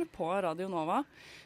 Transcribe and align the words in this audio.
Noir 0.00 0.08
på 0.16 0.42
Radio 0.42 0.68
Nova. 0.68 1.02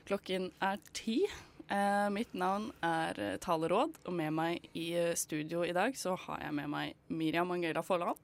Klokken 0.07 0.53
er 0.63 0.79
ti. 0.95 1.25
Eh, 1.67 2.11
mitt 2.15 2.35
navn 2.39 2.69
er 2.87 3.39
Taleråd, 3.43 3.97
og 4.07 4.15
med 4.15 4.31
meg 4.37 4.69
i 4.79 4.93
eh, 4.95 5.15
studio 5.19 5.65
i 5.67 5.73
dag 5.75 5.97
så 5.99 6.13
har 6.15 6.45
jeg 6.45 6.55
med 6.55 6.71
meg 6.71 6.93
Miriam 7.09 7.51
Angela 7.51 7.83
Folland. 7.83 8.21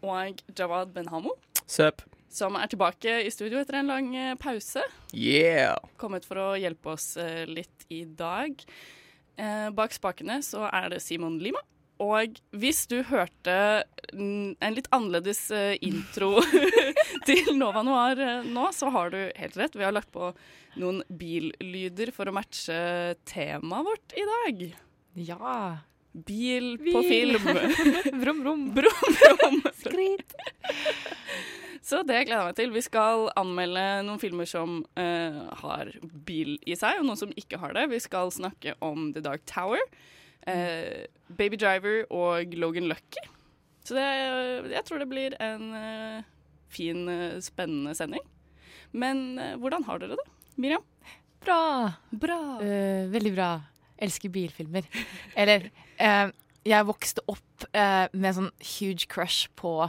Og 0.00 0.40
Jawad 0.56 0.94
Benhamo, 0.94 1.34
Søp. 1.66 2.00
som 2.32 2.56
er 2.56 2.70
tilbake 2.72 3.18
i 3.26 3.30
studio 3.34 3.60
etter 3.60 3.82
en 3.82 3.92
lang 3.92 4.08
eh, 4.16 4.32
pause. 4.40 4.80
Yeah! 5.12 5.76
Kommet 6.00 6.24
for 6.24 6.40
å 6.40 6.48
hjelpe 6.56 6.94
oss 6.94 7.18
eh, 7.20 7.44
litt 7.44 7.84
i 7.92 8.06
dag. 8.08 8.56
Eh, 9.36 9.68
bak 9.76 9.92
spakene 9.92 10.40
så 10.40 10.64
er 10.70 10.94
det 10.94 11.02
Simon 11.04 11.36
Lima. 11.44 11.60
Og 12.02 12.38
hvis 12.52 12.84
du 12.90 12.98
hørte 13.08 13.56
en 14.12 14.76
litt 14.76 14.88
annerledes 14.92 15.46
eh, 15.54 15.78
intro 15.84 16.34
til 17.28 17.52
Nova 17.56 17.82
Noir 17.86 18.20
eh, 18.20 18.48
nå, 18.52 18.68
så 18.76 18.90
har 18.92 19.14
du 19.14 19.20
helt 19.24 19.56
rett. 19.56 19.76
Vi 19.78 19.86
har 19.86 19.94
lagt 19.96 20.12
på 20.12 20.30
noen 20.76 21.00
billyder 21.08 22.12
for 22.12 22.28
å 22.28 22.36
matche 22.36 23.16
temaet 23.28 23.88
vårt 23.88 24.16
i 24.16 24.26
dag. 24.28 24.64
Ja. 25.16 25.58
Bil 26.12 26.76
på 26.80 27.02
film. 27.04 27.48
brum, 28.22 28.42
brum. 28.44 28.66
Brum, 28.76 29.16
brum. 29.16 29.62
Skrit. 29.76 30.36
Så 31.86 32.00
det 32.02 32.24
gleder 32.26 32.40
jeg 32.40 32.50
meg 32.50 32.56
til. 32.58 32.72
Vi 32.74 32.82
skal 32.82 33.28
anmelde 33.38 33.84
noen 34.08 34.20
filmer 34.20 34.48
som 34.48 34.80
uh, 34.98 35.42
har 35.60 35.92
bil 36.26 36.56
i 36.66 36.74
seg, 36.74 36.98
og 36.98 37.06
noen 37.06 37.20
som 37.20 37.34
ikke 37.38 37.60
har 37.62 37.76
det. 37.76 37.84
Vi 37.92 38.00
skal 38.02 38.32
snakke 38.34 38.74
om 38.82 39.12
The 39.14 39.22
Dark 39.22 39.44
Tower, 39.46 39.82
eh, 40.50 41.06
Baby 41.36 41.58
Driver 41.60 42.04
og 42.10 42.54
Logan 42.54 42.88
Lucky. 42.90 43.24
Så 43.86 43.94
det, 43.94 44.06
jeg 44.72 44.84
tror 44.86 45.02
det 45.02 45.10
blir 45.10 45.36
en 45.42 45.68
eh, 45.78 46.24
fin, 46.72 47.06
eh, 47.08 47.38
spennende 47.44 47.94
sending. 47.94 48.24
Men 48.92 49.38
eh, 49.38 49.54
hvordan 49.60 49.86
har 49.86 50.02
dere 50.02 50.18
det, 50.18 50.26
Miriam? 50.56 50.84
Bra. 51.46 51.92
Bra. 52.10 52.40
Uh, 52.58 53.06
veldig 53.12 53.32
bra. 53.36 53.50
Elsker 54.02 54.32
bilfilmer. 54.34 54.88
Eller 55.38 55.68
uh, 56.00 56.32
Jeg 56.66 56.88
vokste 56.88 57.22
opp 57.30 57.66
uh, 57.70 58.10
med 58.10 58.30
en 58.32 58.38
sånn 58.40 58.52
huge 58.58 59.06
crush 59.12 59.52
på 59.54 59.86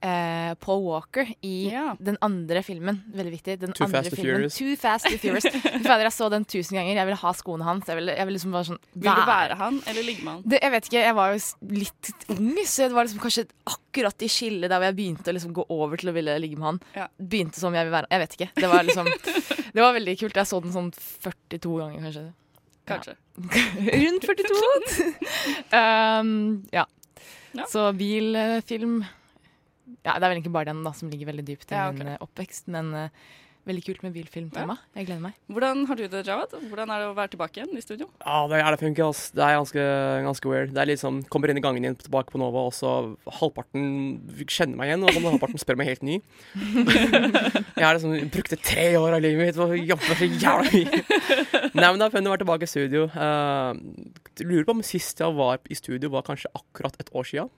eh, 0.00 0.54
Paul 0.60 0.82
Walker 0.84 1.26
i 1.40 1.68
yeah. 1.70 1.96
den 1.98 2.18
andre 2.20 2.62
filmen. 2.62 3.00
Veldig 3.14 3.32
viktig. 3.32 3.56
Den 3.60 3.72
Too 3.72 3.86
andre 3.86 4.02
Fast 4.02 4.14
filmen. 4.16 4.34
Furious. 4.34 4.58
Too 4.58 4.76
Fast 4.76 5.06
and 5.06 5.20
Furious. 5.20 5.46
Fader, 5.86 6.06
jeg 6.06 6.14
så 6.14 6.28
den 6.32 6.46
tusen 6.48 6.78
ganger. 6.78 6.94
Jeg 6.94 7.08
ville 7.10 7.20
ha 7.22 7.32
skoene 7.36 7.66
hans. 7.66 7.88
Jeg 7.90 7.98
ville, 8.00 8.14
jeg 8.16 8.28
ville 8.28 8.38
liksom 8.38 8.56
bare 8.56 8.68
sånn 8.70 8.80
Vil 8.94 9.20
du 9.20 9.24
være 9.28 9.58
han, 9.60 9.80
eller 9.90 10.06
ligge 10.06 10.24
med 10.26 10.32
han? 10.32 10.42
Det, 10.46 10.62
jeg 10.62 10.74
vet 10.74 10.90
ikke, 10.90 11.04
jeg 11.04 11.18
var 11.18 11.34
jo 11.34 11.76
litt 11.82 12.12
ung, 12.36 12.50
så 12.64 12.88
det 12.88 12.98
var 12.98 13.08
liksom 13.08 13.22
kanskje 13.24 13.46
akkurat 13.74 14.26
i 14.26 14.32
skillet 14.32 14.68
der 14.68 14.76
hvor 14.76 14.90
jeg 14.90 14.98
begynte 14.98 15.32
å 15.32 15.38
liksom 15.38 15.54
gå 15.56 15.68
over 15.74 16.00
til 16.00 16.12
å 16.12 16.16
ville 16.16 16.36
ligge 16.42 16.60
med 16.60 16.70
han. 16.72 16.82
Ja. 16.96 17.08
Begynte 17.18 17.62
som 17.62 17.76
jeg 17.76 17.88
vil 17.88 17.96
være. 17.96 18.10
Jeg 18.14 18.24
vet 18.24 18.36
ikke. 18.38 18.50
Det 18.58 18.74
var 18.74 18.86
liksom 18.88 19.08
Det 19.78 19.82
var 19.84 19.96
veldig 19.96 20.18
kult. 20.20 20.38
Jeg 20.38 20.48
så 20.48 20.60
den 20.64 20.74
sånn 20.74 20.92
42 20.96 21.80
ganger, 21.82 22.06
kanskje. 22.08 22.28
Kanskje. 22.88 23.18
Rundt 24.02 24.24
42. 24.24 25.10
um, 25.76 26.30
ja. 26.72 26.86
Ja. 27.56 27.64
Så 27.68 27.92
bilfilm 27.96 29.02
Ja, 30.04 30.14
det 30.18 30.24
er 30.24 30.32
vel 30.32 30.40
ikke 30.42 30.52
bare 30.54 30.70
den 30.70 30.82
da 30.86 30.92
som 30.96 31.10
ligger 31.12 31.30
veldig 31.32 31.44
dypt 31.48 31.72
i 31.72 31.76
Ja, 31.76 31.88
okay. 31.90 31.98
min 32.04 32.12
eh, 32.14 32.22
oppvekst, 32.24 32.68
men 32.74 32.92
eh, 32.94 33.08
veldig 33.68 33.82
kult 33.84 34.04
med 34.04 34.14
bilfilmtema. 34.14 34.76
Jeg 34.96 35.08
gleder 35.08 35.22
meg. 35.22 35.36
Hvordan 35.52 35.82
har 35.88 35.98
du 35.98 36.04
det, 36.08 36.20
Jawad? 36.26 36.54
Hvordan 36.70 36.92
er 36.94 37.02
det 37.02 37.08
å 37.10 37.16
være 37.16 37.32
tilbake 37.34 37.60
igjen 37.60 37.74
i 37.76 37.82
studio? 37.84 38.08
Ja, 38.22 38.38
det 38.50 38.60
er 38.62 38.74
det 38.74 38.80
funker, 38.80 39.10
ass. 39.10 39.22
Det 39.34 39.44
er 39.44 39.56
ganske, 39.58 39.84
ganske 40.26 40.50
weird. 40.50 40.72
Det 40.76 40.82
er 40.82 40.90
litt 40.90 41.02
sånn, 41.02 41.20
Kommer 41.28 41.52
inn 41.52 41.60
i 41.60 41.64
gangen 41.64 41.84
igjen 41.84 41.98
tilbake 42.00 42.32
på 42.32 42.40
Nova, 42.40 42.64
og 42.70 42.76
så 42.76 42.94
halvparten 43.40 43.84
kjenner 44.44 44.78
meg 44.78 44.92
igjen, 44.92 45.04
og 45.04 45.18
halvparten 45.18 45.60
spør 45.60 45.80
meg 45.80 45.90
helt 45.90 46.06
ny. 46.06 46.20
jeg 47.78 47.84
har 47.84 47.98
liksom 47.98 48.32
brukte 48.34 48.60
tre 48.62 48.88
år 49.00 49.18
av 49.18 49.24
livet 49.24 49.50
mitt 49.50 49.58
på 49.58 49.68
å 49.68 49.76
jobbe 49.78 50.18
så 50.18 50.30
jævla 50.30 50.72
mye. 50.72 51.02
Nei, 51.74 51.90
men 51.90 52.00
det 52.00 52.08
er 52.08 52.14
funnet 52.16 52.30
å 52.30 52.34
være 52.34 52.44
tilbake 52.44 52.68
i 52.68 52.72
studio. 52.72 53.04
Uh, 53.12 53.76
lurer 54.44 54.66
på 54.68 54.78
om 54.78 54.82
sist 54.86 55.20
jeg 55.20 55.38
var 55.38 55.60
i 55.68 55.78
studio, 55.78 56.14
var 56.14 56.26
kanskje 56.26 56.50
akkurat 56.56 56.96
et 57.02 57.12
år 57.12 57.28
sia. 57.28 57.48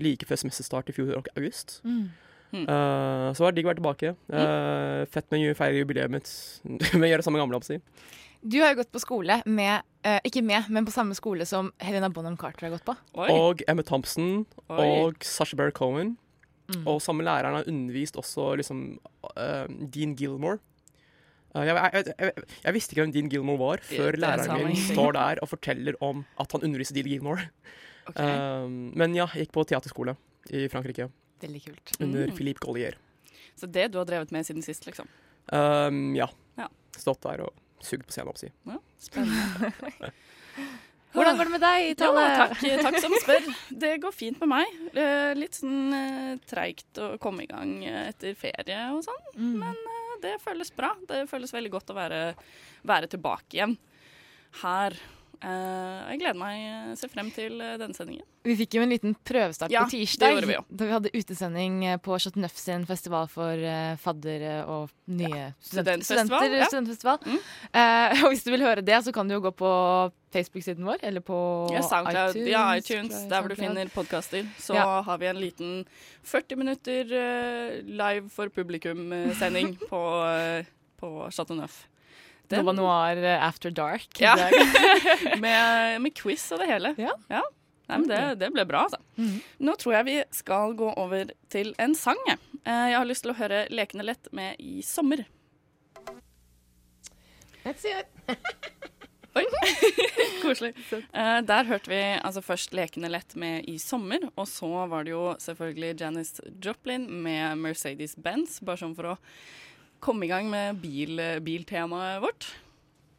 like 0.00 0.26
før 0.26 0.40
semesterstart 0.44 0.88
i 0.88 0.96
fjor 0.96 1.20
august. 1.36 1.80
Mm. 1.84 2.10
Eh, 2.56 3.26
så 3.34 3.44
var 3.44 3.52
det 3.52 3.60
digg 3.60 3.68
å 3.68 3.70
være 3.70 3.80
tilbake. 3.80 4.14
Uh, 4.32 5.06
fett 5.12 5.28
med 5.30 5.50
å 5.50 5.58
feire 5.58 5.82
jubileet 5.82 6.12
mitt 6.12 6.30
med 6.96 7.06
å 7.06 7.10
gjøre 7.12 7.22
det 7.22 7.26
samme 7.28 7.42
gamle. 7.42 7.60
Si. 7.66 7.78
Du 8.40 8.58
har 8.62 8.72
jo 8.72 8.80
gått 8.80 8.92
på 8.94 9.02
skole 9.02 9.42
med 9.44 9.84
uh, 10.06 10.16
Ikke 10.24 10.40
med, 10.42 10.70
men 10.72 10.86
på 10.86 10.94
samme 10.94 11.12
skole 11.18 11.44
som 11.48 11.68
Helena 11.82 12.08
Bonham 12.12 12.38
Carter 12.40 12.68
har 12.68 12.74
gått 12.78 12.86
på. 12.88 12.96
Oi. 13.20 13.28
Og 13.34 13.62
Emma 13.70 13.84
Thompson 13.86 14.46
Oi. 14.70 14.80
og 14.80 15.22
Sasha 15.26 15.58
Berry 15.60 15.74
Cohen. 15.76 16.16
Mm. 16.70 16.84
Og 16.86 17.00
samme 17.02 17.26
læreren 17.26 17.58
har 17.58 17.70
undervist 17.70 18.18
også 18.18 18.52
liksom 18.60 18.84
Dean 19.90 20.14
Gilmore. 20.14 20.60
Jeg, 21.50 21.74
jeg, 21.74 22.12
jeg, 22.14 22.44
jeg 22.62 22.74
visste 22.76 22.94
ikke 22.94 23.02
hvem 23.02 23.14
Dean 23.16 23.30
Gilmore 23.32 23.58
var, 23.58 23.80
før 23.82 24.14
Det 24.14 24.22
læreren 24.22 24.68
min 24.68 24.76
står 24.78 25.16
der 25.16 25.40
og 25.42 25.50
forteller 25.50 25.98
om 25.98 26.22
at 26.38 26.54
han 26.54 26.62
underviser 26.68 26.94
Dean 26.94 27.10
Gilmore. 27.10 27.48
Okay. 28.06 28.26
Eh, 28.26 28.68
men 28.70 29.16
ja, 29.18 29.26
jeg 29.34 29.48
gikk 29.48 29.56
på 29.58 29.64
teaterskole 29.66 30.14
i 30.54 30.68
Frankrike 30.70 31.08
Veldig 31.40 31.62
kult. 31.64 31.92
under 32.00 32.26
Mm. 32.28 32.36
Philippe 32.36 32.60
Collier. 32.64 32.96
Så 33.56 33.66
det 33.70 33.88
du 33.92 33.98
har 33.98 34.04
drevet 34.08 34.30
med 34.32 34.46
siden 34.46 34.62
sist, 34.64 34.86
liksom? 34.86 35.08
Um, 35.52 36.14
ja. 36.16 36.28
Ja. 36.56 36.68
Stått 36.96 37.20
der 37.22 37.40
og 37.46 37.52
sugd 37.82 38.04
på 38.06 38.12
scenen, 38.12 38.28
oppsi. 38.32 38.50
Ja, 38.68 38.78
spennende. 39.00 39.72
Hvordan 41.10 41.36
går 41.40 41.48
det 41.48 41.50
med 41.56 41.62
deg, 41.64 41.88
Tale? 41.98 42.22
Ja, 42.22 42.44
takk, 42.46 42.60
takk 42.84 42.98
som 43.02 43.14
spør. 43.18 43.46
Det 43.82 43.96
går 44.04 44.12
fint 44.14 44.38
med 44.44 44.50
meg. 44.52 44.76
Eh, 44.94 45.32
Litt 45.34 45.56
sånn 45.58 45.90
eh, 45.96 46.36
treigt 46.46 47.00
å 47.02 47.08
komme 47.18 47.42
i 47.42 47.48
gang 47.50 47.72
etter 47.84 48.36
ferie 48.38 48.76
og 48.94 49.02
sånn, 49.08 49.24
Mm. 49.34 49.56
men 49.58 49.74
eh, 49.74 50.12
det 50.22 50.36
føles 50.44 50.70
bra. 50.76 50.92
Det 51.08 51.24
føles 51.30 51.50
veldig 51.56 51.70
godt 51.74 51.90
å 51.90 51.96
være, 51.98 52.20
være 52.86 53.08
tilbake 53.10 53.58
igjen 53.58 53.74
her. 54.62 54.94
Eh, 55.42 56.10
Jeg 56.12 56.18
gleder 56.20 56.36
meg, 56.36 56.92
å 56.92 56.96
ser 57.00 57.08
frem 57.08 57.30
til 57.32 57.60
eh, 57.64 57.76
denne 57.80 57.96
sendingen. 57.96 58.26
Vi 58.44 58.56
fikk 58.58 58.74
jo 58.76 58.82
en 58.84 58.90
liten 58.92 59.14
prøvestart 59.24 59.72
Ja, 59.72 59.86
på 59.86 59.94
tirsdag. 59.94 60.44
vi. 60.48 60.56
Da 60.68 60.84
vi 60.88 60.92
hadde 60.92 61.12
utesending 61.16 61.78
eh, 61.88 61.96
på 61.96 62.18
Chateau 62.20 62.40
Neuf 62.44 62.56
sin 62.60 62.84
festival 62.88 63.28
for 63.32 63.56
fadder 63.56 63.96
faddere 64.02 64.54
og 64.68 64.90
nye 65.08 65.54
studentfestival, 65.64 66.26
studenter. 66.28 66.56
ja. 66.60 66.68
studentfestival. 66.68 67.18
Mm. 67.24 67.38
Uh, 67.74 68.24
og 68.24 68.32
hvis 68.34 68.44
du 68.44 68.50
vil 68.52 68.64
høre 68.66 68.84
det, 68.84 68.98
så 69.04 69.12
kan 69.16 69.28
du 69.28 69.34
jo 69.34 69.40
gå 69.40 69.52
på 69.56 69.70
Facebook-siden 70.34 70.84
vår, 70.86 71.00
eller 71.02 71.20
på 71.24 71.38
Ja, 71.72 71.82
SoundCloud, 71.88 72.36
iTunes. 72.36 72.50
ja, 72.52 72.64
iTunes, 72.76 73.22
der 73.30 73.40
hvor 73.40 73.48
du 73.48 73.56
finner 73.56 73.88
podkaster. 73.94 74.44
Så 74.60 74.74
Ja. 74.76 75.00
har 75.02 75.18
vi 75.18 75.26
en 75.26 75.40
liten 75.40 75.86
40 76.22 76.56
minutter 76.56 77.04
live 77.88 78.28
for 78.30 78.48
publikum-sending 78.48 79.76
på, 79.90 80.02
uh, 80.20 80.64
på 81.00 81.30
Chateau 81.32 81.56
Neuf. 82.58 82.66
var 82.66 82.76
Noir 82.78 83.22
eh, 83.22 83.46
After 83.46 83.70
Dark. 83.70 84.08
Ja. 84.20 84.34
med, 85.44 86.00
med 86.02 86.14
quiz 86.18 86.48
og 86.52 86.62
det 86.62 86.70
hele. 86.70 86.94
Ja. 86.98 87.14
Nei, 87.90 87.98
men 87.98 88.06
det, 88.10 88.20
det 88.38 88.50
ble 88.54 88.64
bra, 88.68 88.84
altså. 88.86 89.00
Mhm. 89.18 89.38
Nå 89.66 89.74
tror 89.80 89.96
jeg 89.98 90.06
vi 90.06 90.16
skal 90.34 90.74
gå 90.78 90.92
over 91.00 91.32
til 91.50 91.74
en 91.82 91.94
sang. 91.98 92.20
jeg. 92.28 92.38
Eh, 92.64 92.90
har 92.94 93.08
lyst 93.08 93.24
til 93.26 93.32
å 93.34 93.38
høre 93.40 93.64
Lekende 93.72 94.06
lett 94.06 94.30
med 94.36 94.58
I 94.62 94.80
sommer. 94.86 95.24
Let's 97.64 97.82
see 97.82 97.92
it. 97.92 98.08
Oi, 99.38 99.44
koselig. 100.42 100.72
Eh, 100.90 101.38
der 101.46 101.68
hørte 101.68 101.90
vi 101.92 101.98
altså 102.18 102.42
først 102.42 102.72
Lekende 102.74 103.10
lett 103.12 103.36
med 103.38 103.66
I 103.70 103.76
sommer, 103.78 104.24
og 104.34 104.48
så 104.50 104.70
var 104.90 105.06
det 105.06 105.12
jo 105.14 105.24
selvfølgelig 105.38 106.00
Janis 106.00 106.40
Joplin 106.62 107.06
med 107.22 107.60
Mercedes-Benz, 107.62 108.58
bare 108.66 108.80
sånn 108.82 108.96
for 108.98 109.12
å 109.12 109.18
komme 110.00 110.26
i 110.26 110.30
gang 110.32 110.50
med 110.50 110.80
bil, 110.82 111.20
biltemaet 111.44 112.22
vårt. 112.24 112.48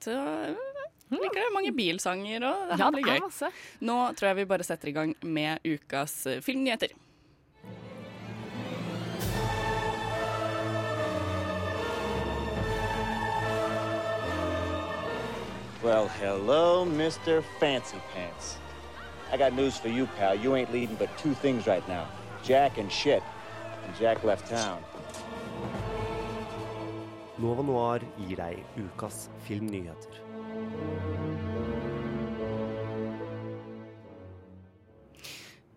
Så 0.02 0.12
jeg 0.16 1.20
liker 1.20 1.42
det 1.44 1.54
mange 1.54 1.72
bilsanger, 1.76 2.44
og 2.48 2.68
det 2.72 2.78
Ja, 2.80 2.86
her 2.86 2.92
det 2.92 3.02
blir 3.04 3.12
gøy. 3.14 3.20
masse. 3.26 3.52
Nå 3.82 3.98
tror 4.18 4.28
jeg 4.32 4.36
vi 4.42 4.46
bare 4.46 4.64
setter 4.66 4.88
i 4.90 4.96
gang 4.96 5.16
med 5.22 5.60
ukas 5.68 6.26
eh, 6.28 6.42
filmnyheter. 6.42 6.94
Well, 15.84 16.08
hello, 16.08 16.86
Mr. 16.86 17.44
Fancy 17.60 17.98
Pants. 18.14 18.58
I 19.32 19.38
got 19.38 19.54
news 19.54 19.78
for 19.78 19.88
you, 19.88 20.06
pal. 20.18 20.36
You 20.36 20.54
ain't 20.56 20.72
leading 20.72 20.96
but 20.96 21.10
two 21.18 21.34
things 21.34 21.66
right 21.66 21.88
now 21.88 22.08
Jack 22.44 22.78
and 22.78 22.92
shit. 22.92 23.24
And 23.86 23.96
Jack 23.96 24.24
left 24.24 24.48
town. 24.50 24.84
Nova 27.42 27.64
Noir 27.66 28.04
gir 28.22 28.38
deg 28.38 28.60
ukas 28.78 29.24
filmnyheter. 29.48 30.20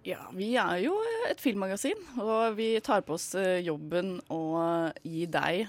Ja, 0.05 0.27
vi 0.37 0.51
er 0.61 0.83
jo 0.83 0.99
et 1.31 1.41
filmmagasin, 1.41 1.97
og 2.21 2.59
vi 2.59 2.75
tar 2.85 3.07
på 3.07 3.17
oss 3.17 3.31
eh, 3.41 3.63
jobben 3.65 4.19
å 4.29 4.43
gi 5.01 5.25
deg 5.25 5.65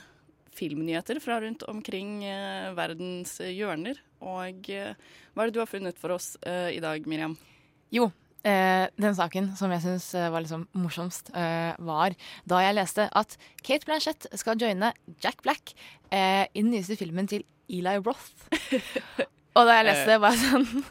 filmnyheter 0.56 1.22
fra 1.24 1.40
rundt 1.44 1.64
omkring 1.72 2.26
eh, 2.28 2.74
verdens 2.76 3.38
hjørner. 3.40 4.02
Og 4.20 4.68
eh, 4.76 5.00
hva 5.32 5.46
er 5.46 5.48
det 5.48 5.56
du 5.56 5.64
har 5.64 5.72
funnet 5.72 6.02
for 6.02 6.18
oss 6.18 6.34
eh, 6.44 6.74
i 6.76 6.84
dag, 6.84 7.08
Miriam? 7.08 7.38
Jo, 7.96 8.10
eh, 8.46 8.86
den 9.02 9.18
saken 9.18 9.52
som 9.60 9.74
jeg 9.74 9.84
syns 9.84 10.10
var 10.16 10.44
liksom 10.44 10.68
morsomst, 10.78 11.32
eh, 11.36 11.74
var 11.82 12.16
da 12.48 12.62
jeg 12.64 12.78
leste 12.78 13.10
at 13.12 13.38
Kate 13.66 13.88
Blanchett 13.88 14.30
skal 14.38 14.60
joine 14.62 14.94
Jack 15.24 15.42
Black 15.46 15.74
eh, 16.12 16.46
i 16.54 16.62
den 16.62 16.72
nyeste 16.74 16.98
filmen 17.00 17.28
til 17.32 17.44
Eli 17.70 17.98
Roth. 18.06 18.46
Og 19.56 19.66
da 19.66 19.80
jeg 19.80 19.88
leste 19.90 20.14
det, 20.14 20.22
var 20.22 20.36
jeg 20.36 20.52
sånn 20.52 20.86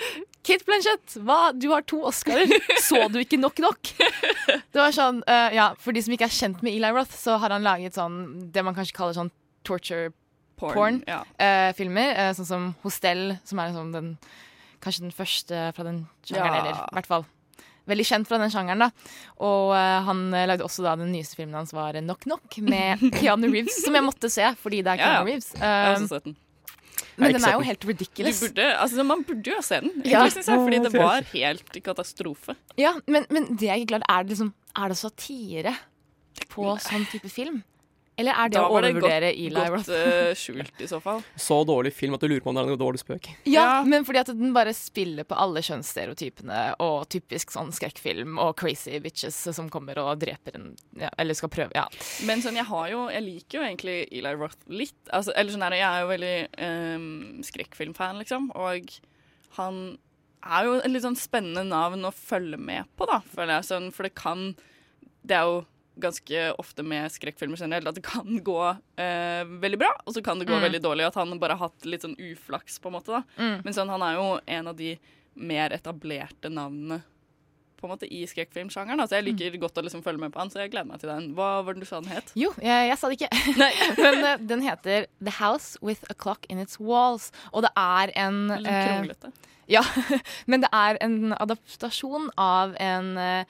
Kate 0.46 0.64
Blanchett, 0.64 1.16
hva? 1.26 1.50
Du 1.52 1.68
har 1.74 1.84
to 1.84 1.98
Oscarer. 2.08 2.48
Så 2.80 3.02
du 3.12 3.18
ikke 3.20 3.38
nok 3.40 3.60
nok? 3.60 3.90
Det 3.92 4.78
var 4.80 4.94
sånn, 4.96 5.20
eh, 5.28 5.56
ja, 5.58 5.70
For 5.78 5.92
de 5.92 6.00
som 6.04 6.14
ikke 6.16 6.26
er 6.30 6.32
kjent 6.32 6.62
med 6.64 6.72
Eli 6.72 6.88
Roth, 6.96 7.12
så 7.12 7.36
har 7.42 7.52
han 7.52 7.66
laget 7.66 7.98
sånn 7.98 8.48
det 8.54 8.64
man 8.64 8.76
kanskje 8.76 8.96
kaller 8.96 9.18
sånn 9.18 9.32
torture 9.68 10.14
Porn, 10.60 10.74
porn, 10.76 10.96
ja. 11.08 11.22
eh, 11.40 11.70
filmer. 11.76 12.10
eh, 12.16 12.30
sånn 12.36 12.48
som 12.48 12.64
Hostel, 12.82 13.38
som 13.48 13.60
er 13.62 13.70
sånn 13.72 13.92
den, 13.94 14.08
kanskje 14.80 15.04
den 15.06 15.12
første 15.14 15.66
fra 15.76 15.84
den 15.86 16.02
sjangeren. 16.26 16.54
Ja. 16.54 16.60
Eller 16.64 16.80
i 16.90 16.94
hvert 16.98 17.06
fall 17.10 17.24
veldig 17.90 18.04
kjent 18.06 18.28
fra 18.28 18.38
den 18.38 18.52
sjangeren. 18.52 18.78
da 18.84 18.90
Og 19.42 19.72
uh, 19.74 20.04
han 20.06 20.20
eh, 20.36 20.44
lagde 20.46 20.62
også 20.66 20.84
da 20.84 20.92
den 21.00 21.10
nyeste 21.14 21.34
filmen 21.40 21.56
hans 21.58 21.72
var 21.74 21.96
Knock 21.98 22.22
Knock 22.28 22.58
med 22.62 23.00
Keanu 23.18 23.48
Reeves, 23.50 23.80
som 23.84 23.96
jeg 23.98 24.04
måtte 24.06 24.30
se 24.30 24.46
fordi 24.60 24.82
det 24.86 24.92
er 24.94 25.00
Ja, 25.00 25.08
ja. 25.08 25.16
Keanu 25.18 25.32
Reeves. 25.32 25.50
Jeg 25.56 25.66
har 25.66 25.96
Um, 25.96 26.04
også 26.04 26.14
sett 26.14 26.28
den. 26.28 26.36
men 27.16 27.32
den 27.34 27.44
er 27.48 27.52
jo 27.56 27.64
helt 27.66 27.80
Du 27.82 27.88
ridiculous. 27.88 28.40
burde, 28.44 28.66
altså, 28.84 29.04
man 29.04 29.24
burde 29.24 29.50
jo 29.56 29.60
se 29.64 29.80
den, 29.80 29.90
Ja. 30.04 30.22
jeg, 30.28 30.44
fordi 30.44 30.78
det 30.84 30.92
var 30.94 31.26
helt 31.32 31.80
katastrofe. 31.84 32.54
Ja, 32.78 32.92
men, 33.06 33.26
men 33.30 33.50
det 33.56 33.66
jeg 33.68 33.80
ikke 33.82 33.96
er 33.96 33.98
glad 33.98 34.06
er 34.08 34.22
det 34.22 34.36
liksom 34.36 34.52
Er 34.76 34.88
det 34.88 34.96
satire 35.00 35.74
på 36.50 36.70
sånn 36.80 37.04
type 37.10 37.28
film? 37.28 37.62
Eller 38.20 38.36
er 38.36 38.50
det 38.52 38.58
Da 38.58 38.66
å 38.68 38.72
var 38.74 38.84
det 38.84 38.90
overvurdere 38.94 39.30
godt, 39.30 39.40
Eli 39.40 39.62
godt 39.64 39.72
Roth? 39.74 39.90
eh, 39.96 40.32
skjult, 40.36 40.80
i 40.84 40.88
så 40.90 41.00
fall. 41.00 41.22
Så 41.48 41.58
dårlig 41.68 41.92
film 41.96 42.14
at 42.18 42.20
du 42.24 42.28
lurer 42.28 42.44
på 42.44 42.52
om 42.52 42.58
det 42.58 42.64
er 42.66 42.72
en 42.74 42.80
dårlig 42.82 43.00
spøk. 43.02 43.30
Ja, 43.48 43.64
Ja. 43.64 43.84
men 43.88 44.04
fordi 44.04 44.20
at 44.22 44.30
den 44.34 44.52
bare 44.56 44.74
spiller 44.76 45.24
på 45.24 45.38
alle 45.40 45.62
kjønnsstereotypene 45.64 46.60
og 46.84 47.08
typisk 47.12 47.54
sånn 47.54 47.72
skrekkfilm 47.74 48.36
og 48.42 48.54
crazy 48.60 48.98
bitches 49.02 49.38
som 49.56 49.70
kommer 49.72 49.98
og 50.02 50.20
dreper 50.20 50.58
en 50.60 50.68
ja, 51.00 51.08
Eller 51.18 51.34
skal 51.38 51.48
prøve, 51.52 51.72
ja. 51.74 51.86
Men 52.28 52.42
sånn, 52.44 52.56
jeg 52.60 52.68
har 52.68 52.90
jo 52.92 53.06
Jeg 53.10 53.24
liker 53.24 53.58
jo 53.60 53.64
egentlig 53.66 53.96
Eli 54.12 54.34
Roth 54.36 54.58
litt. 54.68 54.94
Altså, 55.12 55.32
eller 55.36 55.52
sånn 55.56 55.64
er 55.66 55.70
det, 55.74 55.80
Jeg 55.80 55.90
er 55.90 56.04
jo 56.04 56.12
veldig 56.12 56.36
um, 57.00 57.42
skrekkfilmfan, 57.46 58.18
liksom. 58.22 58.50
Og 58.54 58.90
han 59.58 59.80
er 60.44 60.64
jo 60.68 60.76
et 60.80 60.90
litt 60.92 61.04
sånn 61.04 61.18
spennende 61.20 61.64
navn 61.68 62.04
å 62.08 62.12
følge 62.14 62.56
med 62.60 62.86
på, 62.96 63.06
da, 63.10 63.18
føler 63.34 63.58
jeg. 63.58 63.68
Sånn, 63.72 63.90
for 63.92 64.06
det 64.08 64.14
kan 64.16 64.54
Det 65.26 65.36
er 65.36 65.44
jo 65.44 65.58
ganske 65.98 66.54
ofte 66.58 66.82
med 66.86 67.10
skrekkfilmer 67.12 67.56
generelt 67.58 67.88
at 67.88 67.94
det 67.98 68.04
kan 68.06 68.38
gå 68.44 68.58
eh, 68.96 69.44
veldig 69.44 69.78
bra, 69.78 69.90
og 70.06 70.14
så 70.14 70.22
kan 70.24 70.38
det 70.38 70.46
gå 70.48 70.54
Mm. 70.56 70.62
veldig 70.62 70.80
dårlig. 70.82 71.06
At 71.06 71.14
han 71.14 71.38
bare 71.38 71.56
har 71.56 71.68
hatt 71.68 71.84
litt 71.84 72.02
sånn 72.02 72.16
uflaks, 72.16 72.78
på 72.80 72.86
en 72.88 72.92
måte. 72.94 73.06
da. 73.12 73.22
Mm. 73.38 73.62
Men 73.64 73.74
sånn, 73.74 73.88
han 73.90 74.02
er 74.02 74.14
jo 74.14 74.40
en 74.46 74.68
av 74.68 74.76
de 74.76 74.98
mer 75.36 75.70
etablerte 75.70 76.48
navnene 76.50 77.02
på 77.80 77.86
en 77.88 77.92
måte 77.96 78.08
i 78.12 78.26
skrekkfilmsjangeren. 78.28 79.00
Altså, 79.00 79.16
Så 79.16 79.24
jeg 79.24 79.24
liker 79.34 79.58
godt 79.58 79.78
å 79.78 79.82
liksom 79.82 80.02
følge 80.04 80.20
med 80.20 80.32
på 80.32 80.38
han, 80.38 80.50
så 80.50 80.60
jeg 80.60 80.70
gleder 80.70 80.86
meg 80.86 81.00
til 81.00 81.08
den. 81.08 81.34
Hva 81.34 81.64
var 81.64 81.72
det 81.74 81.80
du 81.80 81.86
sa 81.86 82.00
den 82.00 82.10
het? 82.12 82.30
Jo, 82.36 82.50
jeg, 82.60 82.88
jeg 82.90 82.98
sa 82.98 83.08
det 83.08 83.16
ikke. 83.20 83.30
Men 84.04 84.24
uh, 84.24 84.36
den 84.36 84.60
heter 84.60 85.06
The 85.24 85.30
House 85.38 85.78
With 85.80 86.04
A 86.10 86.14
Clock 86.14 86.44
In 86.50 86.58
Its 86.60 86.78
Walls. 86.78 87.30
Og 87.54 87.62
det 87.64 87.70
er 87.76 88.12
en 88.16 88.48
Litt 88.48 88.66
eh, 88.68 88.86
kronglete. 88.88 89.32
Ja, 89.70 89.84
men 90.50 90.60
det 90.64 90.68
er 90.74 90.96
en 91.00 91.32
adaptasjon 91.32 92.24
av 92.36 92.72
en 92.82 93.12
eh, 93.16 93.44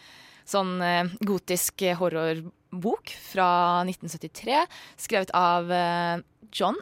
sånn 0.50 0.76
eh, 0.82 1.11
gotisk 1.26 1.85
horrorbok 2.00 3.12
fra 3.31 3.50
1973, 3.87 4.64
skrevet 5.00 5.35
av 5.37 5.70
eh, 5.73 6.23
John 6.52 6.79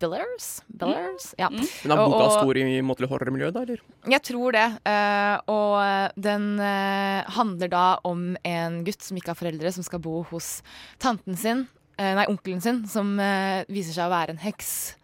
Billers. 0.00 0.62
Billers? 0.66 1.34
Ja. 1.36 1.48
Mm. 1.52 1.60
Men 1.84 1.92
er 1.92 1.96
boka 1.96 2.16
Og- 2.16 2.22
og- 2.22 2.38
stor 2.40 2.56
i 2.56 2.80
måtelig 2.80 3.08
horrormiljø, 3.10 3.50
da, 3.52 3.60
eller? 3.66 3.80
Jeg 4.08 4.22
tror 4.22 4.52
det. 4.52 4.68
Uh, 4.86 5.36
og 5.46 6.12
den 6.16 6.58
uh, 6.58 7.22
handler 7.36 7.68
da 7.68 7.98
om 8.04 8.36
en 8.42 8.84
gutt 8.84 9.02
som 9.02 9.16
ikke 9.16 9.34
har 9.34 9.40
foreldre, 9.40 9.72
som 9.72 9.84
skal 9.84 10.00
bo 10.00 10.22
hos 10.30 10.62
tanten 10.98 11.36
sin, 11.36 11.68
uh, 12.00 12.14
nei, 12.16 12.24
onkelen 12.32 12.62
sin, 12.62 12.86
som 12.88 13.12
eh, 13.20 13.64
viser 13.68 13.92
seg 13.92 14.08
å 14.08 14.14
være 14.14 14.30
en 14.30 14.40
heks. 14.40 14.96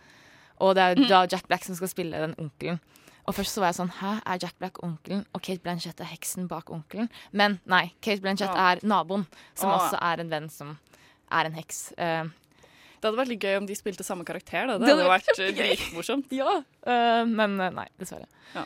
Og 0.64 0.74
det 0.74 0.82
er 0.82 0.94
da 1.10 1.26
Jack 1.28 1.46
Black 1.46 1.64
som 1.64 1.76
skal 1.76 1.88
spille 1.92 2.16
den 2.16 2.34
onkelen. 2.40 2.80
Og 3.26 3.34
først 3.34 3.56
så 3.56 3.60
var 3.62 3.72
jeg 3.72 3.78
sånn 3.80 3.90
Hæ, 3.98 4.10
er 4.24 4.38
Jack 4.42 4.54
Black 4.60 4.76
onkelen? 4.86 5.24
Og 5.34 5.42
Kate 5.42 5.58
Blanchett 5.64 6.00
er 6.00 6.06
heksen 6.12 6.46
bak 6.48 6.70
onkelen? 6.70 7.08
Men 7.32 7.58
nei, 7.66 7.92
Kate 8.00 8.22
Blanchett 8.22 8.54
Ja. 8.54 8.72
er 8.72 8.80
naboen, 8.86 9.26
som 9.54 9.70
Ah. 9.70 9.78
også 9.80 9.98
er 10.00 10.20
en 10.20 10.30
venn 10.30 10.48
som 10.48 10.78
er 11.32 11.44
en 11.46 11.52
heks. 11.58 11.92
Uh, 11.98 12.28
Det 13.02 13.10
hadde 13.10 13.18
vært 13.18 13.28
litt 13.28 13.40
gøy 13.42 13.56
om 13.58 13.66
de 13.66 13.74
spilte 13.74 14.02
samme 14.06 14.24
karakter. 14.24 14.66
Da. 14.66 14.78
Det, 14.78 14.86
Det 14.86 14.94
hadde 14.94 15.04
hadde 15.04 15.18
vært 15.18 15.38
eh, 15.38 15.52
dritmorsomt. 15.52 16.30
Ja, 16.40 16.62
uh, 16.86 17.24
men 17.26 17.56
nei, 17.58 17.86
dessverre. 17.98 18.26
Ja. 18.54 18.62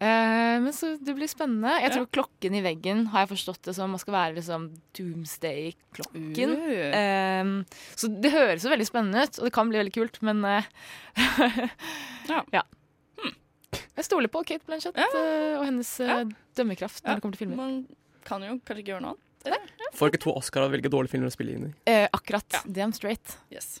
Uh, 0.00 0.58
men 0.64 0.72
så 0.74 0.94
det 1.02 1.14
blir 1.14 1.28
spennende. 1.30 1.70
Jeg 1.80 1.90
Ja. 1.90 1.96
tror 1.98 2.06
klokken 2.10 2.54
i 2.54 2.62
veggen 2.62 3.06
har 3.12 3.26
jeg 3.26 3.36
forstått 3.36 3.62
det 3.62 3.74
som 3.76 3.90
man 3.90 3.98
skal 3.98 4.14
være 4.14 4.34
liksom 4.38 4.70
doomsday-klokken. 4.94 6.54
Uh. 6.54 6.94
Uh, 6.94 7.64
så 7.94 8.08
det 8.20 8.32
høres 8.32 8.64
jo 8.64 8.70
veldig 8.70 8.86
spennende 8.88 9.22
ut, 9.26 9.38
og 9.38 9.44
det 9.44 9.52
kan 9.52 9.68
bli 9.70 9.78
veldig 9.82 9.94
kult, 9.94 10.22
men 10.22 10.42
ja. 12.28 12.42
Ja. 12.52 12.62
Jeg 13.96 14.04
stoler 14.06 14.28
på 14.32 14.44
Kate 14.46 14.64
Blanchett 14.66 14.96
Ja. 14.96 15.06
eh, 15.14 15.58
og 15.58 15.64
hennes 15.66 16.00
eh, 16.00 16.06
Ja. 16.06 16.24
dømmekraft 16.56 17.02
når 17.04 17.08
Ja. 17.10 17.14
det 17.14 17.22
kommer 17.22 17.36
til 17.36 17.46
filmer. 17.46 17.56
Man 17.56 17.86
kan 18.24 18.42
jo 18.42 18.58
kanskje 18.64 18.82
ikke 18.84 18.92
gjøre 18.94 19.02
noe 19.02 19.14
annet. 19.14 19.70
Får 19.94 20.10
ikke 20.10 20.20
to 20.24 20.32
Oscar 20.32 20.62
av 20.64 20.70
å 20.70 20.72
velge 20.74 20.88
dårlige 20.90 21.10
filmer 21.10 21.28
å 21.28 21.32
spille 21.34 21.52
inn 21.54 21.66
i. 21.68 21.72
Eh, 21.86 22.08
akkurat. 22.12 22.44
Ja. 22.52 22.60
Damn 22.66 22.92
straight. 22.92 23.36
Yes. 23.52 23.80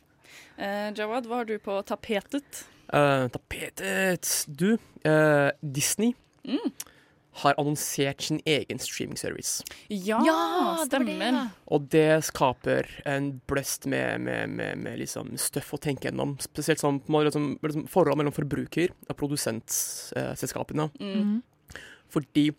Eh, 0.58 0.92
Jawad, 0.92 1.24
hva 1.26 1.36
har 1.40 1.44
du 1.44 1.58
på 1.58 1.82
tapetet? 1.84 2.64
Uh, 2.92 3.28
tapetet 3.32 4.44
Du, 4.54 4.76
uh, 5.06 5.50
Disney 5.62 6.14
Mm. 6.44 6.70
Har 7.42 7.56
annonsert 7.58 8.22
sin 8.22 8.40
egen 8.46 8.78
streaming-service. 8.78 9.64
Ja, 9.88 10.20
Ja, 10.26 10.84
stemmer. 10.86 11.40
Og 11.66 11.88
det 11.90 12.22
skaper 12.28 12.86
en 13.10 13.40
bløst 13.50 13.88
med, 13.90 14.20
med, 14.20 14.54
med, 14.54 14.78
med 14.78 15.00
liksom 15.02 15.34
støff 15.40 15.72
å 15.74 15.80
tenke 15.82 16.08
gjennom. 16.08 16.36
Spesielt 16.42 16.82
sånn 16.82 17.00
liksom, 17.02 17.56
liksom 17.64 17.88
forhold 17.90 18.20
mellom 18.20 18.34
forbruker 18.36 18.94
og 19.08 19.18
produsentselskapene. 19.18 20.88
Mm. 21.00 21.42
Fordi 22.14 22.50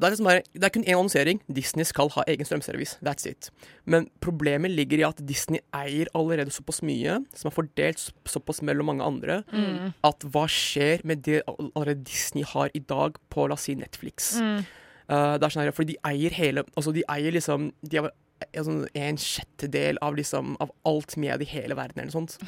det 0.00 0.06
er, 0.06 0.10
liksom 0.14 0.26
bare, 0.30 0.42
det 0.54 0.64
er 0.64 0.72
kun 0.74 0.84
én 0.86 0.96
annonsering. 0.96 1.40
Disney 1.52 1.84
skal 1.84 2.08
ha 2.16 2.22
egen 2.26 2.46
strømservice. 2.48 2.96
That's 3.04 3.26
it. 3.28 3.50
Men 3.84 4.08
problemet 4.24 4.70
ligger 4.72 4.98
i 5.02 5.06
at 5.08 5.20
Disney 5.28 5.60
eier 5.76 6.08
allerede 6.16 6.50
såpass 6.54 6.80
mye, 6.82 7.18
som 7.36 7.50
er 7.50 7.54
fordelt 7.54 8.06
såpass 8.26 8.62
mellom 8.62 8.86
mange 8.86 9.04
andre, 9.04 9.42
Mm. 9.52 9.92
at 10.04 10.20
hva 10.32 10.46
skjer 10.48 11.04
med 11.04 11.22
det 11.22 11.42
allerede 11.48 12.04
Disney 12.04 12.44
har 12.44 12.70
i 12.74 12.78
dag 12.80 13.16
på, 13.30 13.46
la 13.48 13.54
oss 13.54 13.62
si, 13.68 13.74
Netflix? 13.74 14.40
Mm. 14.40 14.64
Uh, 15.10 15.36
det 15.38 15.42
er 15.44 15.50
sånn 15.50 15.64
her, 15.66 15.72
fordi 15.74 15.92
de 15.96 15.98
eier 16.06 16.30
hele 16.30 16.62
Altså, 16.76 16.92
de 16.94 17.02
eier 17.10 17.32
liksom 17.34 17.72
De 17.82 17.96
har 17.98 18.12
sånn 18.56 18.86
en 18.96 19.16
sjettedel 19.20 19.98
av 20.02 20.16
liksom 20.16 20.56
Av 20.60 20.70
alt 20.88 21.16
med 21.20 21.42
i 21.42 21.48
hele 21.50 21.74
verden, 21.78 22.00
eller 22.00 22.10
noe 22.12 22.18
sånt. 22.20 22.38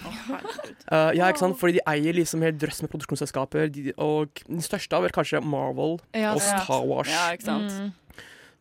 Uh, 0.93 1.11
ja, 1.17 1.29
ikke 1.31 1.43
sant? 1.45 1.59
Fordi 1.61 1.79
de 1.79 1.85
eier 1.89 2.17
liksom 2.17 2.43
helt 2.45 2.59
drøss 2.61 2.83
med 2.85 2.91
produksjonsselskaper, 2.93 3.69
de, 3.73 3.93
og 4.03 4.43
den 4.49 4.63
største 4.65 4.97
av 4.99 5.05
er 5.09 5.15
kanskje 5.15 5.41
Marvel 5.45 5.99
Ja, 6.15 6.35
og. 6.35 6.41
Star 6.45 6.87
Wars. 6.89 7.11
Ja, 7.13 7.31
ikke 7.37 7.49
sant. 7.49 7.73
Mm. 7.73 7.93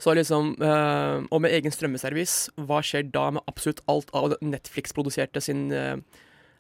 Så 0.01 0.15
liksom, 0.17 0.55
uh, 0.61 1.21
Og 1.29 1.41
med 1.43 1.51
egen 1.53 1.71
strømmeservice, 1.73 2.49
hva 2.57 2.79
skjer 2.81 3.09
da 3.13 3.27
med 3.37 3.43
absolutt 3.47 3.81
alt 3.91 4.09
av 4.17 4.33
Netflix-produserte 4.41 5.41
sin 5.45 5.67
uh, 5.71 5.97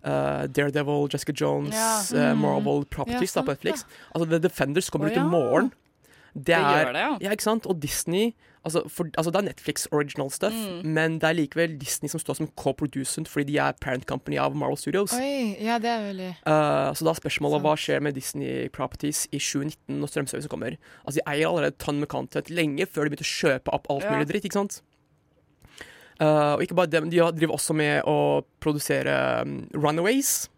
uh, 0.05 0.45
Daredevil, 0.47 1.07
Jessica 1.11 1.33
Jones, 1.33 1.73
Ja. 1.75 1.93
uh, 2.13 2.33
Mm. 2.35 2.41
Marvel 2.45 2.85
Properties 2.85 3.35
Ja, 3.35 3.41
da, 3.41 3.47
på 3.47 3.55
Netflix. 3.55 3.81
Netflix. 3.85 4.11
Altså, 4.13 4.29
The 4.29 4.39
Defenders 4.45 4.89
kommer 4.93 5.09
Å, 5.09 5.11
ut 5.11 5.17
i 5.17 5.25
morgen. 5.25 5.71
Det 6.33 6.45
Det 6.45 6.55
er, 6.55 6.85
gjør 6.85 6.93
det, 6.93 7.01
ja. 7.01 7.17
ja, 7.21 7.31
ikke 7.35 7.43
sant? 7.43 7.65
Og 7.67 7.79
Disney 7.81 8.33
altså, 8.63 8.83
for, 8.87 9.09
altså 9.17 9.31
Det 9.33 9.39
er 9.41 9.47
Netflix 9.49 9.87
original 9.91 10.29
stuff, 10.31 10.53
Mm. 10.53 10.85
men 10.93 11.17
det 11.19 11.27
er 11.27 11.33
likevel 11.33 11.77
Disney 11.79 12.07
som 12.09 12.19
står 12.21 12.35
som 12.37 12.47
co-producent 12.55 13.27
fordi 13.27 13.45
de 13.51 13.57
er 13.57 13.73
parent 13.81 14.05
company 14.07 14.37
av 14.37 14.55
Marvel 14.55 14.77
Studios. 14.77 15.11
Oi, 15.17 15.57
ja, 15.59 15.77
det 15.79 15.89
er 15.89 16.05
veldig 16.13 16.29
Uh, 16.47 16.93
så 16.95 17.03
da 17.03 17.11
er 17.11 17.19
spørsmålet 17.19 17.57
Sant. 17.59 17.65
hva 17.65 17.75
skjer 17.77 18.01
med 18.01 18.13
Disney 18.15 18.69
Properties 18.69 19.25
i 19.31 19.39
2019 19.39 19.99
når 19.99 20.07
strømservicen 20.13 20.49
kommer. 20.49 20.77
Altså 21.05 21.19
De 21.19 21.25
eier 21.33 21.47
allerede 21.49 21.77
tonn 21.77 21.99
med 21.99 22.07
content 22.07 22.49
lenge 22.49 22.85
før 22.87 23.03
de 23.09 23.15
begynte 23.15 23.27
å 23.27 23.35
kjøpe 23.41 23.73
opp 23.73 23.89
alt 23.89 24.03
Ja. 24.03 24.11
mulig 24.15 24.27
dritt. 24.31 24.45
ikke 24.45 24.53
sant? 24.61 24.81
Uh, 26.21 26.53
og 26.55 26.61
ikke 26.61 26.75
bare 26.77 26.87
det, 26.91 27.01
men 27.01 27.09
de 27.09 27.17
driver 27.17 27.55
også 27.57 27.73
med 27.73 28.03
å 28.05 28.43
produsere 28.61 29.41
um, 29.41 29.67
Runaways. 29.73 30.49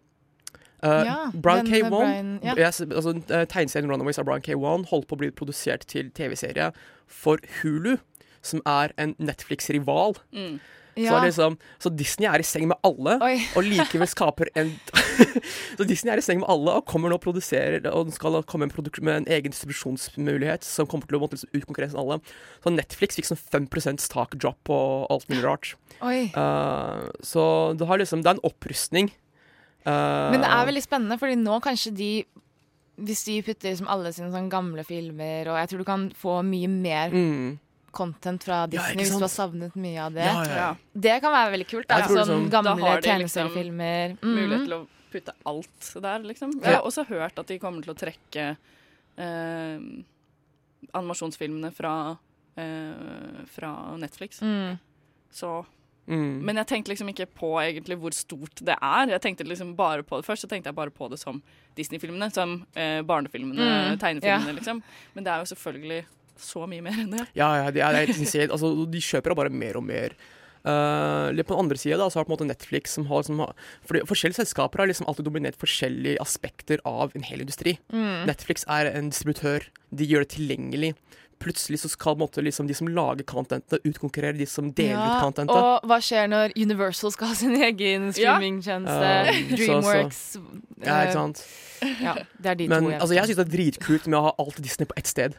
Uh, 0.84 1.04
Ja, 1.08 1.32
Brian 1.34 1.66
den, 1.66 1.74
K. 1.74 1.90
Wan, 1.90 1.92
Brian- 1.92 2.40
ja. 2.44 2.56
yes, 2.58 2.82
altså, 2.82 3.16
uh, 3.32 3.46
Tegneserien 3.48 3.90
Runaways 3.90 4.20
av 4.20 4.26
Brown 4.28 4.42
K1 4.44 4.90
holdt 4.90 5.08
på 5.08 5.16
å 5.16 5.22
bli 5.24 5.32
produsert 5.32 5.88
til 5.88 6.12
TV-serie 6.12 6.74
for 7.08 7.40
Hulu, 7.62 7.98
som 8.44 8.62
er 8.68 8.92
en 8.98 9.16
Netflix-rival. 9.20 10.18
Mm. 10.36 10.60
Så, 10.94 11.02
Ja. 11.02 11.10
Så, 11.10 11.26
liksom, 11.26 11.58
så 11.80 11.90
Disney 11.90 12.28
er 12.30 12.40
i 12.40 12.46
seng 12.46 12.68
med 12.68 12.78
alle, 12.86 13.18
Oi. 13.26 13.40
og 13.58 13.66
likevel 13.66 14.06
skaper 14.06 14.52
en 14.56 14.76
Så 15.78 15.88
Disney 15.90 16.14
er 16.14 16.22
i 16.22 16.26
seng 16.26 16.42
med 16.42 16.50
alle 16.54 16.76
og 16.78 16.86
kommer 16.86 17.10
nå 17.10 17.18
og 17.18 17.24
produserer 17.24 17.88
Og 17.94 18.12
skal 18.14 18.44
komme 18.46 18.68
en 18.68 18.74
med 19.02 19.16
en 19.16 19.26
egen 19.26 19.52
distribusjonsmulighet 19.54 20.64
som 20.64 20.86
kommer 20.86 21.10
til 21.10 21.18
å 21.18 21.24
måtte 21.24 21.38
liksom 21.38 21.50
utkonkurrere 21.58 21.98
alle. 21.98 22.20
Så 22.62 22.74
Netflix 22.74 23.18
fikk 23.18 23.26
sånn 23.26 23.42
5% 23.42 24.06
tak-drop 24.14 24.60
på 24.70 24.78
alt 25.10 25.28
mulig 25.30 25.44
rart. 25.44 25.74
Uh, 26.02 27.10
så 27.26 27.74
det, 27.78 27.88
har 27.88 27.98
liksom, 27.98 28.22
det 28.22 28.30
er 28.30 28.38
en 28.38 28.46
opprustning. 28.46 29.10
Men 29.86 30.40
det 30.42 30.50
er 30.50 30.66
veldig 30.70 30.84
spennende, 30.86 31.18
fordi 31.20 31.36
nå 31.42 31.58
kanskje 31.64 31.92
de 31.98 32.12
Hvis 33.04 33.24
de 33.26 33.42
putter 33.44 33.72
liksom 33.72 33.88
alle 33.90 34.12
sine 34.14 34.30
sånn 34.32 34.50
gamle 34.52 34.84
filmer, 34.86 35.48
og 35.50 35.58
jeg 35.58 35.70
tror 35.72 35.80
du 35.82 35.86
kan 35.88 36.04
få 36.14 36.36
mye 36.46 36.70
mer 36.70 37.10
mm, 37.12 37.48
content 37.92 38.44
fra 38.46 38.68
Disney 38.70 39.02
ja, 39.02 39.02
hvis 39.02 39.16
du 39.18 39.26
har 39.26 39.32
savnet 39.34 39.76
mye 39.76 39.98
av 40.02 40.14
det. 40.14 40.28
ja, 40.28 40.44
ja. 40.46 40.60
Ja. 40.60 40.68
Det 40.94 41.16
kan 41.22 41.34
være 41.34 41.52
veldig 41.56 41.68
kult. 41.72 41.88
Da. 41.90 42.04
Sånn 42.06 42.18
liksom- 42.22 42.50
gamle 42.54 42.76
har 42.78 43.02
de 43.02 43.10
liksom 43.10 43.10
tegneseriefilmer. 43.10 44.16
Mulighet 44.22 44.66
til 44.68 44.78
å 44.78 44.82
putte 45.14 45.34
alt 45.46 45.90
der, 46.06 46.20
liksom. 46.30 46.54
Jeg 46.62 46.76
har 46.76 46.86
også 46.86 47.06
hørt 47.10 47.38
at 47.38 47.48
de 47.48 47.60
kommer 47.60 47.82
til 47.86 47.94
å 47.94 47.98
trekke 47.98 48.46
eh, 49.18 49.80
animasjonsfilmene 50.94 51.72
fra, 51.74 52.18
eh, 52.58 53.44
fra 53.50 53.74
Netflix. 53.98 54.42
Mm. 54.42 54.80
Så 55.34 55.66
Mm. 56.08 56.42
Men 56.44 56.60
jeg 56.60 56.68
tenkte 56.68 56.92
liksom 56.92 57.10
ikke 57.14 57.30
på 57.32 57.54
egentlig 57.62 57.96
hvor 58.02 58.16
stort 58.16 58.60
det 58.60 58.76
er. 58.76 59.14
Jeg 59.14 59.24
tenkte 59.24 59.48
liksom 59.48 59.72
bare 59.80 60.04
på 60.04 60.20
det 60.20 60.28
Først 60.28 60.44
så 60.44 60.50
tenkte 60.52 60.68
jeg 60.68 60.76
bare 60.76 60.92
på 60.92 61.08
det 61.12 61.20
som 61.22 61.40
Disney-filmene, 61.78 62.28
som 62.34 62.60
eh, 62.76 63.00
barnefilmene, 63.08 63.64
Mm, 63.64 64.00
tegnefilmene, 64.02 64.52
ja. 64.52 64.58
liksom. 64.60 64.84
Men 65.16 65.24
det 65.24 65.32
er 65.34 65.44
jo 65.44 65.52
selvfølgelig 65.56 66.04
så 66.44 66.68
mye 66.68 66.84
mer 66.84 67.00
enn 67.04 67.12
det. 67.14 67.28
Ja, 67.38 67.50
ja, 67.62 67.72
det 67.72 67.84
er, 67.86 68.00
helt 68.04 68.18
insane. 68.18 68.52
Altså, 68.52 68.74
de 68.90 69.04
kjøper 69.04 69.32
da 69.32 69.40
bare 69.44 69.54
mer 69.54 69.80
og 69.80 69.86
mer. 69.88 70.16
Uh, 70.64 71.28
litt 71.36 71.44
på 71.44 71.58
den 71.58 71.66
andre 71.66 71.76
sida 71.76 72.00
har 72.00 72.24
på 72.24 72.24
en 72.24 72.32
måte 72.38 72.46
Netflix 72.48 72.94
som 72.96 73.04
har, 73.10 73.26
som 73.28 73.42
har 73.44 73.52
Forskjellige 74.08 74.38
selskaper 74.38 74.80
har 74.80 74.88
liksom 74.88 75.10
alltid 75.12 75.28
dominert 75.28 75.58
forskjellige 75.60 76.22
aspekter 76.24 76.80
av 76.88 77.12
en 77.18 77.26
hel 77.28 77.44
industri. 77.44 77.76
Mm. 77.92 78.24
Netflix 78.30 78.64
er 78.72 78.88
en 78.94 79.12
distributør. 79.12 79.68
De 79.92 80.08
gjør 80.08 80.24
det 80.24 80.32
tilgjengelig. 80.38 80.94
Plutselig 81.44 81.82
så 81.84 81.92
skal 81.92 82.16
måtte, 82.20 82.42
liksom, 82.46 82.68
de 82.70 82.76
som 82.78 82.88
lager 82.88 83.26
contentet, 83.28 83.84
utkonkurrere 83.84 84.38
de 84.40 84.48
som 84.48 84.70
deler 84.72 84.96
ut 84.96 85.22
contentet. 85.26 85.56
Og 85.60 85.88
hva 85.90 86.00
skjer 86.04 86.30
når 86.32 86.56
Universal 86.56 87.12
skal 87.12 87.34
ha 87.34 87.36
sin 87.36 87.56
egen 87.60 88.10
Ja. 88.16 88.38
streamingtjeneste? 88.38 89.56
Dreamworks. 89.58 90.22
så- 90.34 90.40
Dreamworks. 90.40 90.86
Ja, 90.86 90.94
eh, 91.02 91.08
ikke 91.08 91.18
sant? 91.20 91.44
Ja, 92.00 92.14
det 92.40 92.46
er 92.54 92.56
de 92.56 92.68
Men 92.72 92.84
to. 92.86 92.92
altså, 92.92 93.14
jeg 93.18 93.28
syns 93.28 93.36
det 93.42 93.48
er 93.48 93.58
dritkult 93.58 94.08
med 94.08 94.20
å 94.20 94.24
ha 94.30 94.36
alt 94.40 94.62
Disney 94.64 94.88
på 94.88 94.96
ett 94.98 95.08
sted. 95.08 95.36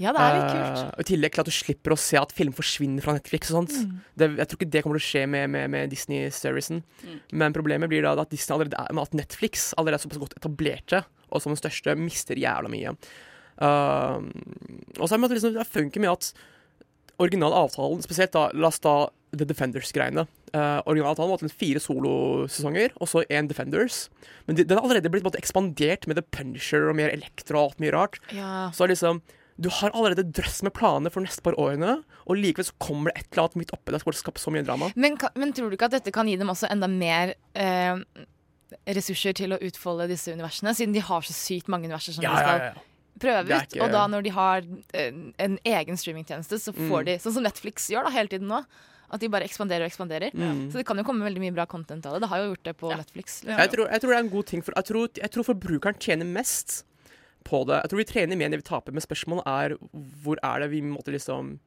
Ja, 0.00 0.14
det 0.16 0.20
er 0.24 0.36
litt 0.38 0.52
kult. 0.56 0.78
Uh, 0.80 1.00
I 1.02 1.04
tillegg 1.04 1.32
til 1.36 1.40
at 1.42 1.46
du 1.46 1.52
slipper 1.52 1.92
å 1.92 1.98
se 2.00 2.16
at 2.16 2.32
film 2.32 2.54
forsvinner 2.56 3.04
fra 3.04 3.12
Netflix. 3.12 3.50
og 3.52 3.60
sånt. 3.68 3.74
Mm. 3.84 4.00
Det, 4.16 4.28
jeg 4.38 4.48
tror 4.48 4.58
ikke 4.58 4.70
det 4.70 4.82
kommer 4.82 4.98
til 4.98 5.04
å 5.04 5.10
skje 5.10 5.28
med, 5.28 5.50
med, 5.50 5.70
med 5.70 5.90
Disney-seriesen. 5.92 6.82
Mm. 7.04 7.20
Men 7.32 7.52
problemet 7.52 7.90
blir 7.92 8.02
da 8.02 8.14
at, 8.18 8.32
allerede 8.32 8.74
er, 8.80 9.00
at 9.02 9.12
Netflix 9.12 9.74
allerede 9.76 10.00
er 10.00 10.08
såpass 10.08 10.22
godt 10.22 10.38
etablerte, 10.40 11.04
og 11.30 11.42
som 11.42 11.52
den 11.52 11.60
største, 11.60 11.94
mister 12.00 12.34
jævla 12.34 12.72
mye. 12.72 12.96
Uh, 13.60 14.24
og 14.98 15.06
så 15.06 15.16
er 15.16 15.24
det, 15.26 15.36
liksom, 15.36 15.56
det 15.56 15.68
funker 15.68 16.02
med 16.02 16.14
at 16.14 16.32
originalavtalen, 17.20 18.02
spesielt 18.04 18.32
da, 18.32 18.48
la 18.56 18.70
oss 18.70 18.80
ta 18.82 19.10
The 19.36 19.46
Defenders-greiene. 19.46 20.24
Uh, 20.50 20.80
Originalavtalen 20.90 21.30
var 21.30 21.42
til 21.42 21.52
fire 21.54 21.82
solosesonger, 21.82 22.94
og 22.98 23.10
så 23.10 23.22
én 23.30 23.50
Defenders. 23.50 24.08
Men 24.48 24.58
de, 24.58 24.64
den 24.64 24.78
har 24.78 24.86
allerede 24.86 25.12
blitt 25.12 25.26
måte, 25.26 25.38
ekspandert 25.38 26.08
med 26.10 26.18
The 26.18 26.24
Punisher 26.34 26.88
og 26.90 26.96
mer 26.98 27.12
Elektra 27.12 27.60
og 27.60 27.68
alt 27.68 27.84
mye 27.84 27.92
rart. 27.94 28.18
Ja. 28.34 28.70
Så 28.74 28.88
liksom 28.90 29.22
Du 29.60 29.68
har 29.68 29.92
allerede 29.92 30.24
drøss 30.24 30.62
med 30.64 30.72
planer 30.72 31.12
for 31.12 31.20
neste 31.20 31.44
par 31.44 31.52
årene, 31.60 31.98
og 32.24 32.38
likevel 32.38 32.64
så 32.64 32.72
kommer 32.80 33.12
det 33.12 33.20
et 33.20 33.26
eller 33.28 33.44
annet 33.44 33.60
midt 33.60 33.74
oppi 33.76 33.92
der 33.92 34.00
som 34.00 34.14
skaper 34.16 34.40
så 34.40 34.52
mye 34.54 34.64
drama. 34.64 34.88
Men, 34.96 35.18
men 35.36 35.52
tror 35.52 35.68
du 35.68 35.76
ikke 35.76 35.90
at 35.90 35.98
dette 35.98 36.14
kan 36.16 36.30
gi 36.30 36.38
dem 36.40 36.48
også 36.48 36.70
enda 36.72 36.88
mer 36.88 37.34
eh, 37.52 38.00
ressurser 38.88 39.36
til 39.36 39.52
å 39.52 39.60
utfolde 39.60 40.08
disse 40.08 40.32
universene, 40.32 40.72
siden 40.78 40.96
de 40.96 41.04
har 41.04 41.26
så 41.28 41.36
sykt 41.36 41.68
mange 41.68 41.90
universer 41.90 42.16
som 42.16 42.24
de 42.24 42.32
skal 42.32 42.56
ja, 42.56 42.70
Det 42.72 42.89
er 43.28 43.42
ut? 43.44 43.50
ikke- 43.68 43.82
Og 43.84 43.90
da 43.92 44.06
når 44.08 44.22
de 44.22 44.30
har 44.30 44.62
eh, 44.94 45.12
en 45.38 45.58
egen 45.64 45.96
streamingtjeneste, 45.96 46.56
så 46.58 46.72
får 46.72 47.00
Mm. 47.02 47.04
de 47.04 47.18
Sånn 47.18 47.32
som 47.34 47.42
Netflix 47.42 47.90
gjør 47.90 48.04
da 48.04 48.10
hele 48.10 48.28
tiden 48.28 48.48
nå. 48.48 48.64
At 49.12 49.18
de 49.20 49.26
bare 49.28 49.42
ekspanderer 49.42 49.82
og 49.84 49.90
ekspanderer. 49.90 50.32
Mm. 50.32 50.68
Så 50.70 50.74
det 50.78 50.86
kan 50.86 50.96
jo 50.96 51.02
komme 51.02 51.24
veldig 51.26 51.40
mye 51.40 51.52
bra 51.52 51.66
content 51.66 52.06
av 52.06 52.12
det. 52.14 52.20
Det 52.20 52.28
har 52.28 52.38
jo 52.38 52.54
gjort 52.54 52.62
det 52.62 52.76
på 52.78 52.90
Ja. 52.90 52.96
Netflix. 52.96 53.42
Ja. 53.44 53.56
Jeg, 53.58 53.70
tror, 53.72 53.90
jeg 53.90 54.00
tror 54.00 54.08
det 54.10 54.16
er 54.16 54.20
en 54.22 54.28
god 54.30 54.46
ting 54.46 54.62
for 54.62 54.72
Jeg 54.76 54.84
tror, 54.84 55.08
jeg 55.14 55.30
tror 55.32 55.42
forbrukeren 55.44 55.98
tjener 55.98 56.24
mest 56.26 56.84
på 57.44 57.66
det. 57.66 57.82
Jeg 57.82 57.90
tror 57.90 57.96
vi 57.96 58.04
trener 58.04 58.36
mer 58.38 58.44
enn 58.46 58.50
vi 58.52 58.62
taper, 58.62 58.92
men 58.92 59.00
spørsmålet 59.02 59.42
er 59.46 59.76
hvor 60.22 60.36
er 60.42 60.60
det 60.60 60.70
vi 60.70 60.80
måtte 60.82 61.10
liksom 61.12 61.58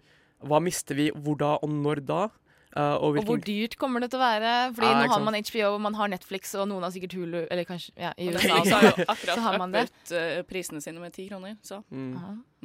Hva 0.46 0.62
mister 0.62 0.94
vi, 0.96 1.10
hvor 1.12 1.38
da, 1.38 1.58
og 1.62 1.70
når 1.70 2.06
da? 2.06 2.30
Uh, 2.74 2.96
og 3.06 3.18
Og 3.20 3.28
hvor 3.28 3.38
dyrt 3.46 3.76
kommer 3.78 4.02
det 4.02 4.10
til 4.10 4.18
å 4.18 4.24
være? 4.24 4.52
Fordi 4.74 4.88
ah, 4.90 5.02
nå 5.04 5.10
har 5.12 5.22
man 5.22 5.36
HBO, 5.38 5.68
man 5.78 5.94
har 6.00 6.10
Netflix, 6.10 6.56
og 6.58 6.66
noen 6.72 6.82
har 6.82 6.94
sikkert 6.96 7.14
Hulu, 7.14 7.44
eller 7.46 7.68
kanskje 7.70 7.94
ja, 8.02 8.14
i 8.18 8.32
USA. 8.32 8.48
Netflix 8.56 8.72
Så, 8.72 9.06
akkurat 9.14 9.36
så 9.38 9.44
har 9.46 9.58
man 9.62 9.76
det. 9.76 9.84
eh, 10.10 10.40
prisene 10.50 10.82
sine 10.82 11.00
med 11.04 11.14
ti 11.14 11.28
kroner, 11.30 11.58
så 11.62 11.84
mm. 11.92 12.16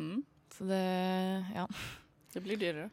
Mm, 0.01 0.23
så 0.57 0.65
det 0.71 0.85
Ja. 1.55 1.67
det 2.33 2.41
blir 2.47 2.57
dyrere. 2.57 2.89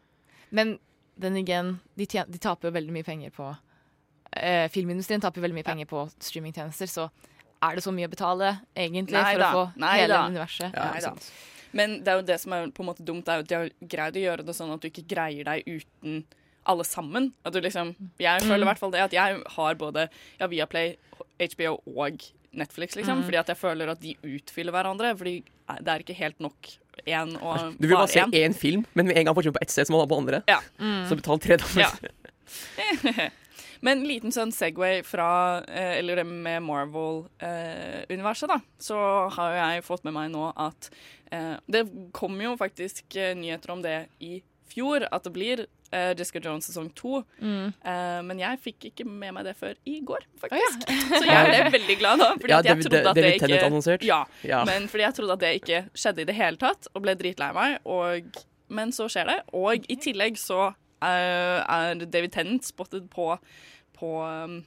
Men 0.49 0.75
den 1.15 1.37
igjen, 1.39 1.79
de, 1.95 2.05
tjener, 2.05 2.27
de 2.27 2.37
taper 2.43 2.67
jo 2.67 2.75
veldig 2.75 2.91
mye 2.91 3.07
penger 3.07 3.31
på 3.31 3.47
eh, 4.35 4.67
Filmindustrien 4.69 5.21
taper 5.23 5.39
jo 5.39 5.47
veldig 5.47 5.55
mye 5.61 5.67
penger 5.71 5.87
på 5.87 6.03
streamingtjenester, 6.19 6.91
så 6.91 7.09
er 7.63 7.75
det 7.79 7.83
så 7.85 7.93
mye 7.95 8.07
å 8.09 8.11
betale, 8.11 8.57
egentlig, 8.75 9.15
Nei 9.15 9.33
for 9.33 9.39
da. 9.39 9.47
å 9.47 9.55
få 9.55 9.79
Nei 9.79 9.97
hele 10.01 10.13
da. 10.19 10.25
universet? 10.27 10.75
Ja, 10.75 10.89
Nei 10.91 11.01
da. 11.05 11.13
Men 11.75 11.97
det 12.03 12.11
er 12.11 12.19
jo 12.19 12.25
det 12.27 12.37
som 12.43 12.53
er 12.55 12.67
på 12.71 12.83
en 12.83 12.89
måte 12.91 13.03
dumt, 13.07 13.27
er 13.27 13.39
jo 13.39 13.45
at 13.45 13.51
de 13.51 13.55
har 13.55 13.69
greid 13.95 14.19
å 14.19 14.25
gjøre 14.27 14.45
det 14.47 14.55
sånn 14.55 14.71
at 14.75 14.83
du 14.83 14.87
ikke 14.91 15.07
greier 15.15 15.47
deg 15.47 15.63
uten 15.67 16.25
alle 16.65 16.85
sammen. 16.87 17.31
At 17.45 17.53
du 17.55 17.61
liksom 17.63 17.93
Jeg 18.21 18.41
føler 18.45 18.65
i 18.65 18.69
hvert 18.71 18.81
fall 18.81 18.93
det 18.95 19.03
at 19.05 19.13
jeg 19.15 19.43
har 19.57 19.77
både 19.79 20.07
ja, 20.39 20.49
Viaplay, 20.51 20.95
HBO 21.39 21.77
og 21.85 22.25
Netflix, 22.55 22.95
liksom. 22.95 23.19
Mm. 23.21 23.27
Fordi 23.27 23.37
at 23.41 23.51
jeg 23.51 23.59
føler 23.59 23.91
at 23.91 24.01
de 24.01 24.15
utfyller 24.23 24.75
hverandre. 24.75 25.13
Fordi 25.17 25.37
det 25.81 25.93
er 25.93 26.03
ikke 26.03 26.17
helt 26.17 26.39
nok 26.43 26.73
én 27.05 27.35
og 27.41 27.75
Du 27.79 27.87
vil 27.87 27.97
bare 27.97 28.11
se 28.11 28.21
én. 28.23 28.33
én 28.33 28.53
film, 28.53 28.85
men 28.93 29.07
med 29.07 29.17
en 29.17 29.25
gang 29.25 29.35
får 29.35 29.51
på 29.51 29.61
ett 29.61 29.71
sted 29.71 29.87
som 29.87 29.97
man 29.97 30.05
har 30.05 30.11
på 30.11 30.17
andre. 30.21 30.43
Ja. 30.47 30.59
Mm. 30.79 31.09
Så 31.09 31.17
betal 31.19 31.39
tre 31.39 31.57
dommer. 31.57 31.89
Ja. 31.89 33.29
Men 33.85 33.99
en 33.99 34.07
liten 34.07 34.33
sånn 34.33 34.53
Segway 34.55 35.03
fra 35.05 35.61
eh, 35.67 35.97
Eller 35.99 36.21
det 36.21 36.25
med 36.25 36.63
Marvel-universet, 36.65 38.49
da. 38.49 38.59
Så 38.81 38.97
har 39.35 39.51
jo 39.51 39.59
jeg 39.59 39.85
fått 39.85 40.05
med 40.07 40.15
meg 40.15 40.31
nå 40.33 40.47
at 40.55 40.89
eh, 41.31 41.55
Det 41.67 41.83
kom 42.15 42.39
jo 42.41 42.55
faktisk 42.57 43.17
eh, 43.19 43.35
nyheter 43.37 43.73
om 43.75 43.83
det 43.85 44.07
i 44.23 44.39
fjor, 44.71 45.05
at 45.11 45.27
det 45.27 45.33
blir 45.35 45.65
eh, 45.95 46.11
Jessica 46.19 46.41
Jones 46.43 46.67
sesong 46.69 46.89
to. 46.97 47.21
Mm. 47.39 47.69
Uh, 47.79 48.19
men 48.27 48.41
jeg 48.41 48.61
fikk 48.63 48.87
ikke 48.91 49.07
med 49.07 49.35
meg 49.37 49.47
det 49.47 49.55
før 49.59 49.77
i 49.89 49.97
går, 50.05 50.25
Å, 50.25 50.33
ja. 50.35 50.41
faktisk. 50.45 50.87
Så 51.19 51.23
jeg 51.29 51.47
ble 51.49 51.61
veldig 51.77 51.97
glad 52.01 52.23
da. 52.23 52.29
Fordi 52.41 52.55
Ja, 52.55 52.59
at 52.61 52.69
jeg 52.71 52.83
trodde 52.83 53.01
at 53.01 53.19
det 53.19 53.25
Tennant 53.29 53.55
ikke 53.57 53.69
annonsert. 53.71 54.05
Ja, 54.07 54.21
Ja. 54.47 54.63
men 54.67 54.89
fordi 54.91 55.07
jeg 55.07 55.17
trodde 55.19 55.39
at 55.39 55.45
det 55.45 55.53
ikke 55.61 55.81
skjedde 55.95 56.25
i 56.25 56.29
det 56.29 56.37
hele 56.37 56.61
tatt, 56.61 56.91
og 56.93 57.05
ble 57.05 57.15
dritlei 57.19 57.51
meg. 57.55 57.79
Og, 57.87 58.43
men 58.75 58.93
så 58.95 59.09
skjer 59.11 59.31
det. 59.31 59.39
Og 59.55 59.89
i 59.91 59.99
tillegg 60.01 60.39
så 60.41 60.61
uh, 60.71 61.59
er 61.65 62.05
David 62.05 62.35
Tennant 62.35 62.67
spottet 62.67 63.09
på, 63.13 63.31
på 63.97 64.11
um, 64.23 64.59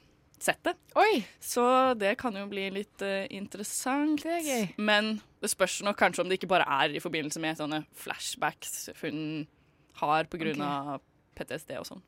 settet. 0.42 0.78
Oi! 0.99 1.25
Så 1.42 1.64
det 1.99 2.14
kan 2.20 2.37
jo 2.38 2.47
bli 2.50 2.68
litt 2.75 3.04
uh, 3.04 3.26
interessant. 3.35 4.23
Det 4.25 4.38
er 4.38 4.47
gøy. 4.47 4.66
Men 4.78 5.18
det 5.42 5.52
spørs 5.52 5.80
nok 5.87 5.99
kanskje 5.99 6.25
om 6.25 6.30
det 6.30 6.38
ikke 6.40 6.50
bare 6.50 6.66
er 6.80 6.97
i 6.97 7.02
forbindelse 7.02 7.42
med 7.42 7.58
sånne 7.61 7.82
flashbacks 7.99 8.88
hun 9.02 9.47
har 9.99 10.28
på 10.30 10.38
grunn 10.40 10.62
av 10.62 11.00
PTSD 11.38 11.76
og 11.80 11.87
sånn. 11.88 12.02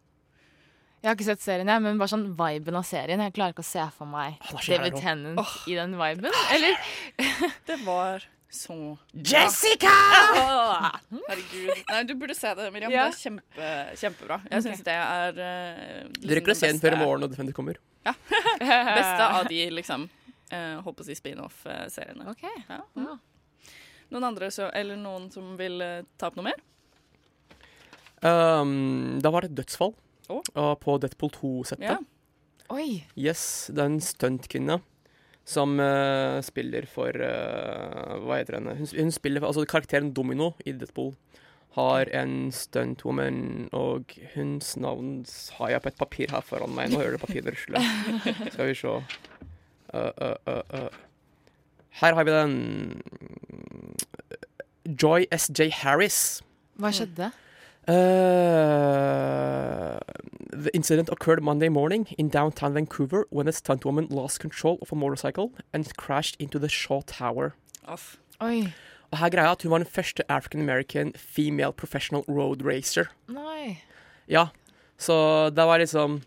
Jeg 1.00 1.08
har 1.08 1.16
ikke 1.16 1.30
sett 1.30 1.40
serien, 1.40 1.70
jeg, 1.72 1.80
men 1.80 2.00
bare 2.00 2.12
sånn 2.12 2.26
viben 2.36 2.76
av 2.76 2.84
serien. 2.84 3.22
Jeg 3.24 3.32
klarer 3.38 3.54
ikke 3.54 3.64
å 3.64 3.70
se 3.70 3.86
for 3.96 4.10
meg 4.10 4.36
David 4.50 4.98
Tennant 5.00 5.00
Tennant 5.00 5.70
i 5.70 5.78
den 5.78 5.96
viben. 5.96 6.36
Eller? 6.52 6.92
Det 7.70 7.78
var 7.86 8.26
så 8.50 8.76
Jessica! 9.14 9.94
Åh, 10.36 10.86
herregud. 11.30 11.70
Nei, 11.88 12.00
du 12.04 12.16
burde 12.18 12.34
se 12.36 12.52
det, 12.58 12.66
Miriam. 12.74 12.92
Ja. 12.92 13.06
Det 13.08 13.14
er 13.14 13.20
kjempe, 13.22 13.72
kjempebra. 14.02 14.40
Jeg 14.50 14.66
syns 14.66 14.84
det 14.84 14.96
er 14.98 15.38
uh, 15.38 16.08
liksom 16.10 16.26
Du 16.26 16.34
rekker 16.36 16.52
å 16.52 16.58
se 16.58 16.72
den 16.74 16.82
før 16.82 16.98
i 16.98 17.00
morgen 17.00 17.24
når 17.24 17.32
Defender 17.32 17.56
kommer. 17.56 17.78
Beste 18.10 19.30
av 19.30 19.46
de 19.48 19.68
liksom 19.76 20.10
Uh, 20.50 20.80
Holdt 20.82 20.98
på 20.98 21.04
å 21.04 21.06
si 21.06 21.14
spin-off-seriene. 21.14 22.26
Okay. 22.32 22.62
Ja. 22.66 22.80
Mm. 22.98 23.68
Noen 24.10 24.26
andre 24.32 24.48
så, 24.50 24.66
eller 24.74 24.98
noen 24.98 25.28
som 25.30 25.52
vil 25.58 25.78
uh, 25.78 26.00
ta 26.18 26.30
opp 26.30 26.38
noe 26.40 26.48
mer? 26.48 26.58
Um, 28.20 29.18
det 29.22 29.32
var 29.32 29.46
et 29.46 29.56
dødsfall 29.56 29.94
oh. 30.28 30.40
uh, 30.52 30.74
på 30.80 30.98
Deadpool 31.00 31.32
2-settet. 31.32 31.86
Yeah. 31.86 32.02
Oi. 32.70 33.02
Yes, 33.18 33.70
det 33.72 33.82
er 33.82 33.90
en 33.90 34.02
stuntkvinne 34.04 34.80
som 35.48 35.80
uh, 35.80 36.38
spiller 36.44 36.84
for 36.86 37.16
uh, 37.16 38.18
Hva 38.22 38.38
heter 38.38 38.60
henne? 38.60 38.76
Hun, 38.78 38.90
hun 38.92 39.14
spiller 39.14 39.42
for, 39.42 39.50
altså 39.50 39.64
Karakteren 39.66 40.12
Domino 40.14 40.52
i 40.68 40.76
Deadpool 40.76 41.14
har 41.76 42.10
en 42.18 42.50
stuntwoman, 42.50 43.68
og 43.72 44.10
hennes 44.32 44.72
navn 44.82 45.20
har 45.54 45.70
jeg 45.70 45.82
på 45.84 45.90
et 45.92 46.00
papir 46.00 46.32
her 46.34 46.42
foran 46.42 46.72
meg. 46.74 46.90
Nå 46.90 46.98
hører 46.98 47.14
du 47.14 47.22
papiret 47.22 47.52
rusle. 47.54 47.82
Skal 48.56 48.72
vi 48.72 48.74
se. 48.74 48.96
Uh. 49.94 50.88
Her 52.00 52.18
har 52.18 52.26
vi 52.26 52.34
den. 52.34 52.56
Joy 54.98 55.28
S.J. 55.30 55.70
Harris. 55.84 56.42
Hva 56.74 56.90
skjedde? 56.94 57.30
Uh, 58.70 59.98
the 60.64 60.70
incident 60.74 61.08
occurred 61.08 61.42
Monday 61.42 61.68
morning 61.68 62.06
in 62.18 62.28
downtown 62.28 62.74
Vancouver 62.74 63.26
when 63.30 63.48
a 63.48 63.52
stuntwoman 63.52 64.10
lost 64.10 64.40
control 64.40 64.78
of 64.82 64.92
a 64.92 64.96
motorcycle 64.96 65.52
and 65.72 65.84
crashed 65.96 66.36
into 66.38 66.58
the 66.58 66.68
Shaw 66.68 67.00
Tower. 67.06 67.54
Off. 67.86 68.18
Oi. 68.42 68.72
Og 69.12 69.18
her 69.18 69.30
greia 69.30 69.50
at 69.52 69.62
Hun 69.62 69.70
var 69.72 69.78
den 69.82 69.86
første 69.90 70.22
African 70.30 70.60
American 70.62 71.12
female 71.16 71.72
professional 71.72 72.22
road 72.28 72.62
racer. 72.64 73.08
Nei. 73.28 73.78
Ja, 74.28 74.46
så 74.98 75.50
det 75.50 75.64
var 75.66 75.78
liksom 75.82 76.20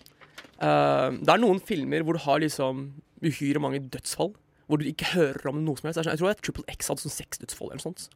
uh, 0.59 1.09
Det 1.15 1.29
er 1.29 1.39
noen 1.39 1.61
filmer 1.63 2.03
hvor 2.03 2.13
du 2.17 2.23
har 2.25 2.39
liksom 2.43 2.89
uhyre 3.23 3.59
mange 3.63 3.79
dødsfall. 3.79 4.33
Hvor 4.67 4.77
du 4.79 4.85
ikke 4.89 5.05
hører 5.13 5.47
om 5.49 5.63
noe 5.63 5.77
som 5.79 5.87
helst. 5.87 5.99
Sånn- 6.01 6.11
Jeg 6.11 6.19
tror 6.19 6.27
det 6.33 6.37
er 6.37 6.41
Triple 6.47 6.63
X 6.75 6.87
hadde 6.91 7.03
sånn 7.05 7.15
seks 7.15 7.37
dødsfall 7.39 7.71
eller 7.71 7.79
noe 7.83 7.87
sånt. 7.93 8.09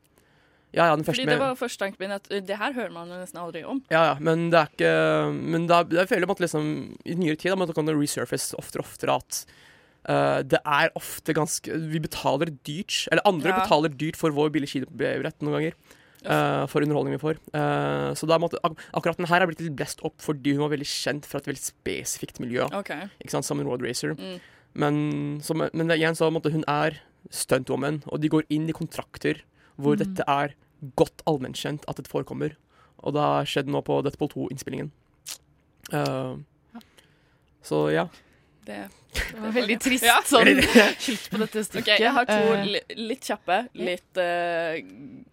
Ja, 0.77 0.87
ja, 0.91 0.95
den 0.95 1.05
første 1.07 1.23
Fordi 1.23 1.33
det 1.33 1.39
var 1.41 1.57
første 1.59 1.81
tanken 1.83 2.03
min 2.03 2.13
at 2.15 2.27
det 2.29 2.57
her 2.61 2.75
hører 2.77 2.93
man 2.93 3.09
nesten 3.09 3.39
aldri 3.41 3.63
om. 3.65 3.81
Ja, 3.91 4.03
ja, 4.11 4.15
men 4.21 4.49
det 4.53 4.59
er 4.61 4.71
ikke 4.71 4.91
Men 5.33 5.65
er, 5.73 5.87
jeg 5.97 6.11
føler 6.11 6.33
at 6.35 6.43
liksom, 6.43 6.67
i 7.03 7.17
nyere 7.17 7.39
tid 7.41 7.57
da, 7.57 7.73
kan 7.73 7.89
det 7.89 7.97
resurface 7.97 8.53
oftere 8.59 8.83
og 8.85 8.91
oftere 8.91 9.15
at 9.17 9.39
uh, 10.07 10.39
det 10.45 10.59
er 10.63 10.93
ofte 10.99 11.33
ganske 11.35 11.79
Vi 11.91 12.01
betaler 12.03 12.53
dyrt, 12.67 13.07
eller 13.11 13.25
andre 13.25 13.49
Ja. 13.55 13.61
betaler 13.63 13.89
dyrt 13.89 14.19
for 14.19 14.35
vår 14.35 14.53
billige 14.53 14.75
kinobillett 14.77 15.41
noen 15.41 15.57
ganger. 15.57 15.79
Uh, 16.27 16.65
for 16.67 16.83
underholdning 16.83 17.15
vi 17.15 17.21
får. 17.21 17.37
Uh, 17.55 18.11
så 18.17 18.27
da 18.27 18.37
måtte, 18.41 18.59
ak 18.65 18.75
akkurat 18.97 19.19
den 19.21 19.29
her 19.29 19.41
er 19.41 19.47
blitt 19.47 19.61
litt 19.63 19.75
blest 19.77 20.01
opp 20.03 20.17
fordi 20.19 20.55
hun 20.57 20.63
var 20.65 20.73
veldig 20.73 20.87
kjent 20.89 21.27
fra 21.29 21.39
et 21.39 21.47
veldig 21.47 21.61
spesifikt 21.63 22.41
miljø. 22.43 22.65
Okay. 22.81 23.07
Ikke 23.21 23.35
sant, 23.37 23.45
Som 23.47 23.61
en 23.61 23.69
road 23.69 23.85
racer. 23.85 24.15
Mm. 24.17 24.39
Men, 24.77 24.95
så, 25.45 25.55
men 25.55 25.93
igjen 25.95 26.17
så 26.17 26.27
måtte 26.33 26.51
hun 26.53 26.65
er 26.67 26.99
stuntwoman, 27.33 28.01
og 28.11 28.21
de 28.21 28.29
går 28.33 28.45
inn 28.53 28.67
i 28.69 28.75
kontrakter 28.75 29.43
hvor 29.77 29.95
Mm. 29.95 30.01
dette 30.03 30.23
er 30.27 30.55
godt 30.99 31.23
allmennkjent 31.29 31.87
at 31.87 31.99
det 31.99 32.07
forekommer. 32.11 32.55
Og 33.05 33.13
det 33.13 33.21
har 33.21 33.49
skjedd 33.49 33.69
nå 33.71 33.81
på 33.85 33.99
Deadpool 34.05 34.31
2-innspillingen. 34.33 34.91
Uh, 35.93 36.37
så 37.63 37.87
ja. 37.93 38.07
Det 38.67 38.87
Det 39.31 39.39
var 39.39 39.53
veldig 39.55 39.77
trist 39.81 40.03
Ja. 40.05 40.17
sånn 40.27 40.59
slutt 41.05 41.29
på 41.31 41.39
dette 41.41 41.63
stykket. 41.65 41.93
OK, 41.95 42.01
jeg 42.03 42.13
har 42.17 42.27
to 42.27 42.35
Eh, 42.57 42.65
li 42.67 42.81
litt 43.09 43.23
kjappe. 43.29 43.61
Litt 43.79 44.19
uh, 44.19 44.75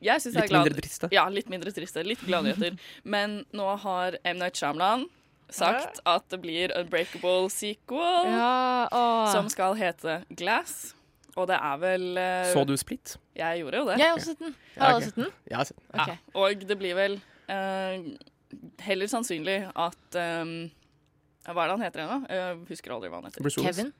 Jeg 0.01 0.23
syns 0.23 0.33
jeg 0.33 0.39
er 0.39 0.47
Litt 0.47 0.53
glad 0.55 0.69
mindre 0.69 0.85
triste. 0.87 1.11
Ja, 1.15 1.27
litt 1.29 1.51
mindre 1.53 1.75
triste. 1.75 2.05
Litt 2.07 2.23
gladnyheter. 2.25 2.79
Men 3.17 3.43
nå 3.53 3.69
har 3.85 4.19
M. 4.23 4.39
Night 4.41 4.61
Shyamalan 4.61 5.09
sagt 5.53 6.01
at 6.09 6.25
det 6.33 6.41
blir 6.43 6.73
Unbreakable 6.79 7.51
sequel 7.53 8.31
ja, 8.33 8.89
som 9.31 9.51
skal 9.53 9.77
hete 9.79 10.23
Glass. 10.33 10.95
Og 11.37 11.49
det 11.51 11.57
er 11.57 11.77
vel 11.83 12.05
eh, 12.21 12.53
Så 12.53 12.63
du 12.69 12.77
Split? 12.79 13.17
Jeg 13.35 13.61
gjorde 13.65 13.81
jo 13.81 13.87
det. 13.89 13.99
Jeg 13.99 14.07
har 14.09 14.15
også 14.19 14.33
sett 14.35 14.39
den. 14.45 14.55
Har 14.79 14.95
også 14.95 15.09
sett 15.11 15.17
den. 15.17 15.31
Jeg 15.51 15.57
har 15.59 15.65
sett 15.65 15.79
den. 15.81 16.01
Ok. 16.01 16.09
Ja, 16.09 16.17
og 16.41 16.67
det 16.69 16.79
blir 16.79 16.95
vel 16.95 17.17
eh, 17.51 18.05
heller 18.87 19.11
sannsynlig 19.11 19.57
at 19.75 20.19
um, 20.43 20.53
Hva 21.45 21.65
er 21.65 21.67
det 21.69 21.75
han 21.75 21.83
heter 21.85 22.05
igjen, 22.05 22.23
da? 22.29 22.35
Jeg 22.39 22.61
husker 22.71 22.95
aldri 22.95 23.11
hva 23.11 23.19
han 23.23 23.27
heter. 23.33 23.43
Bruce 23.43 23.59
Willis. 23.61 23.77
Kevin? 23.77 23.91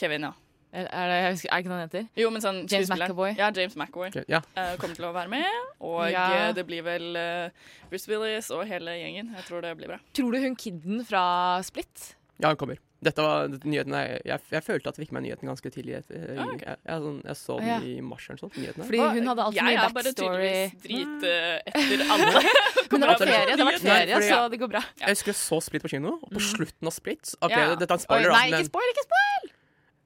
Kevin, 0.00 0.24
ja. 0.30 0.32
Er, 0.72 0.86
er, 0.86 1.06
det, 1.10 1.14
jeg 1.20 1.30
husker, 1.34 1.48
er 1.50 1.54
det 1.56 1.60
ikke 1.64 1.70
det 1.70 1.76
han 1.76 1.88
heter? 1.88 2.04
Jo, 2.22 2.28
men 2.30 2.42
sånn 2.44 2.58
James 2.62 2.72
skuespilleren- 2.88 3.10
McAvoy. 3.10 3.30
Ja, 3.38 3.48
James 3.56 3.76
McAvoy 3.76 4.08
Ok, 4.12 4.18
Ja. 4.30 4.40
eh, 4.56 4.76
kommer 4.78 4.94
til 4.96 5.04
å 5.08 5.12
være 5.12 5.28
med. 5.32 5.46
Og 5.82 6.10
Ja. 6.12 6.24
eh, 6.48 6.52
det 6.54 6.64
blir 6.66 6.82
vel 6.86 7.16
eh, 7.18 7.50
Bruce 7.90 8.06
Willis 8.10 8.50
og 8.54 8.64
hele 8.70 8.94
gjengen. 9.00 9.32
Jeg 9.36 9.44
tror 9.48 9.60
det 9.66 9.76
blir 9.76 9.88
bra. 9.90 9.98
Tror 10.14 10.30
du 10.32 10.38
hun 10.40 10.54
kidden 10.56 11.04
fra 11.04 11.60
Split? 11.66 12.14
ja, 12.40 12.48
hun 12.48 12.56
kommer. 12.56 12.78
Dette 13.00 13.22
var 13.24 13.46
nyheten 13.64 13.94
jeg, 13.96 14.16
jeg, 14.28 14.40
jeg 14.52 14.62
følte 14.66 14.90
at 14.90 14.98
jeg 14.98 15.06
fikk 15.06 15.12
med 15.16 15.22
nyheten 15.24 15.48
ganske 15.48 15.70
tidlig. 15.72 15.94
Jeg, 15.96 16.04
Ah, 16.36 16.50
jeg, 16.52 16.76
jeg, 16.84 16.98
sånn, 17.04 17.20
jeg 17.24 17.36
så 17.40 17.54
den 17.56 17.68
Ja. 17.70 17.78
i 17.80 17.94
mars 18.04 18.26
eller 18.28 18.36
noe 18.36 18.42
sånt. 18.44 18.58
Nyhetene. 18.60 18.84
Fordi 18.90 19.00
hun 19.16 19.30
hadde 19.30 19.46
altfor 19.46 19.70
jeg 19.70 19.78
er 19.80 19.94
bare 19.96 20.12
tydeligvis 20.12 20.74
drit 20.84 21.24
eh, 21.30 21.72
etter 21.72 22.04
alle. 22.12 22.44
Men 22.90 23.00
det 23.00 23.00
var 23.00 23.14
alltid- 23.14 23.32
ferie, 23.32 23.56
det 23.56 23.64
har 23.64 23.70
vært 23.72 23.86
Nei, 23.88 23.96
ferie, 24.04 24.20
så 24.28 24.42
det 24.52 24.60
går 24.60 24.72
bra. 24.76 24.82
Jeg 25.00 25.14
husker 25.16 25.32
jeg 25.32 25.40
så 25.40 25.60
Split 25.64 25.82
på 25.86 25.92
kino, 25.94 26.12
og 26.20 26.28
på 26.36 26.44
slutten 26.44 26.90
av 26.92 26.92
Split 26.92 27.32
OK, 27.40 27.50
Ja. 27.56 27.74
dette 27.80 27.88
er 27.88 27.96
en 27.96 28.00
Oi, 28.00 28.04
spoiler, 28.04 28.30
nei, 28.36 28.46
ikke 28.52 28.68
spoil, 28.68 28.92
ikke 28.92 29.06
spoil! 29.08 29.50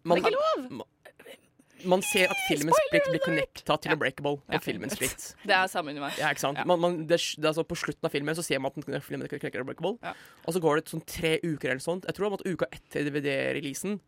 man, 0.04 0.18
det 0.20 0.24
er 0.24 0.36
ikke 0.36 0.70
man, 0.78 0.86
man 1.86 2.02
ser 2.02 2.30
at 2.32 2.36
filmen 2.48 2.72
Split 2.86 3.06
blir 3.10 3.22
connecta 3.24 3.76
til 3.80 3.92
Unbreakable 3.94 4.38
Ja. 4.52 4.58
filmen 4.64 4.90
Split. 4.90 5.34
Det 5.48 5.54
er 5.56 5.66
samme 5.68 5.90
univers. 5.94 6.18
Ja, 6.18 6.30
ikke 6.34 6.40
sant? 6.44 6.58
Ja. 6.58 6.64
Man, 6.64 6.80
man, 6.80 6.98
det, 7.06 7.18
er- 7.20 7.40
det 7.42 7.50
er 7.50 7.56
så 7.58 7.64
På 7.68 7.76
slutten 7.78 8.04
av 8.08 8.10
filmen 8.14 8.34
så 8.36 8.42
ser 8.44 8.58
man 8.62 8.72
at 8.74 8.86
den 8.86 9.00
filmen 9.04 9.28
knekker 9.28 9.60
Unbreakable. 9.64 9.98
Ja. 10.02 10.12
Og 10.46 10.54
så 10.56 10.60
går 10.64 10.80
det 10.80 10.88
sånn 10.92 11.04
tre 11.06 11.36
uker 11.44 11.70
eller 11.74 11.84
sånt. 11.84 12.04
Jeg 12.08 12.14
tror 12.16 12.30
det 12.30 12.36
var 12.38 12.52
uka 12.54 12.66
etter 12.72 13.08
DVD-releasen 13.10 14.00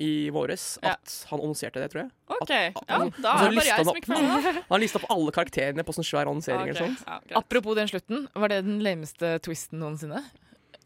i 0.00 0.30
våres 0.30 0.78
Ja. 0.82 0.92
at 0.94 1.14
han 1.28 1.40
annonserte 1.42 1.80
det, 1.82 1.88
tror 1.92 2.04
jeg. 2.04 2.10
OK. 2.30 2.50
At- 2.50 2.84
Ja, 2.88 2.98
da 3.20 3.32
og 3.34 3.40
er 3.42 3.50
det 3.50 3.56
bare 3.58 3.66
jeg 3.66 3.84
som 3.84 3.96
ikke 3.98 4.12
følger 4.14 4.44
med. 4.44 4.62
Han 4.70 4.80
lista 4.80 5.00
opp 5.02 5.10
alle 5.10 5.32
karakterene 5.34 5.82
på 5.84 5.92
sånn 5.96 6.06
svær 6.06 6.28
annonsering 6.30 6.62
Okay. 6.62 6.70
eller 6.70 6.94
sånt. 6.94 7.02
ja. 7.30 7.36
Apropos 7.42 7.74
den 7.76 7.88
slutten, 7.90 8.28
var 8.34 8.48
det 8.48 8.60
den 8.64 8.78
lameste 8.86 9.38
twisten 9.42 9.82
noensinne? 9.82 10.22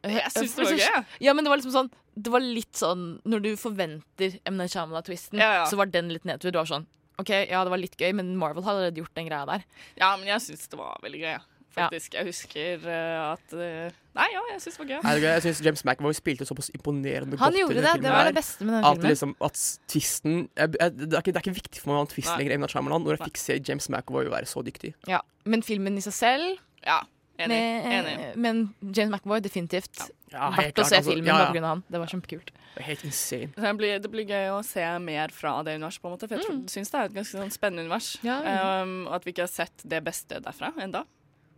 Jeg 0.04 0.32
syns 0.34 0.54
det 0.58 0.64
var 0.68 0.80
gøy. 0.80 1.04
Ja, 1.24 1.32
men 1.34 1.44
det 1.46 1.50
var 1.52 1.60
liksom 1.60 1.72
sånn 1.74 1.88
Det 2.14 2.30
var 2.34 2.42
litt 2.44 2.76
sånn 2.76 3.06
Når 3.24 3.40
du 3.42 3.48
forventer 3.60 4.36
Emna 4.44 4.64
Night 4.66 4.74
Shyamalan-twisten, 4.74 5.38
Ja, 5.40 5.48
ja. 5.62 5.64
så 5.70 5.78
var 5.80 5.86
den 5.90 6.12
litt 6.12 6.24
nedtur. 6.28 6.50
Det 6.52 6.60
var 6.60 6.68
sånn 6.70 6.86
OK, 7.22 7.30
ja, 7.30 7.60
det 7.62 7.70
var 7.70 7.78
litt 7.78 7.94
gøy, 7.94 8.10
men 8.18 8.32
Marvel 8.36 8.64
hadde 8.66 8.80
allerede 8.80 8.98
gjort 8.98 9.14
den 9.14 9.28
greia 9.28 9.44
der. 9.46 9.62
Ja, 10.00 10.08
men 10.18 10.26
jeg 10.26 10.40
syns 10.42 10.64
det 10.66 10.78
var 10.80 10.96
veldig 11.04 11.20
gøy. 11.22 11.36
Faktisk. 11.74 12.14
Jeg 12.14 12.26
husker 12.26 12.82
uh, 12.86 13.32
at 13.34 13.54
uh, 13.54 13.94
Nei, 14.18 14.26
ja, 14.30 14.42
jeg 14.52 14.60
syns 14.62 14.76
det 14.76 14.82
var 14.82 14.88
gøy. 14.92 14.98
Nei, 15.06 15.12
Jeg 15.22 15.42
syns 15.44 15.60
James 15.66 15.82
McAvoy 15.86 16.14
spilte 16.14 16.46
såpass 16.46 16.70
imponerende 16.74 17.38
Han 17.38 17.50
godt 17.50 17.56
i 17.58 17.62
gjorde 17.64 17.74
den 17.74 17.82
det. 17.86 17.92
filmen 17.94 18.04
Det 18.06 18.12
var 18.14 18.28
det 18.28 18.34
beste 18.36 18.66
med 18.66 18.74
den 18.76 18.84
At, 18.84 18.94
filmen. 18.98 19.10
liksom, 19.10 19.32
at 19.46 19.62
twisten 19.90 20.36
jeg, 20.58 20.74
jeg, 20.78 20.94
det, 21.00 21.08
er 21.08 21.18
ikke, 21.22 21.32
det 21.34 21.40
er 21.40 21.46
ikke 21.46 21.56
viktig 21.58 21.82
for 21.82 21.90
meg 21.94 22.02
om 22.04 22.10
twist 22.12 22.30
Nei. 22.30 22.36
lenger, 22.42 22.54
Emna 22.58 22.70
Shyamalan, 22.70 23.02
når 23.06 23.16
jeg 23.18 23.24
fikk 23.32 23.40
se 23.42 23.56
James 23.70 23.88
McAvoy 23.90 24.30
være 24.30 24.46
så 24.50 24.62
dyktig. 24.66 24.92
Ja, 25.10 25.22
Men 25.50 25.62
filmen 25.66 25.98
i 25.98 26.04
seg 26.06 26.14
selv 26.18 26.46
Ja, 26.86 27.00
enig. 27.38 27.48
med, 27.48 27.86
enig. 27.98 28.28
Men 28.36 28.60
James 28.80 29.10
McAvoy 29.10 29.42
definitivt 29.44 30.04
Ja, 30.32 30.50
verdt 30.54 30.78
å 30.82 30.86
se 30.88 31.00
filmen 31.06 31.30
ja, 31.30 31.40
ja. 31.44 31.48
av 31.50 31.68
han. 31.68 31.82
Det 31.88 32.00
var 32.02 32.10
kjempekult. 32.10 32.52
Helt 32.82 33.04
insane. 33.06 33.52
Det 33.54 33.72
blir, 33.78 33.98
det 34.02 34.10
blir 34.10 34.26
gøy 34.26 34.50
å 34.56 34.62
se 34.66 34.84
mer 35.02 35.34
fra 35.34 35.56
det 35.66 35.76
universet, 35.78 36.02
på 36.02 36.10
en 36.10 36.16
måte. 36.16 36.28
For 36.30 36.40
jeg 36.40 36.56
mm. 36.56 36.64
syns 36.72 36.90
det 36.90 37.00
er 37.00 37.10
et 37.10 37.16
ganske 37.20 37.38
sånn 37.38 37.54
spennende 37.54 37.86
univers. 37.86 38.14
Ja, 38.26 38.40
ja. 38.42 38.64
Um, 38.82 38.96
og 39.06 39.18
at 39.20 39.28
vi 39.28 39.34
ikke 39.34 39.46
har 39.46 39.52
sett 39.52 39.86
det 39.86 40.02
beste 40.06 40.40
derfra 40.42 40.72
enda. 40.82 41.04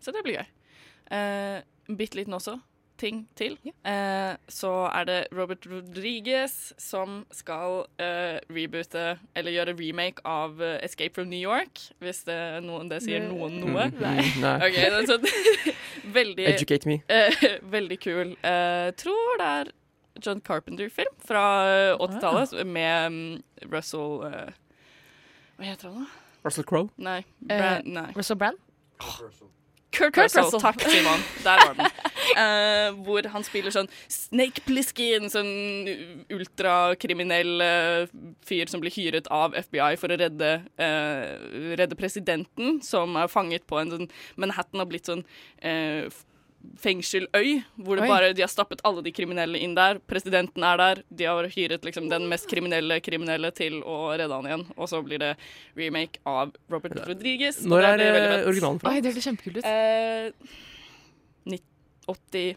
Så 0.05 0.13
det 0.13 0.25
blir 0.27 0.43
gøy. 0.43 0.51
Uh, 1.09 1.65
Bitte 1.97 2.19
liten 2.19 2.35
også. 2.37 2.59
Ting 2.97 3.27
til. 3.37 3.59
Eh, 3.85 4.37
så 4.49 4.71
er 4.89 5.05
det 5.05 5.17
Robert 5.37 5.67
Rodriguez 5.69 6.73
som 6.81 7.27
skal 7.35 7.83
eh, 8.01 8.39
reboote, 8.49 9.19
eller 9.37 9.53
gjøre 9.53 9.75
remake 9.77 10.25
av 10.25 10.57
uh, 10.63 10.79
Escape 10.85 11.13
from 11.15 11.29
New 11.29 11.41
York. 11.41 11.83
Hvis 12.01 12.23
det, 12.25 12.39
noen, 12.65 12.89
det 12.89 13.03
sier 13.05 13.21
noen 13.21 13.59
noe. 13.61 13.89
Mm, 13.93 14.01
mm, 14.01 14.41
nei. 14.41 14.55
Okay, 14.71 14.89
det 14.95 15.03
sånn 15.11 15.29
veldig 16.19 16.49
Educate 16.55 16.89
me. 16.89 17.01
Eh, 17.13 17.45
veldig 17.77 17.99
kul. 18.01 18.33
Eh, 18.41 18.89
tror 18.97 19.43
det 19.43 19.51
er 19.59 19.73
John 20.25 20.41
Carpenter-film 20.41 21.13
fra 21.29 21.45
eh, 21.69 21.97
80-tallet 22.01 22.67
med 22.67 23.07
um, 23.07 23.43
Russell 23.73 24.23
eh, 24.31 24.55
Hva 25.57 25.69
heter 25.69 25.91
han, 25.91 26.07
da? 26.07 26.41
Russell 26.47 26.65
Crowe. 26.65 26.89
Nei. 26.97 27.21
Brand, 27.45 27.93
nei. 27.93 28.11
Russell 28.17 28.39
Brand? 28.41 28.57
Kurt, 29.93 30.13
Kurt 30.15 30.25
Russell. 30.25 30.45
Russell. 30.45 30.61
Takk, 30.61 30.81
Simon. 30.83 31.23
Der 31.45 31.63
var 31.63 31.75
den. 31.79 31.87
Uh, 32.37 32.89
hvor 33.07 33.29
han 33.33 33.47
spiller 33.47 33.75
sånn 33.75 33.89
Snake 34.13 34.65
Plissken, 34.67 35.31
sånn 35.33 35.51
ultrakriminell 36.33 37.63
uh, 37.63 38.15
fyr 38.47 38.71
som 38.73 38.83
blir 38.83 38.95
hyret 38.95 39.31
av 39.33 39.57
FBI 39.69 39.95
for 40.01 40.13
å 40.13 40.21
redde, 40.21 40.53
uh, 40.81 41.77
redde 41.79 41.99
presidenten, 41.99 42.81
som 42.85 43.17
er 43.21 43.31
fanget 43.33 43.67
på 43.71 43.81
en 43.81 43.95
sånn 43.95 44.11
Manhattan 44.41 44.83
har 44.83 44.91
blitt 44.91 45.09
sånn 45.09 45.25
fengseløy, 46.81 47.63
hvor 47.79 47.97
det 47.97 48.09
bare, 48.09 48.33
de 48.35 48.43
har 48.43 48.49
stappet 48.53 48.81
alle 48.85 49.03
de 49.03 49.13
kriminelle 49.13 49.59
inn 49.63 49.75
der. 49.75 49.99
Presidenten 50.07 50.63
er 50.65 50.77
der. 50.77 51.03
De 51.15 51.25
har 51.25 51.45
hyret 51.53 51.83
liksom, 51.87 52.09
den 52.11 52.29
mest 52.29 52.49
kriminelle 52.51 53.01
kriminelle 53.01 53.51
til 53.55 53.81
å 53.83 54.13
redde 54.19 54.33
han 54.35 54.45
igjen. 54.51 54.67
Og 54.77 54.89
så 54.89 55.03
blir 55.07 55.19
det 55.23 55.37
remake 55.77 56.19
av 56.27 56.53
Robert 56.71 56.97
Rodriguez. 57.07 57.63
og 57.65 57.69
Når 57.73 57.81
det 57.99 58.07
er 58.11 58.47
originalen 58.47 58.81
fra? 58.81 58.91
Oi, 58.93 59.01
det 59.01 59.13
hørtes 59.15 59.27
kjempekult 59.31 59.59
ut. 59.59 59.65
Eh, 59.65 60.31
80... 62.07 62.57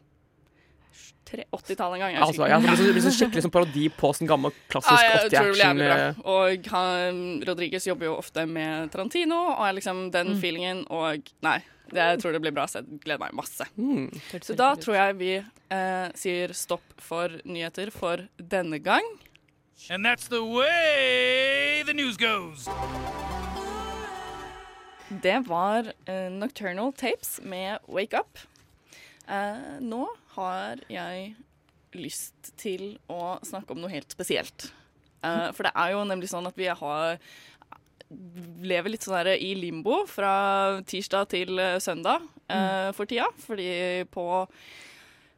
80-tallet 1.30 1.94
en 1.94 2.02
gang. 2.02 2.14
Jeg 2.16 2.22
Altså, 2.26 2.42
ikke. 2.42 2.50
det 2.50 2.62
blir 2.66 2.78
sånn- 2.78 2.86
det 2.90 2.94
blir 3.04 3.14
skikkelig 3.14 3.44
sånn 3.46 3.52
parodi 3.54 3.84
på 3.94 4.10
sånn 4.18 4.28
gammel 4.28 4.52
klassisk 4.68 4.98
jeg 4.98 5.12
blir 5.14 5.30
80-action. 5.30 5.78
jævlig 5.78 5.90
bra. 5.90 5.98
eh, 5.98 6.14
Og 6.26 6.66
han, 6.74 7.44
Rodriguez 7.46 7.86
jobber 7.86 8.06
jo 8.10 8.16
ofte 8.18 8.48
med 8.50 8.90
Tarantino, 8.92 9.54
og 9.54 9.62
er 9.68 9.74
liksom 9.78 10.10
den 10.12 10.28
Mm. 10.34 10.40
feelingen. 10.42 10.86
Og 10.90 11.22
nei, 11.44 11.60
jeg 11.96 12.20
tror 12.22 12.36
det 12.36 12.42
blir 12.44 12.54
bra. 12.56 12.68
Så 12.70 12.82
jeg 12.82 13.00
gleder 13.06 13.24
meg 13.24 13.36
masse. 13.38 13.66
Mm. 13.78 14.10
Så 14.44 14.56
da 14.58 14.74
tror 14.80 14.98
jeg 14.98 15.18
vi 15.20 15.34
eh, 15.40 16.08
sier 16.20 16.54
stopp 16.58 16.86
for 17.02 17.40
nyheter 17.46 17.92
for 17.96 18.28
denne 18.38 18.82
gang. 18.84 19.06
And 19.90 20.06
that's 20.06 20.28
the 20.28 20.44
way 20.44 21.84
the 21.88 21.94
news 21.94 22.18
goes. 22.18 22.68
Det 25.10 25.40
var 25.48 25.94
eh, 26.06 26.30
Nocturnal 26.32 26.94
Tapes 26.94 27.40
med 27.44 27.80
Wake 27.88 28.20
Up. 28.20 28.38
Eh, 29.28 29.80
nå 29.82 30.06
har 30.36 30.84
jeg 30.90 31.32
lyst 31.98 32.52
til 32.60 33.00
å 33.10 33.40
snakke 33.46 33.74
om 33.74 33.82
noe 33.82 33.94
helt 33.94 34.12
spesielt. 34.14 34.70
Uh, 35.20 35.50
for 35.52 35.68
det 35.68 35.74
er 35.76 35.96
jo 35.96 36.04
nemlig 36.08 36.30
sånn 36.32 36.48
at 36.48 36.56
vi 36.56 36.70
har 36.72 37.18
lever 38.10 38.94
litt 38.94 39.06
sånn 39.06 39.34
i 39.36 39.54
limbo 39.58 40.04
fra 40.10 40.82
tirsdag 40.88 41.30
til 41.34 41.60
eh, 41.62 41.78
søndag 41.84 42.26
eh, 42.50 42.90
for 42.98 43.10
tida. 43.10 43.30
Fordi 43.46 43.70
på 44.12 44.26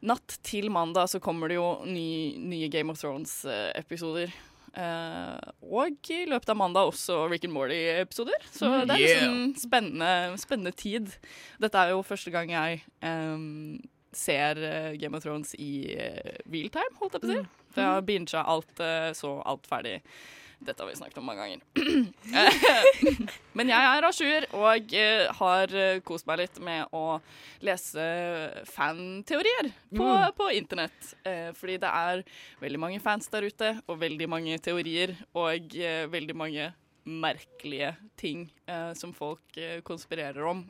natt 0.02 0.38
til 0.42 0.70
mandag 0.72 1.10
så 1.12 1.20
kommer 1.22 1.50
det 1.52 1.60
jo 1.60 1.68
ny, 1.86 2.38
nye 2.40 2.70
Game 2.72 2.90
of 2.92 2.98
Thrones-episoder. 3.00 4.32
Uh, 4.72 5.36
og 5.68 6.08
i 6.08 6.22
løpet 6.24 6.48
av 6.48 6.56
mandag 6.56 6.88
også 6.88 7.26
Rick 7.28 7.44
and 7.44 7.52
Morty-episoder. 7.52 8.40
Så 8.48 8.70
Mm, 8.70 8.86
det 8.88 8.94
er 8.94 9.00
yeah. 9.00 9.10
liksom 9.10 9.54
spennende, 9.60 10.38
spennende 10.40 10.72
tid. 10.72 11.12
Dette 11.60 11.78
er 11.78 11.92
jo 11.92 12.02
første 12.02 12.32
gang 12.32 12.50
jeg 12.50 12.80
um, 13.04 13.80
ser 14.12 14.56
eh, 14.56 14.96
Game 14.96 15.16
of 15.16 15.22
Thrones 15.22 15.54
i 15.58 15.92
uh, 15.92 16.36
real 16.48 16.70
time, 16.72 16.96
holdt 17.00 17.18
jeg 17.18 17.20
på 17.20 17.28
å 17.28 17.34
si. 17.36 17.44
For 17.72 17.80
jeg 17.84 17.90
har 17.90 18.06
binga 18.08 18.44
alt, 18.44 18.72
uh, 18.80 19.12
så 19.16 19.42
alt 19.44 19.68
ferdig. 19.68 20.00
Dette 20.62 20.82
har 20.84 20.88
vi 20.90 20.96
snakket 20.98 21.18
om 21.18 21.26
mange 21.26 21.42
ganger. 21.42 21.60
Men 23.58 23.70
jeg 23.72 23.88
er 23.88 24.06
à 24.06 24.10
jour 24.14 24.46
og 24.60 24.94
eh, 24.94 25.24
har 25.38 25.74
eh, 25.74 26.00
kost 26.06 26.26
meg 26.28 26.38
litt 26.42 26.60
med 26.62 26.92
å 26.94 27.18
lese 27.66 28.04
fanteorier 28.70 29.70
på, 29.92 30.02
Mm. 30.06 30.32
på 30.38 30.48
internett. 30.56 31.12
Eh, 31.26 31.50
fordi 31.58 31.78
det 31.82 31.90
er 31.90 32.22
veldig 32.62 32.80
mange 32.80 33.00
fans 33.02 33.28
der 33.32 33.46
ute, 33.46 33.72
og 33.88 34.00
veldig 34.02 34.28
mange 34.30 34.58
teorier, 34.62 35.14
og 35.34 35.74
veldig 36.12 36.36
mange 36.38 36.70
merkelige 37.04 37.96
ting 38.16 38.44
som 38.94 39.10
folk 39.12 39.56
konspirerer 39.82 40.44
om. 40.46 40.60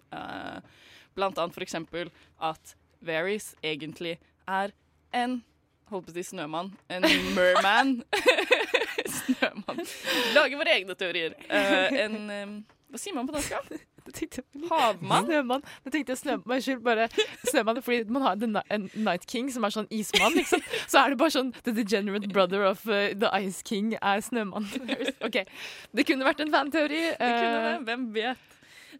Blant 1.12 1.36
annet 1.38 1.52
for 1.52 1.60
eksempel 1.64 2.08
at 2.40 2.72
Varys 3.04 3.50
egentlig 3.62 4.14
er 4.48 4.72
en 5.12 5.42
Holdt 5.92 6.08
på 6.08 6.14
å 6.14 6.16
si 6.16 6.24
snømann. 6.24 6.70
En 6.88 7.04
merman. 7.36 7.98
snømann. 9.18 9.82
Lager 10.32 10.60
våre 10.60 10.76
egne 10.78 10.96
teorier. 10.96 11.34
Uh, 11.50 11.88
en 12.00 12.20
eh, 12.32 12.54
Hva 12.92 13.00
sier 13.00 13.16
man 13.16 13.28
på 13.28 13.34
norsk? 13.36 13.52
Havmann? 14.70 15.26
Snømann. 15.26 15.66
Da 15.84 15.92
tenkte 15.92 16.14
jeg 16.14 16.18
snømann, 16.22 16.56
Unnskyld, 16.56 16.80
bare 16.84 17.08
snømann. 17.50 17.82
Fordi 17.84 18.04
man 18.08 18.22
har 18.22 18.40
The 18.40 18.62
en 18.74 18.88
Night 18.94 19.28
King, 19.30 19.52
som 19.52 19.64
er 19.68 19.74
sånn 19.74 19.90
ismann, 19.92 20.34
liksom. 20.36 20.64
Så 20.88 21.02
er 21.02 21.12
det 21.12 21.20
bare 21.20 21.34
sånn 21.34 21.52
The 21.62 21.74
degenerate 21.76 22.32
brother 22.32 22.64
of 22.70 22.86
uh, 22.88 23.12
The 23.12 23.30
Ice 23.44 23.62
King 23.68 23.92
er 24.00 24.24
snømann. 24.24 24.68
OK. 25.26 25.42
Det 25.92 26.06
kunne 26.08 26.26
vært 26.26 26.40
en 26.44 26.52
fanteori. 26.56 27.04
Det 27.12 27.20
kunne 27.20 27.52
eh, 27.52 27.68
det. 27.68 27.76
Hvem 27.90 28.08
vet? 28.16 28.48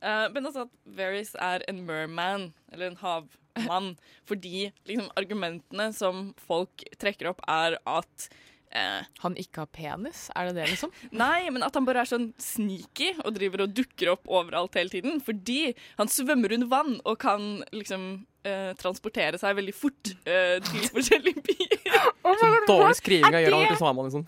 Eh, 0.02 0.28
men 0.34 0.46
altså 0.48 0.66
at 0.66 0.72
Varys 0.98 1.34
er 1.38 1.64
en 1.70 1.84
merman, 1.86 2.48
eller 2.72 2.90
en 2.90 2.98
havmann, 3.02 3.92
fordi 4.28 4.70
liksom 4.88 5.10
argumentene 5.18 5.90
som 5.96 6.32
folk 6.42 6.84
trekker 6.98 7.30
opp, 7.30 7.44
er 7.50 7.78
at 7.86 8.26
eh, 8.74 9.06
Han 9.22 9.38
ikke 9.38 9.62
har 9.62 9.70
penis? 9.70 10.24
Er 10.34 10.50
det 10.50 10.56
det, 10.58 10.66
liksom? 10.72 10.92
Nei, 11.22 11.46
men 11.54 11.62
at 11.62 11.78
han 11.78 11.86
bare 11.86 12.02
er 12.02 12.10
sånn 12.10 12.32
sneaky 12.40 13.12
og 13.22 13.36
driver 13.38 13.66
og 13.66 13.78
dukker 13.78 14.14
opp 14.16 14.26
overalt 14.26 14.78
hele 14.80 14.92
tiden. 14.92 15.22
Fordi 15.24 15.72
han 16.00 16.10
svømmer 16.10 16.56
under 16.58 16.70
vann 16.72 16.98
og 17.04 17.20
kan 17.22 17.62
liksom 17.70 18.26
eh, 18.48 18.72
transportere 18.80 19.38
seg 19.40 19.58
veldig 19.60 19.76
fort 19.76 20.14
eh, 20.26 20.58
til 20.66 20.88
forskjellige 20.96 21.46
byer. 21.46 22.10
Sånn 22.26 22.60
dårlig 22.66 22.98
skriving 22.98 23.38
av 23.38 23.46
Gøran 23.46 23.68
til 23.70 23.82
Svaman, 23.84 24.10
liksom. 24.10 24.26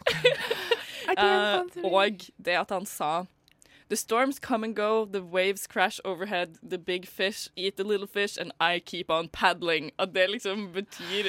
Uh, 1.15 1.61
og 1.87 2.25
det 2.43 2.57
at 2.59 2.73
han 2.75 2.87
sa 2.89 3.11
The 3.95 3.99
storms 4.01 4.41
come 4.41 4.65
and 4.65 4.75
go, 4.75 5.05
the 5.05 5.23
waves 5.23 5.69
crash 5.69 6.01
overhead, 6.05 6.57
the 6.69 6.79
big 6.79 7.07
fish 7.07 7.49
eat 7.55 7.77
the 7.77 7.85
little 7.85 8.09
fish, 8.09 8.37
and 8.37 8.51
I 8.61 8.81
keep 8.81 9.09
on 9.09 9.29
paddling. 9.29 9.93
At 10.01 10.13
det 10.15 10.25
liksom 10.33 10.73
betyr 10.75 11.29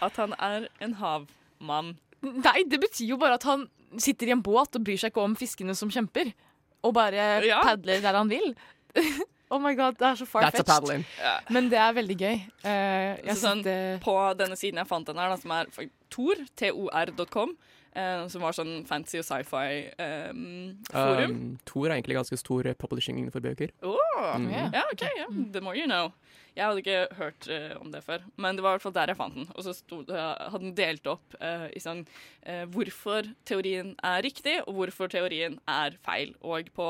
at 0.00 0.16
han 0.16 0.32
er 0.38 0.68
en 0.80 0.94
havmann. 0.96 1.90
Nei, 2.24 2.62
det 2.70 2.80
betyr 2.80 3.10
jo 3.12 3.18
bare 3.20 3.36
at 3.36 3.44
han 3.44 3.66
sitter 4.00 4.30
i 4.30 4.32
en 4.32 4.40
båt 4.42 4.78
og 4.80 4.86
bryr 4.86 4.96
seg 5.02 5.12
ikke 5.12 5.26
om 5.26 5.34
fiskene 5.36 5.76
som 5.76 5.92
kjemper. 5.92 6.32
Og 6.88 6.94
bare 6.96 7.26
Ja. 7.44 7.60
padler 7.68 8.00
der 8.00 8.16
han 8.16 8.32
vil. 8.32 8.54
oh 9.52 9.60
my 9.60 9.74
god, 9.76 9.98
det 10.00 10.08
er 10.08 10.14
så 10.22 10.24
far-fetched. 10.24 10.64
paddling. 10.72 11.04
Men 11.50 11.68
det 11.68 11.82
er 11.84 11.92
veldig 12.00 12.16
gøy. 12.16 12.40
Uh, 12.64 13.12
jeg 13.26 13.36
Så 13.36 13.42
sånn, 13.44 13.60
sitter... 13.60 13.98
På 14.08 14.16
denne 14.40 14.56
siden 14.56 14.80
jeg 14.80 14.88
fant 14.88 15.04
den 15.12 15.20
her, 15.20 15.28
da, 15.28 15.36
som 15.36 15.52
er 15.52 15.68
tor.com, 16.08 17.58
eh, 17.94 18.26
som 18.32 18.42
var 18.44 18.54
sånn 18.56 18.82
fancy 18.88 19.20
og 19.20 19.26
sci-fi-forum. 19.26 21.30
Um, 21.30 21.58
Thor 21.68 21.88
er 21.88 21.96
egentlig 21.98 22.16
ganske 22.18 22.38
stor 22.40 22.68
eh, 22.70 22.76
publishing 22.78 23.22
for 23.32 23.40
bøker. 23.44 23.74
Åh, 23.82 24.06
Mm. 24.20 24.50
Ja, 24.52 24.82
OK. 24.92 25.00
Yeah. 25.16 25.30
The 25.52 25.60
more 25.64 25.74
you 25.78 25.86
know. 25.86 26.10
Jeg 26.54 26.66
hadde 26.66 26.80
ikke 26.82 27.14
hørt 27.16 27.46
uh, 27.48 27.78
om 27.80 27.88
det 27.92 28.02
før, 28.04 28.20
men 28.36 28.56
det 28.58 28.62
var 28.62 28.74
i 28.74 28.76
hvert 28.76 28.82
fall 28.82 28.92
der 28.92 29.08
jeg 29.12 29.16
fant 29.16 29.34
den. 29.38 29.46
Og 29.54 29.64
så 29.64 29.72
sto 29.72 30.02
det, 30.04 30.18
hadde 30.20 30.60
den 30.66 30.74
delt 30.76 31.06
opp 31.08 31.36
uh, 31.40 31.68
i 31.72 31.80
sånn 31.80 32.02
eh, 32.42 32.66
hvorfor 32.74 33.30
teorien 33.48 33.94
er 34.04 34.20
riktig, 34.26 34.58
og 34.66 34.74
hvorfor 34.76 35.08
teorien 35.08 35.56
er 35.70 35.96
feil. 36.04 36.34
Og 36.42 36.68
på 36.76 36.88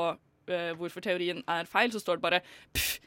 eh, 0.51 0.73
hvorfor 0.75 1.05
teorien 1.05 1.39
er 1.47 1.69
feil, 1.71 1.93
så 1.93 2.01
står 2.03 2.19
det 2.19 2.25
bare 2.25 2.41
Pff, 2.73 2.97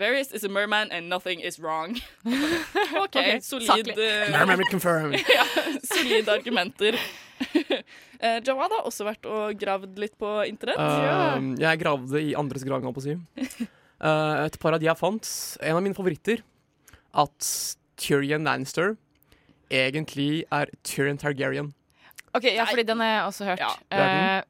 Varys 0.00 0.32
is 0.32 0.44
a 0.44 0.48
merman 0.48 0.90
and 0.90 1.08
nothing 1.08 1.40
is 1.40 1.58
wrong. 1.60 1.98
OK, 2.26 3.16
okay 3.16 3.40
solid 3.40 3.92
eh, 3.98 4.56
confirmed. 4.70 5.14
ja, 5.38 5.44
solide 5.84 6.28
argumenter. 6.28 6.98
Uh, 8.20 8.36
Jawad 8.44 8.68
har 8.68 8.84
også 8.84 9.06
vært 9.06 9.24
og 9.24 9.54
gravd 9.56 9.94
litt 9.96 10.12
på 10.20 10.28
internett. 10.44 10.76
Um, 10.76 11.54
jeg 11.56 11.80
gravde 11.80 12.20
i 12.20 12.34
andres 12.36 12.66
grav, 12.68 12.84
holdt 12.84 12.98
på 12.98 13.00
å 13.00 13.04
si. 13.06 13.14
Uh, 13.96 14.44
et 14.44 14.58
par 14.60 14.76
av 14.76 14.82
de 14.82 14.84
jeg 14.90 15.00
fant. 15.00 15.30
En 15.64 15.78
av 15.78 15.80
mine 15.86 15.96
favoritter. 15.96 16.42
At 17.16 17.48
Tyrion 17.96 18.44
Lannister 18.44 18.98
egentlig 19.72 20.44
er 20.52 20.68
Tyrion 20.84 21.16
Targaryen. 21.16 21.72
OK, 22.36 22.44
ja, 22.44 22.68
fordi 22.68 22.84
den 22.86 23.00
har 23.00 23.08
jeg 23.08 23.24
også 23.30 23.48
hørt. 23.48 23.64
Ja, 23.64 23.72
det 23.88 24.04
er 24.04 24.12
den. 24.12 24.28
Eh, 24.36 24.44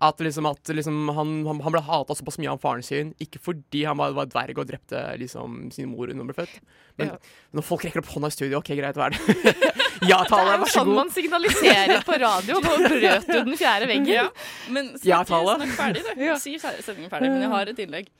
At, 0.00 0.20
liksom, 0.22 0.46
at 0.46 0.68
liksom, 0.70 1.08
han, 1.10 1.30
han, 1.48 1.60
han 1.64 1.74
ble 1.74 1.80
hata 1.82 2.14
såpass 2.14 2.36
mye 2.38 2.52
av 2.52 2.60
faren 2.62 2.84
sin, 2.86 3.08
ikke 3.18 3.40
fordi 3.42 3.80
han 3.88 3.98
var, 3.98 4.12
var 4.14 4.28
dverg 4.30 4.60
og 4.62 4.68
drepte 4.68 5.00
liksom, 5.18 5.56
sin 5.74 5.88
mor 5.90 6.06
han 6.12 6.22
ble 6.28 6.36
født. 6.36 6.60
Men 7.00 7.08
Ja. 7.10 7.16
når 7.58 7.66
folk 7.66 7.82
rekker 7.86 8.02
opp 8.04 8.12
hånda 8.12 8.30
i 8.30 8.34
studio, 8.36 8.60
OK, 8.60 8.70
greit, 8.78 8.94
hva 8.98 9.08
er 9.08 9.16
det? 9.16 9.64
ja, 10.10 10.20
det 10.22 10.30
Tale, 10.30 10.44
er 10.44 10.54
jo 10.54 10.62
vær 10.62 10.70
så 10.70 10.78
sånn 10.84 10.92
man 10.94 11.10
signaliserer 11.14 12.04
på 12.06 12.14
radio. 12.22 12.60
Nå 12.62 12.76
brøt 12.78 13.26
du 13.26 13.34
den 13.50 13.58
fjerde 13.58 13.88
veggen. 13.92 14.12
Ja, 14.14 14.28
men 14.70 14.92
snakk, 14.94 15.08
Ja, 15.10 15.20
Tale. 15.26 15.58
snakk 15.64 15.74
ferdig, 15.80 16.06
du. 16.06 16.24
Ja. 16.28 16.38
Si 16.42 16.54
setningen 16.62 17.10
ferdig, 17.10 17.32
men 17.34 17.42
jeg 17.48 17.52
har 17.56 17.74
et 17.74 17.82
innlegg. 17.86 18.10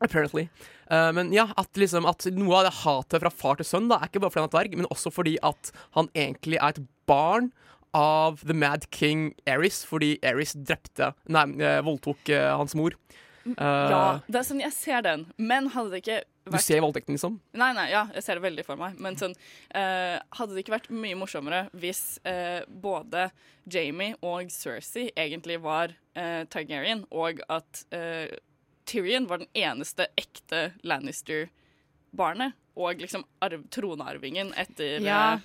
Apparently. 0.00 0.48
Uh, 0.90 1.10
men 1.14 1.30
ja, 1.34 1.46
at, 1.60 1.70
liksom, 1.78 2.06
at 2.08 2.24
noe 2.34 2.56
av 2.62 2.66
det 2.66 2.74
hatet 2.82 3.22
fra 3.22 3.30
far 3.30 3.58
til 3.60 3.68
sønn 3.68 3.86
da, 3.90 3.98
er 4.02 4.10
ikke 4.10 4.22
bare 4.24 4.32
fordi 4.34 4.42
han 4.42 4.50
er 4.50 4.54
dverg, 4.56 4.78
men 4.80 4.88
også 4.90 5.12
fordi 5.14 5.36
at 5.46 5.70
han 5.98 6.08
egentlig 6.18 6.58
er 6.58 6.74
et 6.74 6.82
barn 7.10 7.50
av 7.96 8.40
The 8.46 8.54
Mad 8.54 8.86
King 8.94 9.32
Eris, 9.46 9.82
fordi 9.88 10.18
Eris 10.22 10.52
drepte 10.54 11.12
Nei, 11.28 11.46
eh, 11.58 11.80
voldtok 11.86 12.28
uh, 12.30 12.56
hans 12.60 12.74
mor. 12.78 12.94
Uh, 13.46 13.54
Ja, 13.90 14.02
det 14.28 14.36
er 14.36 14.44
sånn, 14.46 14.60
Jeg 14.60 14.72
ser 14.76 15.00
den, 15.02 15.24
men 15.40 15.70
hadde 15.72 15.90
det 15.94 16.02
ikke 16.02 16.18
vært 16.44 16.60
Du 16.60 16.64
ser 16.66 16.82
voldtekten, 16.84 17.16
liksom? 17.16 17.38
Nei, 17.56 17.70
nei, 17.74 17.86
ja, 17.90 18.04
jeg 18.14 18.22
ser 18.26 18.36
det 18.38 18.44
veldig 18.44 18.64
for 18.66 18.76
meg. 18.80 18.98
Men 19.00 19.16
sånn, 19.18 19.34
uh, 19.74 20.18
hadde 20.36 20.54
det 20.54 20.64
ikke 20.64 20.76
vært 20.76 20.90
mye 20.92 21.16
morsommere 21.18 21.62
hvis 21.72 22.18
eh, 22.28 22.60
både 22.68 23.30
Jamie 23.70 24.14
og 24.20 24.50
Cersei 24.52 25.08
egentlig 25.16 25.58
var 25.62 25.94
eh, 26.18 26.44
Targaryen, 26.52 27.04
og 27.10 27.40
at 27.48 27.84
eh, 27.96 28.28
Tyrion 28.90 29.28
var 29.30 29.38
den 29.42 29.50
eneste 29.54 30.08
ekte 30.18 30.72
Lannister-barnet, 30.82 32.56
og 32.80 33.02
liksom 33.02 33.24
arv, 33.44 33.64
tronarvingen 33.70 34.52
etter 34.58 35.00
Ja. 35.04 35.38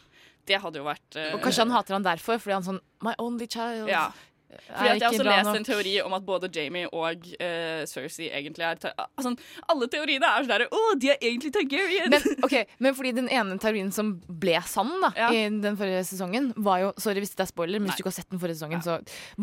Eh, 0.46 0.54
Det 0.54 0.62
hadde 0.62 0.82
jo 0.82 0.86
vært 0.88 1.18
uh, 1.20 1.34
Og 1.36 1.44
kanskje 1.44 1.66
han 1.66 1.76
hater 1.76 1.98
han 1.98 2.06
derfor, 2.06 2.40
fordi 2.42 2.58
han 2.60 2.70
sånn 2.70 2.82
My 3.06 3.18
only 3.22 3.48
child. 3.50 3.90
Ja. 3.92 4.10
Fordi 4.56 4.90
at 4.90 5.02
Jeg 5.02 5.04
har 5.04 5.14
også 5.14 5.26
lest 5.28 5.58
en 5.60 5.66
teori 5.68 5.94
om 6.06 6.14
at 6.16 6.26
både 6.26 6.50
Jamie 6.54 6.88
og 6.88 7.26
uh, 7.42 7.82
Cersei 7.90 8.30
egentlig 8.30 8.64
er 8.64 8.80
altså, 8.80 9.34
Alle 9.72 9.90
teoriene 9.92 10.30
er 10.30 10.46
sånn 10.46 10.52
derre 10.54 10.68
Å, 10.72 10.84
de 11.02 11.12
er 11.12 11.20
egentlig 11.20 11.52
Targaryen! 11.56 12.14
Men, 12.14 12.28
okay, 12.46 12.66
men 12.80 12.96
fordi 12.98 13.12
den 13.18 13.30
ene 13.34 13.58
teorien 13.62 13.92
som 13.96 14.16
ble 14.28 14.58
sann 14.70 14.94
da, 15.04 15.12
Ja. 15.18 15.30
i 15.34 15.46
den 15.50 15.76
forrige 15.80 16.06
sesongen, 16.08 16.52
var 16.56 16.86
jo 16.86 16.94
Sorry 17.02 17.24
hvis 17.24 17.36
det 17.36 17.48
er 17.48 17.52
spoiler, 17.52 17.82
men 17.82 17.92
hvis 17.92 18.00
du 18.00 18.06
ikke 18.06 18.14
har 18.14 18.20
sett 18.22 18.32
den 18.32 18.42
forrige 18.42 18.60
sesongen, 18.62 18.84
så 18.86 19.00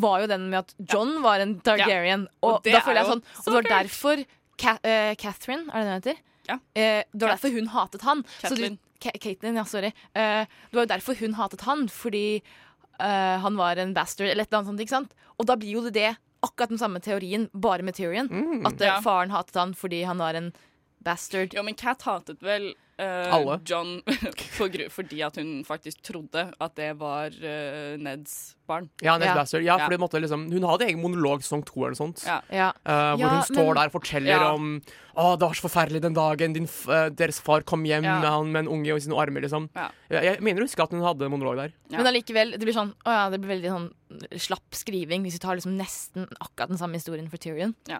var 0.06 0.22
jo 0.24 0.30
den 0.32 0.48
med 0.52 0.62
at 0.62 0.74
John 0.80 1.18
var 1.24 1.44
en 1.44 1.58
Targaryen. 1.60 2.28
Og, 2.40 2.48
Og 2.56 2.64
det 2.64 2.76
da 2.76 2.80
er 2.80 2.86
føler 2.86 3.02
jeg 3.02 3.12
sånn 3.12 3.24
Og 3.42 3.48
det 3.50 3.56
var 3.58 3.70
derfor 3.76 4.24
Ka 4.62 4.76
uh, 4.78 5.14
Catherine, 5.18 5.66
er 5.72 5.82
det 5.82 5.82
det 5.82 5.92
hun 5.92 5.98
heter? 6.00 6.22
Ja. 6.48 6.58
Eh, 6.74 7.02
det 7.12 7.22
var 7.22 7.36
derfor 7.36 7.52
hun 7.54 7.68
hatet 7.68 8.02
han. 8.02 8.22
Så 8.40 8.54
du- 8.56 8.56
Catelyn. 8.56 8.78
Caitlyn, 9.02 9.56
ja, 9.56 9.64
sorry. 9.64 9.92
Eh, 10.14 10.44
det 10.46 10.76
var 10.76 10.84
jo 10.84 10.90
derfor 10.94 11.14
hun 11.18 11.34
hatet 11.34 11.60
han, 11.66 11.88
fordi 11.88 12.42
eh, 13.00 13.38
han 13.42 13.56
var 13.56 13.76
en 13.76 13.94
bastard, 13.94 14.28
eller 14.28 14.42
et 14.44 14.48
eller 14.52 14.58
annet 14.60 14.70
sånt. 14.70 14.80
ikke 14.80 14.94
sant? 14.96 15.14
Og 15.38 15.46
da 15.46 15.56
blir 15.56 15.72
jo 15.74 15.82
det 15.88 15.94
det 15.94 16.16
akkurat 16.42 16.68
den 16.70 16.78
samme 16.78 17.00
teorien, 17.02 17.48
bare 17.54 17.82
med 17.82 17.94
Tyrion. 17.94 18.28
Mm. 18.28 18.66
At 18.66 18.80
eh, 18.80 18.86
Ja. 18.86 19.00
faren 19.00 19.30
hatet 19.30 19.54
han 19.54 19.74
fordi 19.74 20.04
han 20.04 20.18
var 20.18 20.34
en 20.34 20.52
bastard. 21.04 21.54
Jo, 21.54 21.62
men 21.66 21.74
Cat 21.78 22.02
hatet 22.06 22.40
vel 22.42 22.70
uh, 23.00 23.34
Alle. 23.34 23.58
John 23.66 24.00
for, 24.56 24.68
gru- 24.72 24.88
fordi 24.92 25.22
at 25.26 25.36
hun 25.40 25.62
faktisk 25.66 26.02
trodde 26.06 26.46
at 26.60 26.74
det 26.78 26.90
var 27.00 27.30
uh, 27.34 27.96
Neds 28.00 28.54
barn. 28.68 28.88
Ja, 29.02 29.16
Ned 29.18 29.26
Ja. 29.30 29.34
Bastard. 29.34 29.64
Ja, 29.66 29.76
Ja. 29.82 29.98
måtte 29.98 30.20
liksom, 30.22 30.46
hun 30.52 30.62
hadde 30.68 30.86
egen 30.88 31.02
monolog 31.02 31.42
sesong 31.42 31.64
to 31.66 31.80
eller 31.84 31.96
noe 31.96 32.00
sånt. 32.02 32.22
Ja. 32.26 32.40
Ja. 32.50 32.68
eh, 32.86 33.14
hvor 33.16 33.24
Ja, 33.24 33.28
hun 33.36 33.42
står 33.48 33.66
men- 33.72 33.74
der 33.80 33.90
og 33.90 33.96
forteller 33.98 34.32
Ja. 34.36 34.52
om 34.54 34.80
Å, 35.12 35.36
det 35.36 35.44
var 35.44 35.52
så 35.58 35.66
forferdelig 35.68 36.00
den 36.00 36.14
dagen 36.16 36.54
din, 36.54 36.64
deres 37.12 37.38
far 37.44 37.60
kom 37.68 37.82
hjem 37.84 38.02
Ja. 38.04 38.14
med 38.20 38.30
han 38.30 38.52
med 38.52 38.60
en 38.64 38.68
unge 38.78 38.94
i 38.96 39.00
sine 39.04 39.12
armer, 39.20 39.42
liksom. 39.44 39.68
Ja. 39.76 39.90
Jeg, 40.08 40.24
jeg 40.24 40.40
mener 40.40 40.62
å 40.62 40.64
huske 40.64 40.80
at 40.82 40.90
hun 40.90 41.02
hadde 41.04 41.28
monolog 41.28 41.56
der. 41.58 41.72
Ja. 41.90 41.98
Men 41.98 42.06
allikevel, 42.14 42.52
det 42.56 42.60
blir 42.64 42.72
sånn 42.72 42.94
Å 43.04 43.12
ja, 43.12 43.26
det 43.28 43.40
blir 43.42 43.52
veldig 43.60 43.68
sånn 43.74 43.90
slapp 44.40 44.72
skriving 44.72 45.22
hvis 45.26 45.36
du 45.36 45.42
tar 45.44 45.56
liksom 45.58 45.76
nesten 45.76 46.24
akkurat 46.40 46.68
den 46.72 46.78
samme 46.80 46.96
historien 46.96 47.28
for 47.28 47.36
Tyrion. 47.36 47.74
Ja. 47.88 47.98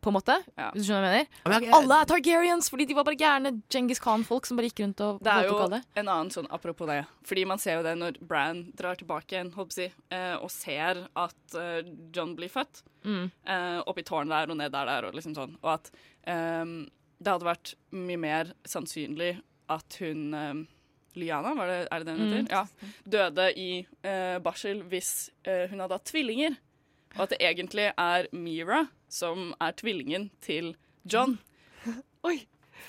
På 0.00 0.08
en 0.08 0.14
måte. 0.16 0.34
Ja. 0.56 0.70
Hvis 0.72 0.86
du 0.86 0.92
skjønner 0.92 1.04
hva 1.04 1.16
jeg 1.18 1.26
mener? 1.28 1.50
Men 1.52 1.62
jeg- 1.66 1.74
Alle 1.76 1.96
er 2.00 2.04
Targaryens 2.08 2.70
fordi 2.72 2.86
de 2.88 2.94
var 2.94 3.04
bare 3.04 3.16
gærne 3.20 3.62
Genghis 3.68 3.98
Khan-folk 4.00 4.46
som 4.46 4.56
bare 4.56 4.70
gikk 4.70 4.80
rundt 4.84 5.00
og 5.04 5.18
Det 5.22 5.32
er 5.32 5.48
jo 5.48 5.58
alle. 5.58 5.82
en 5.96 6.08
annen 6.08 6.30
sånn 6.30 6.46
apropos 6.50 6.86
det. 6.88 7.04
Fordi 7.22 7.44
man 7.46 7.58
ser 7.58 7.76
jo 7.76 7.82
det 7.82 7.98
når 7.98 8.16
Bran 8.26 8.72
drar 8.74 8.96
tilbake 8.96 9.28
igjen, 9.36 9.52
si, 9.70 9.92
eh, 10.10 10.36
og 10.36 10.50
ser 10.50 11.06
at 11.14 11.54
eh, 11.54 11.82
John 12.12 12.34
blir 12.34 12.48
født. 12.48 12.82
Mm. 13.04 13.30
eh, 13.46 13.82
oppi 13.86 14.02
tårnet 14.02 14.28
der 14.28 14.50
og 14.50 14.56
ned 14.56 14.72
der, 14.72 14.86
der 14.86 15.04
og 15.08 15.14
liksom 15.14 15.34
sånn. 15.34 15.56
Og 15.62 15.72
at 15.74 15.90
um, 16.26 16.88
det 17.22 17.32
hadde 17.32 17.44
vært 17.44 17.74
mye 17.92 18.18
mer 18.18 18.52
sannsynlig 18.64 19.40
at 19.68 19.96
hun 20.00 20.34
um, 20.34 20.68
Liana, 21.16 21.54
var 21.54 21.66
det, 21.66 21.88
er 21.90 21.98
det 21.98 22.06
det 22.06 22.16
hun 22.18 22.32
heter? 22.32 22.42
Mm. 22.42 22.50
Ja. 22.50 22.66
Døde 23.08 23.58
i 23.58 23.86
uh, 24.04 24.38
barsel 24.40 24.82
hvis 24.88 25.30
uh, 25.46 25.66
hun 25.68 25.80
hadde 25.80 25.92
hatt 25.98 26.04
tvillinger. 26.04 26.56
Og 27.16 27.24
at 27.24 27.30
det 27.30 27.40
egentlig 27.40 27.92
er 27.98 28.28
Mira 28.32 28.84
som 29.10 29.52
er 29.60 29.74
tvillingen 29.78 30.30
til 30.44 30.74
John. 31.04 31.38
Oi. 32.28 32.40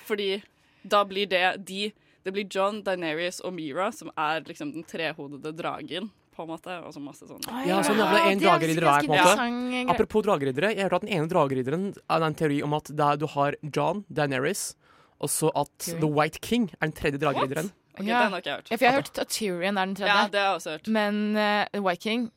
Fordi 0.06 0.42
da 0.82 1.04
blir 1.06 1.28
det 1.30 1.44
de 1.66 1.92
Det 2.22 2.30
blir 2.30 2.46
John, 2.50 2.82
Daenerys 2.86 3.40
og 3.42 3.54
Mira 3.56 3.88
som 3.92 4.12
er 4.14 4.44
liksom 4.46 4.70
den 4.70 4.84
trehodede 4.86 5.50
dragen, 5.58 6.12
på 6.36 6.44
en 6.44 6.52
måte. 6.52 6.76
Og 6.86 6.94
så 6.94 7.00
masse 7.02 7.26
sånn. 7.26 7.42
Ja, 7.66 7.80
sånn 7.82 7.98
jævla 7.98 8.12
det 8.14 8.20
en 8.30 8.42
drageridder 8.44 8.86
hver, 8.86 9.08
på 9.08 9.16
en 9.16 9.56
måte. 9.58 9.80
Apropos 9.90 10.22
drageriddere, 10.28 10.70
jeg 10.70 10.86
hørte 10.86 11.00
at 11.00 11.06
den 11.08 11.16
ene 11.16 11.30
drageridderen 11.32 11.88
er 11.98 12.26
en 12.28 12.38
teori 12.38 12.60
om 12.62 12.78
at 12.78 12.92
det 12.94 13.08
er, 13.08 13.18
du 13.18 13.26
har 13.34 13.58
John, 13.66 14.04
Daenerys, 14.06 14.76
og 15.18 15.32
så 15.34 15.50
at 15.50 15.74
okay. 15.74 15.98
The 15.98 16.12
White 16.14 16.42
King 16.46 16.70
er 16.78 16.86
den 16.86 16.94
tredje 17.00 17.18
drageridderen. 17.22 17.72
Ok, 17.98 18.06
Ja. 18.06 18.22
Den 18.22 18.32
har 18.32 18.38
ikke 18.38 18.48
jeg 18.48 18.56
hørt. 18.56 18.70
Ja, 18.70 18.76
for 18.76 18.84
jeg 18.84 18.92
har 18.92 19.02
hørt 19.02 19.18
at 19.18 19.28
Tyrion 19.28 19.76
er 19.76 19.86
den 19.86 19.94
tredje. 19.98 20.14
Ja, 20.14 20.28
det 20.30 20.40
har 20.40 20.46
jeg 20.46 20.54
også 20.60 20.70
hørt. 20.70 20.88
Men 20.88 21.36
uh, 21.36 21.82
White 21.84 22.02
King, 22.06 22.30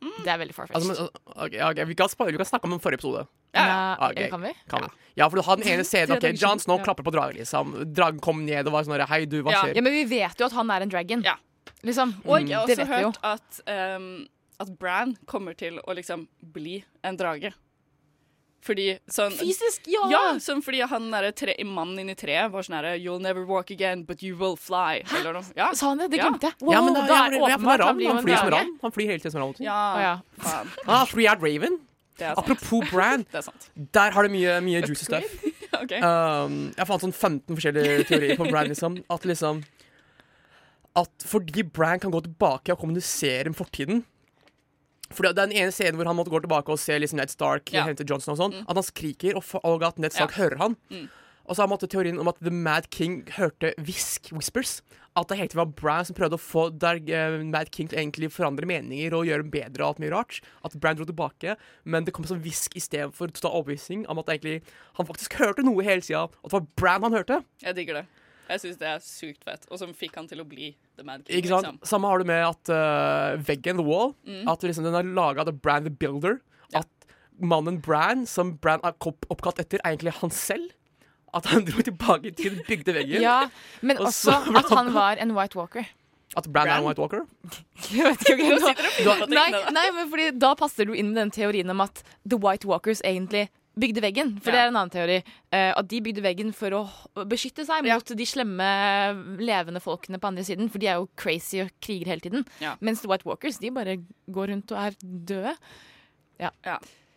det 0.00 0.32
er 0.32 0.40
veldig 0.40 0.54
farfetched. 0.56 0.80
Altså, 0.80 1.06
men, 1.06 1.36
okay, 1.44 1.60
ok, 1.66 1.82
vi, 1.88 1.96
kan 1.98 2.08
spoile, 2.08 2.32
vi 2.32 2.40
kan 2.40 2.48
snakke 2.48 2.68
om 2.68 2.74
den 2.74 2.80
forrige 2.80 3.00
episode. 3.02 3.26
Ja, 3.52 3.64
ja. 3.66 4.08
Okay. 4.10 4.30
Kan 4.32 4.42
vi? 4.46 4.54
Kan 4.70 4.86
Ja. 4.86 4.90
Ja, 5.18 5.26
for 5.28 5.36
du 5.36 5.42
har 5.42 5.56
den 5.60 5.68
ene 5.68 5.84
scenen 5.90 6.16
ok, 6.16 6.30
John 6.40 6.60
Snow 6.62 6.78
ja. 6.78 6.84
klapper 6.84 7.04
på 7.04 7.12
dragen, 7.12 7.36
liksom. 7.36 7.74
Dragen 7.92 8.20
kom 8.24 8.44
ned 8.46 8.68
og 8.70 8.72
var 8.76 8.86
sånn 8.86 9.06
Hei, 9.10 9.24
du, 9.26 9.40
hva 9.42 9.52
Ja. 9.52 9.62
skjer? 9.64 9.76
Ja, 9.76 9.82
men 9.84 9.92
vi 9.92 10.04
vet 10.08 10.40
jo 10.40 10.46
at 10.46 10.56
han 10.56 10.70
er 10.70 10.86
en 10.86 10.92
dragon. 10.92 11.24
Ja. 11.26 11.36
Liksom. 11.82 12.14
Og 12.24 12.46
jeg 12.46 12.56
har 12.56 12.68
også 12.68 12.86
hørt 12.88 13.18
at, 13.24 13.60
um, 13.96 14.28
at 14.60 14.72
Bran 14.78 15.16
kommer 15.26 15.56
til 15.56 15.80
å 15.84 15.96
liksom 15.96 16.28
bli 16.40 16.80
en 17.04 17.18
drage. 17.20 17.52
Fordi 18.60 18.86
sånn 19.08 19.32
Fysisk, 19.38 19.86
ja! 19.88 20.02
Ja, 20.12 20.22
sånn 20.42 20.60
fordi 20.64 20.82
han 20.84 21.06
derre 21.12 21.30
tre, 21.36 21.54
mannen 21.64 22.02
inni 22.02 22.16
treet 22.18 22.50
var 22.52 22.66
sånn 22.66 22.76
herre 22.76 22.92
You'll 23.00 23.22
never 23.22 23.46
walk 23.48 23.70
again, 23.72 24.02
but 24.08 24.24
you 24.24 24.36
will 24.36 24.56
fly. 24.60 25.00
Eller 25.16 25.38
noe. 25.38 25.46
Ja. 25.56 25.70
Sa 25.76 25.94
han 25.94 26.02
det? 26.02 26.10
Det 26.12 26.20
glemte 26.20 26.50
jeg. 26.50 26.60
Wow, 26.60 26.74
Ja, 26.74 26.82
men 26.84 26.98
da, 26.98 27.04
da 27.08 27.20
er 27.24 27.34
det 27.34 27.40
ja, 27.40 27.46
åpenbart 27.56 27.86
han 27.88 28.02
Han 28.04 28.24
flyr 28.26 28.36
som 28.36 28.52
ram. 28.56 28.74
Han 28.82 28.96
flyr 28.96 29.14
hele 29.14 29.22
tiden 29.22 29.36
som 29.36 29.44
ram. 29.46 29.54
Ja, 29.64 29.78
Å, 29.80 30.02
ja. 30.04 30.12
faen. 30.44 30.74
Ah, 30.84 31.06
Free 31.08 31.30
Ad 31.30 31.44
Raven. 31.44 31.80
Det 32.20 32.28
sant. 32.28 32.38
Apropos 32.38 32.84
sant. 33.46 33.70
der 33.96 34.12
har 34.12 34.28
det 34.28 34.32
mye, 34.34 34.60
mye 34.60 34.82
juicy 34.84 35.08
stuff. 35.08 35.36
okay. 35.82 36.00
Um, 36.04 36.66
jeg 36.76 36.88
fant 36.90 37.06
sånn 37.06 37.16
15 37.16 37.56
forskjellige 37.56 38.08
teorier 38.10 38.36
på 38.36 38.48
Bran, 38.50 38.68
liksom. 38.68 39.00
At 39.08 39.24
liksom 39.24 39.64
At 41.00 41.24
fordi 41.24 41.64
Bran 41.64 42.02
kan 42.02 42.12
gå 42.12 42.20
tilbake 42.26 42.74
og 42.74 42.82
kommunisere 42.82 43.48
med 43.48 43.56
fortiden 43.56 44.04
For 45.10 45.26
det 45.26 45.32
er 45.32 45.46
den 45.46 45.56
ene 45.58 45.72
scenen 45.74 45.98
hvor 45.98 46.06
han 46.06 46.16
måtte 46.18 46.30
gå 46.30 46.40
tilbake 46.44 46.70
og 46.70 46.78
se 46.78 46.94
liksom 46.98 47.18
Ned 47.18 47.30
Stark 47.32 47.72
Ja. 47.74 47.84
hente 47.88 48.06
Johnson 48.06 48.36
og 48.36 48.38
sånn. 48.38 48.60
At 48.68 48.76
han 48.78 48.86
skriker, 48.86 49.34
og, 49.36 49.44
og 49.64 49.82
at 49.82 49.98
Ned 49.98 50.12
Stark 50.14 50.36
Ja. 50.36 50.44
hører 50.44 50.58
han. 50.58 50.76
Mm. 50.90 51.08
Og 51.50 51.56
så 51.56 51.62
har 51.62 51.66
han 51.66 51.74
hatt 51.78 51.90
teorien 51.90 52.20
om 52.20 52.28
at 52.30 52.38
The 52.38 52.50
Mad 52.54 52.90
King 52.94 53.24
hørte 53.34 53.74
hvisk, 53.82 54.30
whispers. 54.30 54.82
At 55.18 55.26
det 55.26 55.38
helt 55.40 55.54
var 55.58 55.66
Bran 55.66 56.04
som 56.06 56.14
prøvde 56.14 56.38
å 56.38 56.38
få 56.38 56.68
der, 56.78 57.00
uh, 57.10 57.42
Mad 57.42 57.72
King 57.74 57.88
til 57.90 57.98
egentlig 57.98 58.30
forandre 58.30 58.62
meninger 58.70 59.10
og 59.18 59.26
gjøre 59.26 59.42
dem 59.42 59.50
bedre. 59.50 59.82
og 59.82 59.88
alt 59.96 59.98
mye 59.98 60.12
rart 60.14 60.40
At 60.64 60.78
Bran 60.78 60.94
dro 60.94 61.04
tilbake, 61.04 61.56
men 61.84 62.04
det 62.04 62.14
kom 62.14 62.24
som 62.24 62.38
hvisk 62.40 62.76
istedenfor 62.78 63.32
total 63.34 63.50
overbevisning 63.64 64.06
om 64.06 64.18
at 64.22 64.26
egentlig 64.26 64.62
han 64.94 65.06
faktisk 65.06 65.34
hørte 65.42 65.64
noe 65.66 65.82
hele 65.82 66.00
tida. 66.00 66.28
At 66.30 66.50
det 66.50 66.52
var 66.52 66.66
Bran 66.76 67.02
han 67.02 67.12
hørte. 67.18 67.42
Jeg 67.60 67.74
digger 67.74 67.94
det. 67.94 68.06
Jeg 68.50 68.62
syns 68.64 68.78
det 68.80 68.88
er 68.90 69.02
sykt 69.04 69.44
fett. 69.46 69.66
Og 69.70 69.78
som 69.78 69.92
fikk 69.94 70.16
han 70.18 70.26
til 70.30 70.42
å 70.42 70.46
bli 70.48 70.72
The 70.98 71.04
Mad 71.06 71.22
King. 71.26 71.38
Ikke 71.38 71.52
sant? 71.52 71.68
Liksom. 71.70 71.78
Samme 71.86 72.10
har 72.10 72.18
du 72.22 72.26
med 72.30 72.42
at 72.48 72.72
uh, 72.74 73.38
veggen, 73.46 73.78
The 73.78 73.86
Wall, 73.86 74.14
Mm. 74.26 74.48
at 74.50 74.66
liksom 74.66 74.84
den 74.88 74.96
er 74.98 75.06
laga 75.16 75.46
av 75.46 75.52
Brand 75.62 75.86
the 75.86 75.94
Builder. 75.94 76.40
Ja. 76.74 76.82
At 76.82 77.08
mannen 77.40 77.78
Brand, 77.80 78.26
som 78.28 78.56
Brand 78.60 78.82
er 78.84 78.92
oppkalt 79.30 79.62
etter, 79.62 79.78
er 79.84 79.94
egentlig 79.94 80.16
han 80.18 80.34
selv. 80.34 80.72
At 81.32 81.46
han 81.52 81.64
dro 81.68 81.82
tilbake 81.86 82.32
i 82.32 82.34
tid, 82.34 82.58
bygde 82.66 82.94
veggen. 82.96 83.22
Ja, 83.22 83.44
men 83.86 84.00
Og 84.02 84.10
også 84.10 84.34
at 84.60 84.70
han 84.74 84.92
var 84.96 85.20
en 85.22 85.36
White 85.38 85.58
Walker. 85.58 85.86
At 86.38 86.46
Bran, 86.46 86.68
er 86.70 86.78
en 86.78 86.84
White 86.86 87.00
Walker. 87.02 87.24
Jeg 87.94 88.04
vet 88.06 88.20
ikke 88.34 88.50
og 88.54 89.24
på 89.24 89.30
Nei, 89.34 89.48
nei, 89.74 89.86
men 89.94 90.10
fordi 90.10 90.28
da 90.38 90.52
passer 90.58 90.86
du 90.86 90.92
inn 90.94 91.10
i 91.10 91.18
den 91.18 91.30
teorien 91.34 91.70
om 91.70 91.80
at 91.82 92.02
The 92.22 92.38
White 92.38 92.68
Walkers 92.70 93.02
egentlig 93.02 93.48
bygde 93.78 94.02
veggen. 94.02 94.32
For 94.42 94.50
Ja. 94.50 94.56
det 94.56 94.60
er 94.60 94.68
en 94.68 94.76
annen 94.76 94.90
teori. 94.90 95.18
Uh, 95.52 95.72
at 95.76 95.88
de 95.88 96.00
bygde 96.00 96.22
veggen 96.22 96.52
for 96.54 96.70
å 96.70 96.82
beskytte 97.26 97.64
seg 97.64 97.86
Ja. 97.86 97.94
mot 97.94 98.04
de 98.04 98.24
slemme, 98.26 99.38
levende 99.38 99.80
folkene 99.80 100.18
på 100.18 100.26
andre 100.28 100.42
siden. 100.44 100.70
For 100.70 100.78
de 100.78 100.86
er 100.86 100.94
jo 100.98 101.08
crazy 101.16 101.60
og 101.60 101.70
kriger 101.80 102.06
hele 102.06 102.20
tiden. 102.20 102.46
Ja. 102.60 102.76
Mens 102.80 103.00
The 103.02 103.08
White 103.08 103.24
Walkers 103.24 103.58
de 103.58 103.70
bare 103.70 103.96
går 104.30 104.48
rundt 104.48 104.72
og 104.72 104.78
er 104.78 104.96
døde. 105.02 105.56
Ja. 106.40 106.50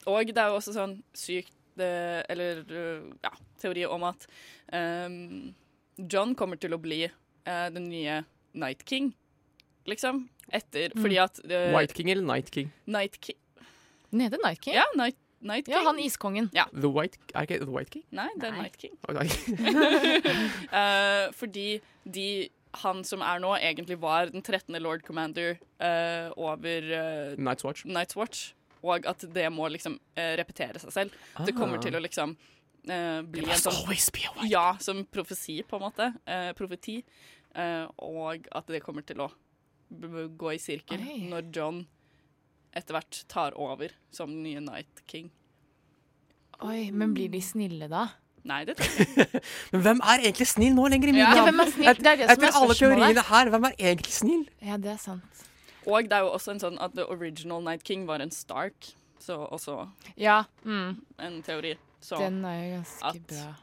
Og 0.06 0.28
det 0.28 0.38
er 0.38 0.50
jo 0.52 0.58
også 0.60 0.74
sånn 0.76 0.98
sykt 1.16 1.54
det, 1.78 2.26
Eller 2.30 2.63
eh, 2.70 3.02
ja, 3.24 3.32
teori 3.62 3.86
om 3.89 4.04
at 4.04 4.28
um, 4.74 5.54
John 5.98 6.36
kommer 6.36 6.60
til 6.60 6.76
å 6.76 6.80
bli 6.82 7.06
uh, 7.08 7.70
den 7.74 7.88
nye 7.89 8.20
Night 8.54 8.84
King, 8.86 9.13
liksom. 9.89 10.28
Etter 10.54 10.92
Fordi 11.00 11.18
at 11.24 11.39
uh, 11.48 11.72
White 11.74 11.96
King 11.96 12.12
eller 12.12 12.26
Night 12.28 12.52
King? 12.52 12.70
Night 12.86 13.16
King 13.24 13.39
Den 14.12 14.20
heter 14.26 14.38
Night 14.44 14.62
King. 14.62 14.76
Ja, 14.76 14.84
Night, 15.00 15.18
Night 15.44 15.68
King. 15.68 15.76
Ja, 15.76 15.84
han 15.88 16.00
iskongen. 16.02 16.50
The 16.54 16.90
White, 16.90 17.20
er 17.34 17.48
ikke 17.48 17.60
The 17.62 17.72
White 17.72 17.94
King? 17.94 18.06
Nei, 18.16 18.30
det 18.40 18.50
er 18.50 18.58
Nei. 18.58 18.66
Night 18.66 18.78
King. 18.82 18.98
Eh, 20.74 21.30
fordi 21.38 21.68
de 22.04 22.28
han 22.82 23.04
som 23.06 23.22
er 23.22 23.42
nå, 23.44 23.52
egentlig 23.62 24.00
var 24.02 24.32
den 24.34 24.42
13. 24.42 24.74
Lord 24.82 25.04
Commander 25.06 25.60
uh, 25.78 26.32
over 26.40 26.88
uh, 26.90 27.36
Night's 27.38 27.66
Watch. 27.66 27.86
Night's 27.86 28.18
Watch. 28.18 28.54
Og 28.84 29.06
at 29.08 29.24
det 29.36 29.46
må 29.54 29.70
liksom 29.72 29.96
eh, 30.20 30.34
repetere 30.36 30.82
seg 30.82 30.92
selv. 30.92 31.22
Det 31.48 31.54
kommer 31.56 31.80
til 31.80 31.96
å 31.96 32.02
liksom 32.04 32.34
eh, 32.92 33.22
bli 33.24 33.46
en 33.46 33.62
sånn 33.62 34.50
Ja, 34.50 34.74
som 34.84 35.06
profesi, 35.08 35.62
på 35.64 35.80
en 35.80 35.86
måte. 35.86 36.10
Eh, 36.28 36.50
profeti. 36.58 36.98
Eh, 37.56 37.86
og 38.04 38.50
at 38.52 38.68
det 38.68 38.84
kommer 38.84 39.06
til 39.08 39.24
å 39.24 39.30
b 39.94 40.10
b 40.10 40.26
gå 40.36 40.52
i 40.56 40.60
sirkel 40.60 41.00
Oi. 41.00 41.20
når 41.30 41.48
John 41.54 41.84
etter 42.76 42.96
hvert 42.98 43.24
tar 43.32 43.56
over 43.60 43.94
som 44.12 44.30
den 44.34 44.44
nye 44.44 44.60
Night 44.64 45.04
King. 45.08 45.30
Oi, 46.64 46.92
Men 46.92 47.14
blir 47.16 47.30
de 47.34 47.42
snille 47.44 47.90
da? 47.92 48.08
Nei, 48.48 48.62
det 48.68 48.76
tror 48.80 48.92
jeg 49.00 49.08
ikke. 49.28 49.42
Men 49.74 49.82
hvem 49.86 50.02
er 50.04 50.24
egentlig 50.26 50.48
snill 50.52 50.74
nå 50.76 50.88
lenger 50.92 51.12
i 51.12 51.16
middag? 51.16 51.38
Ja, 51.40 51.44
hvem 51.48 51.64
er 51.64 51.72
snill? 51.72 51.88
Det 52.00 52.10
er 52.12 52.18
det 52.20 52.28
som 52.28 52.34
Etter 52.36 52.50
er 52.50 52.58
alle 52.60 52.76
teoriene 52.80 53.24
her, 53.30 53.52
hvem 53.54 53.68
er 53.70 53.78
egentlig 53.80 54.16
snill? 54.16 54.44
Ja, 54.64 54.78
det 54.84 54.92
er 54.96 55.00
sant. 55.02 55.44
Og 55.88 56.08
det 56.10 56.16
er 56.18 56.26
jo 56.26 56.32
også 56.36 56.54
en 56.56 56.62
sånn 56.64 56.78
at 56.84 56.94
The 56.96 57.06
Original 57.12 57.64
Night 57.64 57.84
King 57.88 58.06
var 58.08 58.24
en 58.24 58.32
Stark. 58.36 58.90
Så 59.24 59.38
også 59.56 59.78
Ja, 60.20 60.42
mm, 60.68 60.98
en 61.24 61.38
teori. 61.48 61.78
Så 62.04 62.20
den 62.20 62.42
er 62.46 62.58
jo 62.60 62.72
ganske 62.82 63.12
at- 63.14 63.28
bra. 63.32 63.54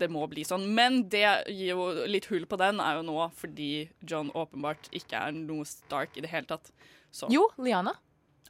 det 0.00 0.08
må 0.12 0.26
bli 0.28 0.44
sånn. 0.44 0.66
Men 0.76 1.02
det 1.12 1.24
gir 1.48 1.72
jo 1.74 1.86
litt 2.08 2.26
hull 2.32 2.44
på 2.48 2.56
den, 2.60 2.80
er 2.80 2.96
jo 3.00 3.02
nå 3.08 3.30
fordi 3.36 3.88
John 4.04 4.30
åpenbart 4.36 4.88
ikke 4.96 5.16
er 5.16 5.32
noe 5.32 5.64
Stark 5.68 6.16
i 6.16 6.24
det 6.24 6.30
hele 6.32 6.48
tatt. 6.48 6.70
Så 7.12 7.28
Jo, 7.32 7.48
Liana. 7.58 7.92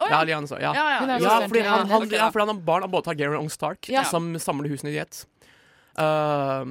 Ja, 0.01 0.23
Liane 0.25 0.49
sa 0.49 0.57
ja. 0.59 0.73
ja, 0.73 0.85
ja. 0.97 1.19
Ja, 1.21 1.35
fordi 1.49 1.61
han, 1.67 1.87
han, 1.89 2.03
okay, 2.07 2.17
ja, 2.17 2.31
fordi 2.33 2.47
han 2.47 2.55
har 2.57 2.63
barn 2.65 2.85
av 2.87 2.91
både 2.91 3.05
Targaryen 3.11 3.43
og 3.45 3.51
Stark, 3.53 3.89
Ja. 3.93 4.03
som 4.09 4.33
samler 4.41 4.69
husene 4.73 4.93
i 4.95 4.99
ett. 4.99 5.27
Uh, 5.99 6.65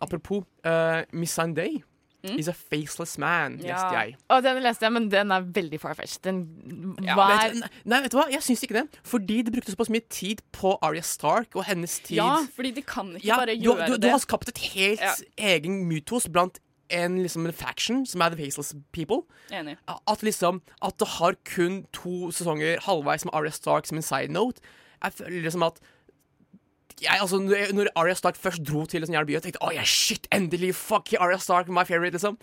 apropos 0.00 0.44
uh, 0.66 1.02
Miss 1.12 1.32
Sunday 1.32 1.82
Mm. 2.24 2.38
is 2.40 2.48
a 2.48 2.54
faceless 2.54 3.18
man, 3.18 3.58
Ja. 3.60 3.74
leste 3.74 3.92
jeg. 4.00 4.14
Og 4.32 4.42
den 4.42 4.62
leste 4.64 4.86
jeg, 4.86 4.92
men 4.94 5.10
den 5.12 5.30
er 5.30 5.42
veldig 5.44 5.76
farfetched. 5.78 6.22
Den 6.24 6.94
var 7.14 7.50
Vet, 7.52 7.66
nei, 7.84 7.98
vet 8.00 8.10
du 8.14 8.16
hva? 8.16 8.24
Jeg 8.32 8.40
syns 8.40 8.62
ikke 8.64 8.78
det. 8.78 8.84
Fordi 9.04 9.42
det 9.44 9.52
brukte 9.52 9.74
såpass 9.74 9.90
mye 9.92 10.08
tid 10.08 10.40
på 10.50 10.72
Arya 10.80 11.02
Stark 11.04 11.52
og 11.54 11.66
hennes 11.68 11.98
tid. 12.00 12.16
ja, 12.16 12.38
fordi 12.56 12.70
de 12.78 12.80
kan 12.80 13.12
ikke 13.18 13.26
Ja, 13.28 13.36
bare 13.36 13.52
du, 13.54 13.60
gjøre 13.68 13.86
du, 13.90 13.92
du 13.92 13.98
det. 14.06 14.10
har 14.14 14.18
skapt 14.24 14.48
et 14.48 14.56
helt 14.72 15.00
Ja. 15.04 15.12
egen 15.36 15.84
mytos 15.86 16.24
blant 16.32 16.60
en, 16.90 17.18
liksom, 17.22 17.46
en 17.46 17.52
faction, 17.56 18.04
som 18.06 18.20
er 18.20 18.34
The 18.34 18.42
Faceless 18.42 18.74
People. 18.92 19.22
Enig. 19.52 19.76
At 19.88 20.22
liksom 20.22 20.62
At 20.82 20.98
det 21.00 21.08
har 21.18 21.36
kun 21.44 21.84
to 21.92 22.30
sesonger 22.30 22.80
halvveis 22.84 23.24
med 23.24 23.34
Arya 23.34 23.50
Stark 23.50 23.86
som 23.86 24.00
en 24.00 24.06
side 24.06 24.32
note. 24.32 24.60
Jeg 25.04 25.12
føler 25.12 25.42
liksom 25.42 25.62
at 25.66 25.80
jeg, 27.02 27.18
altså, 27.20 27.38
når 27.38 27.80
Aria 27.80 27.90
Arya 27.96 28.14
Stark 28.14 28.36
først 28.36 28.62
dro 28.66 28.84
til 28.86 29.02
en 29.02 29.08
sånn 29.08 29.16
jævla 29.16 29.26
by, 29.26 29.34
jeg 29.38 29.46
tenkte 29.48 29.72
yeah, 29.72 29.88
shit, 29.88 30.28
endelig, 30.34 30.74
fuck 30.78 31.10
Arya 31.18 31.40
Stark, 31.42 31.68
my 31.68 31.84
favorite, 31.88 32.14
liksom. 32.14 32.38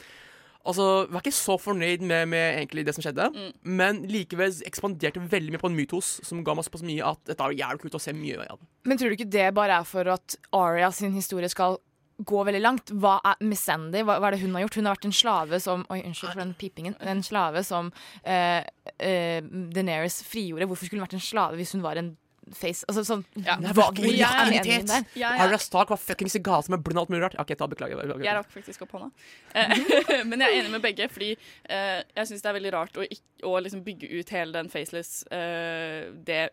Altså, 0.62 0.84
jeg 1.08 1.14
var 1.16 1.24
ikke 1.24 1.34
så 1.34 1.56
fornøyd 1.58 2.04
med, 2.06 2.28
med 2.30 2.58
egentlig 2.60 2.84
det 2.86 2.94
som 2.94 3.02
skjedde, 3.02 3.30
men 3.66 4.04
likevel 4.12 4.54
ekspanderte 4.68 5.24
veldig 5.32 5.56
mye 5.56 5.62
på 5.62 5.72
en 5.72 5.78
mytos 5.78 6.20
som 6.28 6.44
ga 6.46 6.54
meg 6.54 6.68
såpass 6.68 6.84
mye 6.86 7.08
at 7.14 7.24
dette 7.32 7.48
er 7.48 7.56
jævlig 7.64 7.82
kult 7.82 7.98
å 7.98 8.04
se 8.04 8.14
mye 8.14 8.46
av. 8.46 8.60
Men 8.86 9.00
tror 9.00 9.10
du 9.10 9.18
ikke 9.18 9.32
det 9.34 9.48
bare 9.58 9.80
er 9.82 9.88
for 9.90 10.12
at 10.14 10.38
Aria 10.54 10.92
sin 10.94 11.16
historie 11.18 11.50
skal 11.50 11.80
gå 12.28 12.44
veldig 12.48 12.62
langt? 12.62 12.92
Hva 13.02 13.18
er 13.26 13.42
Miss 13.48 13.64
Sandy, 13.68 14.04
hva, 14.06 14.18
hva 14.22 14.30
er 14.30 14.38
det 14.38 14.42
hun 14.46 14.56
har 14.58 14.66
gjort? 14.66 14.80
Hun 14.80 14.90
har 14.90 14.98
vært 14.98 15.10
en 15.10 15.16
slave 15.18 15.60
som 15.64 15.86
Oi, 15.92 16.02
unnskyld 16.06 16.34
for 16.34 16.42
den 16.44 16.56
pipingen. 16.60 16.98
En 17.02 17.24
slave 17.26 17.64
som 17.68 17.92
uh, 17.92 18.62
uh, 18.62 19.40
Daenerys 19.76 20.22
frigjorde. 20.28 20.68
Hvorfor 20.70 20.88
skulle 20.88 21.02
hun 21.02 21.08
vært 21.08 21.18
en 21.20 21.24
slave 21.26 21.60
hvis 21.60 21.74
hun 21.76 21.84
var 21.86 22.00
en 22.02 22.14
face? 22.58 22.86
Altså 22.90 23.04
sånn 23.08 23.26
Ja. 23.46 23.58
Det 23.62 23.76
hva, 23.78 23.90
Ja, 24.08 24.32
ja. 24.50 24.64
er 24.64 25.06
er- 25.22 25.44
Arya 25.46 25.60
Stark 25.62 25.90
var 25.94 25.98
fuckings 26.02 26.36
gal 26.44 26.64
som 26.64 26.76
en 26.76 26.82
blind 26.84 26.98
og 26.98 27.06
alt 27.06 27.14
mulig 27.14 27.24
rart. 27.24 27.38
OK, 27.40 27.56
ta 27.58 27.68
beklager. 27.68 27.98
beklager. 28.02 28.26
Jeg 28.26 28.36
rakk 28.40 28.52
faktisk 28.52 28.82
opp 28.88 28.98
hånda. 28.98 29.12
Eh, 29.54 30.24
Men 30.30 30.42
jeg 30.42 30.50
er 30.50 30.60
enig 30.64 30.72
med 30.72 30.82
begge, 30.82 31.10
fordi 31.12 31.36
uh, 31.38 32.02
jeg 32.16 32.28
syns 32.28 32.42
det 32.42 32.50
er 32.52 32.60
veldig 32.60 32.74
rart 32.74 32.98
å, 32.98 33.06
ikke, 33.06 33.46
å 33.48 33.56
liksom 33.62 33.84
bygge 33.86 34.10
ut 34.20 34.30
hele 34.36 34.52
den 34.58 34.70
faceless 34.74 35.24
uh, 35.32 36.12
det, 36.28 36.50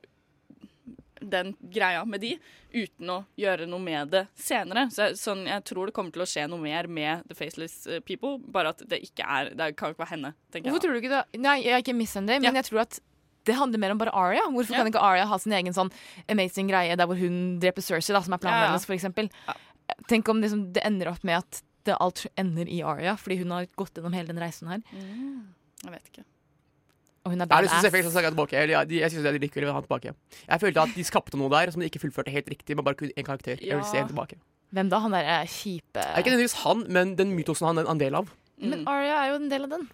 Den 1.20 1.54
greia 1.72 2.04
med 2.06 2.20
de, 2.20 2.34
uten 2.74 3.10
å 3.10 3.18
gjøre 3.40 3.66
noe 3.68 3.80
med 3.82 4.10
det 4.12 4.24
senere. 4.38 4.86
Så 4.94 5.08
jeg, 5.08 5.18
sånn, 5.20 5.44
jeg 5.48 5.64
tror 5.64 5.86
det 5.90 5.94
kommer 5.96 6.12
til 6.14 6.22
å 6.22 6.28
skje 6.28 6.46
noe 6.50 6.60
mer 6.62 6.86
med 6.86 7.24
The 7.28 7.34
Faceless 7.38 7.86
eh, 7.86 8.00
People, 8.00 8.38
bare 8.38 8.74
at 8.74 8.82
det 8.88 9.00
ikke 9.08 9.24
er 9.26 9.52
Det 9.58 9.70
kan 9.76 9.92
ikke 9.94 10.04
være 10.04 10.14
henne, 10.16 10.34
tenker 10.52 10.70
Hvorfor 10.70 10.70
jeg. 10.70 10.72
Hvorfor 10.72 10.86
tror 10.86 10.92
du 10.92 11.02
ikke 11.02 11.14
det? 11.16 11.40
Nei, 11.44 11.56
jeg 11.64 11.72
er 11.76 11.84
ikke 11.84 11.96
Miss 11.98 12.14
men 12.18 12.42
Ja. 12.44 12.52
jeg 12.52 12.64
tror 12.70 12.80
at 12.86 13.00
det 13.48 13.54
handler 13.56 13.78
mer 13.80 13.90
om 13.94 13.98
bare 13.98 14.12
Aria. 14.12 14.42
Hvorfor 14.52 14.74
Ja. 14.74 14.82
kan 14.82 14.86
ikke 14.92 15.00
Aria 15.02 15.24
ha 15.26 15.38
sin 15.38 15.52
egen 15.52 15.72
sånn 15.72 15.90
amazing 16.28 16.68
greie 16.68 16.96
der 16.96 17.06
hvor 17.06 17.16
hun 17.16 17.58
dreper 17.60 17.80
Cersei, 17.82 18.12
da, 18.12 18.20
som 18.20 18.34
er 18.34 18.38
planen 18.38 18.60
Ja, 18.60 18.66
hennes, 18.68 18.84
eksempel. 18.92 19.30
Ja. 19.46 19.54
Tenk 20.06 20.28
om 20.28 20.42
liksom, 20.42 20.72
det 20.72 20.84
ender 20.84 21.08
opp 21.08 21.24
med 21.24 21.38
at 21.38 21.62
det 21.84 21.96
alt 21.98 22.26
ender 22.36 22.68
i 22.68 22.82
Aria, 22.82 23.16
fordi 23.16 23.38
hun 23.38 23.50
har 23.50 23.66
gått 23.76 23.94
gjennom 23.96 24.12
hele 24.12 24.28
den 24.28 24.38
reisen 24.42 24.68
her. 24.68 24.82
Jeg 24.92 25.92
vet 25.94 26.10
ikke. 26.12 26.24
Og 27.28 27.34
hun 27.34 27.42
er 27.44 27.44
Jeg 27.44 27.52
badass. 27.52 27.84
Ja, 28.56 28.80
jeg 28.88 29.10
synes 29.12 29.24
det 29.26 29.30
er 29.34 29.36
litt 29.36 29.52
gøy 29.52 29.68
å 29.68 29.74
ha 29.76 29.82
tilbake. 29.84 30.14
Jeg 30.48 30.62
følte 30.64 30.84
at 30.86 30.94
de 30.96 31.04
skapte 31.04 31.36
noe 31.36 31.52
der 31.52 31.74
som 31.74 31.82
de 31.84 31.90
ikke 31.90 32.00
fullførte 32.00 32.32
helt 32.32 32.48
riktig, 32.48 32.76
Men 32.78 32.86
bare 32.88 32.96
én 33.12 33.26
karakter. 33.26 33.60
Jeg 33.60 33.76
vil 33.76 33.84
se 33.84 33.98
Ja. 33.98 34.04
henne 34.04 34.14
tilbake. 34.14 34.40
Hvem 34.72 34.88
da? 34.88 34.98
Han 35.00 35.12
derre 35.12 35.44
kjipe 35.48 36.00
Er 36.00 36.22
ikke 36.22 36.32
nødvendigvis 36.32 36.58
han, 36.64 36.84
men 36.88 37.14
den 37.16 37.36
mytosen 37.36 37.66
han 37.68 37.78
er 37.78 37.88
en 37.90 37.98
del 38.00 38.14
av. 38.14 38.32
Men 38.60 38.86
Aria 38.88 39.24
er 39.24 39.28
jo 39.30 39.36
en 39.42 39.48
del 39.48 39.64
av 39.64 39.70
den. 39.76 39.88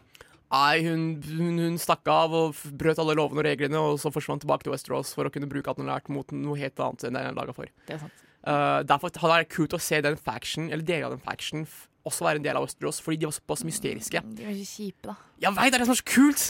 Nei, 0.55 0.83
hun, 0.87 1.23
hun, 1.23 1.59
hun 1.59 1.79
stakk 1.79 2.07
av 2.07 2.33
og 2.33 2.55
brøt 2.79 2.99
alle 3.03 3.17
lovene 3.19 3.43
og 3.43 3.47
reglene, 3.49 3.81
og 3.81 3.99
så 3.99 4.13
forsvant 4.15 4.45
tilbake 4.45 4.63
til 4.63 4.73
Westeros 4.75 5.11
for 5.17 5.27
å 5.27 5.33
kunne 5.35 5.49
bruke 5.51 5.71
at 5.73 5.77
hun 5.81 5.89
har 5.89 5.99
lært 5.99 6.11
mot 6.15 6.31
noe 6.31 6.59
helt 6.61 6.79
annet 6.79 7.07
enn 7.09 7.17
det 7.17 7.25
hun 7.25 7.31
er 7.33 7.39
laga 7.39 7.55
for. 7.57 7.67
Det 7.89 7.97
er 7.97 8.03
sant. 8.05 8.21
Uh, 8.45 8.83
derfor 8.85 9.09
hadde 9.09 9.25
det 9.33 9.41
vært 9.47 9.55
kult 9.57 9.75
å 9.75 9.81
se 9.81 10.01
den 10.05 10.17
faction, 10.21 10.69
eller 10.71 10.85
deler 10.85 11.09
av 11.09 11.15
den 11.17 11.25
faction, 11.25 11.65
også 12.05 12.27
være 12.27 12.37
en 12.43 12.45
del 12.47 12.57
av 12.61 12.67
Westeros, 12.67 13.01
fordi 13.03 13.23
de 13.23 13.27
var 13.31 13.35
såpass 13.39 13.65
mysteriske. 13.65 14.21
De 14.37 14.45
var 14.45 14.53
ikke 14.53 14.69
kjipe, 14.69 15.07
da. 15.09 15.17
Jeg 15.41 15.57
veit, 15.57 15.73
det 15.73 15.79
er 15.81 15.85
det 15.85 15.89
som 15.89 15.97
er 15.97 16.03
så 16.03 16.11
kult! 16.13 16.45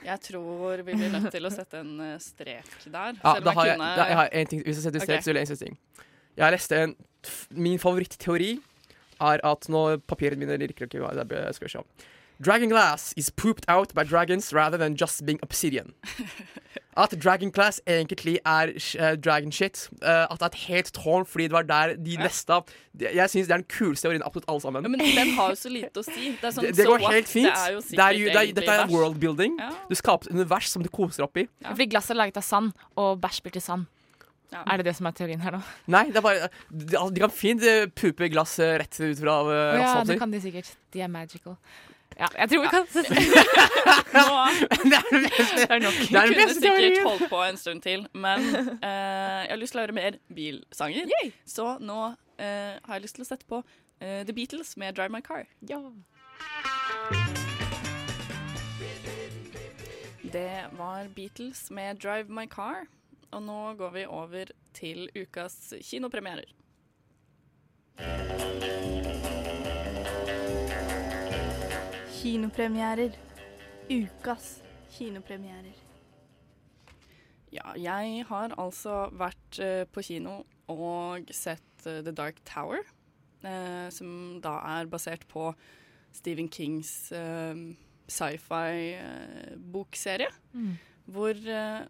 Jeg 0.00 0.20
tror 0.24 0.80
vi 0.80 0.94
blir 0.94 1.12
nødt 1.12 1.28
til 1.32 1.44
å 1.44 1.52
sette 1.52 1.82
en 1.82 1.92
eh, 2.04 2.16
strek 2.22 2.70
der. 2.86 3.18
Ja, 3.20 3.34
selv 3.36 3.44
da 3.44 3.52
om 3.52 3.58
har 3.58 3.66
jeg 3.66 3.72
jeg, 3.72 3.78
kunne 3.78 3.96
da, 3.96 4.06
jeg 4.08 4.18
har 4.20 4.30
en 4.32 4.50
ting, 4.52 4.62
Hvis 4.64 4.78
jeg 4.80 4.86
setter 4.86 5.04
strek, 5.04 5.18
okay. 5.18 5.24
så 5.26 5.32
vil 5.32 5.40
jeg 5.40 5.50
en 5.50 5.62
ting. 5.64 5.78
Jeg 6.40 6.54
leste 6.56 6.82
en 6.86 6.94
Min 7.52 7.80
favorittteori 7.82 8.54
er 9.20 9.42
at 9.44 9.68
nå 9.68 9.82
Papirene 10.08 10.40
mine 10.40 10.56
liker 10.62 10.88
ikke 10.88 11.02
hva 11.02 11.12
det 11.18 11.26
er, 11.36 11.52
skal 11.52 11.74
se. 11.74 11.82
Dragon 12.42 12.70
glass 12.70 13.12
is 13.16 13.28
pooped 13.30 13.64
out 13.68 13.94
by 13.94 14.02
dragons 14.02 14.52
rather 14.52 14.78
than 14.78 14.96
just 14.96 15.26
being 15.26 15.38
obsidian. 15.42 15.92
At 16.96 17.14
dragon 17.22 17.50
glass 17.50 17.80
egentlig 17.86 18.38
er 18.44 18.72
uh, 18.98 19.14
dragon 19.14 19.52
shit. 19.52 19.88
Uh, 20.02 20.26
at 20.26 20.40
det 20.40 20.42
er 20.42 20.46
et 20.46 20.54
helt 20.54 20.90
tårn 20.92 21.26
fordi 21.26 21.46
det 21.46 21.52
var 21.52 21.62
der 21.62 21.94
de 21.96 22.16
nesta 22.18 22.60
de, 22.92 23.06
Jeg 23.14 23.30
syns 23.30 23.46
det 23.46 23.54
er 23.54 23.62
den 23.62 23.68
kuleste 23.70 24.08
teorien 24.08 24.24
absolutt 24.26 24.48
alle 24.50 24.60
sammen. 24.60 24.82
Ja, 24.82 24.88
men 24.88 25.00
den 25.00 25.30
har 25.36 25.54
jo 25.54 25.60
så 25.60 25.70
lite 25.70 26.02
å 26.02 26.04
si. 26.04 26.32
Det, 26.34 26.48
er 26.48 26.56
sånn, 26.56 26.66
det, 26.66 26.74
det 26.80 26.88
går 26.90 27.06
helt 27.06 27.30
fint. 27.30 27.46
Det 27.46 27.62
er 27.62 27.76
jo 27.76 27.84
Det 27.86 28.04
er 28.04 28.18
jo, 28.18 28.26
det 28.26 28.42
er, 28.42 28.52
dette 28.58 28.74
er 28.74 28.90
worldbuilding. 28.90 29.56
Ja. 29.62 29.70
Du 29.86 29.94
skaper 30.00 30.28
et 30.28 30.34
univers 30.34 30.72
som 30.72 30.84
du 30.84 30.90
koser 30.90 31.28
opp 31.28 31.38
i. 31.40 31.46
Ja. 31.62 31.70
Fordi 31.70 31.88
glasset 31.94 32.16
er 32.16 32.20
laget 32.24 32.42
av 32.42 32.46
sand, 32.46 32.74
og 32.98 33.22
bæsj 33.22 33.40
blir 33.46 33.56
til 33.56 33.64
sand. 33.64 33.86
Ja. 34.50 34.64
Er 34.66 34.80
det 34.80 34.88
det 34.88 34.96
som 34.98 35.06
er 35.06 35.14
teorien 35.14 35.44
her 35.44 35.54
nå? 35.54 35.60
Nei, 35.94 36.08
det 36.10 36.18
er 36.18 36.24
bare 36.26 36.48
De, 36.74 36.98
de 36.98 37.22
kan 37.22 37.30
fint 37.30 37.62
eh, 37.62 37.84
pupe 37.86 38.26
glass 38.32 38.56
eh, 38.58 38.74
rett 38.82 38.98
ut 38.98 39.20
fra 39.22 39.36
uh, 39.46 39.52
ja, 39.78 39.92
det 40.02 40.18
kan 40.18 40.34
de 40.34 40.42
sikkert. 40.42 40.72
De 40.90 41.04
er 41.06 41.12
magical. 41.12 41.54
Ja, 42.20 42.26
jeg 42.38 42.50
tror 42.50 42.60
vi 42.62 42.68
kan 42.68 42.84
Nå 44.12 44.24
Det 44.90 44.96
er 44.98 45.06
det 45.10 45.20
beste. 45.24 45.60
Det 45.60 45.70
er 45.70 45.78
nok. 45.80 45.96
Det 46.00 46.18
er 46.18 46.26
den 46.26 46.34
kunne 46.36 46.54
sikkert 46.54 47.02
holdt 47.06 47.28
på 47.30 47.42
en 47.46 47.56
stund 47.56 47.82
til, 47.82 48.06
men 48.12 48.44
eh, 48.84 49.40
jeg 49.46 49.52
har 49.54 49.60
lyst 49.60 49.72
til 49.72 49.80
å 49.80 49.84
høre 49.86 49.96
mer 49.96 50.18
bilsanger. 50.36 51.08
Så 51.48 51.78
nå 51.80 51.98
eh, 52.36 52.76
har 52.76 52.98
jeg 52.98 53.06
lyst 53.06 53.16
til 53.16 53.24
å 53.24 53.30
sette 53.30 53.48
på 53.48 53.62
eh, 54.00 54.20
The 54.28 54.36
Beatles 54.36 54.76
med 54.76 54.98
'Drive 54.98 55.14
My 55.16 55.22
Car'. 55.24 55.48
Ja. 55.64 55.80
Det 60.20 60.54
var 60.76 61.08
Beatles 61.16 61.70
med 61.70 62.04
'Drive 62.04 62.28
My 62.28 62.46
Car', 62.46 62.84
og 63.32 63.42
nå 63.42 63.74
går 63.80 63.90
vi 63.96 64.06
over 64.06 64.52
til 64.76 65.08
ukas 65.16 65.72
kinopremierer. 65.80 66.52
Kinopremierer. 72.20 73.16
Ukas 73.88 74.60
kinopremierer. 74.92 75.72
Ja, 77.48 77.72
jeg 77.80 78.28
har 78.28 78.52
altså 78.60 79.08
vært 79.16 79.56
eh, 79.56 79.88
på 79.88 80.04
kino 80.04 80.44
og 80.68 81.24
sett 81.32 81.64
eh, 81.88 82.04
The 82.04 82.12
Dark 82.12 82.44
Tower, 82.44 82.84
eh, 83.40 83.88
som 83.88 84.36
da 84.44 84.60
er 84.74 84.84
basert 84.92 85.24
på 85.32 85.56
Stephen 86.12 86.52
Kings 86.52 87.08
eh, 87.16 87.56
sci-fi-bokserie. 88.12 90.28
Mm. 90.52 90.76
Hvor 91.16 91.32
eh, 91.32 91.88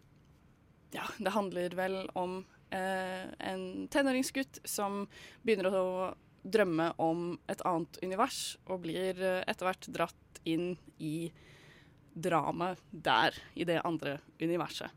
ja, 0.95 1.11
det 1.19 1.35
handler 1.35 1.75
vel 1.75 2.07
om 2.15 2.47
eh, 2.71 3.27
en 3.51 3.91
tenåringsgutt 3.91 4.63
som 4.63 5.11
begynner 5.43 5.75
å 5.75 6.15
drømme 6.43 6.91
om 6.97 7.39
et 7.49 7.61
annet 7.65 7.99
univers, 8.03 8.57
og 8.65 8.81
blir 8.85 9.17
eh, 9.21 9.43
etter 9.47 9.67
hvert 9.67 9.87
dratt 9.93 10.41
inn 10.47 10.75
i 10.99 11.31
dramaet 12.13 12.81
der, 12.91 13.35
i 13.55 13.63
det 13.63 13.81
andre 13.85 14.17
universet. 14.41 14.89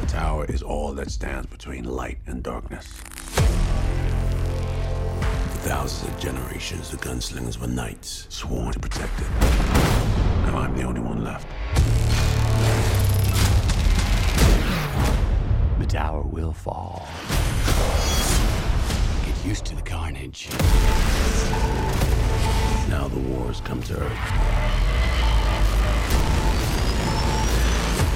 The 0.00 0.06
tower 0.06 0.44
is 0.44 0.62
all 0.62 0.94
that 0.94 1.10
stands 1.10 1.46
between 1.46 1.84
light 1.84 2.18
and 2.26 2.42
darkness. 2.42 2.86
For 5.50 5.68
thousands 5.68 6.12
of 6.12 6.20
generations, 6.20 6.90
the 6.90 6.96
gunslingers 6.96 7.58
were 7.58 7.68
knights, 7.68 8.26
sworn 8.28 8.72
to 8.72 8.78
protect 8.78 9.20
it. 9.20 9.30
Now 10.46 10.58
I'm 10.58 10.76
the 10.76 10.84
only 10.84 11.00
one 11.00 11.24
left. 11.24 11.46
Tower 15.90 16.22
will 16.22 16.52
fall. 16.52 17.02
Get 19.26 19.44
used 19.44 19.64
to 19.66 19.74
the 19.74 19.82
carnage. 19.82 20.48
Now 22.88 23.08
the 23.08 23.18
wars 23.18 23.60
come 23.60 23.82
to 23.82 23.94
Earth. 23.94 24.26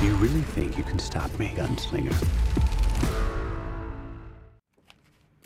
You 0.05 0.15
really 0.23 0.43
think 0.55 0.79
you 0.79 0.85
can 0.85 1.01
stop 1.01 1.37
me, 1.37 1.51
gunslinger? 1.57 2.15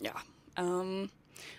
Ja. 0.04 0.12
Um, 0.58 1.08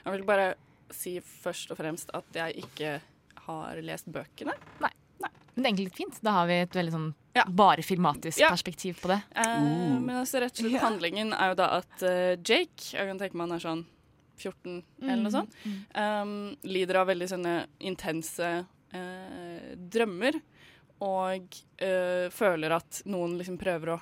jeg 0.06 0.14
vil 0.14 0.24
bare 0.24 0.54
si 0.92 1.20
først 1.20 1.72
og 1.72 1.78
fremst 1.82 2.14
at 2.14 2.26
jeg 2.36 2.62
ikke 2.62 3.00
har 3.48 3.82
lest 3.82 4.06
bøkene. 4.06 4.54
Nei. 4.86 4.94
Men 5.20 5.64
det 5.64 5.66
er 5.66 5.72
egentlig 5.72 5.90
litt 5.90 5.98
fint. 5.98 6.22
Da 6.22 6.38
har 6.38 6.46
vi 6.48 6.62
et 6.62 6.76
veldig 6.78 6.94
sånn 6.94 7.10
Ja. 7.36 7.44
bare 7.48 7.84
filmatisk 7.86 8.40
Ja. 8.42 8.50
perspektiv 8.50 9.00
på 9.02 9.08
det. 9.12 9.22
Uh, 9.38 9.46
Uh. 9.60 10.00
Men 10.02 10.16
altså 10.24 10.40
rett 10.42 10.52
og 10.60 10.66
slett 10.66 10.82
handlingen 10.82 11.34
er 11.34 11.52
jo 11.54 11.56
da 11.62 11.68
at 11.78 12.04
uh, 12.04 12.36
Jake, 12.42 12.92
jeg 12.96 13.08
kan 13.08 13.20
tenke 13.20 13.38
meg 13.38 13.50
han 13.50 13.58
er 13.58 13.64
sånn 13.66 13.86
14 14.40 14.84
eller 15.04 15.18
noe 15.20 15.30
Mm, 15.30 15.32
sånt, 15.36 15.56
um, 16.00 16.56
lider 16.64 16.96
av 17.02 17.08
veldig 17.12 17.28
sånne 17.28 17.54
intense 17.80 18.66
eh, 18.94 19.76
drømmer. 19.76 20.38
Og 21.04 21.58
eh, 21.78 22.30
føler 22.32 22.72
at 22.76 23.02
noen 23.06 23.38
liksom 23.40 23.58
prøver 23.60 23.94
å 23.96 24.00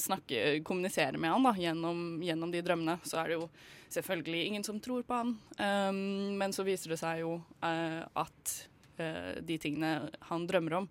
snakke, 0.00 0.62
kommunisere 0.64 1.18
med 1.20 1.30
han 1.30 1.42
da, 1.44 1.52
gjennom, 1.52 2.22
gjennom 2.24 2.50
de 2.50 2.62
drømmene. 2.64 2.98
Så 3.04 3.18
er 3.20 3.28
det 3.28 3.34
jo 3.38 3.48
selvfølgelig 3.92 4.44
ingen 4.46 4.64
som 4.64 4.80
tror 4.80 5.02
på 5.06 5.14
han. 5.18 5.34
Um, 5.58 6.36
men 6.38 6.50
så 6.56 6.64
viser 6.66 6.94
det 6.94 6.98
seg 6.98 7.20
jo 7.20 7.34
at 7.62 8.54
eh, 8.98 9.36
de 9.44 9.58
tingene 9.60 10.08
han 10.30 10.46
drømmer 10.48 10.78
om, 10.80 10.88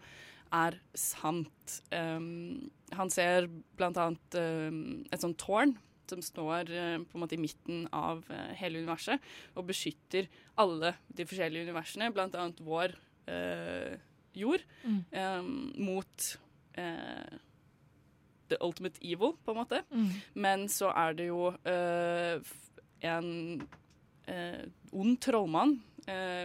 er 0.55 0.77
sant. 0.97 1.75
Um, 1.91 2.69
han 2.95 3.09
ser 3.13 3.47
blant 3.77 3.97
annet 3.99 4.37
um, 4.39 4.79
et 5.11 5.21
sånt 5.23 5.37
tårn 5.41 5.73
som 6.05 6.21
står 6.21 6.69
uh, 6.69 6.97
på 7.01 7.17
en 7.17 7.23
måte 7.23 7.33
i 7.37 7.41
midten 7.41 7.87
av 7.95 8.21
uh, 8.29 8.51
hele 8.59 8.77
universet 8.83 9.23
og 9.57 9.65
beskytter 9.71 10.27
alle 10.61 10.93
de 11.09 11.25
forskjellige 11.25 11.65
universene, 11.67 12.11
blant 12.13 12.35
annet 12.39 12.61
vår 12.63 12.93
uh, 13.31 13.95
jord, 14.37 14.61
Mm. 14.85 14.99
um, 15.15 15.53
mot 15.87 16.25
the 18.51 18.57
ultimate 18.61 18.99
evil, 19.01 19.31
på 19.45 19.53
en 19.53 19.57
måte. 19.57 19.79
Mm. 19.89 20.09
Men 20.43 20.65
så 20.69 20.89
er 20.91 21.13
det 21.15 21.29
jo 21.29 21.53
en 23.01 23.29
ond 24.91 25.15
trollmann, 25.23 25.77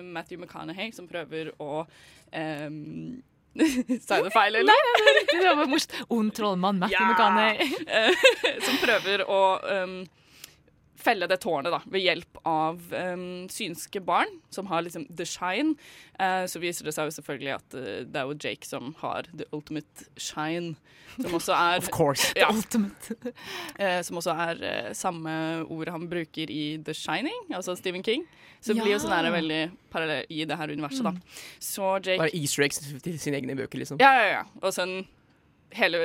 Matthew 0.07 0.39
McConaughey, 0.39 0.93
som 0.95 1.09
prøver 1.11 1.51
å 1.61 1.83
um, 1.83 3.19
Sa 4.07 4.21
jeg 4.21 4.29
det 4.29 4.33
feil, 4.35 4.61
eller? 4.61 4.71
Nei, 4.71 4.95
nei, 4.97 5.15
riktig. 5.19 5.41
Det 5.43 5.55
var 5.59 5.71
morsomt. 5.71 5.97
Ond 6.17 6.33
trollmann, 6.37 6.81
Matthew 6.83 7.07
McConaughey. 7.07 7.71
Eh, 8.01 8.61
som 8.63 8.77
prøver 8.79 9.25
å 9.27 9.41
um, 9.83 9.97
felle 11.01 11.29
det 11.31 11.41
tårnet 11.43 11.73
da, 11.73 11.81
ved 11.91 12.05
hjelp 12.05 12.41
av 12.49 12.81
um, 12.93 13.49
synske 13.53 14.03
barn 14.05 14.31
som 14.55 14.69
har 14.71 14.85
liksom 14.87 15.07
the 15.17 15.27
shine. 15.29 15.77
Uh, 16.21 16.45
så 16.51 16.61
viser 16.63 16.89
det 16.89 16.95
seg 16.97 17.09
jo 17.09 17.17
selvfølgelig 17.19 17.53
at 17.57 17.77
uh, 17.77 17.89
det 18.07 18.21
er 18.21 18.29
jo 18.29 18.37
Jake 18.37 18.69
som 18.69 18.95
har 19.01 19.29
the 19.33 19.47
ultimate 19.57 20.09
shine. 20.21 20.77
Som 21.17 21.37
også 21.39 21.57
er 21.57 21.79
Of 21.83 21.91
course. 21.95 22.33
Ja. 22.41 22.51
Ultimate. 22.53 23.17
uh, 23.81 24.01
som 24.07 24.21
også 24.21 24.37
er 24.47 24.93
samme 24.97 25.33
ord 25.67 25.91
han 25.91 26.09
bruker 26.11 26.51
i 26.53 26.77
The 26.85 26.95
Shining, 26.95 27.49
altså 27.55 27.77
Stephen 27.79 28.05
King. 28.05 28.27
Så 28.61 28.75
det 28.75 28.83
blir 28.83 28.93
jo 28.93 29.01
sånn 29.01 29.15
her 29.17 29.31
veldig 29.33 29.63
parallell 29.93 30.27
i 30.29 30.45
det 30.45 30.57
her 30.61 30.69
universet, 30.69 31.07
da. 31.07 31.39
Så 31.65 31.95
Jake 32.05 32.21
Bare 32.21 32.37
easter 32.37 32.67
eggs 32.67 32.83
til 33.01 33.17
sine 33.23 33.41
egne 33.41 33.57
bøker, 33.57 33.81
liksom. 33.81 34.01
ja, 34.03 34.11
ja, 34.19 34.27
ja. 34.35 34.43
Og 34.61 34.75
sånn 34.77 35.01
Hele 35.77 36.03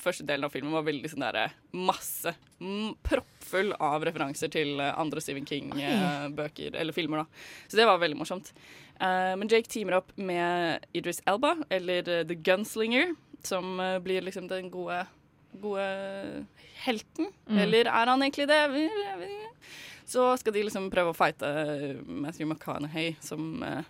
første 0.00 0.24
delen 0.26 0.46
av 0.46 0.54
filmen 0.54 0.74
var 0.74 0.86
veldig 0.86 1.10
sånn 1.12 1.24
derre 1.24 1.44
masse 1.76 2.32
mm, 2.58 2.96
proppfull 3.06 3.70
av 3.78 4.04
referanser 4.06 4.50
til 4.52 4.80
eh, 4.82 4.92
andre 4.98 5.22
Stephen 5.22 5.46
King-bøker, 5.46 6.74
eller 6.74 6.96
filmer, 6.96 7.22
da. 7.22 7.44
Så 7.68 7.78
det 7.78 7.86
var 7.88 8.00
veldig 8.02 8.18
morsomt. 8.18 8.50
Eh, 8.98 9.32
men 9.38 9.50
Jake 9.52 9.70
teamer 9.70 10.00
opp 10.00 10.10
med 10.18 10.86
Idris 10.96 11.22
Elba, 11.28 11.54
eller 11.70 12.08
eh, 12.08 12.24
The 12.26 12.34
Gunslinger, 12.34 13.14
som 13.46 13.78
eh, 13.80 13.98
blir 14.02 14.26
liksom 14.26 14.48
den 14.50 14.70
gode, 14.74 15.04
gode 15.62 15.86
helten. 16.82 17.30
Mm. 17.46 17.58
Eller 17.66 17.92
er 17.92 18.12
han 18.12 18.26
egentlig 18.26 18.48
det? 18.50 18.62
Så 20.06 20.28
skal 20.38 20.54
de 20.54 20.62
liksom 20.68 20.90
prøve 20.92 21.10
å 21.10 21.18
fighte 21.18 21.48
Matthew 22.06 22.46
McConaughey, 22.46 23.16
som 23.22 23.62
eh, 23.66 23.86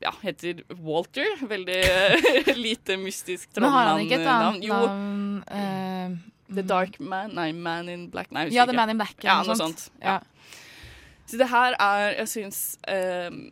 ja, 0.00 0.12
heter 0.22 0.62
Walter. 0.68 1.46
Veldig 1.48 1.78
eh, 1.78 2.56
lite 2.66 2.96
mystisk 3.00 3.50
Men 3.56 3.70
har 3.74 3.92
han 3.92 4.02
ikke 4.04 4.18
et 4.18 4.26
trollmann-navn. 4.26 4.64
Jo, 4.66 4.80
navn 4.86 5.42
eh, 5.52 6.18
The 6.48 6.64
Dark 6.64 6.98
Man 7.00 7.34
Nei, 7.36 7.52
Man 7.52 7.88
in 7.92 8.10
Black. 8.10 8.30
Nei, 8.32 8.48
Ja, 8.54 8.66
The. 8.66 8.76
Man 8.76 8.90
in 8.90 9.00
Black. 9.00 9.16
Ja, 9.24 9.40
noe 9.44 9.56
sånt. 9.58 9.88
Ja. 10.02 10.20
Så 11.28 11.36
det 11.36 11.50
her 11.50 11.76
er 11.76 12.14
Jeg 12.22 12.28
syns 12.32 12.60
um, 12.88 13.42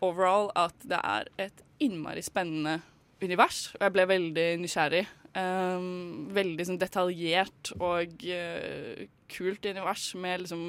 overall 0.00 0.48
at 0.56 0.76
det 0.88 1.00
er 1.04 1.28
et 1.38 1.64
innmari 1.80 2.22
spennende 2.24 2.80
univers, 3.20 3.74
og 3.76 3.84
jeg 3.84 3.92
ble 3.92 4.06
veldig 4.08 4.46
nysgjerrig. 4.62 5.04
Um, 5.36 6.30
veldig 6.34 6.64
sånn 6.66 6.80
detaljert 6.80 7.70
og 7.76 8.24
uh, 8.24 9.04
kult 9.30 9.68
univers 9.68 10.08
med 10.18 10.42
liksom 10.42 10.64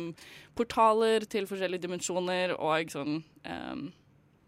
portaler 0.59 1.25
til 1.31 1.47
forskjellige 1.49 1.87
dimensjoner 1.87 2.53
og 2.59 2.91
sånn 2.93 3.23
ehm, 3.47 3.87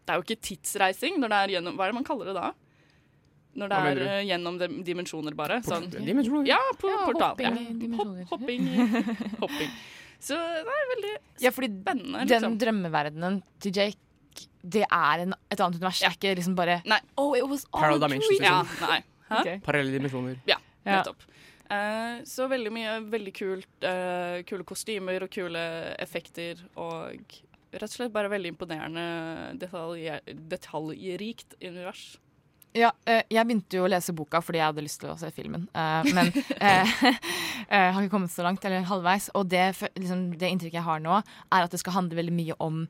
Det 0.03 0.11
er 0.13 0.19
jo 0.19 0.23
ikke 0.25 0.41
tidsreising 0.49 1.17
når 1.21 1.29
det 1.31 1.37
er 1.43 1.51
gjennom 1.55 1.75
Hva 1.79 1.85
er 1.87 1.93
det 1.93 1.97
man 1.99 2.03
kaller 2.07 2.25
det 2.31 2.35
da? 2.35 2.49
Når 3.55 3.69
det 3.69 3.77
er 3.79 3.99
uh, 4.01 4.21
gjennom 4.25 4.55
de, 4.57 4.67
dimensjoner, 4.83 5.35
bare. 5.37 5.59
Sånn. 5.63 5.85
Dimensjoner? 5.93 6.47
Ja, 6.49 6.57
på 6.81 6.89
Ja, 6.89 7.03
portal. 7.05 7.35
hopping 7.37 7.83
ja. 7.85 7.97
Hopp, 7.99 8.31
hopping, 8.31 8.63
hopping. 9.43 9.75
Så 10.23 10.37
det 10.39 10.73
er 10.73 10.89
veldig 10.95 11.11
Ja, 11.43 11.51
fordi 11.53 11.69
spennende. 11.69 12.23
den 12.25 12.31
Liksom. 12.33 12.57
drømmeverdenen 12.63 13.37
til 13.61 13.75
Jake, 13.77 14.47
det 14.63 14.85
er 14.89 15.23
en, 15.27 15.35
et 15.51 15.59
annet 15.61 15.77
univers. 15.77 15.99
Det 16.01 16.07
er 16.09 16.15
ikke 16.17 16.35
liksom 16.39 16.55
bare 16.57 16.79
Oh, 17.17 17.35
it 17.37 17.45
was 17.45 17.65
all 17.73 17.81
Parallel 17.83 18.07
dimensions, 18.07 18.39
dream. 18.39 18.49
Ja, 18.49 18.61
liksom. 18.63 18.89
nei. 18.89 19.03
Hæ? 19.29 19.39
Ok. 19.39 19.63
Parallelle 19.69 19.97
dimensjoner. 19.99 20.39
Ja, 20.49 20.57
Ja. 20.85 20.97
nettopp. 21.03 21.21
Eh, 21.73 22.23
så 22.27 22.47
veldig 22.49 22.71
mye 22.75 22.97
veldig 23.09 23.33
kult. 23.37 23.69
Uh, 23.85 24.41
kule 24.49 24.63
kostymer 24.67 25.23
og 25.23 25.29
kule 25.31 25.61
effekter 25.99 26.59
og 26.75 27.21
rett 27.73 27.89
og 27.89 27.95
slett 27.97 28.13
bare 28.13 28.31
veldig 28.31 28.53
imponerende 28.53 29.05
detaljer, 29.61 30.21
detaljrikt 30.53 31.57
univers. 31.61 32.13
Ja, 32.73 32.89
eh, 33.05 33.21
jeg 33.29 33.45
begynte 33.45 33.77
jo 33.77 33.85
å 33.85 33.89
lese 33.91 34.15
boka 34.17 34.39
fordi 34.41 34.57
jeg 34.57 34.65
hadde 34.71 34.83
lyst 34.85 34.99
til 35.03 35.11
å 35.13 35.17
se 35.19 35.29
filmen. 35.33 35.67
Eh, 35.77 36.09
men 36.15 36.31
eh, 36.57 36.93
eh, 37.69 37.89
har 37.93 37.99
ikke 37.99 38.15
kommet 38.15 38.33
så 38.33 38.45
langt, 38.45 38.65
eller 38.65 38.85
halvveis. 38.89 39.29
Og 39.37 39.45
det, 39.51 39.67
liksom, 39.99 40.31
det 40.41 40.49
inntrykket 40.49 40.79
jeg 40.79 40.87
har 40.87 41.03
nå, 41.03 41.19
er 41.21 41.65
at 41.67 41.73
det 41.73 41.81
skal 41.83 41.99
handle 41.99 42.17
veldig 42.17 42.33
mye 42.33 42.57
om 42.65 42.81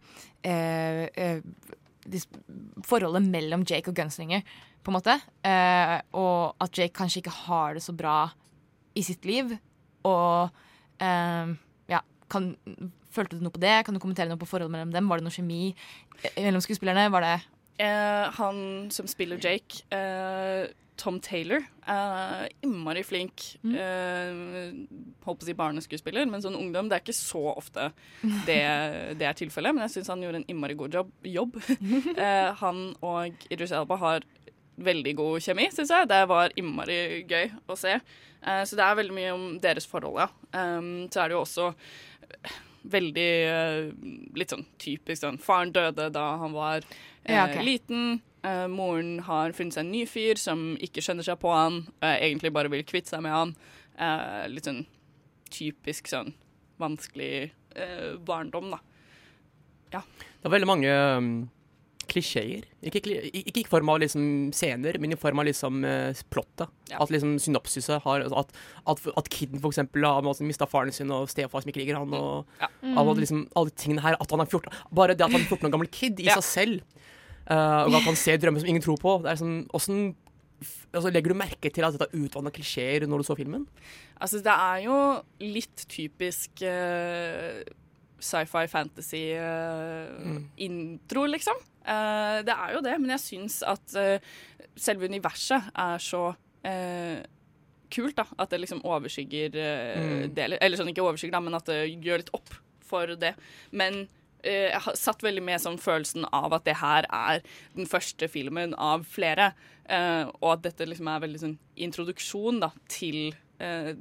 eh, 0.47 1.03
eh, 1.11 1.43
forholdet 2.87 3.27
mellom 3.27 3.67
Jake 3.67 3.91
og 3.91 3.99
Gunslinger, 3.99 4.47
på 4.83 4.91
en 4.91 4.97
måte. 4.97 5.17
Eh, 5.47 5.97
og 6.19 6.63
at 6.63 6.79
Jake 6.79 6.95
kanskje 6.95 7.23
ikke 7.23 7.37
har 7.43 7.75
det 7.75 7.83
så 7.83 7.95
bra 7.95 8.17
i 8.95 9.03
sitt 9.03 9.27
liv. 9.27 9.51
Og 10.07 11.03
eh, 11.03 11.53
kan, 12.33 12.53
følte 13.13 13.37
du 13.37 13.45
noe 13.45 13.53
på 13.53 13.61
det? 13.61 13.79
Kan 13.85 13.95
du 13.95 14.01
kommentere 14.03 14.31
noe 14.31 14.41
på 14.41 14.49
forholdet 14.49 14.73
mellom 14.73 14.93
dem? 14.93 15.09
Var 15.09 15.21
det 15.21 15.27
noe 15.27 15.35
kjemi 15.35 15.63
eh, 15.69 16.41
mellom 16.41 16.63
skuespillerne? 16.65 17.11
Var 17.13 17.27
det 17.27 17.35
Eh, 17.77 18.31
han 18.37 18.91
som 18.93 19.07
spiller 19.09 19.39
Jake, 19.41 19.81
eh, 19.89 20.69
Tom 20.95 21.19
Taylor, 21.19 21.63
er 21.89 22.49
innmari 22.61 23.01
flink. 23.03 23.57
Eh, 23.65 24.75
holdt 25.25 25.39
på 25.39 25.43
å 25.43 25.47
si 25.47 25.55
barneskuespiller, 25.57 26.27
men 26.29 26.43
sånn 26.43 26.55
ungdom 26.59 26.89
Det 26.89 26.99
er 26.99 27.01
ikke 27.01 27.17
så 27.17 27.41
ofte 27.55 27.89
det, 28.47 28.61
det 29.17 29.25
er 29.25 29.33
tilfellet, 29.33 29.73
men 29.73 29.87
jeg 29.87 29.97
syns 29.97 30.13
han 30.13 30.21
gjorde 30.21 30.43
en 30.43 30.47
innmari 30.53 30.77
god 30.77 30.99
jobb. 30.99 31.11
jobb. 31.25 31.57
eh, 32.17 32.53
han 32.61 32.85
og 33.01 33.49
Idris 33.49 33.73
Elba 33.73 33.97
har 34.05 34.29
veldig 34.77 35.15
god 35.17 35.41
kjemi, 35.45 35.67
syns 35.73 35.91
jeg. 35.93 36.09
Det 36.09 36.21
var 36.29 36.53
innmari 36.57 37.25
gøy 37.29 37.51
å 37.69 37.77
se. 37.77 37.97
Eh, 38.43 38.63
så 38.69 38.77
det 38.77 38.85
er 38.85 39.01
veldig 39.01 39.17
mye 39.17 39.33
om 39.33 39.45
deres 39.63 39.89
forhold, 39.89 40.21
ja. 40.21 40.29
Um, 40.53 41.09
så 41.09 41.23
er 41.23 41.31
det 41.31 41.37
jo 41.37 41.43
også 41.43 41.71
veldig 42.83 43.31
eh, 43.47 43.89
litt 44.35 44.51
sånn 44.53 44.65
typisk 44.81 45.23
sånn 45.23 45.39
Faren 45.41 45.71
døde 45.75 46.09
da 46.13 46.25
han 46.41 46.55
var 46.55 46.83
eh, 46.83 47.35
Ja, 47.35 47.47
okay. 47.47 47.63
liten. 47.65 48.21
Eh, 48.43 48.65
moren 48.67 49.21
har 49.27 49.55
funnet 49.55 49.77
seg 49.77 49.85
en 49.85 49.93
ny 49.93 50.03
fyr 50.09 50.39
som 50.41 50.73
ikke 50.83 51.03
skjønner 51.03 51.27
seg 51.27 51.39
på 51.39 51.51
han, 51.53 51.85
egentlig 52.03 52.51
bare 52.55 52.71
vil 52.73 52.83
kvitte 52.87 53.13
seg 53.13 53.23
med 53.23 53.35
han. 53.35 53.55
Eh, 53.95 54.43
litt 54.51 54.67
sånn 54.67 54.83
typisk 55.53 56.09
sånn 56.11 56.33
vanskelig 56.81 57.51
barndom, 58.25 58.73
da. 58.73 58.79
Det 59.93 60.45
er 60.45 60.53
veldig 60.53 60.67
mange 60.69 60.89
um, 61.17 61.29
klisjeer. 62.13 62.67
Ikke, 62.85 63.01
ikke 63.41 63.63
i 63.63 63.65
form 63.69 63.89
av 63.93 63.99
liksom 64.03 64.25
scener, 64.55 64.99
men 65.01 65.15
i 65.15 65.19
form 65.19 65.41
av 65.41 65.47
liksom 65.49 65.81
uh, 65.85 66.21
plottet. 66.33 66.71
Ja. 66.91 67.01
At 67.03 67.11
liksom 67.13 67.35
synopsiset 67.41 68.03
har 68.05 68.23
altså 68.25 68.43
At, 68.43 68.53
at, 68.93 69.03
at 69.19 69.29
kiden 69.33 69.61
for 69.63 69.73
eksempel 69.73 70.05
har 70.07 70.25
mista 70.45 70.67
faren 70.69 70.93
sin, 70.95 71.11
og 71.13 71.29
stefar 71.31 71.63
som 71.63 71.73
ikke 71.73 71.83
liker 71.83 71.99
han, 71.99 72.13
og 72.13 72.45
Ja. 72.61 72.69
alle, 72.93 73.17
liksom, 73.21 73.47
alle 73.55 73.73
de 73.73 73.77
tingene 73.83 74.05
her. 74.05 74.17
At 74.21 74.31
han 74.31 74.43
er 74.45 74.49
14 74.49 74.71
Bare 74.93 75.15
det 75.17 75.25
at 75.25 75.31
han 75.33 75.41
er 75.41 75.49
14 75.49 75.67
år 75.67 75.75
gammel 75.77 75.91
kid 75.91 76.19
i 76.21 76.29
Ja. 76.29 76.39
seg 76.39 76.49
selv, 76.49 77.05
uh, 77.49 77.83
og 77.89 77.95
at 77.99 78.07
han 78.07 78.15
ser 78.19 78.37
drømmer 78.37 78.63
som 78.63 78.69
ingen 78.69 78.83
tror 78.85 78.99
på. 79.01 79.17
Det 79.23 79.33
er 79.33 79.41
sånn, 79.43 79.63
hvordan 79.73 80.13
altså, 80.93 81.11
Legger 81.11 81.33
du 81.33 81.39
merke 81.39 81.71
til 81.73 81.83
at 81.85 81.95
dette 81.95 82.07
er 82.09 82.23
utvanna 82.23 82.51
klisjeer 82.53 83.05
når 83.09 83.23
du 83.23 83.27
så 83.27 83.35
filmen? 83.39 83.65
Altså, 84.21 84.39
det 84.43 84.53
er 84.53 84.83
jo 84.85 84.97
litt 85.43 85.85
typisk 85.91 86.61
eh, 86.67 87.63
sci-fi 88.23 88.63
fantasy-intro, 88.71 91.25
liksom. 91.29 91.57
Uh, 91.83 92.39
det 92.47 92.55
er 92.55 92.69
jo 92.77 92.81
det, 92.85 92.95
men 93.03 93.11
jeg 93.17 93.23
syns 93.25 93.55
at 93.67 93.95
eh, 93.99 94.23
selve 94.79 95.09
universet 95.11 95.61
er 95.75 95.97
så 96.01 96.29
eh, 96.63 97.19
kult, 97.93 98.15
da. 98.17 98.23
At 98.39 98.49
det 98.53 98.61
liksom 98.63 98.81
overskygger 98.87 99.49
eh, 99.59 99.99
Mm. 99.99 100.31
det. 100.33 100.43
Eller, 100.63 100.77
sånn 100.79 100.89
ikke 100.93 101.03
overskygger, 101.05 101.35
da, 101.35 101.41
men 101.43 101.57
at 101.59 101.67
det 101.69 101.81
gjør 102.01 102.17
litt 102.23 102.31
opp 102.33 102.49
for 102.83 103.05
det. 103.19 103.33
Men 103.75 103.93
eh, 104.43 104.69
jeg 104.71 104.81
har 104.87 104.95
satt 104.99 105.21
veldig 105.25 105.43
med 105.43 105.59
sånn 105.61 105.77
følelsen 105.81 106.25
av 106.33 106.53
at 106.57 106.65
det 106.65 106.77
her 106.79 107.03
er 107.13 107.41
den 107.75 107.85
første 107.89 108.27
filmen 108.31 108.73
av 108.79 109.03
flere. 109.05 109.51
eh, 109.89 110.23
og 110.39 110.49
at 110.55 110.61
dette 110.69 110.85
liksom 110.87 111.07
er 111.11 111.19
veldig 111.25 111.39
sånn 111.43 111.57
introduksjon 111.75 112.59
da, 112.63 112.71
til, 112.87 113.33
eh, 113.59 113.91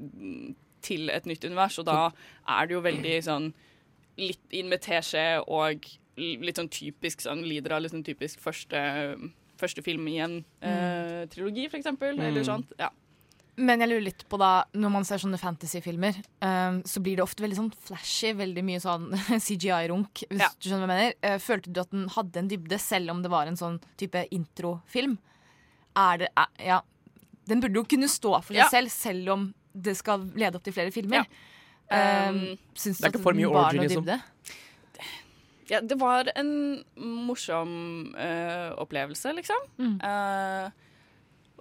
til 0.86 1.10
et 1.10 1.26
nytt 1.26 1.42
univers. 1.44 1.78
Og 1.82 1.86
da 1.90 2.12
er 2.46 2.66
det 2.70 2.74
jo 2.78 2.86
veldig 2.86 3.18
sånn 3.26 3.50
litt 4.18 4.40
inn 4.52 4.68
med 4.68 4.80
teskje 4.84 5.42
og 5.48 5.86
litt 6.16 6.56
sånn 6.60 6.68
typisk 6.70 7.22
sånn 7.24 7.42
lider 7.46 7.72
av 7.72 7.82
litt 7.82 7.92
sånn 7.94 8.04
typisk 8.04 8.40
første, 8.40 8.78
første 9.58 9.82
film 9.82 10.06
i 10.08 10.18
en 10.20 10.44
eh, 10.60 11.24
trilogi, 11.32 11.68
for 11.70 11.78
eksempel. 11.80 12.18
Eller 12.20 12.42
Mm. 12.42 12.44
sånt. 12.46 12.72
Ja. 12.78 12.90
Men 13.56 13.80
jeg 13.80 13.88
lurer 13.90 14.02
litt 14.04 14.24
på 14.28 14.38
da, 14.38 14.64
når 14.74 14.90
man 14.90 15.04
ser 15.04 15.16
sånne 15.18 15.38
fantasyfilmer, 15.38 16.16
um, 16.40 16.82
så 16.88 17.02
blir 17.02 17.16
det 17.16 17.22
ofte 17.24 17.42
veldig 17.44 17.56
sånn 17.58 17.72
flashy, 17.84 18.32
veldig 18.32 18.64
mye 18.64 18.80
sånn 18.80 19.10
CGI-runk, 19.46 20.24
hvis 20.30 20.40
Ja. 20.40 20.48
du 20.58 20.68
skjønner 20.70 20.86
hva 20.88 20.96
jeg 20.96 21.02
mener. 21.02 21.14
Eh, 21.22 21.38
følte 21.38 21.72
du 21.72 21.80
at 21.80 21.90
den 21.90 22.08
hadde 22.08 22.36
en 22.38 22.48
dybde, 22.48 22.78
selv 22.80 23.10
om 23.10 23.22
det 23.22 23.30
var 23.30 23.46
en 23.46 23.56
sånn 23.56 23.78
type 24.00 24.26
introfilm? 24.32 25.18
Er 25.96 26.18
det 26.18 26.28
er, 26.36 26.46
Ja. 26.58 26.80
Den 27.46 27.60
burde 27.60 27.74
jo 27.74 27.84
kunne 27.84 28.08
stå 28.08 28.42
for 28.42 28.54
seg 28.54 28.62
Ja. 28.62 28.68
selv, 28.70 28.88
selv 28.90 29.28
om 29.30 29.54
det 29.74 29.96
skal 29.96 30.20
lede 30.34 30.54
opp 30.56 30.62
til 30.64 30.72
flere 30.72 30.92
filmer. 30.92 31.16
Ja. 31.16 31.24
Um, 31.92 32.36
Um, 32.42 32.58
det 32.74 33.04
er 33.04 33.12
ikke 33.12 33.22
for 33.22 33.36
mye 33.36 33.48
orgy, 33.50 33.82
liksom. 33.84 34.06
ja, 35.70 35.80
det 35.80 36.00
var 36.00 36.30
en 36.36 36.84
morsom 36.96 38.14
uh, 38.16 38.72
opplevelse, 38.80 39.32
liksom. 39.36 39.68
Mm. 39.78 39.98
Uh, 40.00 40.70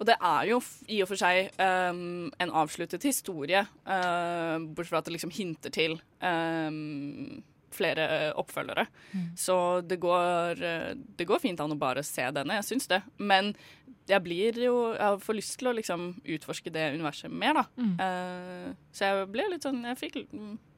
Og 0.02 0.06
det 0.08 0.16
er 0.18 0.46
jo 0.48 0.58
i 0.90 0.98
og 1.04 1.08
for 1.12 1.20
seg 1.20 1.52
um, 1.62 2.32
en 2.42 2.52
avsluttet 2.62 3.04
historie, 3.06 3.60
uh, 3.86 4.58
bortsett 4.74 4.90
fra 4.90 4.98
at 5.02 5.06
det 5.06 5.14
liksom 5.14 5.30
hinter 5.30 5.70
til 5.70 5.94
ehm, 6.24 7.42
flere 7.74 8.32
oppfølgere. 8.36 8.86
oppfølgere. 9.12 9.36
Så 9.36 9.56
det 9.86 9.98
går, 10.00 10.62
eh, 10.62 10.94
det 11.16 11.26
går 11.26 11.40
fint 11.40 11.60
an 11.60 11.72
å 11.72 11.78
bare 11.78 12.02
se 12.02 12.22
denne, 12.30 12.54
jeg 12.60 12.64
syns 12.64 12.86
det. 12.88 13.02
Men 13.18 13.54
jeg 14.08 14.22
blir 14.24 14.52
jo 14.64 14.94
Jeg 14.94 15.20
får 15.20 15.34
lyst 15.36 15.58
til 15.58 15.68
å 15.68 15.74
liksom 15.76 16.20
utforske 16.26 16.70
det 16.72 16.92
universet 16.94 17.30
mer, 17.30 17.54
da. 17.54 17.64
Mm. 17.78 18.00
Eh, 18.00 18.72
så 18.92 18.98
jeg 19.10 19.28
ble 19.32 19.48
litt 19.50 19.62
sånn 19.62 19.82
Jeg 19.84 19.96
fikk, 19.98 20.26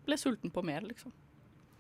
ble 0.07 0.16
sulten 0.16 0.51
på 0.53 0.62
mer, 0.64 0.80
liksom. 0.82 1.12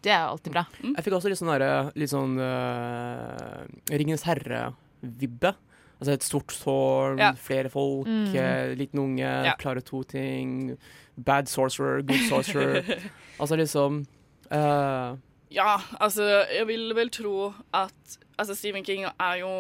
Det 0.02 0.12
er 0.12 0.26
alltid 0.28 0.52
bra. 0.52 0.66
Jeg 0.82 1.04
fikk 1.04 1.14
også 1.16 1.28
litt 1.30 1.38
sånn, 1.38 1.48
derre- 1.58 1.92
litt 1.96 2.10
sånn 2.10 2.38
uh, 2.38 3.64
Ringenes 3.88 4.22
herre-vibbe. 4.28 5.54
Altså 6.00 6.12
et 6.12 6.22
stort 6.26 6.48
tårn, 6.60 7.18
Ja. 7.18 7.32
flere 7.32 7.70
folk, 7.70 8.06
Mm. 8.06 8.34
eh, 8.34 8.74
liten 8.74 8.98
unge, 8.98 9.44
Ja. 9.46 9.54
klare 9.56 9.80
to 9.82 10.02
ting. 10.04 10.76
Bad 11.16 11.46
sorcerer, 11.48 12.02
good 12.02 12.20
sorcerer. 12.28 12.82
altså 13.40 13.56
liksom 13.56 14.06
øh, 14.50 15.16
Ja, 15.54 15.78
altså, 16.02 16.24
jeg 16.50 16.66
vil 16.66 16.94
vel 16.96 17.12
tro 17.14 17.52
at 17.76 18.16
altså, 18.38 18.56
Stephen 18.58 18.84
King 18.84 19.06
er 19.06 19.36
jo 19.42 19.52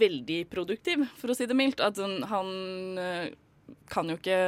veldig 0.00 0.42
produktiv, 0.50 1.06
for 1.20 1.30
å 1.30 1.36
si 1.38 1.46
det 1.46 1.56
mildt. 1.58 1.82
At 1.84 2.00
han, 2.02 2.16
han 2.30 2.50
eh, 2.98 3.28
kan 3.90 4.10
jo 4.10 4.16
ikke 4.18 4.40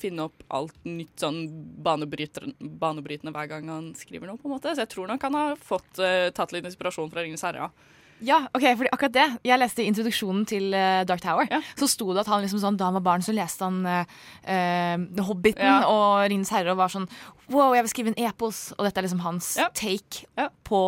finne 0.00 0.26
opp 0.28 0.44
alt 0.52 0.76
nytt 0.88 1.22
sånn 1.22 1.44
banebrytende 1.84 3.32
hver 3.32 3.48
gang 3.50 3.70
han 3.72 3.88
skriver 3.98 4.28
noe, 4.28 4.40
på 4.40 4.50
en 4.50 4.56
måte. 4.56 4.74
Så 4.74 4.84
jeg 4.84 4.92
tror 4.92 5.08
nok 5.10 5.24
han 5.28 5.38
har 5.38 5.56
fått 5.60 6.00
uh, 6.02 6.28
tatt 6.34 6.52
litt 6.54 6.68
inspirasjon 6.68 7.10
fra 7.12 7.24
Ringenes 7.24 7.44
herre, 7.46 7.68
ja. 7.68 7.90
Ja, 8.22 8.36
ok, 8.54 8.62
fordi 8.78 8.90
akkurat 8.94 9.14
det. 9.16 9.24
Jeg 9.48 9.58
leste 9.58 9.82
introduksjonen 9.82 10.44
til 10.46 10.68
uh, 10.74 11.02
Dark 11.08 11.20
Tower. 11.24 11.48
Så 11.78 11.88
sto 11.90 12.06
det 12.14 12.22
at 12.22 12.28
han 12.30 12.44
liksom 12.44 12.60
sånn, 12.62 12.76
da 12.78 12.86
han 12.86 12.94
var 13.00 13.02
barn, 13.08 13.24
så 13.26 13.34
leste 13.34 13.66
han 13.66 13.80
uh, 13.84 14.04
eh, 14.46 15.24
Hobbiten 15.26 15.66
Ja. 15.66 15.80
og 15.90 16.28
Ringens 16.30 16.52
herre 16.54 16.70
og 16.74 16.78
var 16.78 16.92
sånn 16.92 17.08
Wow, 17.50 17.74
jeg 17.74 17.82
vil 17.84 17.90
skrive 17.92 18.12
en 18.14 18.20
epos. 18.30 18.60
Og 18.78 18.86
dette 18.86 19.02
er 19.02 19.08
liksom 19.08 19.24
hans 19.26 19.50
take 19.74 20.48
på 20.64 20.82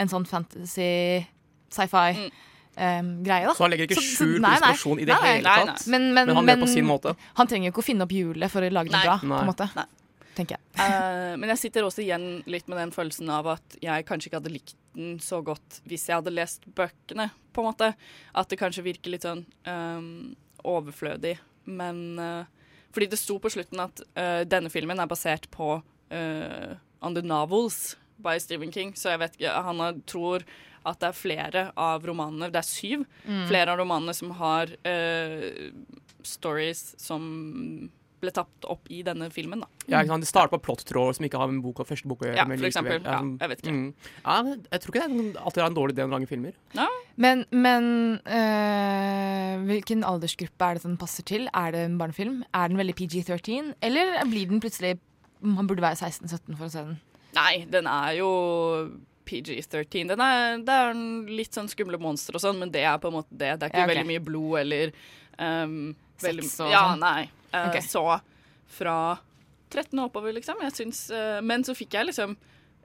en 0.00 0.08
sånn 0.08 0.24
fantasy, 0.30 1.26
sci-fi. 1.74 2.30
eh, 2.80 3.02
greie 3.26 3.44
da 3.50 3.52
Så 3.58 3.66
han 3.66 3.74
legger 3.74 3.90
ikke 3.90 4.00
skjul 4.00 4.36
på 4.38 4.40
nei, 4.46 4.54
nei. 4.54 4.56
inspirasjon 4.56 5.00
i 5.02 5.04
det 5.10 5.12
Nei, 5.12 5.20
nei. 5.20 5.34
hele 5.42 5.56
tatt. 5.74 5.86
Men, 5.92 6.06
men, 6.14 6.30
Men 6.30 6.36
han 6.38 6.46
gjør 6.46 6.56
det 6.56 6.64
på 6.68 6.70
sin 6.78 6.86
måte. 6.88 7.16
Han 7.36 7.50
trenger 7.50 7.68
jo 7.68 7.74
ikke 7.74 7.82
å 7.82 7.88
finne 7.90 8.06
opp 8.06 8.14
hjulet 8.14 8.48
for 8.54 8.64
å 8.64 8.70
lage 8.72 8.88
det 8.94 8.96
Nei. 8.96 9.04
bra. 9.10 9.18
på 9.20 9.26
Nei. 9.34 9.40
en 9.42 9.50
måte 9.50 9.68
Tenker 10.40 10.56
jeg. 10.56 10.62
uh, 10.80 11.34
men 11.36 11.50
jeg 11.52 11.60
sitter 11.66 11.84
også 11.84 12.00
igjen 12.00 12.24
litt 12.48 12.68
med 12.70 12.80
den 12.80 12.92
følelsen 12.94 13.28
av 13.32 13.50
at 13.58 13.74
jeg 13.84 14.06
kanskje 14.08 14.30
ikke 14.30 14.38
hadde 14.40 14.52
likt 14.54 14.76
den 14.96 15.18
så 15.22 15.42
godt 15.44 15.82
hvis 15.86 16.08
jeg 16.08 16.16
hadde 16.16 16.32
lest 16.32 16.64
bøkene, 16.74 17.28
på 17.52 17.60
en 17.62 17.68
måte. 17.68 17.90
At 18.32 18.48
det 18.50 18.58
kanskje 18.58 18.86
virker 18.86 19.12
litt 19.12 19.26
sånn 19.26 19.44
ehm, 19.68 20.32
overflødig. 20.66 21.36
Men 21.70 22.00
uh, 22.18 22.48
Fordi 22.94 23.10
det 23.12 23.20
sto 23.20 23.36
på 23.42 23.52
slutten 23.52 23.82
at 23.84 24.00
uh, 24.16 24.42
denne 24.48 24.72
filmen 24.72 24.98
er 24.98 25.10
basert 25.10 25.46
på 25.54 25.76
uh, 25.82 26.72
On 27.04 27.14
the 27.14 27.22
Novels 27.22 27.96
by 28.18 28.38
Stephen 28.42 28.72
King, 28.72 28.94
så 28.98 29.12
jeg 29.14 29.22
vet 29.22 29.36
ikke 29.38 29.62
Han 29.68 29.84
har, 29.84 30.00
tror 30.10 30.42
at 30.84 30.98
det 31.00 31.10
er 31.10 31.16
flere 31.20 31.62
av 31.76 32.04
romanene, 32.08 32.48
det 32.52 32.62
er 32.62 32.66
syv, 32.66 33.04
Mm. 33.28 33.46
flere 33.48 33.72
av 33.72 33.78
romanene 33.78 34.14
som 34.16 34.30
har 34.38 34.70
stories 36.24 36.94
som 37.00 37.90
ble 38.20 38.32
tatt 38.36 38.66
opp 38.68 38.88
i 38.92 39.00
denne 39.06 39.30
filmen, 39.32 39.62
da. 39.64 39.68
Ja, 39.88 40.00
ikke 40.02 40.12
sant? 40.12 40.24
Det 40.26 40.28
starter 40.30 40.52
på 40.54 40.60
plottråd 40.68 41.16
som 41.16 41.24
ikke 41.26 41.40
har 41.40 41.48
med 41.48 41.62
boka, 41.64 41.86
første 41.88 42.08
boka 42.10 42.26
å 42.26 42.28
gjøre. 42.28 42.36
Ja, 42.36 42.46
for 42.50 42.68
eksempel. 42.68 43.00
Ja, 43.04 43.20
jeg 43.40 43.52
vet 43.52 43.62
ikke. 43.64 43.74
Mm. 43.76 44.14
Ja, 44.24 44.36
jeg 44.74 44.82
tror 44.84 44.94
ikke 44.94 45.02
det 45.06 45.20
er 45.24 45.42
alltid 45.44 45.62
er 45.62 45.66
en 45.70 45.78
dårlig 45.80 45.96
idé 45.96 46.04
å 46.06 46.12
lage 46.12 46.28
filmer. 46.30 46.56
Men, 47.20 47.44
men 47.50 47.88
øh, 48.24 49.64
hvilken 49.68 50.04
aldersgruppe 50.06 50.68
er 50.70 50.78
det 50.78 50.84
den 50.86 50.98
passer 51.00 51.26
til? 51.28 51.48
Er 51.56 51.74
det 51.74 51.84
en 51.88 51.98
barnefilm? 52.00 52.42
Er 52.54 52.68
den 52.72 52.80
veldig 52.80 52.96
PG-13? 53.00 53.74
Eller 53.84 54.16
blir 54.30 54.48
den 54.50 54.60
plutselig 54.62 54.98
Man 55.40 55.64
burde 55.68 55.80
være 55.80 55.96
16-17 55.96 56.56
for 56.58 56.66
å 56.66 56.72
se 56.72 56.82
den. 56.84 56.98
Nei, 57.32 57.64
den 57.72 57.86
er 57.88 58.18
jo 58.18 58.30
PG-13. 59.30 60.10
Den 60.10 60.20
er, 60.20 60.58
det 60.66 60.74
er 60.74 60.90
en 60.92 61.04
litt 61.30 61.56
sånn 61.56 61.70
skumle 61.70 61.96
monstre 62.02 62.36
og 62.36 62.42
sånn, 62.44 62.58
men 62.60 62.72
det 62.74 62.82
er 62.84 62.98
på 63.00 63.08
en 63.08 63.16
måte 63.20 63.32
det. 63.32 63.54
Det 63.60 63.68
er 63.68 63.72
ikke 63.72 63.78
Ja, 63.80 63.86
okay. 63.86 63.94
veldig 63.94 64.08
mye 64.10 64.24
blod 64.26 64.58
eller 64.64 64.92
um, 65.38 65.76
Sex 66.20 66.58
og 66.60 66.72
Ja, 66.74 66.82
sånn? 66.90 67.00
nei. 67.06 67.30
Eh, 67.52 67.68
Ok. 67.70 67.80
Så 67.82 68.04
fra 68.70 69.18
13 69.70 69.98
og 69.98 70.10
oppover, 70.10 70.32
liksom. 70.34 70.60
Jeg 70.62 70.72
syns 70.72 71.10
eh, 71.10 71.40
Men 71.40 71.62
så 71.66 71.74
fikk 71.74 71.94
jeg 71.98 72.06
liksom 72.10 72.36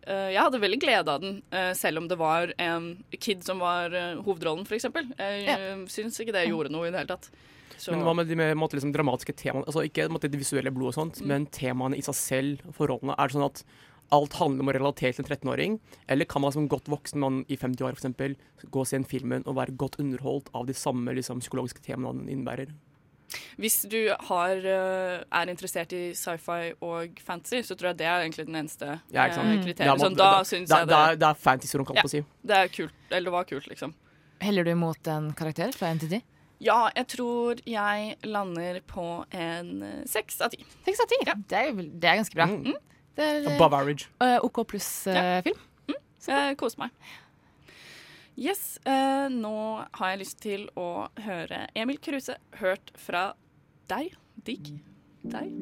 eh, 0.07 0.32
Jeg 0.34 0.41
hadde 0.41 0.59
veldig 0.61 0.80
glede 0.82 1.07
av 1.09 1.22
den, 1.22 1.41
eh, 1.51 1.74
selv 1.74 1.97
om 2.03 2.07
det 2.07 2.18
var 2.18 2.53
en 2.59 3.03
kid 3.20 3.43
som 3.43 3.59
var 3.59 3.89
hovedrollen, 4.26 4.66
for 4.66 4.76
eksempel. 4.78 5.11
Jeg 5.18 5.45
Ja. 5.45 5.55
uh, 5.76 5.86
syns 5.89 6.20
ikke 6.22 6.34
det 6.34 6.47
gjorde 6.49 6.70
noe 6.72 6.88
i 6.88 6.91
det 6.91 6.99
hele 6.99 7.07
tatt. 7.18 7.30
Så- 7.78 7.91
Men 7.91 8.01
hva 8.05 8.16
med 8.16 8.28
de 8.28 8.36
med, 8.36 8.55
måte, 8.55 8.74
liksom, 8.78 8.93
dramatiske 8.93 9.36
temaene? 9.36 9.66
Altså 9.66 9.84
Ikke 9.84 10.07
måte, 10.09 10.30
det 10.32 10.39
visuelle 10.39 10.72
blodet 10.72 10.95
og 10.97 11.11
sånt, 11.11 11.22
Mm. 11.22 11.28
men 11.28 11.45
temaene 11.47 11.97
i 11.97 12.01
seg 12.01 12.16
selv, 12.16 12.61
forholdene. 12.74 13.16
Er 13.20 13.28
det 13.28 13.36
sånn 13.36 13.45
at 13.45 13.63
alt 14.11 14.34
handler 14.34 14.61
om 14.61 14.70
å 14.70 14.74
relatere 14.74 15.13
til 15.16 15.26
en 15.26 15.30
13-åring? 15.30 15.80
Eller 16.07 16.26
kan 16.26 16.41
man 16.41 16.51
som 16.51 16.70
godt 16.70 16.86
voksen 16.86 17.20
mann 17.20 17.45
i 17.49 17.55
50 17.57 17.82
år 17.84 17.95
for 17.97 18.07
eksempel, 18.07 18.36
gå 18.70 18.80
og 18.80 18.88
se 18.88 18.95
en 18.95 19.03
filmen 19.03 19.43
og 19.45 19.55
være 19.55 19.76
godt 19.76 19.97
underholdt 19.99 20.47
av 20.53 20.68
de 20.68 20.74
samme 20.74 21.07
liksom, 21.13 21.41
psykologiske 21.41 21.82
temaene 21.82 22.26
den 22.26 22.30
innebærer? 22.45 22.70
Hvis 23.60 23.82
du 23.90 24.14
har, 24.28 24.52
eh, 24.56 25.24
er 25.32 25.46
interessert 25.52 25.92
i 25.94 26.14
sci-fi 26.14 26.74
og 26.82 27.20
fantasy, 27.26 27.62
så 27.66 27.76
tror 27.76 27.90
jeg 27.92 27.98
det 27.98 28.08
er 28.08 28.22
egentlig 28.24 28.46
den 28.46 28.56
eneste 28.56 29.02
Ja, 29.12 29.26
eh, 29.26 29.38
Mm. 29.38 29.64
kriteriet. 29.66 30.00
Sånn, 30.00 30.16
da 30.16 30.40
det- 30.40 30.48
syns 30.48 30.70
jeg 30.70 30.88
det 30.88 30.96
er- 30.96 31.16
det 31.16 31.28
er 31.28 31.34
fantasy-rom, 31.34 31.86
kan 31.86 31.96
ja, 31.96 32.04
si. 32.08 32.22
Det 32.46 32.56
er 32.56 32.68
kult. 32.68 32.94
Eller 33.12 33.26
det 33.26 33.32
var 33.32 33.44
kult, 33.46 33.68
liksom. 33.68 33.94
Heller 34.42 34.64
du 34.64 34.72
imot 34.72 35.08
en 35.08 35.34
karakter 35.34 35.74
fra 35.74 35.88
NTD? 35.94 36.22
Ja, 36.60 36.90
jeg 36.96 37.08
tror 37.08 37.60
jeg 37.66 38.16
lander 38.24 38.80
på 38.82 39.26
en 39.34 39.84
eh, 39.84 40.04
seks 40.06 40.40
av 40.42 40.52
ti. 40.52 40.64
Seks 40.86 41.00
av 41.02 41.08
ti? 41.08 41.16
Det, 41.26 41.52
er 41.52 41.72
det 41.74 42.04
er 42.04 42.18
ganske 42.18 42.34
bra. 42.36 42.46
Mm. 42.48 42.74
Det 43.16 43.24
er, 43.48 43.56
Above 43.56 43.74
average. 43.74 44.08
Uh, 44.22 44.40
OK 44.44 44.64
pluss-film. 44.68 45.56
Jeg 46.28 46.58
koser 46.58 46.80
meg. 46.80 46.92
Yes, 48.36 48.80
eh, 48.84 49.30
nå 49.32 49.86
har 49.96 50.10
jeg 50.12 50.20
lyst 50.20 50.42
til 50.44 50.66
å 50.76 51.08
høre 51.24 51.70
Emil 51.72 52.02
Kruse, 52.04 52.36
hørt 52.60 52.92
fra 53.00 53.30
deg. 53.88 54.12
Digg. 54.44 54.74
Deg. 55.24 55.56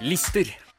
Lister. 0.00 0.69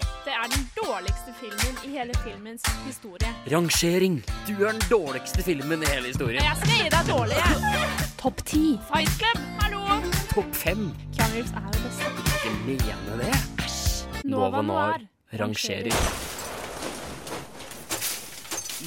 Dårligste 0.88 1.34
filmen 1.40 1.76
i 1.86 1.98
hele 1.98 2.14
filmens 2.26 2.64
historie. 2.88 3.34
Rangering. 3.46 4.24
Du 4.48 4.54
er 4.66 4.72
den 4.72 4.82
dårligste 4.90 5.44
filmen 5.44 5.84
i 5.84 5.86
hele 5.86 6.08
historien. 6.08 6.42
Jeg 6.44 6.58
skal 6.58 6.72
gi 6.74 6.90
deg 6.90 7.12
dårlig, 7.12 7.38
jeg. 7.38 8.08
Topp 8.18 8.42
ti. 8.50 8.64
Fight 8.90 9.14
Club, 9.20 9.44
hallo! 9.62 10.00
Topp 10.32 10.50
fem. 10.58 10.88
Keanu 11.14 11.38
Reeves 11.38 11.54
er 11.54 11.70
det 11.76 11.84
beste. 11.86 12.10
Ikke 12.34 12.54
mene 12.66 13.18
det. 13.22 13.32
Æsj. 13.62 14.26
Nova 14.34 14.66
Noir 14.66 15.06
rangerer. 15.44 16.04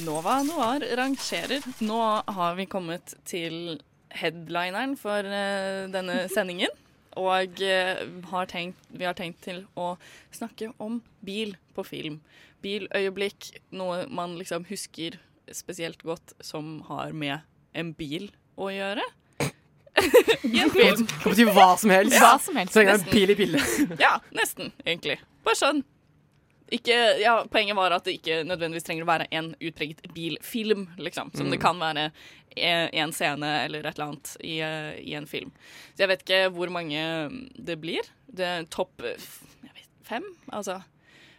Nova 0.03 0.39
Noir 0.43 0.87
rangerer. 0.99 1.69
Nå 1.79 2.01
har 2.39 2.55
vi 2.59 2.67
kommet 2.75 3.15
til 3.23 3.77
headlineren 4.11 4.97
for 4.99 5.23
eh, 5.23 5.85
denne 5.95 6.25
sendingen. 6.33 6.75
Og 7.15 7.61
eh, 7.63 8.01
har 8.31 8.49
tenkt, 8.51 8.79
vi 8.91 9.07
har 9.07 9.15
tenkt 9.17 9.43
til 9.45 9.63
å 9.79 9.93
snakke 10.35 10.71
om 10.83 10.99
bil 11.25 11.55
på 11.75 11.85
film. 11.87 12.19
Biløyeblikk, 12.65 13.53
noe 13.75 14.03
man 14.11 14.35
liksom 14.39 14.65
husker 14.69 15.19
spesielt 15.53 16.01
godt 16.03 16.33
som 16.43 16.81
har 16.89 17.13
med 17.13 17.45
en 17.77 17.93
bil 17.95 18.31
å 18.59 18.71
gjøre. 18.73 19.05
I 20.51 20.59
en 20.59 20.71
film. 20.73 21.05
Kan 21.07 21.31
bety 21.31 21.47
hva 21.55 21.69
som 21.79 21.93
helst. 21.93 22.17
Hva 22.19 22.35
som 22.41 22.59
helst. 22.59 22.73
Så 22.75 22.81
lenge 22.81 22.95
det 22.95 22.99
er 22.99 23.05
en 23.05 23.11
pil 23.13 23.31
i 23.31 23.37
bildet. 23.39 23.99
Ja, 24.01 24.15
nesten, 24.35 24.73
egentlig. 24.83 25.19
Bare 25.45 25.59
sånn. 25.59 25.83
Ikke, 26.73 26.95
ja, 27.21 27.35
poenget 27.51 27.75
var 27.77 27.93
at 27.93 28.07
det 28.07 28.15
ikke 28.17 28.39
nødvendigvis 28.47 28.83
trenger 28.87 29.05
å 29.05 29.09
være 29.11 29.27
en 29.37 29.51
utpreget 29.61 30.01
bilfilm, 30.15 30.87
liksom. 30.97 31.29
Som 31.37 31.45
Mm. 31.47 31.51
det 31.51 31.59
kan 31.61 31.77
være 31.79 32.05
en, 32.57 32.89
en 32.93 33.11
scene 33.13 33.51
eller 33.65 33.85
et 33.85 33.93
eller 33.99 34.07
annet 34.07 34.31
i, 34.41 34.55
eh, 34.65 34.95
i 35.05 35.13
en 35.13 35.27
film. 35.29 35.51
Så 35.93 36.05
jeg 36.05 36.09
vet 36.09 36.23
ikke 36.25 36.49
hvor 36.55 36.71
mange 36.73 37.05
det 37.55 37.77
blir. 37.81 38.01
Det 38.25 38.45
er 38.45 38.65
topp 38.73 39.05
eh, 39.05 39.13
vet, 39.61 39.85
fem? 40.03 40.25
Altså. 40.51 40.81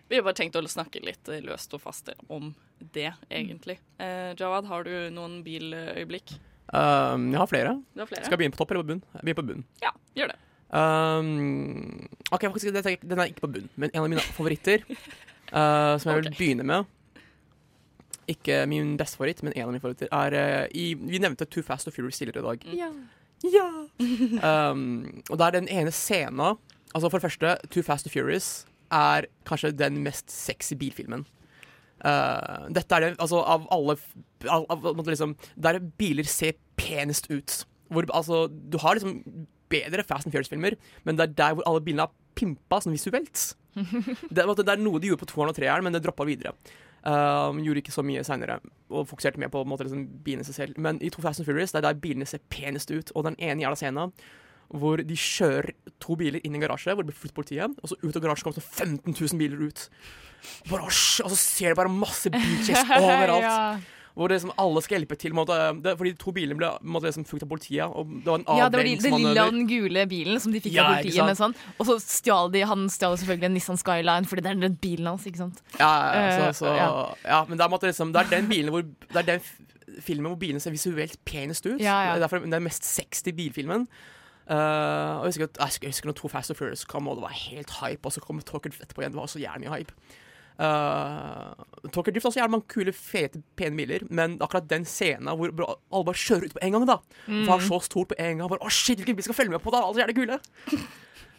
Vi 0.09 0.15
har 0.15 0.23
bare 0.23 0.39
tenkt 0.39 0.55
å 0.55 0.63
snakke 0.63 1.03
litt 1.03 1.27
eh, 1.29 1.43
løst 1.43 1.75
og 1.75 1.83
fast 1.83 2.09
om 2.31 2.55
det, 2.79 3.13
egentlig. 3.29 3.81
Eh, 3.99 4.31
Jawad, 4.39 4.67
har 4.71 4.85
du 4.87 5.11
noen 5.11 5.41
biløyeblikk? 5.43 6.37
Um, 6.71 7.33
jeg 7.33 7.39
har 7.39 7.47
flere. 7.51 7.73
Har 7.99 8.07
flere? 8.11 8.23
Skal 8.27 8.35
jeg 8.37 8.45
begynne 8.45 8.55
på 8.55 8.63
topp 8.63 8.71
eller 8.75 8.83
på 8.87 8.93
bunn? 8.95 9.03
Jeg 9.15 9.23
begynner 9.27 9.43
på 9.43 9.49
bunn. 9.51 9.65
Ja, 9.83 9.91
gjør 10.19 10.31
det. 10.33 10.39
Um, 10.67 12.09
ok, 12.33 12.49
faktisk, 12.51 12.73
Den 13.03 13.19
er 13.19 13.29
ikke 13.31 13.45
på 13.45 13.53
bunn, 13.55 13.69
men 13.77 13.91
en 13.93 14.03
av 14.03 14.09
mine 14.11 14.25
favoritter, 14.35 14.83
uh, 15.55 15.95
som 15.99 16.11
jeg 16.11 16.25
vil 16.25 16.33
begynne 16.35 16.67
med 16.67 16.89
Ikke 18.27 18.65
min 18.67 18.97
beste 18.99 19.21
favoritt, 19.21 19.45
men 19.47 19.55
en 19.55 19.69
av 19.69 19.71
mine 19.71 19.83
favoritter, 19.85 20.11
er 20.11 20.35
uh, 20.35 20.67
i, 20.75 20.95
Vi 20.99 21.23
nevnte 21.23 21.47
Too 21.47 21.63
Fast 21.63 21.87
og 21.87 21.95
Furious 21.95 22.19
tidligere 22.19 22.43
i 22.43 22.49
dag. 22.49 22.67
Ja. 22.83 22.91
Ja! 23.45 23.69
Um, 24.73 25.23
og 25.31 25.39
det 25.39 25.47
er 25.47 25.55
den 25.59 25.69
ene 25.69 25.93
scenen 25.93 26.57
Altså 26.95 27.11
For 27.11 27.19
det 27.19 27.27
første, 27.27 27.57
Too 27.71 27.83
Fast 27.85 28.07
and 28.07 28.13
Furious 28.13 28.67
er 28.91 29.27
kanskje 29.47 29.75
den 29.75 29.99
mest 30.05 30.31
sexy 30.31 30.75
bilfilmen. 30.79 31.27
Uh, 32.05 32.69
dette 32.71 32.95
er 32.95 33.03
det, 33.03 33.17
altså 33.19 33.41
av 33.43 33.67
alle 33.75 33.97
av, 34.49 34.67
av, 34.71 35.01
liksom, 35.09 35.35
Der 35.57 35.81
biler 35.99 36.25
ser 36.25 36.53
penest 36.77 37.27
ut. 37.31 37.67
Hvor, 37.91 38.07
altså, 38.15 38.47
du 38.47 38.79
har 38.79 38.95
liksom 38.95 39.47
bedre 39.73 40.05
Fast 40.07 40.29
and 40.29 40.35
Furious-filmer, 40.35 40.77
men 41.05 41.19
det 41.19 41.27
er 41.27 41.37
der 41.39 41.57
hvor 41.57 41.69
alle 41.69 41.85
bilene 41.85 42.07
er 42.07 42.15
pimpa 42.39 42.81
sånn 42.83 42.97
visuelt. 42.97 43.53
Det, 43.77 44.41
det 44.41 44.73
er 44.73 44.81
noe 44.81 45.01
de 45.03 45.11
gjorde 45.11 45.21
på 45.21 45.29
toeren 45.29 45.51
og 45.53 45.57
treeren, 45.59 45.85
men 45.85 45.93
det 45.93 46.01
droppa 46.07 46.25
videre. 46.25 46.55
Um, 47.05 47.59
gjorde 47.63 47.83
ikke 47.83 47.93
så 47.93 48.03
mye 48.03 48.23
seinere, 48.25 48.57
og 48.89 49.05
fokuserte 49.11 49.39
mer 49.39 49.51
på, 49.53 49.61
en 49.63 49.69
måte, 49.69 49.85
liksom, 49.85 50.07
bilene 50.25 50.47
seg 50.49 50.57
selv. 50.57 50.81
Men 50.81 50.97
i 51.05 51.11
To 51.13 51.21
Fast 51.23 51.43
and 51.43 51.47
Furious 51.47 51.75
det 51.75 51.83
er 51.83 51.91
der 51.91 52.01
bilene 52.01 52.27
ser 52.27 52.41
penest 52.51 52.91
ut, 52.91 53.13
og 53.15 53.29
den 53.29 53.37
ene 53.37 53.63
jævla 53.63 53.79
scenen 53.79 54.17
hvor 54.75 54.99
de 54.99 55.15
kjører 55.15 55.71
to 56.03 56.17
biler 56.19 56.43
inn 56.43 56.57
i 56.57 56.59
en 56.59 56.65
garasje, 56.65 56.91
hvor 56.91 57.05
det 57.05 57.13
blir 57.13 57.19
flyttet 57.21 57.37
politiet, 57.37 57.77
og 57.79 57.91
så 57.91 57.99
ut 58.03 58.17
av 58.17 58.25
garasjen 58.25 58.49
kommer 58.49 58.59
det 58.59 58.67
15 58.67 59.15
000 59.15 59.39
biler 59.39 59.61
ut. 59.69 59.85
Bare, 60.71 60.89
og 60.89 60.97
så 60.97 61.39
ser 61.39 61.75
du 61.75 61.79
bare 61.79 61.93
masse 61.93 62.31
bilkjeks 62.33 62.91
overalt. 62.99 63.47
Ja. 63.47 63.96
Hvor 64.17 64.33
liksom 64.33 64.53
alle 64.57 64.81
skal 64.81 64.97
hjelpe 64.97 65.17
til. 65.21 65.35
på 65.35 65.43
Måte, 65.43 65.57
det, 65.85 65.93
fordi 66.01 66.15
de 66.15 66.19
to 66.23 66.33
bilene 66.33 66.57
ble 66.57 66.71
på 66.81 67.03
liksom, 67.05 67.27
fulgt 67.29 67.45
av 67.45 67.51
politiet. 67.51 67.85
Og 67.85 68.15
det 68.25 68.31
var 68.31 68.41
en 68.41 68.47
Ja, 68.63 68.69
det 68.73 68.81
var 68.81 68.89
de, 68.89 68.95
den 69.05 69.19
lilla 69.21 69.45
og 69.45 69.53
den 69.53 69.67
gule 69.69 70.07
bilen 70.09 70.41
som 70.41 70.55
de 70.55 70.63
fikk 70.65 70.73
Ja, 70.79 70.87
av 70.87 71.03
politiet. 71.03 71.27
Med 71.29 71.37
sånn. 71.37 71.57
Og 71.77 71.91
så 71.91 71.99
stjal 72.01 72.49
de 72.55 72.65
Han 72.65 72.89
stjal 72.93 73.19
selvfølgelig 73.21 73.51
en 73.51 73.57
Nissan 73.59 73.81
Skyline, 73.83 74.31
fordi 74.31 74.47
det 74.47 74.55
er 74.55 74.63
den 74.65 74.81
bilen 74.81 75.11
hans. 75.13 75.29
ikke 75.29 75.45
sant? 75.45 75.63
Ja, 75.77 75.93
ja, 75.93 76.27
Eh, 76.27 76.41
så, 76.41 76.65
så, 76.65 76.73
ja. 76.75 77.45
men 77.49 77.61
er, 77.61 77.69
en 77.69 77.71
måte 77.71 77.91
liksom, 77.91 78.11
det 78.17 78.25
er 78.25 78.33
den 78.33 78.49
bilen 78.49 78.73
hvor 78.73 78.83
Det 78.83 79.21
er 79.21 79.29
den 79.37 80.01
filmen 80.03 80.33
hvor 80.33 80.41
bilene 80.41 80.61
ser 80.61 80.75
visuelt 80.75 81.21
penest 81.29 81.67
ut. 81.69 81.79
Det 81.79 81.87
er 81.87 82.19
derfor 82.19 82.41
den 82.43 82.65
mest 82.65 82.85
sexy 82.89 83.31
bilfilmen. 83.37 83.87
Uh, 84.47 85.19
og 85.19 85.25
jeg 85.27 85.35
husker, 85.35 85.49
jeg 85.59 85.91
husker, 85.91 86.07
når 86.07 86.15
To 86.21 86.29
Fast 86.31 86.51
and 86.51 86.57
Furious 86.57 86.85
kom, 86.87 87.09
og 87.09 87.17
det 87.19 87.23
var 87.23 87.35
helt 87.35 87.73
hype, 87.81 88.07
og 88.07 88.13
så 88.15 88.21
kom 88.23 88.39
Talker 88.41 88.71
etterpå 88.71 89.03
igjen. 89.03 89.13
Det 89.13 89.19
var 89.19 89.27
også 89.27 89.43
jævlig 89.43 89.73
hype. 89.73 89.93
Uh, 90.57 91.53
Talker 91.93 92.15
Drift 92.15 92.27
også 92.31 92.41
jævlig 92.41 92.55
mange 92.55 92.69
kule, 92.73 92.93
fete, 92.97 93.43
pene 93.61 93.77
biler, 93.77 94.07
men 94.09 94.39
akkurat 94.41 94.69
den 94.71 94.87
scenen 94.89 95.29
hvor 95.37 95.53
alle 95.53 96.07
bare 96.09 96.17
kjører 96.23 96.47
ut 96.49 96.55
på 96.57 96.63
en 96.65 96.73
gang, 96.79 96.87
da. 96.89 96.97
Mm. 97.29 97.43
Var 97.51 97.61
så 97.67 97.81
stort 97.85 98.09
på 98.15 98.17
en 98.19 98.39
gang. 98.41 98.49
Bare, 98.49 98.63
Å, 98.65 98.73
shit, 98.73 98.97
hvilken 99.03 99.19
bil 99.19 99.27
skal 99.29 99.37
følge 99.37 99.53
med 99.53 99.61
på, 99.65 99.75
da? 99.75 99.83
Alle 99.85 100.01
er 100.01 100.07
jævlig 100.07 100.17
kule. 100.23 100.39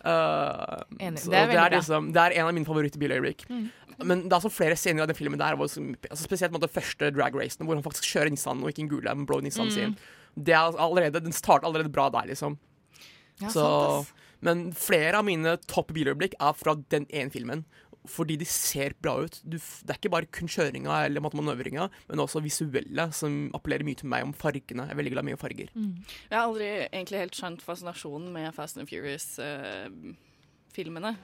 Uh, 0.07 0.83
Enig. 1.01 1.19
så 1.23 1.31
Det 1.33 1.39
er 1.41 1.49
det, 1.51 1.57
er 1.63 1.73
liksom, 1.79 2.11
det 2.15 2.21
er 2.21 2.35
en 2.37 2.47
av 2.47 2.53
mine 2.55 2.67
favorittbiløyeblikk. 2.69 3.47
Mm. 3.49 3.65
Men 4.05 4.21
det 4.27 4.29
er 4.29 4.37
altså 4.37 4.51
flere 4.53 4.77
scener 4.77 5.03
av 5.03 5.09
den 5.09 5.17
filmen 5.17 5.41
der 5.41 5.57
hvor, 5.57 5.65
altså 5.67 6.21
spesielt 6.21 6.53
den 6.53 6.69
første 6.69 7.09
drag 7.15 7.35
racen, 7.35 7.65
hvor 7.65 7.75
han 7.79 7.83
faktisk 7.83 8.05
kjører 8.05 8.29
Nissan 8.31 8.61
og 8.61 8.69
ikke 8.69 8.85
en 8.85 8.91
gule, 8.93 9.15
men 9.17 9.25
blå 9.27 9.41
Nissan 9.43 9.67
Mm. 9.67 9.73
sin. 9.73 9.97
Det 10.37 10.53
er 10.53 10.61
altså 10.67 10.79
allerede, 10.85 11.23
Den 11.25 11.33
starter 11.33 11.65
allerede 11.67 11.89
bra 11.91 12.09
der, 12.13 12.27
liksom. 12.29 12.59
Ja, 13.41 13.49
Så, 13.49 13.65
sant, 14.05 14.13
men 14.41 14.71
flere 14.77 15.17
av 15.17 15.25
mine 15.25 15.57
topp 15.65 15.91
biløyeblikk 15.97 16.35
er 16.39 16.53
fra 16.53 16.75
den 16.93 17.07
ene 17.09 17.31
filmen. 17.33 17.65
Fordi 18.11 18.35
de 18.39 18.45
ser 18.49 18.91
bra 19.01 19.13
ut. 19.23 19.35
Du, 19.43 19.57
det 19.57 19.91
er 19.93 19.97
ikke 19.99 20.13
bare 20.13 20.29
kun 20.33 20.49
kjøringa 20.51 20.93
eller 21.07 21.21
manøvringa, 21.23 21.83
men 22.09 22.23
også 22.23 22.39
visuelle, 22.45 23.05
som 23.15 23.31
appellerer 23.57 23.85
mye 23.87 23.99
til 23.99 24.09
meg 24.11 24.21
om 24.27 24.33
fargene. 24.37 24.83
Jeg 24.87 24.93
er 24.95 25.01
veldig 25.01 25.13
glad 25.15 25.23
i 25.25 25.29
mye 25.31 25.41
farger. 25.41 25.69
Jeg 25.75 26.35
har 26.35 26.45
aldri 26.45 26.67
egentlig 26.87 27.23
helt 27.25 27.37
skjønt 27.37 27.61
fascinasjonen 27.65 28.29
med 28.33 28.45
Fast 28.55 28.75
and 28.79 28.87
Furious-filmene. 28.89 31.11
er 31.13 31.17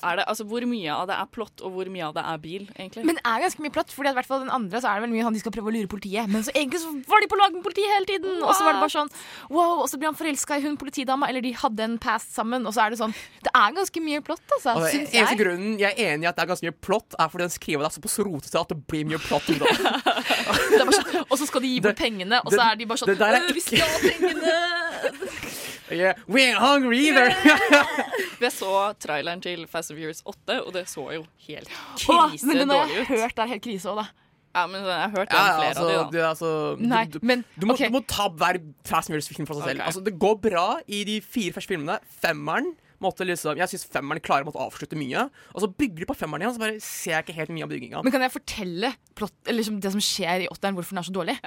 det, 0.00 0.24
altså 0.26 0.44
Hvor 0.48 0.64
mye 0.68 0.94
av 0.94 1.08
det 1.10 1.16
er 1.16 1.28
plott, 1.34 1.62
og 1.64 1.74
hvor 1.74 1.90
mye 1.92 2.06
av 2.06 2.14
det 2.16 2.24
er 2.26 2.40
bil, 2.42 2.66
egentlig? 2.76 3.04
Men 3.08 3.18
det 3.18 3.24
er 3.26 3.44
ganske 3.44 3.64
mye 3.64 3.74
plott, 3.74 3.92
Fordi 3.94 4.12
i 4.12 4.16
hvert 4.18 4.28
fall 4.28 4.42
den 4.44 4.52
andre 4.54 4.80
så 4.82 4.90
er 4.90 5.00
det 5.00 5.06
vel 5.06 5.14
mye 5.14 5.26
han 5.26 5.36
de 5.36 5.42
skal 5.42 5.54
prøve 5.54 5.72
å 5.72 5.74
lure 5.74 5.90
politiet. 5.90 6.30
Men 6.30 6.44
så 6.46 6.54
egentlig 6.54 6.82
så 6.82 6.92
var 7.10 7.24
de 7.24 7.30
på 7.30 7.38
lag 7.40 7.54
med 7.56 7.64
politiet 7.66 7.92
hele 7.94 8.08
tiden! 8.08 8.38
Og 8.40 8.52
så 8.56 8.66
var 8.66 8.76
det 8.76 8.82
bare 8.84 8.94
sånn 8.94 9.12
wow, 9.50 9.82
og 9.84 9.88
så 9.90 10.00
blir 10.00 10.10
han 10.10 10.18
forelska 10.18 10.58
i 10.60 10.64
hun 10.64 10.78
politidama, 10.80 11.28
eller 11.30 11.44
de 11.44 11.52
hadde 11.62 11.86
en 11.86 11.98
past 12.02 12.34
sammen. 12.36 12.66
Og 12.68 12.76
så 12.76 12.84
er 12.86 12.94
det 12.94 13.00
sånn 13.02 13.14
Det 13.44 13.52
er 13.52 13.76
ganske 13.78 14.04
mye 14.04 14.24
plott, 14.24 14.44
altså. 14.58 14.76
Og 14.76 14.88
Syns 14.90 15.14
eneste 15.14 15.38
grunnen 15.40 15.78
jeg 15.80 15.94
er 15.94 16.14
enig 16.14 16.28
i 16.28 16.30
at 16.30 16.38
det 16.38 16.46
er 16.46 16.52
ganske 16.54 16.70
mye 16.70 16.78
plott, 16.88 17.16
er 17.18 17.32
fordi 17.32 17.46
den 17.46 17.54
skriver 17.54 17.86
det 17.86 17.92
såpass 17.96 18.18
rotete 18.24 18.60
at 18.64 18.72
det 18.74 18.80
blir 18.90 19.08
mye 19.10 19.20
plott. 19.22 19.48
er 19.54 20.94
sånn, 20.96 21.24
og 21.26 21.36
så 21.38 21.48
skal 21.48 21.64
de 21.64 21.74
gi 21.74 21.82
bort 21.84 22.00
pengene, 22.00 22.42
og 22.44 22.54
så 22.54 22.62
er 22.70 22.80
de 22.80 22.88
bare 22.90 23.02
sånn 23.02 23.12
det 23.12 23.18
det 23.20 23.28
er 23.28 23.40
«Øh, 23.40 23.54
Vi 23.54 23.64
skal 23.64 23.84
ha 23.84 24.00
pengene! 24.04 24.58
Yeah, 25.90 26.14
we 26.28 26.42
ain't 26.44 26.58
hungry 26.58 26.98
either! 27.08 27.34
Vi 28.40 28.50
så 28.50 28.92
traileren 29.02 29.40
til 29.42 29.66
Fast 29.66 29.89
Furious 29.98 30.24
8, 30.24 30.58
og 30.64 30.72
det 30.76 30.86
så 30.90 31.06
jo 31.16 31.24
helt 31.46 31.70
krise 31.70 32.16
Åh, 32.16 32.34
ut. 32.34 32.44
men 32.48 32.62
den 32.62 32.74
har 32.74 32.92
jeg 32.94 33.08
hørt 33.10 33.40
er 33.40 33.54
helt 33.54 33.64
krise 33.64 33.92
òg, 33.92 34.02
da. 34.02 34.26
Ja, 34.50 34.66
men 34.66 34.82
jeg 34.82 34.98
har 34.98 35.12
hørt 35.14 35.30
Ja, 35.30 35.42
flere 35.46 35.66
altså, 35.70 35.82
av 35.82 35.90
de, 35.90 35.96
da. 35.96 36.04
det, 36.10 36.22
altså, 36.26 36.52
Nei, 36.82 37.04
du, 37.06 37.18
du, 37.20 37.26
men, 37.26 37.44
du, 37.54 37.66
må, 37.68 37.76
okay. 37.76 37.86
du 37.86 37.94
må 37.94 38.00
ta 38.10 38.26
hver 38.34 38.58
Fast 38.82 39.06
and 39.06 39.14
Furious-film 39.14 39.46
for 39.46 39.60
seg 39.60 39.68
selv. 39.68 39.82
Okay. 39.82 39.86
Altså, 39.92 40.02
det 40.06 40.16
går 40.18 40.38
bra 40.42 40.64
i 40.90 41.04
de 41.06 41.20
fire 41.22 41.54
første 41.54 41.70
filmene. 41.70 42.00
Femmeren 42.22 42.72
måtte 43.00 43.24
liksom, 43.24 43.56
Jeg 43.60 43.72
syns 43.72 43.86
femmeren 43.88 44.22
klarer 44.24 44.48
å 44.50 44.64
avslutte 44.66 44.98
mye. 44.98 45.28
Og 45.54 45.64
så 45.64 45.70
bygger 45.70 46.02
de 46.02 46.10
på 46.10 46.18
femmeren 46.18 46.44
igjen, 46.44 46.56
så 46.56 46.64
bare 46.64 46.82
ser 46.84 47.14
jeg 47.14 47.26
ikke 47.28 47.38
helt 47.38 47.54
mye 47.54 47.68
av 47.68 47.72
bygginga. 47.72 48.02
Men 48.06 48.14
kan 48.16 48.26
jeg 48.26 48.34
fortelle 48.34 48.92
plott, 49.18 49.38
eller 49.46 49.60
liksom 49.62 49.78
det 49.84 49.94
som 49.94 50.04
skjer 50.04 50.44
i 50.44 50.50
åtteren, 50.50 50.76
hvorfor 50.76 50.96
den 50.96 51.02
er 51.02 51.08
så 51.08 51.14
dårlig? 51.14 51.38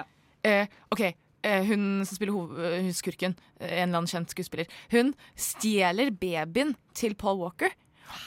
Eh, 0.47 0.79
OK, 0.95 1.03
eh, 1.43 1.69
hun 1.69 1.85
som 2.07 2.17
spiller 2.17 2.65
eh, 2.71 2.89
skurken, 2.95 3.37
en 3.59 3.67
eller 3.67 3.99
annen 4.01 4.11
kjent 4.11 4.33
skuespiller, 4.33 4.71
hun 4.95 5.13
stjeler 5.39 6.13
babyen 6.23 6.73
til 6.97 7.19
Paul 7.19 7.43
Walker. 7.43 7.75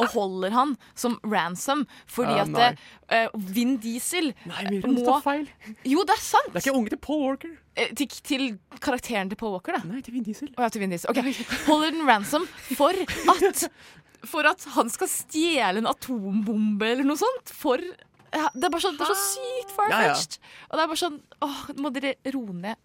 Og 0.03 0.11
holder 0.13 0.55
han 0.57 0.75
som 0.99 1.19
ransom 1.25 1.85
fordi 2.11 2.37
Ah, 2.37 2.43
at 2.67 2.81
eh, 3.13 3.29
Vin 3.55 3.77
Diesel 3.83 4.33
Nei, 4.49 4.65
vi 4.71 4.81
må 4.83 5.19
feil. 5.25 5.47
Jo, 5.87 6.03
det 6.09 6.17
er 6.17 6.23
sant! 6.23 6.51
Det 6.53 6.61
er 6.61 6.67
ikke 6.67 6.77
unge 6.81 6.93
til 6.95 7.01
Paul 7.07 7.23
Walker. 7.23 7.53
Eh, 7.77 7.93
til, 7.97 8.09
til 8.27 8.47
karakteren 8.83 9.31
til 9.31 9.39
Paul 9.41 9.55
Walker, 9.57 9.77
da. 9.79 9.85
Nei, 9.89 10.03
til 10.05 10.17
Vin 10.17 10.27
Diesel. 10.27 10.51
Oh, 10.57 10.65
ja, 10.65 10.71
til 10.73 10.83
Vin 10.85 10.93
Diesel. 10.95 11.13
Okay. 11.13 11.37
Holder 11.69 11.95
den 11.95 12.05
ransom 12.09 12.49
for 12.75 12.93
at 12.97 13.69
For 14.27 14.43
at 14.49 14.65
han 14.75 14.89
skal 14.91 15.07
stjele 15.13 15.79
en 15.79 15.87
atombombe 15.87 16.89
eller 16.89 17.07
noe 17.07 17.21
sånt. 17.21 17.53
For 17.55 17.79
ja, 17.79 18.49
Det 18.57 18.65
er 18.67 18.73
bare 18.73 18.83
sånn, 18.83 18.97
det 18.99 19.05
er 19.07 19.13
så 19.13 19.23
sykt 19.37 19.75
far-fetched. 19.77 20.39
Og 20.67 20.73
det 20.75 20.83
er 20.83 20.91
bare 20.91 21.01
sånn 21.05 21.21
Åh, 21.47 21.61
må 21.79 21.93
dere 21.95 22.17
roe 22.35 22.57
ned. 22.57 22.81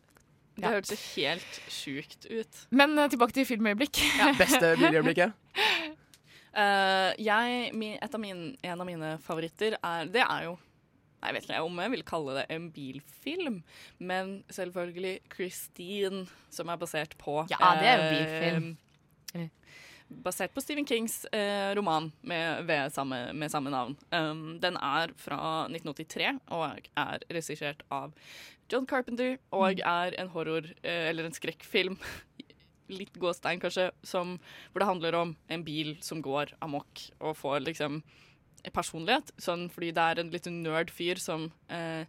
Det 0.61 0.67
hørtes 0.69 1.01
helt 1.15 1.57
sjukt 1.71 2.27
ut. 2.29 2.59
Men 2.75 2.93
uh, 2.99 3.07
tilbake 3.09 3.33
til 3.33 3.47
filmøyeblikk. 3.49 3.97
Beste 4.37 4.73
biløyeblikket? 4.83 5.33
Eh, 6.51 7.13
jeg, 7.23 7.69
et 7.95 8.15
av 8.17 8.19
min, 8.19 8.43
en 8.59 8.83
av 8.83 8.87
mine 8.87 9.13
favoritter 9.23 9.77
er 9.79 10.09
Det 10.11 10.19
er 10.19 10.49
jo 10.49 10.57
Jeg 11.23 11.35
vet 11.37 11.45
ikke 11.47 11.61
om 11.63 11.79
jeg 11.79 11.93
vil 11.93 12.03
kalle 12.03 12.33
det 12.41 12.43
en 12.51 12.65
bilfilm, 12.75 13.61
men 14.01 14.33
selvfølgelig 14.51 15.13
Christine, 15.31 16.25
som 16.51 16.67
er 16.67 16.81
basert 16.81 17.15
på 17.21 17.45
Ja, 17.53 17.75
det 17.79 17.87
er 17.87 18.01
jo 18.01 18.03
eh, 18.03 18.15
bilfilm. 18.17 18.69
Uh, 19.35 19.47
Basert 20.11 20.51
på 20.51 20.59
Stephen 20.59 20.83
Kings 20.83 21.21
uh, 21.31 21.71
roman 21.77 22.09
med, 22.27 22.65
ved 22.67 22.91
samme, 22.91 23.29
med 23.31 23.53
samme 23.53 23.71
navn. 23.71 23.95
Um, 24.11 24.57
den 24.59 24.75
er 24.75 25.13
fra 25.15 25.69
1983 25.69 26.33
og 26.51 26.89
er 26.99 27.23
regissert 27.31 27.85
av 27.87 28.11
John 28.67 28.89
Carpenter 28.89 29.37
og 29.55 29.79
er 29.79 30.17
en 30.19 30.33
horror, 30.33 30.67
eller 30.83 31.29
en 31.29 31.37
skrekkfilm, 31.37 31.95
litt 32.93 33.17
gåstein 33.21 33.61
kanskje, 33.61 33.89
som, 34.03 34.37
hvor 34.71 34.83
det 34.83 34.89
handler 34.89 35.17
om 35.19 35.35
en 35.51 35.63
bil 35.67 35.95
som 36.05 36.21
går 36.23 36.55
amok 36.63 37.05
og 37.19 37.37
får 37.39 37.63
liksom 37.65 38.01
personlighet. 38.69 39.33
Sånn, 39.41 39.69
fordi 39.73 39.91
det 39.95 40.05
er 40.05 40.21
en 40.21 40.31
liten 40.33 40.61
nerd 40.65 40.91
fyr 40.93 41.21
som 41.21 41.49
eh, 41.73 42.05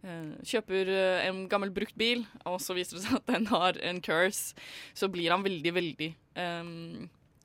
eh, 0.00 0.32
kjøper 0.46 0.90
eh, 0.94 1.28
en 1.28 1.44
gammel 1.50 1.72
brukt 1.74 1.96
bil, 2.00 2.24
og 2.48 2.60
så 2.64 2.76
viser 2.78 2.96
det 2.96 3.06
seg 3.06 3.20
at 3.20 3.32
den 3.34 3.48
har 3.52 3.80
en 3.84 4.00
curse. 4.04 4.56
Så 4.96 5.10
blir 5.12 5.32
han 5.34 5.44
veldig, 5.44 5.74
veldig 5.76 6.12
eh, 6.40 6.74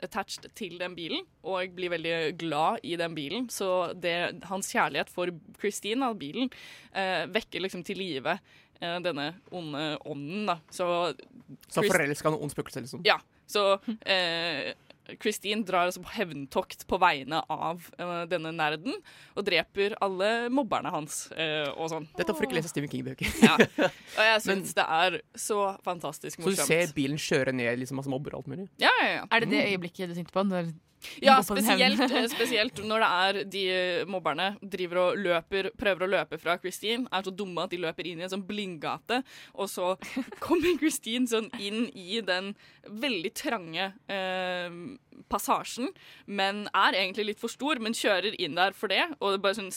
attached 0.06 0.48
til 0.58 0.78
den 0.80 0.96
bilen, 0.96 1.24
og 1.44 1.76
blir 1.76 1.94
veldig 1.94 2.36
glad 2.40 2.84
i 2.84 2.96
den 3.00 3.16
bilen. 3.18 3.50
Så 3.52 3.94
det, 4.00 4.44
hans 4.50 4.72
kjærlighet 4.72 5.12
for 5.12 5.32
Christine, 5.60 6.08
av 6.08 6.20
bilen, 6.20 6.52
eh, 6.94 7.26
vekker 7.32 7.64
liksom 7.64 7.84
til 7.88 8.00
live 8.02 8.38
denne 8.80 9.30
onde 9.52 9.84
ånden, 10.06 10.46
da. 10.50 10.60
Så, 10.70 10.88
Så 11.70 11.82
Chris- 11.82 11.92
forelska 11.94 12.30
en 12.32 12.40
ond 12.42 12.52
spøkelse, 12.52 12.82
liksom. 12.86 13.02
ja, 13.06 13.20
så 13.48 13.78
eh, 14.06 14.74
Christine 15.22 15.62
drar 15.62 15.86
altså 15.86 16.02
på 16.02 16.10
hevntokt 16.16 16.88
på 16.90 16.98
vegne 16.98 17.38
av 17.54 17.84
eh, 18.00 18.24
denne 18.32 18.50
nerden, 18.58 18.96
og 19.38 19.46
dreper 19.46 19.94
alle 20.02 20.50
mobberne 20.50 20.90
hans 20.90 21.28
eh, 21.38 21.68
og 21.78 21.92
sånn. 21.92 22.08
Dette 22.18 22.34
får 22.34 22.42
du 22.42 22.48
ikke 22.50 22.58
lese 22.58 22.72
Stephen 22.74 22.90
King-bøker. 22.90 23.30
Ja. 23.46 23.54
Og 23.86 24.24
jeg 24.26 24.42
syns 24.48 24.74
det 24.74 24.88
er 24.98 25.20
så 25.38 25.60
fantastisk 25.86 26.42
morsomt. 26.42 26.58
Så 26.64 26.66
du 26.66 26.74
ser 26.74 26.96
bilen 26.98 27.22
kjøre 27.22 27.54
ned 27.54 27.78
liksom, 27.84 28.02
masse 28.02 28.10
mobber 28.10 28.34
og 28.34 28.42
alt 28.44 28.50
mulig? 28.56 28.66
Ja, 28.82 28.90
ja, 29.04 29.12
ja. 29.20 29.28
Er 29.30 29.46
det 29.46 29.52
det 29.54 29.62
øyeblikket 29.76 30.10
du 30.10 30.18
tenkte 30.18 30.34
på? 30.34 30.42
Når 30.50 30.74
Ja, 31.22 31.38
spesielt, 31.44 32.00
eh, 32.02 32.28
spesielt 32.32 32.80
når 32.84 33.04
det 33.04 33.10
er 33.10 33.40
de 33.52 33.64
eh, 33.72 34.06
mobberne 34.10 34.56
driver 34.62 35.02
og 35.04 35.20
løper, 35.22 35.70
prøver 35.78 36.06
å 36.06 36.12
løpe 36.12 36.40
fra 36.42 36.58
Christine, 36.62 37.08
er 37.12 37.26
så 37.26 37.34
dumme 37.36 37.66
at 37.66 37.74
de 37.74 37.82
løper 37.84 38.08
inn 38.10 38.22
i 38.22 38.26
en 38.26 38.34
sånn 38.34 38.46
blindgate, 38.48 39.22
og 39.54 39.70
så 39.72 39.94
kommer 40.46 40.78
Christine 40.82 41.30
sånn 41.30 41.50
inn 41.60 41.88
i 41.94 42.22
den 42.26 42.54
veldig 42.86 43.34
trange 43.38 43.92
eh, 44.12 44.80
passasjen, 45.32 45.92
men 46.26 46.66
er 46.74 47.00
egentlig 47.02 47.30
litt 47.32 47.44
for 47.44 47.54
stor, 47.54 47.80
men 47.84 47.98
kjører 47.98 48.38
inn 48.42 48.58
der 48.58 48.76
for 48.78 48.92
det, 48.92 49.04
og 49.20 49.36
det 49.36 49.44
bare 49.46 49.60
sånn 49.60 49.72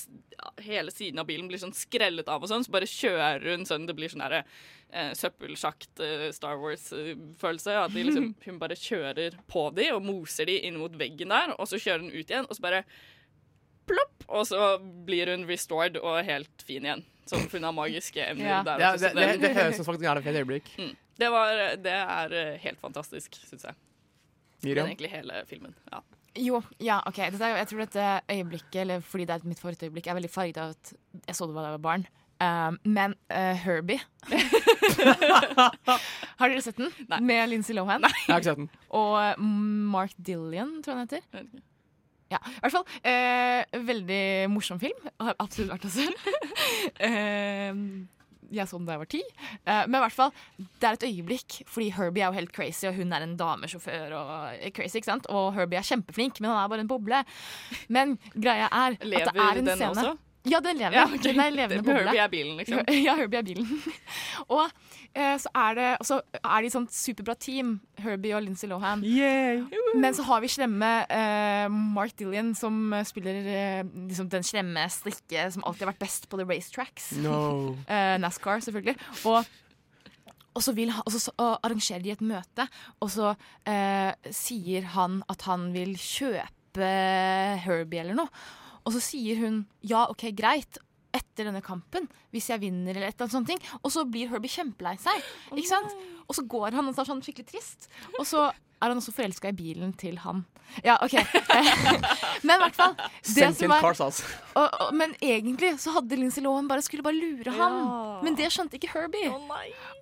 hele 0.62 0.92
siden 0.94 1.20
av 1.20 1.28
bilen 1.28 1.48
blir 1.50 1.60
sånn 1.60 1.74
skrellet 1.76 2.28
av 2.30 2.44
og 2.44 2.50
sånn, 2.50 2.64
så 2.66 2.74
bare 2.74 2.88
kjører 2.88 3.56
hun 3.56 3.66
sånn 3.66 3.88
Det 3.88 3.94
blir 3.98 4.10
sånn 4.12 4.22
derre 4.22 4.44
eh, 4.92 5.12
søppelsjakt 5.18 6.00
eh, 6.04 6.26
Star 6.36 6.56
Wars-følelse. 6.62 7.76
At 7.84 7.94
de 7.94 8.04
liksom, 8.08 8.30
hun 8.46 8.58
bare 8.62 8.76
kjører 8.78 9.36
på 9.50 9.68
de 9.76 9.90
og 9.94 10.02
moser 10.06 10.48
de 10.50 10.58
inn 10.68 10.78
mot 10.80 10.94
veggen 11.00 11.32
der, 11.34 11.54
og 11.58 11.68
så 11.70 11.80
kjører 11.80 12.06
hun 12.06 12.12
ut 12.14 12.24
igjen, 12.30 12.46
og 12.48 12.56
så 12.58 12.64
bare 12.64 12.82
plopp, 13.88 14.26
og 14.28 14.44
så 14.48 14.74
blir 15.08 15.30
hun 15.32 15.46
restored 15.48 15.96
og 16.02 16.18
helt 16.28 16.64
fin 16.68 16.84
igjen. 16.84 17.04
Som 17.28 17.44
hun 17.52 17.64
har 17.68 17.74
magiske 17.76 18.20
evner 18.30 18.48
Ja. 18.50 18.62
der. 18.64 18.80
Ja, 18.84 18.92
det, 18.96 19.00
så 19.04 19.14
det, 19.16 19.28
det 19.42 19.54
høres 19.56 19.74
ut 19.76 19.82
som 19.82 19.88
faktisk 19.90 20.08
er 20.08 20.20
et 20.20 20.26
fint 20.28 20.40
øyeblikk. 20.42 20.70
Mm. 20.80 20.92
Det, 21.18 21.28
var, 21.34 21.62
det 21.84 21.94
er 21.98 22.36
eh, 22.42 22.54
helt 22.62 22.80
fantastisk, 22.80 23.36
syns 23.48 23.64
jeg. 23.68 23.76
Men 24.62 24.68
Miriam? 24.70 24.86
egentlig 24.90 25.10
hele 25.12 25.42
filmen. 25.48 25.74
Ja. 25.92 26.00
Jo, 26.38 26.60
ja, 26.82 27.00
OK. 27.08 27.16
Dette, 27.32 27.42
er- 27.48 27.56
jeg 27.62 27.68
tror 27.70 27.80
dette 27.84 28.06
øyeblikket, 28.30 28.78
eller 28.84 29.00
fordi 29.02 29.24
det 29.26 29.34
er 29.38 29.46
mitt 29.48 29.60
favorittøyeblikk, 29.62 30.06
er 30.12 30.18
veldig 30.18 30.30
farget 30.30 30.60
av 30.62 30.74
at 30.76 30.92
jeg 31.28 31.34
så 31.38 31.48
det 31.48 31.56
da 31.56 31.64
jeg 31.68 31.76
var 31.78 31.84
barn. 31.88 32.04
Um, 32.38 32.76
men 32.86 33.16
uh, 33.34 33.56
Herbie 33.58 33.98
Har 36.38 36.52
dere 36.52 36.60
sett 36.62 36.76
den? 36.78 36.92
Nei. 37.10 37.18
Med 37.26 37.48
Lindsay 37.50 37.74
Lohan? 37.74 38.04
Nei. 38.04 38.12
Jeg 38.14 38.30
har 38.30 38.38
ikke 38.38 38.50
sett 38.52 38.60
den. 38.60 38.68
Og 39.00 39.16
eh, 39.18 39.40
Mark 39.94 40.14
Dillian, 40.22 40.76
tror 40.84 40.94
jeg 40.94 41.00
han 41.00 41.08
heter. 41.08 41.64
Ja, 42.30 42.38
i 42.44 42.60
hvert 42.62 42.76
fall. 42.76 42.86
Uh, 43.02 43.80
veldig 43.88 44.22
morsom 44.52 44.78
film. 44.82 45.08
Har 45.18 45.34
absolutt 45.40 45.72
vært 45.72 45.88
å 45.88 45.90
se. 45.92 46.06
eh, 47.08 47.82
jeg 48.54 48.68
så 48.70 48.78
den 48.78 48.86
da 48.88 48.94
jeg 48.96 49.02
var 49.02 49.10
ti. 49.16 49.22
Uh, 49.64 49.82
men 49.88 49.98
i 49.98 50.04
hvert 50.04 50.16
fall, 50.20 50.32
det 50.58 50.88
er 50.88 50.98
et 51.00 51.08
øyeblikk, 51.08 51.58
fordi 51.68 51.90
Herbie 51.96 52.22
er 52.24 52.30
jo 52.30 52.38
helt 52.38 52.54
crazy, 52.54 52.86
og 52.88 52.96
hun 53.00 53.12
er 53.16 53.26
en 53.26 53.34
damesjåfør 53.40 54.14
og 54.18 54.70
crazy, 54.76 55.00
ikke 55.00 55.10
sant? 55.10 55.28
Og 55.32 55.50
Herbie 55.56 55.80
er 55.80 55.90
kjempeflink, 55.90 56.38
men 56.44 56.52
han 56.52 56.62
er 56.62 56.72
bare 56.72 56.86
en 56.86 56.90
boble. 56.94 57.24
Men 57.92 58.16
greia 58.36 58.70
er 58.70 58.98
at 58.98 59.04
det 59.04 59.26
er 59.26 59.62
en 59.64 59.72
den 59.72 59.74
scene 59.74 59.92
også? 59.96 60.16
Ja, 60.46 60.60
den 60.62 60.78
lever. 60.78 60.94
Ja, 60.94 61.04
okay. 61.08 61.18
Den 61.24 61.40
er 61.42 61.50
levende 61.54 61.82
boble. 61.86 62.04
Herbie 62.06 62.22
er 62.22 62.30
bilen, 62.32 62.56
liksom. 62.60 62.80
Ja, 63.06 63.14
Herbie 63.18 63.40
er 63.40 63.46
bilen. 63.46 63.68
og 64.54 64.64
eh, 65.12 65.34
så 65.42 65.52
er 65.64 65.78
det 65.78 65.88
så 66.06 66.20
er 66.38 66.64
de 66.64 66.70
sånn 66.72 66.88
superbra 66.92 67.34
team, 67.40 67.74
Herbie 68.00 68.36
og 68.36 68.44
Lindsay 68.46 68.70
Lohan. 68.70 69.02
Men 69.98 70.16
så 70.16 70.26
har 70.28 70.42
vi 70.44 70.50
slemme 70.52 70.90
eh, 71.12 71.66
Mark 71.72 72.14
Dillian, 72.18 72.54
som 72.58 72.94
spiller 73.08 73.40
eh, 73.52 73.80
liksom 74.08 74.30
den 74.32 74.46
slemme 74.46 74.86
strikke 74.92 75.48
som 75.54 75.66
alltid 75.66 75.86
har 75.86 75.92
vært 75.94 76.04
best 76.06 76.28
på 76.30 76.40
the 76.40 76.46
racetracks. 76.48 77.10
No. 77.24 77.74
Eh, 77.88 78.14
NASCAR, 78.22 78.62
selvfølgelig. 78.64 78.96
Og, 79.28 79.42
og 80.54 80.64
så, 80.64 80.74
vil 80.76 80.94
han, 80.94 81.02
og 81.04 81.12
så, 81.14 81.24
så 81.26 81.50
arrangerer 81.58 82.04
de 82.06 82.14
et 82.14 82.24
møte, 82.24 82.68
og 83.02 83.12
så 83.12 83.34
eh, 83.68 84.14
sier 84.34 84.88
han 84.94 85.20
at 85.28 85.44
han 85.50 85.68
vil 85.74 85.96
kjøpe 85.98 86.94
Herbie 87.64 88.04
eller 88.04 88.18
noe. 88.22 88.30
Og 88.88 88.94
så 88.96 89.02
sier 89.04 89.40
hun 89.42 89.64
ja, 89.84 90.06
OK, 90.08 90.30
greit. 90.36 90.80
Etter 91.12 91.48
denne 91.48 91.62
kampen, 91.64 92.04
hvis 92.34 92.50
jeg 92.50 92.60
vinner, 92.60 92.92
eller 92.92 93.08
et 93.08 93.16
eller 93.16 93.26
annet 93.26 93.34
sånt. 93.36 93.48
ting. 93.48 93.60
Og 93.80 93.92
så 93.92 94.02
blir 94.08 94.28
Herbie 94.28 94.52
kjempelei 94.52 94.96
seg. 95.00 95.24
Ikke 95.54 95.70
sant? 95.70 95.94
Og 96.28 96.36
så 96.36 96.44
går 96.44 96.76
han 96.76 96.88
og 96.90 96.96
tar 96.96 97.08
sånn 97.08 97.22
skikkelig 97.24 97.48
trist. 97.48 97.88
Og 98.18 98.26
så 98.28 98.42
er 98.78 98.92
han 98.92 99.00
også 99.00 99.14
forelska 99.14 99.50
i 99.50 99.58
bilen 99.58 99.92
til 99.98 100.18
han. 100.22 100.44
Ja, 100.84 100.98
OK. 101.02 101.14
Men 102.46 102.58
i 102.58 102.62
hvert 102.62 102.76
fall 102.76 102.94
det 102.98 103.08
som 103.24 103.34
Sentient 103.34 103.74
cars, 103.80 104.00
altså. 104.04 104.26
og, 104.52 104.66
og, 104.68 104.90
men 104.94 105.14
egentlig 105.24 105.70
så 105.80 105.94
hadde 105.96 106.16
Lindsay 106.18 106.42
Lohan 106.44 106.68
bare 106.68 106.82
skulle 106.84 107.02
bare 107.02 107.16
lure 107.16 107.54
han. 107.56 107.78
Ja. 107.78 108.18
Men 108.26 108.36
det 108.38 108.50
skjønte 108.54 108.78
ikke 108.78 108.90
Herbie. 108.92 109.32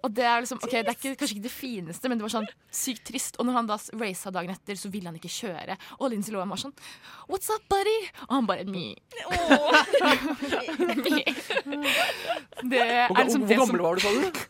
og 0.02 0.10
det 0.16 0.26
er 0.26 0.42
liksom, 0.42 0.60
ok, 0.62 0.74
det 0.74 0.82
er 0.82 0.96
ikke, 0.98 1.14
kanskje 1.20 1.36
ikke 1.36 1.46
det 1.46 1.54
fineste, 1.54 2.10
men 2.10 2.18
det 2.18 2.26
var 2.26 2.34
sånn 2.34 2.48
sykt 2.74 3.06
trist. 3.08 3.38
Og 3.40 3.48
når 3.48 3.60
han 3.60 3.70
da 3.70 3.78
raca 4.02 4.34
dagen 4.34 4.52
etter, 4.52 4.78
så 4.80 4.90
ville 4.92 5.08
han 5.08 5.16
ikke 5.20 5.32
kjøre. 5.32 5.78
Og 6.00 6.12
Lindsay 6.12 6.34
Lohan 6.34 6.52
var 6.52 6.60
sånn 6.60 6.74
What's 7.30 7.48
up, 7.54 7.64
buddy? 7.70 7.96
Og 8.28 8.36
han 8.36 8.50
bare 8.50 8.66
Me. 8.68 8.88
Me. 11.06 11.24
Det 12.66 12.80
er 12.82 13.12
liksom 13.12 13.44
hvor 13.44 13.48
det 13.48 13.58
som 13.58 13.68
gammel 13.68 13.82
var 13.84 13.98
du, 13.98 14.04
sa 14.04 14.12
du? 14.12 14.46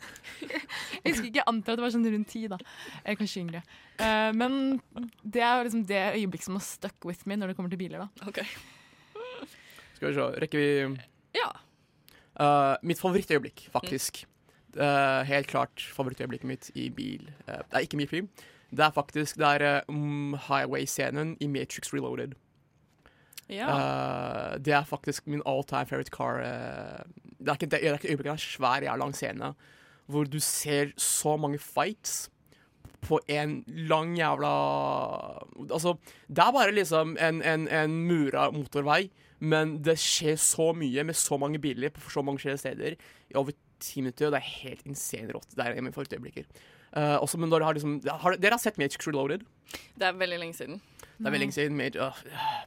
Jeg 1.07 1.15
husker 1.15 1.29
ikke, 1.31 1.41
jeg 1.41 1.49
antar 1.53 1.73
at 1.77 1.81
det 1.81 1.85
var 1.87 1.95
sånn 1.95 2.09
rundt 2.13 2.29
ti, 2.33 2.43
da. 2.51 2.59
Eller 3.05 3.19
kanskje 3.21 3.43
yngre. 3.45 3.63
Eh, 4.03 4.31
men 4.37 4.59
det 5.23 5.43
er 5.43 5.61
jo 5.61 5.67
liksom 5.69 5.85
det 5.89 6.03
øyeblikket 6.19 6.49
som 6.51 6.59
har 6.59 6.67
stuck 6.67 7.07
with 7.09 7.27
me 7.31 7.39
når 7.39 7.53
det 7.53 7.57
kommer 7.59 7.73
til 7.73 7.81
biler, 7.81 8.05
da. 8.07 8.09
Skal 9.97 10.11
vi 10.11 10.15
se, 10.19 10.27
rekker 10.45 10.59
vi 10.61 10.99
Ja. 11.39 11.53
Eh, 12.41 12.75
mitt 12.85 13.01
favorittøyeblikk, 13.01 13.69
faktisk. 13.73 14.25
Eh, 14.77 15.23
helt 15.25 15.49
klart 15.49 15.81
favorittøyeblikket 15.97 16.45
mitt 16.51 16.71
i 16.77 16.91
bil. 16.93 17.31
Eh, 17.49 17.63
det 17.71 17.73
er 17.79 17.87
ikke 17.87 17.97
mye 18.03 18.11
film. 18.11 18.29
Det 18.77 18.83
er 18.85 18.91
faktisk 18.93 19.39
det 19.41 19.47
er 19.47 19.65
eh, 19.79 19.89
mm, 19.89 20.35
highway-scenen 20.51 21.37
i 21.41 21.47
Matrix 21.49 21.95
Reloaded. 21.95 22.35
Ja. 23.49 23.69
Eh, 23.71 24.59
det 24.59 24.75
er 24.75 24.85
faktisk 24.85 25.27
min 25.31 25.43
all 25.47 25.65
time 25.65 25.87
favorite 25.87 26.11
car. 26.11 26.41
eh, 26.43 27.05
det 27.39 27.49
er 27.49 27.55
ikke 27.55 27.71
det 27.71 27.81
er 27.85 27.95
ikke 27.95 28.09
øyeblikket, 28.11 28.25
det 28.25 28.33
er 28.33 28.33
en 28.33 28.39
svær, 28.39 28.83
jævla 28.83 28.97
lang 29.05 29.15
scene 29.15 29.55
hvor 30.07 30.29
du 30.31 30.39
ser 30.43 30.93
så 31.01 31.37
mange 31.41 31.59
fights 31.63 32.27
på 33.07 33.19
en 33.31 33.61
lang 33.67 34.17
jævla 34.19 34.53
Altså, 35.71 35.97
det 36.29 36.43
er 36.43 36.55
bare 36.55 36.75
liksom 36.75 37.17
en, 37.21 37.43
en, 37.43 37.69
en 37.69 37.97
mura 38.09 38.49
motorvei, 38.55 39.11
men 39.39 39.77
det 39.85 39.99
skjer 40.01 40.39
så 40.41 40.73
mye 40.77 41.05
med 41.05 41.19
så 41.19 41.39
mange 41.39 41.61
biler 41.63 41.93
på 41.95 42.11
så 42.11 42.25
mange 42.25 42.57
steder 42.59 42.97
i 42.97 43.37
over 43.37 43.53
ti 43.81 44.01
minutter, 44.01 44.29
og 44.29 44.33
det 44.33 44.41
er 44.41 44.55
helt 44.63 44.87
insane 44.89 45.35
rått. 45.35 45.53
Det 45.53 45.65
er 45.65 45.77
mine 45.77 45.93
favorittøyeblikker. 45.93 46.49
Uh, 46.97 47.19
også, 47.21 47.37
men 47.37 47.51
dere 47.53 47.67
har 47.67 47.77
liksom, 47.77 47.99
har, 48.09 48.39
dere 48.41 48.57
har 48.57 48.63
sett 48.63 48.79
Matrix 48.81 49.05
Reloaded? 49.07 49.45
Det 49.99 50.07
er 50.07 50.17
veldig 50.17 50.39
lenge 50.41 50.57
siden. 50.57 50.81
Det 51.19 51.27
er 51.27 51.35
veldig 51.35 51.43
lenge 51.45 51.57
siden. 51.57 51.77
Mage, 51.77 52.01
uh, 52.01 52.23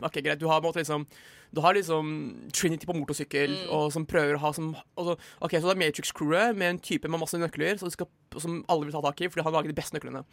ok, 0.05 0.19
greit. 0.21 0.41
Du 0.41 0.45
har, 0.51 0.61
måte 0.61 0.83
liksom, 0.83 1.07
du 1.53 1.61
har 1.61 1.73
liksom 1.73 2.09
Trinity 2.53 2.85
på 2.85 2.93
motorsykkel, 2.93 3.49
Mm. 3.49 3.71
og 3.73 3.91
som 3.91 4.05
prøver 4.05 4.35
å 4.35 4.43
ha 4.43 4.51
som 4.53 4.75
altså, 4.97 5.17
Ok, 5.41 5.51
Så 5.57 5.65
det 5.65 5.75
er 5.75 5.81
Matrix-crewet 5.81 6.55
med 6.55 6.69
en 6.69 6.79
type 6.79 7.09
med 7.09 7.19
masse 7.19 7.37
nøkler 7.37 7.79
så 7.79 7.89
skal, 7.91 8.07
som 8.37 8.63
alle 8.69 8.85
vil 8.85 8.93
ta 8.93 9.01
tak 9.01 9.21
i, 9.21 9.29
fordi 9.29 9.43
han 9.43 9.53
lager 9.53 9.67
de 9.71 9.73
beste 9.81 9.97
nøklene. 9.97 10.23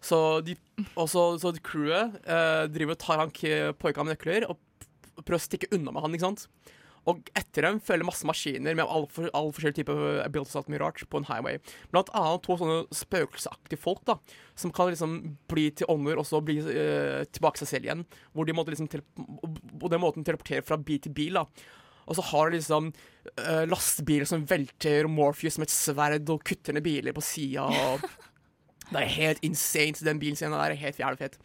Så, 0.00 0.44
de, 0.46 0.54
også, 0.96 1.38
så, 1.42 1.52
crewet 1.62 2.18
eh, 2.26 2.66
driver 2.70 2.94
og 2.94 2.98
tar 2.98 3.18
han 3.18 3.30
Poika 3.30 3.72
pojka 3.78 4.04
med 4.04 4.16
nøkler 4.16 4.46
og 4.50 4.58
prøver 5.24 5.38
å 5.38 5.46
stikke 5.46 5.70
unna 5.74 5.90
med 5.92 6.02
han. 6.02 6.12
ikke 6.14 6.26
sant? 6.26 6.46
Og 7.08 7.30
etter 7.38 7.64
dem 7.64 7.80
følger 7.80 8.06
masse 8.06 8.26
maskiner 8.28 8.76
med 8.76 8.84
all, 8.84 9.06
for, 9.12 9.30
all 9.36 9.50
forskjellige 9.54 9.80
typer 9.80 10.20
abilities 10.26 10.56
og 10.56 10.62
alt 10.62 10.72
mye 10.74 11.08
på 11.08 11.20
en 11.22 11.28
highway. 11.30 11.60
Blant 11.94 12.12
annet 12.16 12.44
to 12.44 12.58
sånne 12.60 12.78
spøkelsesaktige 12.94 13.80
folk 13.80 14.04
da, 14.08 14.18
som 14.58 14.74
kan 14.74 14.92
liksom 14.92 15.18
bli 15.48 15.68
til 15.78 15.88
ånder 15.92 16.20
og 16.20 16.28
så 16.28 16.42
bli 16.44 16.58
eh, 16.60 17.24
tilbake 17.32 17.62
seg 17.62 17.72
selv 17.72 17.88
igjen. 17.88 18.06
Hvor 18.34 18.48
de 18.48 18.56
måtte 18.56 18.74
liksom 18.74 18.90
på 18.92 19.92
den 19.92 20.04
måten 20.04 20.26
teleportere 20.26 20.66
fra 20.66 20.76
bil 20.80 21.00
til 21.04 21.16
bil. 21.16 21.40
da. 21.40 21.46
Og 22.08 22.16
så 22.16 22.24
har 22.30 22.50
de 22.50 22.58
liksom 22.58 22.90
uh, 23.36 23.64
lastebiler 23.68 24.28
som 24.28 24.44
velter, 24.48 25.04
og 25.04 25.12
Morpheus 25.12 25.58
med 25.60 25.68
et 25.68 25.74
sverd 25.74 26.32
og 26.32 26.44
kutter 26.48 26.76
ned 26.76 26.84
biler 26.86 27.16
på 27.16 27.24
sida. 27.24 27.68
Det 28.88 29.02
er 29.02 29.16
helt 29.18 29.42
insane. 29.44 30.00
Den 30.00 30.20
bilscenen 30.20 30.56
der 30.56 30.72
er 30.72 30.80
helt 30.80 31.00
jævlig 31.00 31.20
fet. 31.20 31.36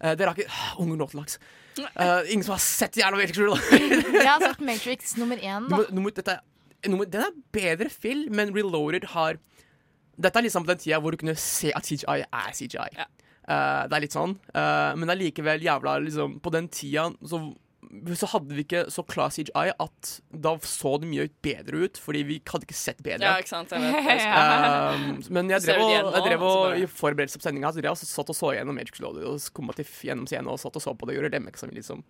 Uh, 0.00 0.14
dere 0.16 0.30
har 0.30 0.38
ikke 0.38 0.80
Unge 0.80 0.96
nå 0.96 1.08
til 1.10 1.20
dags. 1.20 1.36
Eh, 1.86 2.32
ingen 2.32 2.44
som 2.46 2.54
har 2.56 2.62
sett 2.64 2.96
jævla 2.98 3.18
Matrix 3.20 3.38
Reloaded? 3.38 4.12
Jeg 4.24 4.28
har 4.30 4.40
sett 4.42 4.60
Matrix 4.64 5.16
nummer 5.20 5.36
én, 5.38 5.68
da. 5.70 5.82
Nummer, 5.94 6.10
dette, 6.16 6.38
er- 6.38 6.90
nummer, 6.90 7.04
den 7.10 7.22
er 7.26 7.36
bedre 7.54 7.88
film, 7.92 8.34
men 8.34 8.54
Reloaded 8.56 9.04
har 9.14 9.38
Dette 10.18 10.40
er 10.40 10.42
liksom 10.48 10.64
på 10.66 10.72
den 10.72 10.80
tida 10.82 10.98
hvor 10.98 11.14
du 11.14 11.20
kunne 11.20 11.36
se 11.38 11.70
at 11.78 11.86
CGI 11.86 12.24
er 12.26 12.52
CGI. 12.58 12.88
Eh, 12.98 13.82
det 13.88 13.96
er 13.96 14.02
litt 14.04 14.16
sånn, 14.16 14.34
Uh, 14.50 14.92
men 14.98 15.12
likevel 15.16 15.62
jævla 15.62 15.98
liksom, 16.02 16.40
På 16.42 16.50
den 16.50 16.66
tida 16.68 17.06
så, 17.24 17.38
så 18.20 18.28
hadde 18.34 18.52
vi 18.52 18.64
ikke 18.66 18.82
så 18.92 19.02
klar 19.08 19.32
CGI 19.32 19.72
at 19.80 20.10
da 20.28 20.52
så 20.68 20.94
det 21.00 21.08
mye 21.08 21.28
bedre 21.44 21.86
ut, 21.86 22.00
fordi 22.00 22.22
vi 22.28 22.38
hadde 22.44 22.68
ikke 22.68 22.76
sett 22.76 23.00
bedre. 23.04 23.24
Ja, 23.24 23.40
ikke 23.40 23.52
sant, 23.54 23.72
jeg 23.72 23.80
vet. 23.80 24.08
Jeg. 24.08 24.28
Eh, 24.28 25.30
men 25.32 25.52
jeg 25.54 25.64
drev 25.64 25.84
og, 25.86 25.92
jeg 25.96 26.24
drev 26.26 26.44
og 26.44 26.76
i 26.76 26.86
forberedelse 26.90 27.40
på 27.40 27.48
sendinga 27.48 27.72
så 27.72 27.80
drev 27.80 27.90
jeg 27.90 27.96
og 27.96 28.12
satt 28.12 28.32
og 28.34 28.36
så 28.36 28.52
gjennom 28.58 28.76
Magic 28.76 29.00
Reloaded 29.00 29.24
og 29.30 29.52
kom 29.56 29.72
til 29.76 29.88
gjennom 30.10 30.28
scenen 30.28 30.52
og 30.52 30.60
satt 30.60 30.76
og 30.76 30.84
så 30.84 30.92
på 30.92 31.08
det 31.08 31.16
og 31.16 31.22
gjorde 31.22 31.32
lemmeksamen, 31.38 31.76
liksom. 31.78 32.04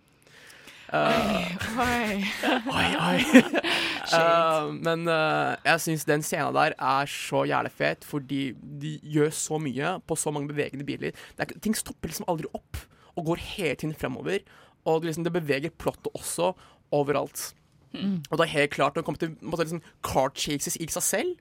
Uh, 0.89 1.45
Oi. 1.85 2.25
Oi, 2.73 2.87
oi. 2.97 3.43
uh, 4.17 4.71
men 4.87 5.03
uh, 5.05 5.53
jeg 5.67 5.83
syns 5.85 6.07
den 6.09 6.25
scenen 6.25 6.57
der 6.57 6.73
er 6.75 7.11
så 7.13 7.43
jævlig 7.45 7.75
fet, 7.77 8.07
fordi 8.09 8.55
de 8.57 8.95
gjør 9.05 9.35
så 9.37 9.61
mye 9.61 9.99
på 10.09 10.17
så 10.17 10.33
mange 10.33 10.49
bevegende 10.49 10.89
biler. 10.89 11.13
Det 11.37 11.45
er, 11.45 11.59
ting 11.61 11.77
stopper 11.77 12.09
liksom 12.09 12.27
aldri 12.33 12.49
opp 12.57 12.81
og 13.19 13.27
går 13.33 13.45
hele 13.53 13.77
tiden 13.77 13.95
fremover. 13.99 14.41
Og 14.87 15.03
liksom, 15.05 15.25
det 15.25 15.33
beveger 15.33 15.71
plottet 15.79 16.13
også 16.15 16.53
overalt. 16.93 17.55
Mm. 17.93 18.23
Og 18.31 18.39
det 18.39 18.45
er 18.47 18.53
helt 18.55 18.71
klart 18.71 18.95
når 18.95 19.03
det 19.03 19.05
kommer 19.09 19.19
til 19.19 19.37
måte, 19.43 19.65
liksom, 19.65 19.83
car 20.05 20.31
chases 20.37 20.77
i 20.81 20.87
seg 20.87 21.03
selv, 21.03 21.37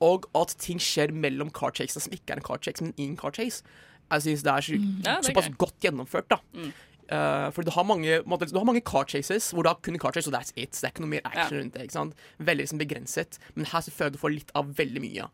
og 0.00 0.26
at 0.34 0.56
ting 0.58 0.80
skjer 0.82 1.12
mellom 1.12 1.50
car 1.54 1.70
chasene 1.76 2.02
som 2.02 2.12
ikke 2.12 2.32
er 2.34 2.40
en 2.40 2.44
car 2.44 2.58
chase, 2.60 2.82
men 2.84 2.92
i 2.98 3.04
en 3.06 3.16
car 3.16 3.30
chase. 3.36 3.62
Jeg 4.10 4.22
syns 4.26 4.42
det 4.44 4.52
er 4.52 4.60
så, 4.60 4.72
Mm. 4.74 5.02
Ja, 5.04 5.14
det 5.20 5.28
er 5.28 5.32
såpass 5.32 5.48
gøy. 5.48 5.56
godt 5.56 5.80
gjennomført, 5.80 6.28
da. 6.28 6.36
Mm. 6.52 6.72
Uh, 7.04 7.50
for 7.52 7.62
du 7.62 7.70
har, 7.70 7.84
mange, 7.84 8.22
måte, 8.24 8.46
du 8.48 8.56
har 8.58 8.64
mange 8.64 8.80
car 8.80 9.04
chases 9.04 9.50
hvor 9.52 9.62
du 9.62 9.68
har 9.68 9.76
kun 9.84 9.98
car 9.98 10.12
chase, 10.12 10.28
og 10.28 10.34
that's 10.34 10.52
it. 10.56 10.74
Så 10.74 10.80
det 10.80 10.88
er 10.88 10.92
ikke 10.94 11.04
noe 11.04 11.12
mer 11.14 11.20
action 11.24 11.56
Ja. 11.58 11.62
rundt 11.62 11.74
det. 11.74 12.14
Veldig 12.38 12.64
liksom 12.64 12.78
begrenset. 12.80 13.38
Men 13.54 13.66
her 13.66 13.80
så 13.80 13.90
føler 13.92 14.12
du 14.12 14.18
får 14.18 14.32
litt 14.34 14.50
av 14.54 14.74
veldig 14.76 15.00
mye. 15.04 15.28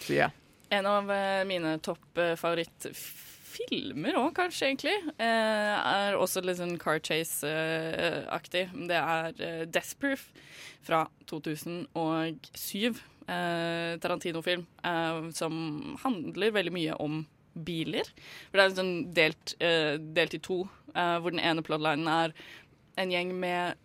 Så 0.00 0.12
yeah. 0.12 0.30
En 0.70 0.86
av 0.86 1.10
eh, 1.10 1.44
mine 1.46 1.78
topp 1.78 2.18
eh, 2.18 2.34
filmer 3.54 4.16
òg, 4.18 4.32
kanskje, 4.36 4.70
egentlig. 4.72 4.94
Eh, 5.22 5.74
er 5.94 6.18
også 6.18 6.42
litt 6.44 6.58
sånn 6.60 6.76
car 6.82 7.00
chase-aktig. 7.04 8.66
det 8.90 8.98
er 9.00 9.40
eh, 9.40 9.64
Death 9.66 9.94
Proof 10.00 10.26
fra 10.84 11.04
2007. 11.30 13.00
Eh, 13.24 13.94
Tarantino-film 14.04 14.66
eh, 14.84 15.30
som 15.32 15.54
handler 16.02 16.52
veldig 16.58 16.74
mye 16.74 16.98
om 17.00 17.22
biler. 17.54 18.10
For 18.50 18.58
det 18.58 18.64
er 18.66 18.76
sånn 18.76 18.94
delt, 19.16 19.54
eh, 19.62 19.94
delt 20.18 20.36
i 20.36 20.42
to, 20.42 20.64
eh, 20.94 21.16
hvor 21.22 21.32
den 21.34 21.40
ene 21.40 21.64
plotlinen 21.64 22.10
er 22.10 22.34
en 22.98 23.10
gjeng 23.10 23.34
med 23.40 23.80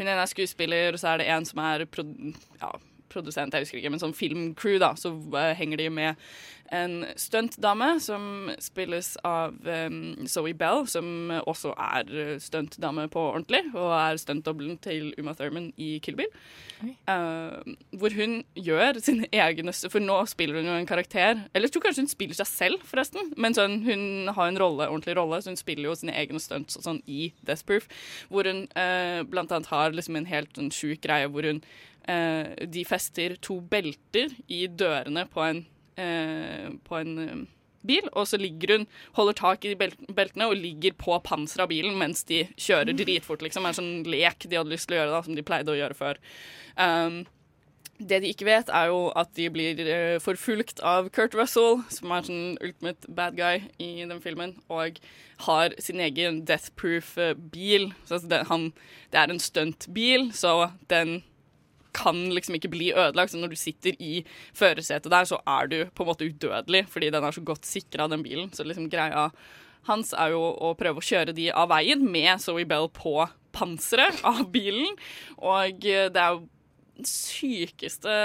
Hun 0.00 0.08
ene 0.08 0.22
er 0.22 0.30
skuespiller, 0.30 0.94
og 0.94 1.00
så 1.02 1.10
er 1.10 1.18
det 1.20 1.26
en 1.28 1.44
som 1.44 1.58
er 1.60 1.82
ja, 1.84 2.70
produsent, 3.10 3.54
jeg 3.54 3.66
husker 3.66 3.80
ikke, 3.80 3.92
men 3.94 4.02
sånn 4.02 4.16
filmcrew, 4.16 4.78
da. 4.82 4.94
Så 4.98 5.12
eh, 5.36 5.52
henger 5.58 5.82
de 5.82 5.90
med 5.94 6.30
en 6.70 7.04
stuntdame 7.18 7.96
som 8.02 8.50
spilles 8.62 9.16
av 9.26 9.56
um, 9.66 10.26
Zoe 10.30 10.54
Bell, 10.54 10.84
som 10.90 11.32
også 11.42 11.74
er 11.74 12.12
eh, 12.14 12.34
stuntdame 12.42 13.08
på 13.10 13.22
ordentlig, 13.32 13.64
og 13.74 13.90
er 13.96 14.20
stuntdobbelen 14.22 14.78
til 14.82 15.10
Uma 15.18 15.34
Thurman 15.34 15.72
i 15.80 15.96
Kill 16.04 16.18
Bill. 16.20 16.30
Uh, 17.10 17.74
hvor 18.00 18.14
hun 18.16 18.38
gjør 18.56 19.02
sin 19.04 19.26
egen 19.28 19.68
For 19.92 20.00
nå 20.00 20.14
spiller 20.30 20.56
hun 20.56 20.70
jo 20.70 20.76
en 20.78 20.86
karakter 20.88 21.42
Eller 21.52 21.66
jeg 21.66 21.74
tror 21.74 21.82
kanskje 21.84 22.06
hun 22.06 22.08
spiller 22.08 22.38
seg 22.38 22.48
selv, 22.48 22.86
forresten. 22.88 23.34
Men 23.36 23.56
sånn, 23.56 23.82
hun 23.84 24.30
har 24.32 24.48
en 24.48 24.60
rolle, 24.60 24.88
ordentlig 24.88 25.18
rolle, 25.18 25.42
så 25.42 25.52
hun 25.52 25.60
spiller 25.60 25.90
jo 25.90 25.98
sine 26.00 26.16
egne 26.16 26.40
stunts 26.40 26.78
sånn 26.80 27.02
i 27.04 27.34
Death 27.44 27.66
Proof. 27.68 27.90
Hvor 28.32 28.48
hun 28.48 28.64
uh, 28.72 29.20
blant 29.28 29.52
annet 29.52 29.68
har 29.74 29.92
liksom 29.92 30.16
en 30.16 30.30
helt 30.30 30.56
sånn 30.56 30.72
sjuk 30.72 31.04
greie 31.04 31.28
hvor 31.28 31.44
hun 31.50 31.60
De 32.10 32.84
fester 32.88 33.36
to 33.44 33.60
belter 33.60 34.32
i 34.48 34.64
dørene 34.66 35.26
på 35.30 35.42
en, 35.46 35.64
eh, 36.00 36.68
på 36.86 37.00
en 37.00 37.18
eh, 37.24 37.40
bil, 37.86 38.08
og 38.12 38.28
så 38.28 38.38
ligger 38.40 38.76
hun, 38.76 38.86
holder 39.16 39.36
tak 39.38 39.64
i 39.64 39.74
bel 39.78 39.94
beltene 40.12 40.48
og 40.50 40.58
ligger 40.58 40.96
på 41.00 41.16
panseret 41.24 41.64
av 41.64 41.72
bilen 41.72 41.98
mens 42.00 42.24
de 42.28 42.44
kjører 42.60 42.96
dritfort, 42.96 43.44
liksom. 43.44 43.64
Det 43.64 43.70
er 43.70 43.74
en 43.74 43.80
sånn 43.80 44.16
lek 44.16 44.46
de 44.46 44.58
hadde 44.58 44.72
lyst 44.72 44.88
til 44.88 44.98
å 44.98 45.02
gjøre, 45.02 45.12
da, 45.14 45.22
som 45.26 45.38
de 45.38 45.46
pleide 45.46 45.72
å 45.72 45.78
gjøre 45.78 45.98
før. 45.98 46.20
Um, 46.76 47.22
det 48.00 48.22
de 48.24 48.30
ikke 48.32 48.48
vet, 48.48 48.70
er 48.72 48.88
jo 48.88 49.00
at 49.18 49.32
de 49.36 49.48
blir 49.52 49.80
uh, 49.84 50.18
forfulgt 50.24 50.80
av 50.86 51.10
Kurt 51.14 51.36
Russell, 51.36 51.82
som 51.92 52.12
er 52.16 52.28
sånn 52.28 52.54
ultimate 52.64 53.16
bad 53.16 53.36
guy 53.36 53.64
i 53.80 53.90
den 54.00 54.22
filmen, 54.24 54.56
og 54.72 55.00
har 55.46 55.76
sin 55.80 56.00
egen 56.04 56.42
death-proof-bil. 56.48 57.90
Så 58.04 58.16
altså, 58.16 58.30
det, 58.32 58.44
han, 58.48 58.70
det 59.12 59.20
er 59.20 59.32
en 59.32 59.42
stuntbil, 59.42 60.30
så 60.36 60.72
den 60.92 61.20
kan 61.96 62.18
liksom 62.34 62.56
ikke 62.58 62.72
bli 62.72 62.90
ødelagt. 62.92 63.32
Så 63.32 63.40
når 63.40 63.54
du 63.54 63.58
sitter 63.60 63.96
i 63.98 64.20
førersetet 64.56 65.10
der, 65.12 65.28
så 65.28 65.40
er 65.46 65.70
du 65.70 65.78
på 65.94 66.04
en 66.04 66.12
måte 66.12 66.28
udødelig, 66.28 66.86
fordi 66.92 67.10
den 67.10 67.24
er 67.24 67.36
så 67.36 67.44
godt 67.44 67.68
sikra, 67.68 68.08
den 68.10 68.24
bilen. 68.26 68.52
Så 68.54 68.66
liksom 68.66 68.90
greia 68.92 69.30
hans 69.88 70.12
er 70.12 70.34
jo 70.34 70.40
å 70.40 70.74
prøve 70.78 71.00
å 71.00 71.04
kjøre 71.04 71.34
de 71.36 71.48
av 71.56 71.70
veien 71.72 72.02
med 72.04 72.42
Zoe 72.42 72.66
Bell 72.68 72.90
på 72.92 73.14
panseret 73.56 74.20
av 74.28 74.44
bilen. 74.52 74.98
Og 75.38 75.86
eh, 75.88 76.10
det 76.12 76.20
er 76.20 76.36
jo 76.36 76.44
den 77.00 77.08
sykeste 77.08 78.18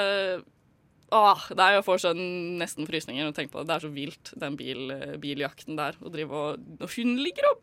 Åh, 1.13 1.43
det 1.53 1.61
er 1.61 1.75
jo 1.75 1.83
får 1.85 1.99
sånn 2.01 2.21
nesten 2.59 2.87
frysninger 2.89 3.27
å 3.29 3.33
tenke 3.35 3.53
på 3.53 3.61
det. 3.61 3.69
Det 3.69 3.75
er 3.75 3.83
så 3.83 3.91
vilt, 3.93 4.31
den 4.41 4.55
bil, 4.57 4.89
biljakten 5.21 5.77
der. 5.77 5.95
Og, 6.01 6.17
og, 6.25 6.63
og 6.81 6.95
hun 6.95 7.13
ligger 7.21 7.45
og 7.51 7.59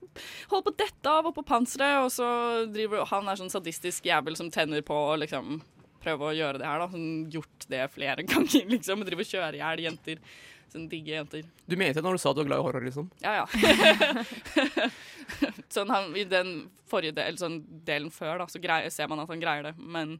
holder 0.52 0.64
på 0.68 0.72
å 0.72 0.78
dette 0.78 1.14
av 1.18 1.28
oppå 1.28 1.42
panseret, 1.48 2.04
og 2.04 2.12
så 2.14 2.28
driver 2.70 3.02
han 3.10 3.28
er 3.28 3.40
sånn 3.40 3.52
sadistisk 3.52 4.06
jævel 4.08 4.38
som 4.38 4.48
tenner 4.54 4.84
på 4.86 4.96
liksom 5.20 5.58
prøve 6.02 6.30
å 6.30 6.36
gjøre 6.36 6.62
det 6.62 6.68
her, 6.68 6.82
da. 6.82 6.88
Sånn, 6.92 7.10
gjort 7.32 7.68
det 7.72 7.84
flere 7.94 8.26
ganger, 8.32 8.66
liksom. 8.74 9.06
Drive 9.08 9.26
og 9.26 9.30
kjøre 9.34 9.58
i 9.58 9.62
hjel 9.62 9.86
jenter. 9.88 10.24
Sånn 10.72 10.86
digge 10.88 11.12
jenter. 11.12 11.48
Du 11.68 11.74
mente 11.76 12.00
det 12.00 12.04
når 12.06 12.16
du 12.16 12.20
sa 12.22 12.30
at 12.30 12.38
du 12.38 12.40
var 12.42 12.48
glad 12.48 12.62
i 12.62 12.64
horror, 12.64 12.84
liksom? 12.86 13.10
Ja, 13.20 13.42
ja. 13.42 14.86
sånn 15.74 15.92
han, 15.92 16.14
I 16.16 16.24
den 16.28 16.54
forrige 16.88 17.18
del, 17.18 17.36
sånn 17.40 17.58
delen 17.84 18.08
før 18.14 18.40
da, 18.40 18.46
så 18.48 18.60
greier, 18.62 18.88
ser 18.92 19.10
man 19.12 19.20
at 19.20 19.28
han 19.28 19.42
greier 19.42 19.66
det. 19.68 19.74
Men 19.76 20.14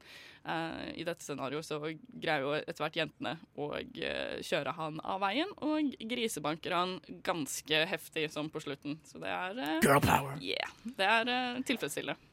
uh, 0.44 0.90
i 0.92 1.06
dette 1.08 1.24
scenarioet 1.24 1.64
så 1.64 1.78
greier 1.80 2.44
jo 2.44 2.52
etter 2.58 2.84
hvert 2.84 2.98
jentene 3.00 3.38
å 3.56 3.70
uh, 3.78 4.42
kjøre 4.44 4.76
han 4.76 5.00
av 5.00 5.22
veien, 5.24 5.54
og 5.64 5.94
grisebanker 6.12 6.76
han 6.76 6.98
ganske 7.24 7.86
heftig 7.94 8.28
sånn 8.34 8.52
på 8.52 8.60
slutten. 8.66 9.00
Så 9.08 9.22
det 9.24 9.32
er 9.32 9.56
uh, 9.56 9.78
Girl 9.80 10.04
power. 10.04 10.36
Yeah. 10.44 10.76
Det 10.84 11.08
er 11.08 11.64
tilfredsstillende. 11.64 12.31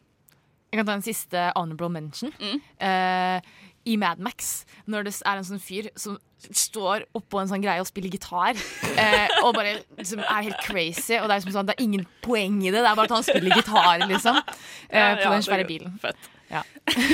Jeg 0.69 0.79
kan 0.79 0.85
ta 0.85 0.95
en 0.99 1.05
siste 1.05 1.43
honorable 1.57 1.89
mention. 1.89 2.33
Eh, 2.79 3.41
I 3.89 3.95
Mad 3.97 4.19
Max, 4.21 4.65
når 4.85 5.07
det 5.07 5.13
er 5.25 5.39
en 5.39 5.47
sånn 5.47 5.61
fyr 5.63 5.89
som 5.97 6.17
står 6.39 7.07
oppå 7.17 7.41
en 7.41 7.49
sånn 7.49 7.63
greie 7.63 7.81
og 7.81 7.87
spiller 7.89 8.13
gitar, 8.13 8.59
eh, 8.95 9.33
og 9.41 9.55
bare 9.57 9.79
liksom, 9.97 10.21
er 10.23 10.45
helt 10.45 10.61
crazy, 10.63 11.17
og 11.17 11.25
det 11.27 11.33
er, 11.33 11.41
liksom 11.41 11.55
sånn, 11.57 11.67
det 11.67 11.75
er 11.75 11.83
ingen 11.83 12.05
poeng 12.23 12.61
i 12.61 12.69
det, 12.69 12.79
det 12.79 12.85
er 12.87 12.95
bare 12.99 13.09
at 13.09 13.15
han 13.17 13.25
spiller 13.27 13.57
gitar, 13.57 14.05
liksom, 14.05 14.39
eh, 14.91 14.99
Ja, 14.99 15.15
på 15.23 15.33
den 15.33 15.47
svære 15.47 15.67
bilen. 15.67 15.97
Fett. 16.03 16.29
Ja. 16.49 16.63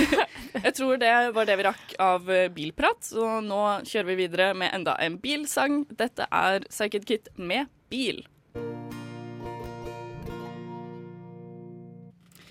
Jeg 0.65 0.75
tror 0.77 0.99
det 1.01 1.11
var 1.35 1.47
det 1.47 1.57
vi 1.59 1.65
rakk 1.67 1.95
av 2.01 2.29
eh, 2.31 2.47
bilprat, 2.53 3.01
så 3.07 3.39
nå 3.43 3.63
kjører 3.87 4.11
vi 4.11 4.19
videre 4.21 4.51
med 4.57 4.75
enda 4.75 4.95
en 5.03 5.17
bilsang. 5.21 5.83
Dette 5.95 6.27
er 6.31 6.67
Psychic 6.69 7.07
Kit 7.09 7.31
med 7.39 7.71
bil. 7.91 8.23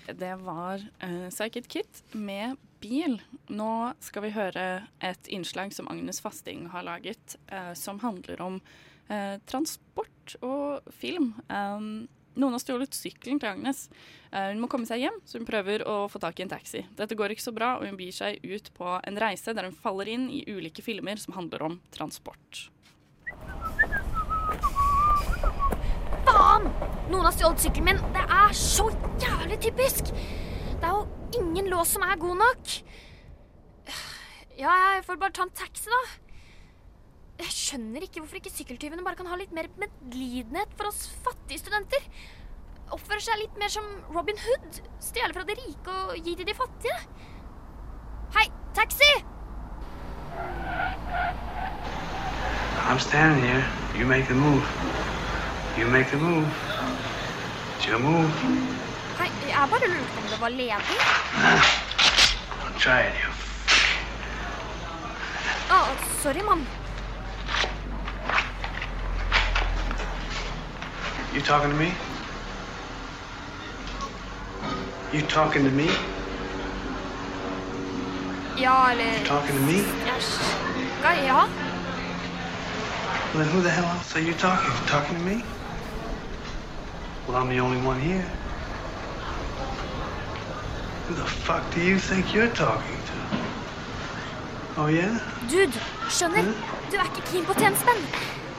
Det 0.07 0.35
var 0.35 0.81
uh, 1.03 1.29
Psychic 1.29 1.67
Kit 1.67 2.03
med 2.11 2.57
bil. 2.79 3.21
Nå 3.47 3.93
skal 3.99 4.25
vi 4.27 4.33
høre 4.35 4.65
et 5.01 5.29
innslag 5.33 5.73
som 5.73 5.87
Agnes 5.89 6.21
Fasting 6.21 6.67
har 6.73 6.85
laget, 6.85 7.37
uh, 7.51 7.73
som 7.73 7.99
handler 8.03 8.41
om 8.41 8.59
uh, 9.09 9.37
transport 9.49 10.35
og 10.45 10.85
film. 10.93 11.33
Um, 11.49 12.05
noen 12.35 12.53
har 12.53 12.61
stjålet 12.61 12.93
sykkelen 12.93 13.39
til 13.39 13.47
Agnes. 13.47 13.85
Hun 14.35 14.59
må 14.59 14.67
komme 14.67 14.83
seg 14.83 15.05
hjem, 15.05 15.21
så 15.23 15.39
hun 15.39 15.47
prøver 15.47 15.85
å 15.87 15.93
få 16.11 16.19
tak 16.19 16.41
i 16.41 16.43
en 16.43 16.51
taxi. 16.51 16.81
Dette 16.97 17.15
går 17.15 17.31
ikke 17.31 17.45
så 17.45 17.53
bra, 17.55 17.77
og 17.79 17.85
hun 17.87 17.95
begir 17.95 18.17
seg 18.17 18.43
ut 18.43 18.67
på 18.75 18.97
en 18.97 19.19
reise 19.23 19.55
der 19.55 19.69
hun 19.69 19.77
faller 19.79 20.11
inn 20.11 20.25
i 20.27 20.41
ulike 20.43 20.83
filmer 20.83 21.21
som 21.21 21.37
handler 21.37 21.63
om 21.69 21.79
transport. 21.95 22.65
Faen! 26.27 26.94
Noen 27.05 27.27
har 27.27 27.35
stjålet 27.35 27.61
sykkelen 27.61 27.85
min. 27.91 28.03
Det 28.15 28.23
er 28.23 28.53
så 28.57 28.87
jævlig 29.21 29.59
typisk. 29.67 30.09
Det 30.11 30.85
er 30.85 30.93
jo 30.95 31.41
ingen 31.41 31.69
lås 31.69 31.93
som 31.93 32.05
er 32.05 32.17
god 32.21 32.39
nok. 32.41 32.77
Ja, 34.57 34.71
jeg 34.95 35.03
får 35.05 35.19
bare 35.21 35.35
ta 35.35 35.45
en 35.45 35.53
taxi, 35.53 35.91
da. 35.91 36.01
Jeg 37.43 37.51
skjønner 37.51 38.05
ikke 38.05 38.21
hvorfor 38.23 38.39
ikke 38.39 38.53
sykkeltyvene 38.55 39.03
bare 39.03 39.19
kan 39.19 39.27
ha 39.27 39.37
litt 39.37 39.53
mer 39.53 39.67
medlidenhet 39.81 40.71
for 40.79 40.87
oss 40.89 41.09
fattige 41.25 41.59
studenter. 41.59 42.05
Oppfører 42.95 43.23
seg 43.25 43.41
litt 43.41 43.57
mer 43.59 43.73
som 43.73 43.85
Robin 44.15 44.39
Hood. 44.39 44.81
Stjele 45.03 45.35
fra 45.35 45.43
de 45.45 45.57
rike 45.59 45.95
og 46.05 46.15
gi 46.15 46.35
til 46.39 46.47
de 46.47 46.55
fattige. 46.57 46.99
Hei, 48.37 48.47
taxi! 48.77 49.11
I'm 52.85 52.99
standing 52.99 53.43
here. 53.43 53.65
You 53.97 54.05
make 54.05 54.27
the 54.27 54.35
move. 54.35 54.63
You 55.77 55.87
make 55.87 56.09
the 56.09 56.17
move. 56.17 56.64
Move. 57.99 58.31
Hei, 59.19 59.31
jeg 59.47 59.67
bare 59.69 59.87
lurte 59.87 60.17
om 60.17 60.23
det 60.29 60.41
var 60.41 60.49
ledig. 60.49 60.97
Try 62.79 62.99
it, 63.07 63.15
you. 63.21 63.31
Å, 65.69 65.77
ah, 65.77 65.87
sorry, 66.21 66.41
mann. 66.41 66.65
You 71.33 71.41
talking 71.41 71.69
to 71.69 71.77
me? 71.77 71.91
You 75.13 75.21
talking 75.21 75.65
to 75.65 75.71
me? 75.71 75.89
Ja, 78.57 78.91
eller 78.91 79.19
You 79.19 79.25
talking 79.25 79.55
to 79.55 79.61
me? 79.61 79.83
Sjekka, 81.05 81.25
ja. 81.25 81.47
Well, 83.33 83.43
then 83.43 83.53
who 83.53 83.61
the 83.61 83.69
hell 83.69 83.85
else 83.85 84.15
are 84.15 84.21
you 84.21 84.33
talking? 84.33 84.71
to? 84.71 84.87
Talking 84.87 85.17
to 85.17 85.23
me? 85.23 85.43
Well, 87.27 87.37
I'm 87.37 87.49
the 87.49 87.59
only 87.59 87.81
one 87.81 87.99
here. 87.99 88.25
Who 91.07 91.15
the 91.15 91.25
fuck 91.25 91.63
do 91.73 91.81
you 91.81 91.97
think 91.97 92.33
you're 92.33 92.53
talking 92.53 92.97
to? 93.09 93.17
Oh, 94.77 94.87
yeah? 94.87 95.17
Dude, 95.49 95.73
skjønner? 96.09 96.51
Du 96.91 96.97
er 96.97 97.09
ikke 97.09 97.23
keen 97.31 97.45
på 97.47 97.55
tjenestemenn. 97.57 98.01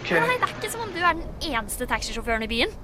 Okay. 0.01 0.19
Nei, 0.23 0.37
det 0.39 0.49
er 0.49 0.55
ikke 0.55 0.71
som 0.71 0.83
om 0.87 0.93
du 0.95 0.99
er 1.03 1.19
den 1.19 1.27
eneste 1.53 1.87
taxisjåføren 1.91 2.47
i 2.47 2.51
byen. 2.51 2.75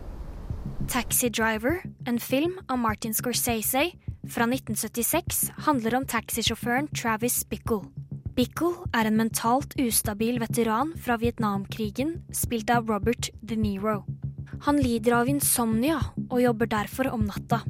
Taxi 0.90 1.30
Driver, 1.30 1.80
en 2.06 2.18
film 2.18 2.58
av 2.68 2.78
Martin 2.82 3.14
Scorsese 3.14 3.84
fra 4.26 4.46
1976, 4.46 5.44
handler 5.66 5.98
om 5.98 6.06
taxisjåføren 6.06 6.90
Travis 6.94 7.42
Bickle. 7.50 7.86
Bickle 8.36 8.88
er 8.94 9.06
en 9.10 9.18
mentalt 9.18 9.74
ustabil 9.82 10.38
veteran 10.42 10.94
fra 10.98 11.18
Vietnamkrigen, 11.22 12.20
spilt 12.34 12.70
av 12.70 12.90
Robert 12.90 13.30
De 13.42 13.58
Niro. 13.58 14.02
Han 14.62 14.76
lider 14.78 15.16
av 15.16 15.26
insomnia 15.26 15.96
og 16.28 16.38
jobber 16.38 16.68
derfor 16.70 17.08
om 17.10 17.24
natta. 17.26 17.64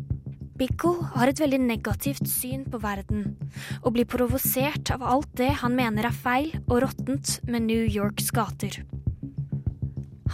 Bickle 0.61 1.07
har 1.14 1.30
et 1.30 1.40
veldig 1.40 1.61
negativt 1.64 2.26
syn 2.28 2.66
på 2.68 2.76
verden, 2.82 3.30
og 3.80 3.95
blir 3.95 4.05
provosert 4.05 4.93
av 4.93 5.01
alt 5.01 5.30
det 5.40 5.49
han 5.62 5.72
mener 5.78 6.05
er 6.05 6.18
feil 6.24 6.51
og 6.66 6.82
råttent 6.84 7.38
med 7.49 7.64
New 7.64 7.86
Yorks 7.86 8.28
gater. 8.36 8.82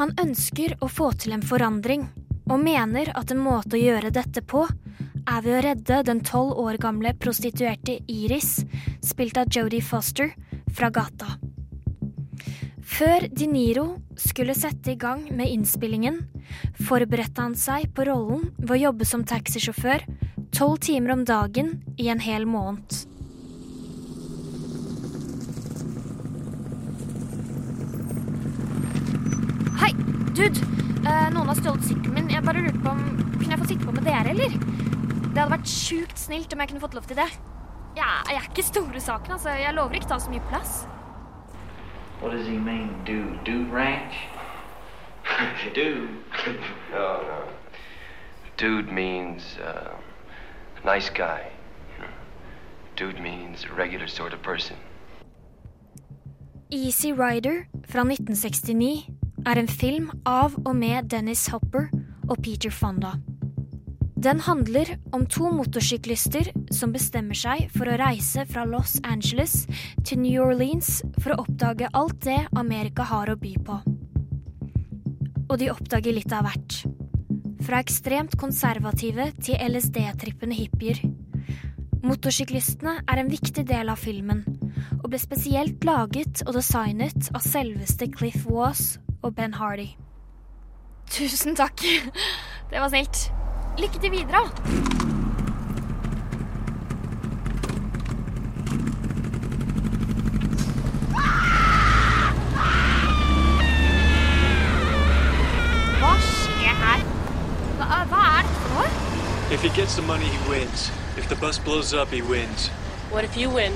Han 0.00 0.10
ønsker 0.18 0.74
å 0.82 0.90
få 0.90 1.12
til 1.14 1.36
en 1.36 1.46
forandring, 1.46 2.08
og 2.50 2.64
mener 2.64 3.12
at 3.14 3.30
en 3.30 3.42
måte 3.44 3.78
å 3.78 3.82
gjøre 3.84 4.10
dette 4.18 4.42
på 4.42 4.64
er 4.66 5.44
ved 5.44 5.54
å 5.60 5.62
redde 5.62 6.02
den 6.10 6.24
tolv 6.26 6.58
år 6.58 6.80
gamle 6.82 7.14
prostituerte 7.22 8.00
Iris, 8.10 8.64
spilt 9.04 9.38
av 9.38 9.46
Jodie 9.46 9.84
Foster, 9.84 10.34
fra 10.74 10.90
gata. 10.90 11.36
Før 12.98 13.28
De 13.30 13.46
Niro 13.46 13.84
skulle 14.18 14.56
sette 14.58 14.90
i 14.90 14.98
gang 14.98 15.20
med 15.38 15.46
innspillingen, 15.46 16.16
forberedte 16.82 17.44
han 17.44 17.52
seg 17.54 17.92
på 17.94 18.08
rollen 18.08 18.48
ved 18.56 18.72
å 18.74 18.78
jobbe 18.88 19.06
som 19.06 19.22
taxisjåfør 19.22 20.02
tolv 20.56 20.80
timer 20.82 21.14
om 21.14 21.22
dagen 21.28 21.76
i 21.94 22.08
en 22.10 22.18
hel 22.18 22.48
måned. 22.50 22.96
Hei, 29.78 29.92
dude. 30.34 30.58
Eh, 30.58 31.30
noen 31.30 31.54
har 31.54 31.62
stjålet 31.62 31.86
sykkelen 31.86 32.18
min. 32.18 32.34
Jeg 32.34 32.42
bare 32.50 32.66
lurte 32.66 32.82
på 32.82 32.96
om 32.96 33.06
Kunne 33.38 33.54
jeg 33.54 33.62
få 33.62 33.72
sitte 33.76 33.86
på 33.86 33.94
med 33.94 34.10
dere, 34.10 34.34
eller? 34.34 34.58
Det 34.58 35.36
hadde 35.38 35.50
vært 35.54 35.70
sjukt 35.70 36.18
snilt 36.18 36.50
om 36.50 36.66
jeg 36.66 36.74
kunne 36.74 36.86
fått 36.88 36.98
lov 36.98 37.06
til 37.06 37.22
det. 37.22 37.30
Ja, 37.94 38.24
jeg 38.26 38.42
er 38.42 38.50
ikke 38.50 38.70
store 38.74 39.06
saken, 39.06 39.38
altså. 39.38 39.54
Jeg 39.54 39.78
lover 39.78 40.02
ikke 40.02 40.10
å 40.10 40.16
ta 40.18 40.24
så 40.26 40.34
mye 40.34 40.48
plass. 40.50 40.80
What 42.20 42.32
does 42.32 42.46
he 42.46 42.56
mean, 42.56 42.90
dude? 43.04 43.44
Dude 43.44 43.70
ranch? 43.70 44.14
dude. 45.74 46.08
No, 46.90 47.22
no. 47.22 47.42
Dude 48.56 48.92
means 48.92 49.56
uh, 49.58 49.94
nice 50.84 51.10
guy. 51.10 51.50
You 51.96 52.04
know. 52.04 52.10
Dude 52.96 53.20
means 53.20 53.64
a 53.64 53.74
regular 53.74 54.08
sort 54.08 54.32
of 54.32 54.42
person. 54.42 54.76
Easy 56.70 57.12
Rider 57.12 57.66
fra 57.86 58.00
1969 58.00 59.06
er 59.46 59.58
en 59.58 59.68
film 59.68 60.10
av 60.26 60.58
og 60.66 60.76
med 60.76 61.08
Dennis 61.08 61.46
Hopper 61.46 61.88
og 62.28 62.36
Peter 62.42 62.70
Fonda. 62.70 63.14
Den 64.18 64.40
handler 64.40 64.96
om 65.12 65.26
to 65.30 65.46
motorsyklister 65.54 66.48
som 66.74 66.90
bestemmer 66.90 67.38
seg 67.38 67.68
for 67.70 67.86
å 67.86 67.98
reise 68.00 68.42
fra 68.50 68.64
Los 68.66 68.96
Angeles 69.06 69.60
til 70.02 70.18
New 70.24 70.42
Orleans 70.42 71.04
for 71.20 71.36
å 71.36 71.44
oppdage 71.44 71.86
alt 71.94 72.18
det 72.26 72.40
Amerika 72.58 73.06
har 73.06 73.30
å 73.30 73.36
by 73.38 73.52
på. 73.62 73.76
Og 75.46 75.54
de 75.62 75.70
oppdager 75.70 76.18
litt 76.18 76.34
av 76.34 76.48
hvert. 76.48 76.80
Fra 77.62 77.78
ekstremt 77.78 78.34
konservative 78.42 79.30
til 79.38 79.54
LSD-trippende 79.68 80.58
hippier. 80.64 80.98
Motorsyklistene 82.02 82.98
er 83.06 83.22
en 83.22 83.30
viktig 83.30 83.68
del 83.70 83.94
av 83.94 84.02
filmen, 84.02 84.42
og 84.98 85.12
ble 85.12 85.22
spesielt 85.22 85.86
laget 85.86 86.42
og 86.48 86.56
designet 86.58 87.30
av 87.30 87.46
selveste 87.46 88.10
Cliff 88.18 88.42
Waas 88.50 88.96
og 89.22 89.38
Ben 89.38 89.54
Hardy. 89.62 89.92
Tusen 91.06 91.54
takk. 91.54 91.86
Det 92.72 92.82
var 92.82 92.90
snilt. 92.90 93.28
Lykke 93.78 93.98
til 94.02 94.10
videre. 94.10 94.40
Hva 105.98 106.14
skjer 106.24 106.74
her? 106.82 107.04
Hva, 107.78 107.86
hva 108.10 108.22
er 108.26 108.42
dette 108.42 108.64
for? 108.64 108.88
If 109.54 109.62
he 109.62 109.70
gets 109.70 109.94
the 109.94 110.02
money, 110.02 110.24
he 110.24 110.50
wins. 110.50 110.90
If 111.16 111.28
the 111.28 111.36
bus 111.36 111.58
blows 111.58 111.94
up, 111.94 112.08
he 112.08 112.22
wins. 112.22 112.68
What 113.12 113.24
if 113.24 113.36
you 113.36 113.48
win? 113.48 113.72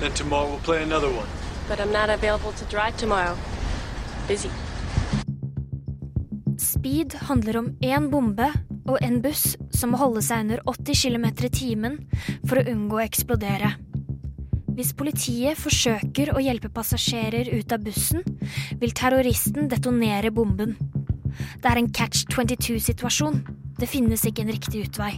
Then 0.00 0.12
tomorrow 0.12 0.48
we'll 0.50 0.66
play 0.68 0.82
another 0.82 1.08
one. 1.08 1.28
But 1.68 1.80
I'm 1.80 1.92
not 1.92 2.10
available 2.10 2.52
to 2.52 2.64
drive 2.66 2.96
tomorrow. 2.98 3.36
Busy. 4.28 4.50
Speed 6.58 7.12
handler 7.28 7.56
om 7.56 7.76
én 7.80 8.10
bombe 8.10 8.52
og 8.86 8.98
en 9.02 9.20
buss 9.24 9.54
som 9.74 9.92
må 9.92 10.00
holde 10.00 10.22
seg 10.24 10.46
under 10.46 10.62
80 10.70 11.02
km 11.02 11.26
i 11.46 11.52
timen 11.52 11.98
for 12.46 12.60
å 12.60 12.66
unngå 12.72 13.00
å 13.00 13.04
eksplodere. 13.04 13.74
Hvis 14.76 14.92
politiet 14.96 15.56
forsøker 15.56 16.34
å 16.34 16.42
hjelpe 16.44 16.68
passasjerer 16.72 17.48
ut 17.56 17.72
av 17.72 17.84
bussen, 17.86 18.24
vil 18.80 18.92
terroristen 18.92 19.70
detonere 19.72 20.32
bomben. 20.34 20.76
Det 21.62 21.70
er 21.70 21.80
en 21.80 21.92
catch 21.92 22.26
22-situasjon. 22.32 23.40
Det 23.76 23.88
finnes 23.88 24.24
ikke 24.28 24.44
en 24.44 24.52
riktig 24.52 24.86
utvei. 24.88 25.14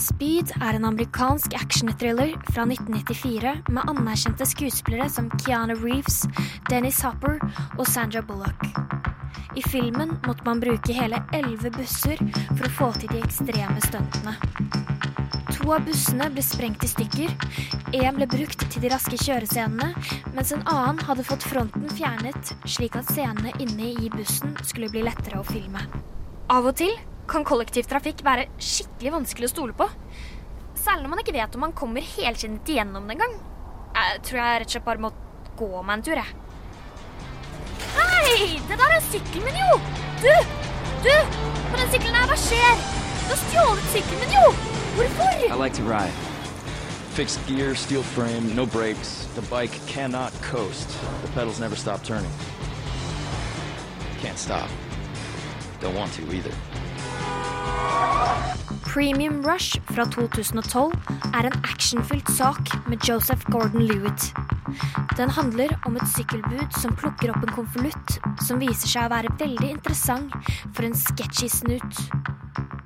Speed 0.00 0.54
er 0.64 0.76
en 0.78 0.86
amerikansk 0.88 1.52
actionthriller 1.58 2.30
fra 2.54 2.64
1994 2.64 3.50
med 3.68 3.88
anerkjente 3.90 4.46
skuespillere 4.48 5.10
som 5.12 5.28
Keanu 5.42 5.74
Reeves, 5.82 6.22
Dennis 6.70 7.02
Hopper 7.04 7.36
og 7.76 7.84
Sandra 7.88 8.22
Bullock. 8.24 8.64
I 9.56 9.62
filmen 9.66 10.14
måtte 10.24 10.46
man 10.46 10.62
bruke 10.62 10.96
hele 10.96 11.20
elleve 11.36 11.72
busser 11.74 12.16
for 12.54 12.64
å 12.64 12.72
få 12.78 12.88
til 12.96 13.12
de 13.12 13.20
ekstreme 13.20 13.76
stuntene. 13.84 14.36
To 15.58 15.74
av 15.76 15.84
bussene 15.84 16.30
ble 16.32 16.46
sprengt 16.48 16.86
i 16.86 16.88
stykker, 16.88 17.36
én 18.00 18.16
ble 18.16 18.30
brukt 18.30 18.64
til 18.70 18.80
de 18.80 18.94
raske 18.94 19.20
kjørescenene, 19.20 19.92
mens 20.32 20.54
en 20.56 20.64
annen 20.64 21.04
hadde 21.10 21.28
fått 21.28 21.44
fronten 21.44 21.90
fjernet 21.92 22.54
slik 22.64 22.96
at 22.96 23.12
scenene 23.12 23.52
inne 23.60 23.92
i 24.00 24.08
bussen 24.16 24.56
skulle 24.64 24.88
bli 24.94 25.04
lettere 25.04 25.42
å 25.42 25.48
filme. 25.50 25.84
Av 26.50 26.64
og 26.64 26.78
til 26.80 26.96
kan 27.30 27.46
kollektivtrafikk 27.46 28.24
være 28.26 28.48
skikkelig 28.58 29.14
vanskelig 29.14 29.48
å 29.48 29.52
stole 29.52 29.76
på. 29.76 29.86
Særlig 30.80 31.04
når 31.04 31.12
man 31.12 31.22
ikke 31.22 31.36
vet 31.36 31.56
om 31.56 31.64
man 31.66 31.76
kommer 31.76 32.04
helskinnet 32.16 32.70
igjennom 32.72 33.06
det 33.06 33.16
engang. 33.18 33.36
Jeg 33.94 34.22
tror 34.26 34.40
jeg 34.40 34.62
rett 34.62 34.70
og 34.70 34.74
slett 34.74 34.86
bare 34.86 35.04
må 35.04 35.10
gå 35.58 35.82
meg 35.82 35.98
en 35.98 36.04
tur, 36.06 36.20
jeg. 36.20 36.30
Hei! 37.96 38.58
Det 38.68 38.78
der 38.78 38.96
er 38.96 39.06
sykkelen 39.10 39.46
min, 39.46 39.60
jo! 39.60 39.78
Du! 40.22 40.32
Du! 41.04 41.14
På 41.70 41.78
den 41.78 41.92
sykkelen 41.92 42.16
her, 42.16 42.26
hva 42.30 42.38
skjer? 42.40 42.82
Du 43.20 43.30
har 43.32 43.40
stjålet 43.44 43.88
sykkelen 43.94 44.24
min, 44.24 44.36
jo! 44.38 44.52
Hvorfor? 44.96 45.46
I 45.50 45.58
like 45.58 45.76
to 45.76 45.86
ride. 45.86 46.14
Fixed 47.14 47.46
gear, 47.46 47.74
steel 47.74 48.02
frame, 48.02 48.54
no 48.54 48.64
brakes. 48.66 49.26
The 49.34 49.42
bike 49.42 49.74
cannot 49.86 50.32
coast. 50.42 50.88
The 51.22 51.32
pedals 51.32 51.60
never 51.60 51.76
stop 51.76 52.04
turning. 52.04 52.30
Can't 54.22 54.38
stop. 54.38 54.68
Don't 55.80 55.96
want 55.96 56.12
to 56.14 56.22
either. 56.32 56.54
Premium 58.90 59.44
Rush 59.46 59.78
fra 59.94 60.02
2012 60.10 60.92
er 61.38 61.46
en 61.46 61.58
actionfylt 61.62 62.30
sak 62.34 62.72
med 62.90 63.04
Joseph 63.06 63.46
Gordon-Lewitt. 63.52 64.32
Den 65.16 65.30
handler 65.30 65.72
om 65.86 65.94
et 65.98 66.08
sykkelbud 66.10 66.74
som 66.74 66.96
plukker 66.98 67.30
opp 67.30 67.44
en 67.46 67.54
konvolutt 67.54 68.16
som 68.42 68.58
viser 68.62 68.90
seg 68.90 69.06
å 69.06 69.12
være 69.12 69.30
veldig 69.38 69.70
interessant 69.76 70.34
for 70.74 70.86
en 70.88 70.96
sketchy 70.98 71.46
snut. 71.52 72.00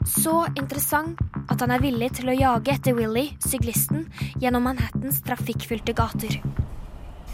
Så 0.05 0.43
interessant 0.61 1.21
at 1.49 1.65
han 1.65 1.73
er 1.73 1.81
villig 1.81 2.11
til 2.19 2.29
å 2.29 2.37
jage 2.37 2.75
etter 2.75 2.97
Willy, 2.99 3.31
syklisten, 3.41 4.05
gjennom 4.43 4.69
Manhattans 4.69 5.23
trafikkfylte 5.25 5.97
gater. 5.97 6.37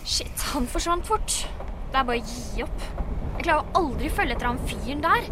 Shit, 0.07 0.47
han 0.55 0.71
forsvant 0.71 1.11
fort. 1.11 1.41
Det 1.91 1.99
er 1.99 2.07
bare 2.07 2.23
å 2.23 2.31
gi 2.31 2.63
opp. 2.65 2.87
Jeg 3.35 3.49
klarer 3.49 3.75
aldri 3.83 4.11
å 4.11 4.15
følge 4.15 4.37
etter 4.37 4.51
han 4.51 4.63
fyren 4.71 5.03
der. 5.05 5.29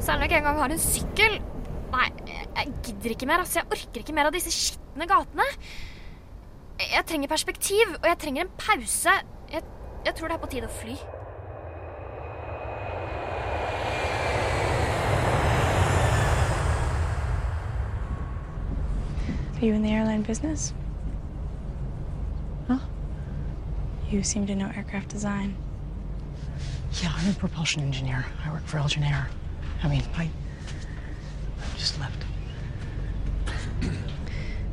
Selv 0.00 0.16
om 0.16 0.22
jeg 0.22 0.30
ikke 0.30 0.36
engang 0.42 0.58
har 0.60 0.70
en 0.74 0.78
sykkel. 0.78 1.38
Nei, 1.92 2.08
jeg- 2.26 2.48
jeg 2.56 2.72
gidder 2.84 3.10
ikke 3.10 3.26
mer. 3.26 3.38
altså. 3.38 3.60
Jeg 3.60 3.66
orker 3.70 4.00
ikke 4.00 4.12
mer 4.12 4.26
av 4.26 4.32
disse 4.32 4.50
skitne 4.50 5.06
gatene. 5.06 5.46
Jeg 6.78 7.06
trenger 7.06 7.28
perspektiv, 7.28 7.86
og 8.02 8.06
jeg 8.08 8.18
trenger 8.18 8.42
en 8.42 8.50
pause. 8.58 9.10
Jeg, 9.52 9.62
jeg 10.04 10.14
tror 10.14 10.28
det 10.28 10.34
er 10.34 10.38
på 10.46 10.50
tide 10.50 10.66
å 10.66 10.70
fly. 10.80 10.96
Are 19.58 19.64
you 19.64 19.72
in 19.72 19.82
the 19.82 19.90
airline 19.90 20.22
business? 20.22 20.74
Huh? 22.68 22.78
You 24.10 24.22
seem 24.22 24.46
to 24.46 24.54
know 24.54 24.66
aircraft 24.76 25.08
design. 25.08 25.56
Yeah, 27.02 27.12
I'm 27.16 27.30
a 27.30 27.34
propulsion 27.34 27.82
engineer. 27.82 28.24
I 28.44 28.50
work 28.52 28.64
for 28.66 28.78
Elgin 28.78 29.02
Air. 29.02 29.28
I 29.82 29.88
mean, 29.88 30.02
I, 30.16 30.24
I 30.24 31.78
just 31.78 31.98
left. 32.00 32.24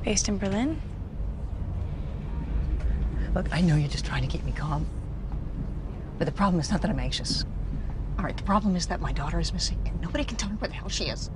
Based 0.03 0.27
in 0.27 0.37
Berlin? 0.37 0.81
Look, 3.35 3.47
I 3.51 3.61
know 3.61 3.75
you're 3.75 3.89
just 3.89 4.05
trying 4.05 4.21
to 4.21 4.27
keep 4.27 4.43
me 4.45 4.51
calm. 4.51 4.85
But 6.17 6.25
the 6.25 6.31
problem 6.31 6.59
is 6.59 6.71
not 6.71 6.81
that 6.81 6.91
I'm 6.91 6.99
anxious. 6.99 7.45
All 8.17 8.23
right, 8.23 8.37
the 8.37 8.43
problem 8.43 8.75
is 8.75 8.87
that 8.87 9.01
my 9.01 9.11
daughter 9.11 9.39
is 9.39 9.53
missing, 9.53 9.79
and 9.85 9.99
nobody 10.01 10.23
can 10.23 10.37
tell 10.37 10.49
me 10.49 10.55
where 10.55 10.69
the 10.69 10.75
hell 10.75 10.89
she 10.89 11.05
is. 11.05 11.29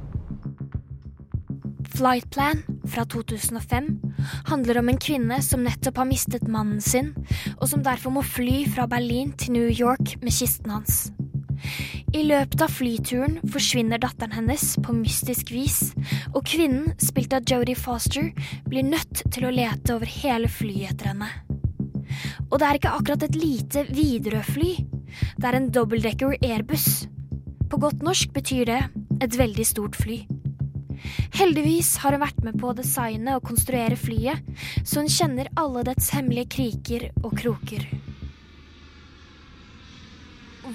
Flightplan 1.96 2.64
fra 2.86 3.04
2005 3.06 4.00
handler 4.46 4.80
om 4.80 4.90
en 4.90 4.98
kvinne 4.98 5.42
som 5.42 5.64
nettopp 5.66 5.98
har 5.98 6.06
mistet 6.06 6.48
mannen 6.48 6.82
sin, 6.82 7.16
og 7.58 7.70
som 7.72 7.84
derfor 7.84 8.14
må 8.14 8.22
fly 8.22 8.68
fra 8.70 8.86
Berlin 8.86 9.32
til 9.34 9.56
New 9.58 9.72
York 9.72 10.22
med 10.22 10.32
kisten 10.32 10.70
hans. 10.70 11.12
I 12.18 12.24
løpet 12.26 12.62
av 12.66 12.72
flyturen 12.74 13.36
forsvinner 13.54 14.00
datteren 14.02 14.32
hennes 14.34 14.72
på 14.82 14.94
mystisk 14.98 15.52
vis, 15.54 15.92
og 16.32 16.48
kvinnen, 16.50 16.96
spilt 16.98 17.36
av 17.38 17.46
Jodie 17.46 17.78
Foster, 17.78 18.32
blir 18.66 18.88
nødt 18.88 19.22
til 19.36 19.46
å 19.46 19.52
lete 19.54 19.94
over 19.94 20.10
hele 20.10 20.50
flyet 20.50 20.96
etter 20.96 21.12
henne. 21.12 21.28
Og 22.48 22.58
det 22.58 22.66
er 22.66 22.80
ikke 22.80 22.96
akkurat 22.98 23.28
et 23.28 23.38
lite 23.38 23.86
Widerøe-fly. 23.92 24.72
Det 25.38 25.46
er 25.46 25.60
en 25.60 25.70
dobbeltdekker 25.70 26.40
Airbus, 26.42 27.06
På 27.70 27.78
godt 27.84 28.02
norsk 28.02 28.34
betyr 28.34 28.66
det 28.66 28.82
et 29.22 29.38
veldig 29.38 29.66
stort 29.68 29.98
fly. 30.00 30.22
Heldigvis 31.38 31.98
har 32.02 32.16
hun 32.16 32.24
vært 32.24 32.40
med 32.48 32.58
på 32.58 32.72
å 32.72 32.78
designe 32.78 33.38
og 33.38 33.46
konstruere 33.46 34.00
flyet, 34.00 34.42
så 34.82 35.04
hun 35.04 35.12
kjenner 35.12 35.52
alle 35.60 35.86
dets 35.86 36.10
hemmelige 36.16 36.56
kriker 36.58 37.12
og 37.22 37.36
kroker. 37.44 37.84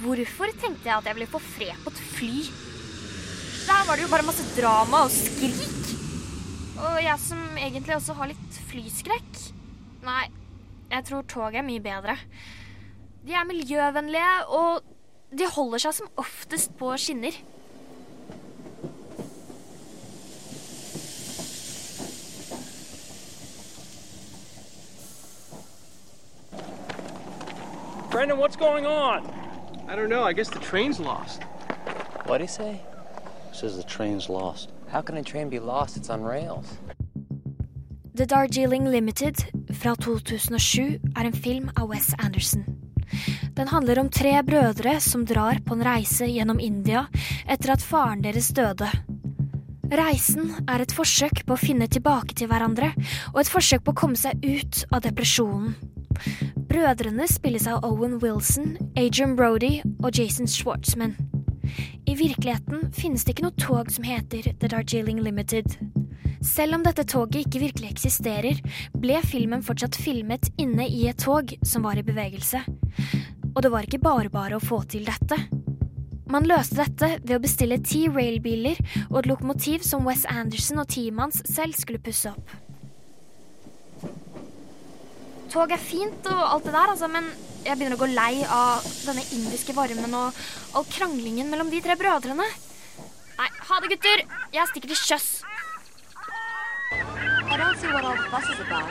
Hvorfor 0.00 0.48
tenkte 0.56 0.88
jeg 0.88 0.96
at 0.96 1.06
jeg 1.06 1.14
ville 1.18 1.28
få 1.28 1.38
fred 1.38 1.76
på 1.84 1.90
et 1.92 1.98
fly? 2.14 2.36
Der 3.66 3.82
var 3.86 3.96
det 3.96 4.06
jo 4.06 4.12
bare 4.12 4.24
masse 4.24 4.44
drama 4.56 5.02
og 5.04 5.12
skrik. 5.12 5.90
Og 6.80 6.96
jeg 7.04 7.18
som 7.20 7.42
egentlig 7.58 7.94
også 7.96 8.16
har 8.16 8.30
litt 8.30 8.56
flyskrekk. 8.70 9.42
Nei, 10.06 10.24
jeg 10.90 11.04
tror 11.10 11.26
toget 11.28 11.60
er 11.60 11.66
mye 11.66 11.84
bedre. 11.84 12.16
De 13.26 13.36
er 13.36 13.44
miljøvennlige, 13.46 14.32
og 14.48 14.80
de 15.38 15.46
holder 15.46 15.84
seg 15.84 15.94
som 16.00 16.08
oftest 16.16 16.72
på 16.80 16.96
skinner. 16.96 17.36
Brendan, 28.10 28.38
what's 28.38 28.56
going 28.56 28.86
on? 28.86 29.41
I 29.88 29.96
don't 29.96 30.08
know. 30.08 30.22
I 30.22 30.32
guess 30.32 30.48
the 30.48 30.60
train's 30.60 31.00
lost. 31.00 31.42
What'd 32.26 32.40
he 32.40 32.46
say? 32.46 32.80
Says 33.52 33.76
the 33.76 33.82
train's 33.82 34.28
lost. 34.28 34.70
How 34.88 35.02
can 35.02 35.16
a 35.16 35.22
train 35.22 35.48
be 35.48 35.58
lost? 35.58 35.96
It's 35.96 36.10
on 36.10 36.22
rails. 36.22 36.66
The 38.14 38.26
Darjeeling 38.26 38.90
Limited 38.90 39.36
fra 39.74 39.94
2007 39.96 41.00
er 41.16 41.24
en 41.24 41.32
film 41.32 41.70
av 41.76 41.88
Wes 41.88 42.14
Anderson. 42.18 42.64
Den 43.54 43.68
handler 43.68 43.98
om 43.98 44.08
tre 44.08 44.42
brødre 44.42 45.00
som 45.00 45.24
drar 45.26 45.58
på 45.64 45.74
en 45.74 45.84
reise 45.84 46.26
gjennom 46.26 46.60
India 46.60 47.06
etter 47.48 47.74
at 47.74 47.82
faren 47.84 48.22
deres 48.22 48.48
døde. 48.48 48.88
Reisen 49.92 50.54
er 50.68 50.80
et 50.80 50.94
forsøk 50.96 51.42
på 51.44 51.56
å 51.56 51.60
finne 51.60 51.88
tilbake 51.88 52.36
til 52.38 52.48
hverandre 52.48 52.94
og 53.32 53.42
et 53.42 53.50
forsøk 53.52 53.84
på 53.84 53.92
å 53.92 54.00
komme 54.04 54.16
seg 54.16 54.40
ut 54.40 54.84
av 54.92 55.02
depresjonen. 55.04 55.74
Brødrene 56.70 57.26
spilles 57.28 57.66
av 57.68 57.84
Owen 57.84 58.18
Wilson, 58.22 58.76
Adrian 58.96 59.36
Brody 59.36 59.80
og 60.02 60.12
Jason 60.18 60.48
Schwartzman. 60.48 61.16
I 62.06 62.14
virkeligheten 62.18 62.90
finnes 62.96 63.24
det 63.24 63.36
ikke 63.36 63.46
noe 63.46 63.60
tog 63.60 63.90
som 63.92 64.06
heter 64.06 64.50
The 64.60 64.70
Darjeeling 64.72 65.20
Limited. 65.22 65.76
Selv 66.42 66.74
om 66.74 66.82
dette 66.82 67.04
toget 67.06 67.44
ikke 67.44 67.62
virkelig 67.62 67.92
eksisterer, 67.92 68.58
ble 68.98 69.20
filmen 69.26 69.62
fortsatt 69.62 69.96
filmet 69.96 70.50
inne 70.60 70.88
i 70.88 71.04
et 71.10 71.22
tog 71.22 71.54
som 71.62 71.86
var 71.86 72.00
i 72.00 72.06
bevegelse. 72.06 72.64
Og 73.52 73.60
det 73.62 73.70
var 73.72 73.86
ikke 73.86 74.02
bare 74.02 74.32
bare 74.32 74.58
å 74.58 74.64
få 74.64 74.82
til 74.90 75.06
dette. 75.06 75.38
Man 76.32 76.48
løste 76.48 76.80
dette 76.80 77.08
ved 77.20 77.36
å 77.36 77.42
bestille 77.44 77.76
ti 77.84 78.06
railbiler 78.08 78.78
og 79.10 79.20
et 79.20 79.30
lokomotiv 79.30 79.84
som 79.86 80.06
Wes 80.08 80.24
Anderson 80.30 80.80
og 80.80 80.88
teamet 80.88 81.26
hans 81.26 81.42
selv 81.52 81.76
skulle 81.76 82.02
pusse 82.02 82.32
opp. 82.32 82.61
Tog 85.52 85.72
er 85.74 85.80
fint 85.80 86.26
og 86.32 86.42
alt 86.48 86.64
det 86.64 86.72
der, 86.72 86.90
altså, 86.94 87.08
men 87.12 87.26
jeg 87.66 87.76
begynner 87.76 87.98
å 87.98 88.00
gå 88.00 88.06
lei 88.08 88.40
av 88.48 88.86
denne 89.04 89.24
indiske 89.36 89.74
varmen 89.76 90.14
og 90.16 90.38
all 90.78 90.86
kranglingen 90.88 91.50
mellom 91.52 91.68
de 91.68 91.80
tre 91.84 91.96
brødrene. 92.00 92.46
Nei, 93.36 93.48
ha 93.68 93.80
det, 93.84 93.90
gutter. 93.92 94.22
Jeg 94.54 94.70
stikker 94.70 94.94
til 94.94 95.00
sjøs. 95.02 95.26
I 97.52 97.58
don't 97.60 97.76
see 97.76 97.92
what 97.92 98.04
all 98.04 98.16
the 98.16 98.28
fuss 98.32 98.48
is 98.48 98.60
about. 98.64 98.88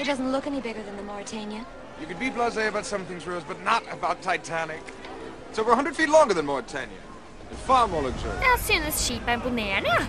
It 0.00 0.06
doesn't 0.06 0.32
look 0.32 0.46
any 0.46 0.60
bigger 0.60 0.82
than 0.82 0.96
the 0.96 1.02
Mauritania. 1.02 1.64
You 2.00 2.06
could 2.06 2.18
be 2.18 2.30
blasé 2.30 2.68
about 2.68 2.86
some 2.86 3.04
things, 3.04 3.26
Rose, 3.26 3.44
but 3.44 3.62
not 3.64 3.82
about 3.92 4.20
Titanic. 4.22 4.82
It's 5.50 5.58
over 5.58 5.70
100 5.70 5.94
feet 5.94 6.08
longer 6.08 6.34
than 6.34 6.46
Mauritania. 6.46 7.02
And 7.50 7.58
far 7.66 7.86
more 7.86 8.02
luxurious. 8.02 8.42
Jeg 8.42 8.58
synes 8.64 8.94
skipet 8.94 9.28
er 9.28 9.32
imponerende, 9.32 9.90
jeg. 9.90 10.06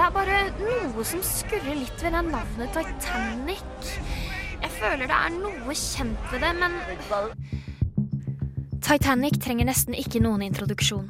Det 0.00 0.06
er 0.06 0.12
bare 0.14 0.36
noe 0.56 1.02
som 1.04 1.20
skurrer 1.20 1.74
litt 1.76 1.98
ved 2.00 2.14
det 2.14 2.20
navnet 2.24 2.70
Titanic. 2.72 3.88
Jeg 4.62 4.70
føler 4.78 5.10
det 5.10 5.18
er 5.26 5.34
noe 5.34 5.74
kjent 5.76 6.30
ved 6.32 6.40
det, 6.40 6.52
men 6.56 6.78
Titanic 8.80 9.36
trenger 9.44 9.68
nesten 9.68 9.92
ikke 9.92 10.22
noen 10.24 10.46
introduksjon. 10.46 11.04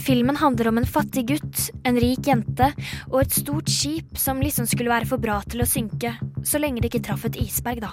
Filmen 0.00 0.40
handler 0.40 0.70
om 0.70 0.80
en 0.80 0.88
fattig 0.88 1.26
gutt, 1.34 1.66
en 1.84 2.00
rik 2.00 2.24
jente 2.24 2.70
og 3.10 3.18
et 3.26 3.36
stort 3.42 3.68
skip 3.68 4.16
som 4.16 4.40
liksom 4.40 4.70
skulle 4.72 4.94
være 4.94 5.10
for 5.12 5.20
bra 5.20 5.42
til 5.44 5.60
å 5.60 5.68
synke, 5.68 6.16
så 6.48 6.62
lenge 6.64 6.80
det 6.80 6.94
ikke 6.94 7.04
traff 7.10 7.28
et 7.28 7.36
isberg, 7.44 7.84
da. 7.84 7.92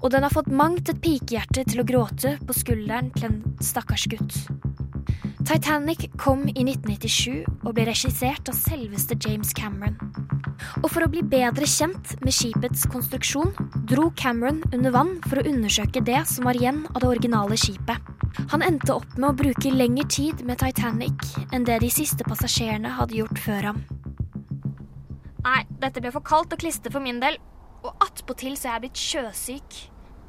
Og 0.00 0.16
den 0.16 0.24
har 0.24 0.32
fått 0.32 0.48
mangt 0.48 0.88
et 0.88 1.04
pikehjerte 1.04 1.68
til 1.68 1.84
å 1.84 1.88
gråte 1.92 2.38
på 2.40 2.56
skulderen 2.56 3.12
til 3.20 3.28
en 3.34 3.42
stakkars 3.60 4.08
gutt. 4.16 4.46
Titanic 5.46 6.08
kom 6.18 6.40
i 6.50 6.64
1997 6.64 7.44
og 7.62 7.76
ble 7.76 7.84
regissert 7.86 8.48
av 8.50 8.56
selveste 8.58 9.14
James 9.22 9.52
Cameron. 9.54 9.94
Og 10.80 10.88
for 10.90 11.06
å 11.06 11.08
bli 11.12 11.22
bedre 11.22 11.68
kjent 11.70 12.16
med 12.24 12.34
skipets 12.34 12.82
konstruksjon, 12.90 13.52
dro 13.86 14.08
Cameron 14.18 14.58
under 14.74 14.90
vann 14.96 15.12
for 15.28 15.38
å 15.38 15.46
undersøke 15.46 16.02
det 16.02 16.24
som 16.26 16.48
var 16.50 16.58
igjen 16.58 16.82
av 16.90 16.98
det 17.04 17.12
originale 17.12 17.58
skipet. 17.62 18.10
Han 18.50 18.66
endte 18.66 18.96
opp 18.98 19.14
med 19.14 19.28
å 19.30 19.38
bruke 19.38 19.70
lengre 19.70 20.08
tid 20.10 20.42
med 20.42 20.58
Titanic 20.64 21.30
enn 21.54 21.66
det 21.68 21.78
de 21.84 21.94
siste 21.94 22.26
passasjerene 22.26 22.96
hadde 22.98 23.20
gjort 23.20 23.38
før 23.46 23.70
ham. 23.70 23.82
Nei, 25.46 25.60
dette 25.78 26.02
ble 26.02 26.10
for 26.10 26.26
kaldt 26.26 26.58
og 26.58 26.64
kliste 26.64 26.90
for 26.90 27.04
min 27.04 27.22
del. 27.22 27.38
Og 27.86 27.94
attpåtil 28.02 28.58
så 28.58 28.72
er 28.72 28.80
jeg 28.80 28.88
blitt 28.88 29.04
sjøsyk. 29.06 29.84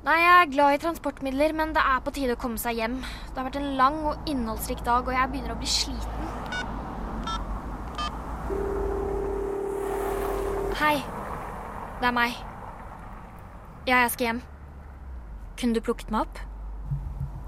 Nei, 0.07 0.21
jeg 0.23 0.41
er 0.41 0.51
glad 0.51 0.73
i 0.73 0.77
transportmidler, 0.79 1.51
men 1.53 1.73
det 1.75 1.81
er 1.83 1.99
på 1.99 2.11
tide 2.15 2.37
å 2.37 2.39
komme 2.39 2.55
seg 2.61 2.77
hjem. 2.79 2.93
Det 3.01 3.35
har 3.35 3.47
vært 3.49 3.57
en 3.59 3.73
lang 3.75 3.97
og 4.07 4.29
innholdsrik 4.31 4.79
dag, 4.85 5.03
og 5.03 5.11
jeg 5.11 5.31
begynner 5.33 5.51
å 5.51 5.57
bli 5.59 5.67
sliten. 5.67 6.29
Hei. 10.79 10.93
Det 11.99 12.07
er 12.07 12.15
meg. 12.15 12.39
Ja, 13.89 13.99
jeg 14.05 14.15
skal 14.15 14.27
hjem. 14.29 14.41
Kunne 15.59 15.75
du 15.75 15.83
plukket 15.83 16.15
meg 16.15 16.23
opp? 16.23 16.39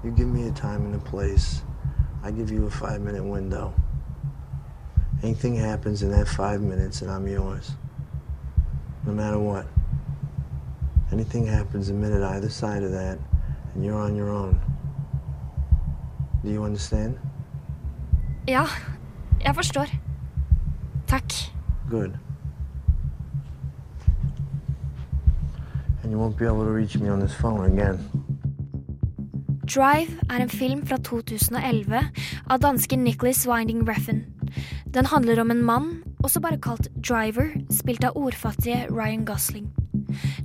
You 0.04 0.12
give 0.12 0.28
me 0.28 0.44
a 0.44 0.52
time 0.52 0.84
and 0.84 0.94
a 1.00 1.02
place, 1.10 1.62
I 2.22 2.30
give 2.30 2.52
you 2.52 2.66
a 2.66 2.70
five 2.70 3.00
minute 3.00 3.24
window. 3.24 3.72
Anything 5.22 5.56
happens 5.56 6.02
in 6.02 6.10
that 6.10 6.28
five 6.28 6.60
minutes, 6.60 7.00
and 7.00 7.10
I'm 7.10 7.26
yours. 7.26 7.72
No 9.06 9.12
matter 9.12 9.38
what. 9.38 9.79
Anything 11.12 11.46
happens 11.46 11.90
a 11.90 11.94
minute 11.94 12.22
either 12.22 12.48
side 12.48 12.84
of 12.84 12.92
that, 12.92 13.18
and 13.74 13.84
you're 13.84 13.98
on 13.98 14.16
your 14.16 14.30
own. 14.30 14.60
Do 16.44 16.50
you 16.50 16.64
understand? 16.64 17.18
Ja, 18.48 18.64
jeg 19.44 19.54
forstår. 19.54 19.86
Takk. 21.06 21.32
Good. 21.90 22.18
And 26.02 26.12
you 26.12 26.18
won't 26.18 26.36
be 26.36 26.46
able 26.46 26.64
to 26.64 26.70
reach 26.70 26.98
me 26.98 27.10
on 27.10 27.20
this 27.20 27.34
phone 27.34 27.72
again. 27.72 27.98
Drive 29.66 30.18
er 30.30 30.42
en 30.42 30.48
film 30.48 30.86
fra 30.86 30.96
2011 30.96 32.00
av 32.50 32.58
danske 32.58 32.96
Nicholas 32.96 33.46
Winding 33.48 33.88
Refn. 33.88 34.24
Den 34.94 35.06
handler 35.06 35.40
om 35.40 35.50
en 35.50 35.62
mann, 35.64 36.02
også 36.24 36.40
bare 36.40 36.58
kalt 36.58 36.88
Driver, 37.08 37.46
spilt 37.70 38.04
av 38.04 38.16
ordfattige 38.16 38.86
Ryan 38.90 39.24
Gosling. 39.24 39.70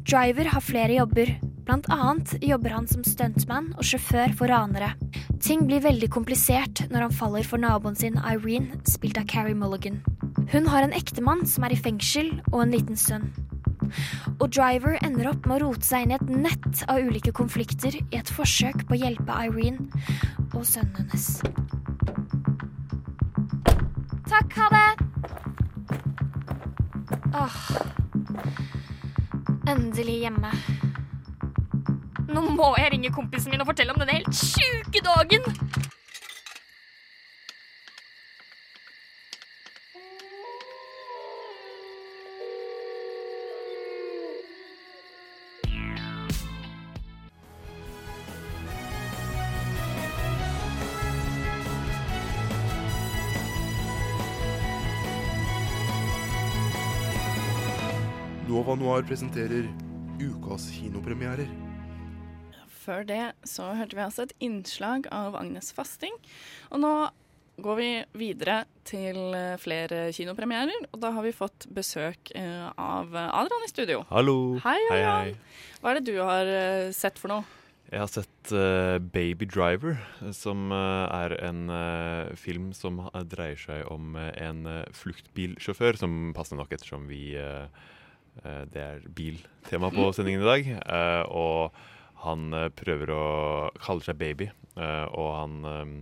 Driver 0.05 0.49
har 0.53 0.63
flere 0.63 0.97
jobber, 0.97 1.31
blant 1.65 1.87
annet 1.93 2.35
jobber 2.45 2.75
han 2.75 2.87
som 2.89 3.03
stuntman 3.05 3.71
og 3.75 3.87
sjåfør 3.87 4.35
for 4.37 4.51
ranere. 4.51 4.91
Ting 5.41 5.65
blir 5.69 5.83
veldig 5.85 6.09
komplisert 6.13 6.85
når 6.91 7.07
han 7.07 7.15
faller 7.15 7.47
for 7.47 7.61
naboen 7.61 7.97
sin 7.97 8.19
Irene, 8.21 8.79
spilt 8.89 9.19
av 9.21 9.27
Carrie 9.29 9.57
Mulligan. 9.57 10.01
Hun 10.51 10.69
har 10.69 10.85
en 10.85 10.93
ektemann 10.93 11.45
som 11.49 11.65
er 11.65 11.73
i 11.73 11.79
fengsel, 11.79 12.31
og 12.51 12.61
en 12.63 12.73
liten 12.75 12.99
sønn. 12.99 13.31
Og 14.39 14.49
Driver 14.49 14.97
ender 15.05 15.29
opp 15.31 15.45
med 15.45 15.57
å 15.57 15.67
rote 15.67 15.85
seg 15.85 16.05
inn 16.05 16.13
i 16.13 16.17
et 16.17 16.29
nett 16.29 16.83
av 16.89 17.01
ulike 17.01 17.33
konflikter 17.35 17.97
i 17.97 18.19
et 18.19 18.31
forsøk 18.31 18.85
på 18.85 18.95
å 18.95 19.01
hjelpe 19.01 19.39
Irene 19.47 19.89
og 20.53 20.63
sønnen 20.65 20.95
hennes. 21.01 21.27
Takk, 24.29 24.57
ha 24.57 24.67
det. 24.73 24.89
Åh. 27.35 27.59
Endelig 29.65 30.19
hjemme. 30.21 30.51
Nå 32.29 32.41
må 32.53 32.71
jeg 32.77 32.91
ringe 32.93 33.11
kompisen 33.15 33.53
min 33.53 33.63
og 33.63 33.69
fortelle 33.71 33.93
om 33.95 34.01
denne 34.01 34.19
helt 34.19 34.37
sjuke 34.37 35.01
dagen. 35.05 35.45
Noir 58.85 59.01
presenterer 59.01 59.65
ukas 60.21 60.67
kinopremierer. 60.69 61.47
før 62.69 63.01
det 63.09 63.33
så 63.49 63.71
hørte 63.73 63.97
vi 63.97 64.03
altså 64.03 64.27
et 64.27 64.33
innslag 64.45 65.07
av 65.09 65.33
Agnes 65.39 65.71
Fasting. 65.73 66.13
Og 66.69 66.83
nå 66.83 66.91
går 67.65 67.79
vi 67.79 67.87
videre 68.13 68.59
til 68.85 69.33
eh, 69.33 69.55
flere 69.57 70.11
kinopremierer, 70.13 70.85
og 70.91 71.01
da 71.01 71.09
har 71.15 71.25
vi 71.25 71.33
fått 71.33 71.65
besøk 71.73 72.29
eh, 72.37 72.67
av 72.77 73.09
Adrian 73.23 73.65
i 73.65 73.71
studio. 73.71 74.03
Hallo. 74.11 74.59
Hei, 74.61 74.77
Hei, 74.77 74.99
Adrian. 74.99 75.31
hei. 75.31 75.79
Hva 75.81 75.89
er 75.89 75.97
det 75.97 76.05
du 76.11 76.21
har 76.21 76.53
eh, 76.53 76.93
sett 76.93 77.17
for 77.17 77.33
noe? 77.33 77.49
Jeg 77.89 78.01
har 78.01 78.09
sett 78.09 78.53
uh, 78.53 78.97
Baby 79.01 79.45
Driver, 79.49 79.97
som 80.33 80.69
uh, 80.73 81.05
er 81.09 81.35
en 81.45 81.65
uh, 81.69 82.33
film 82.37 82.69
som 82.73 83.01
dreier 83.33 83.57
seg 83.61 83.85
om 83.93 84.13
en 84.17 84.63
uh, 84.69 84.79
fluktbilsjåfør, 84.93 85.97
som 86.01 86.33
passer 86.37 86.57
nok 86.57 86.73
ettersom 86.73 87.05
vi 87.09 87.35
eh, 87.37 87.69
Det 88.43 88.81
er 88.81 89.05
biltema 89.15 89.89
på 89.93 90.09
sendingen 90.13 90.43
i 90.43 90.49
dag. 90.49 90.67
eh, 90.85 91.23
og 91.31 91.71
han 92.25 92.51
eh, 92.53 92.67
prøver 92.73 93.11
å 93.13 93.23
kalle 93.79 94.03
seg 94.05 94.17
baby, 94.19 94.49
eh, 94.75 95.05
og 95.13 95.29
han 95.35 95.55
eh, 95.69 95.93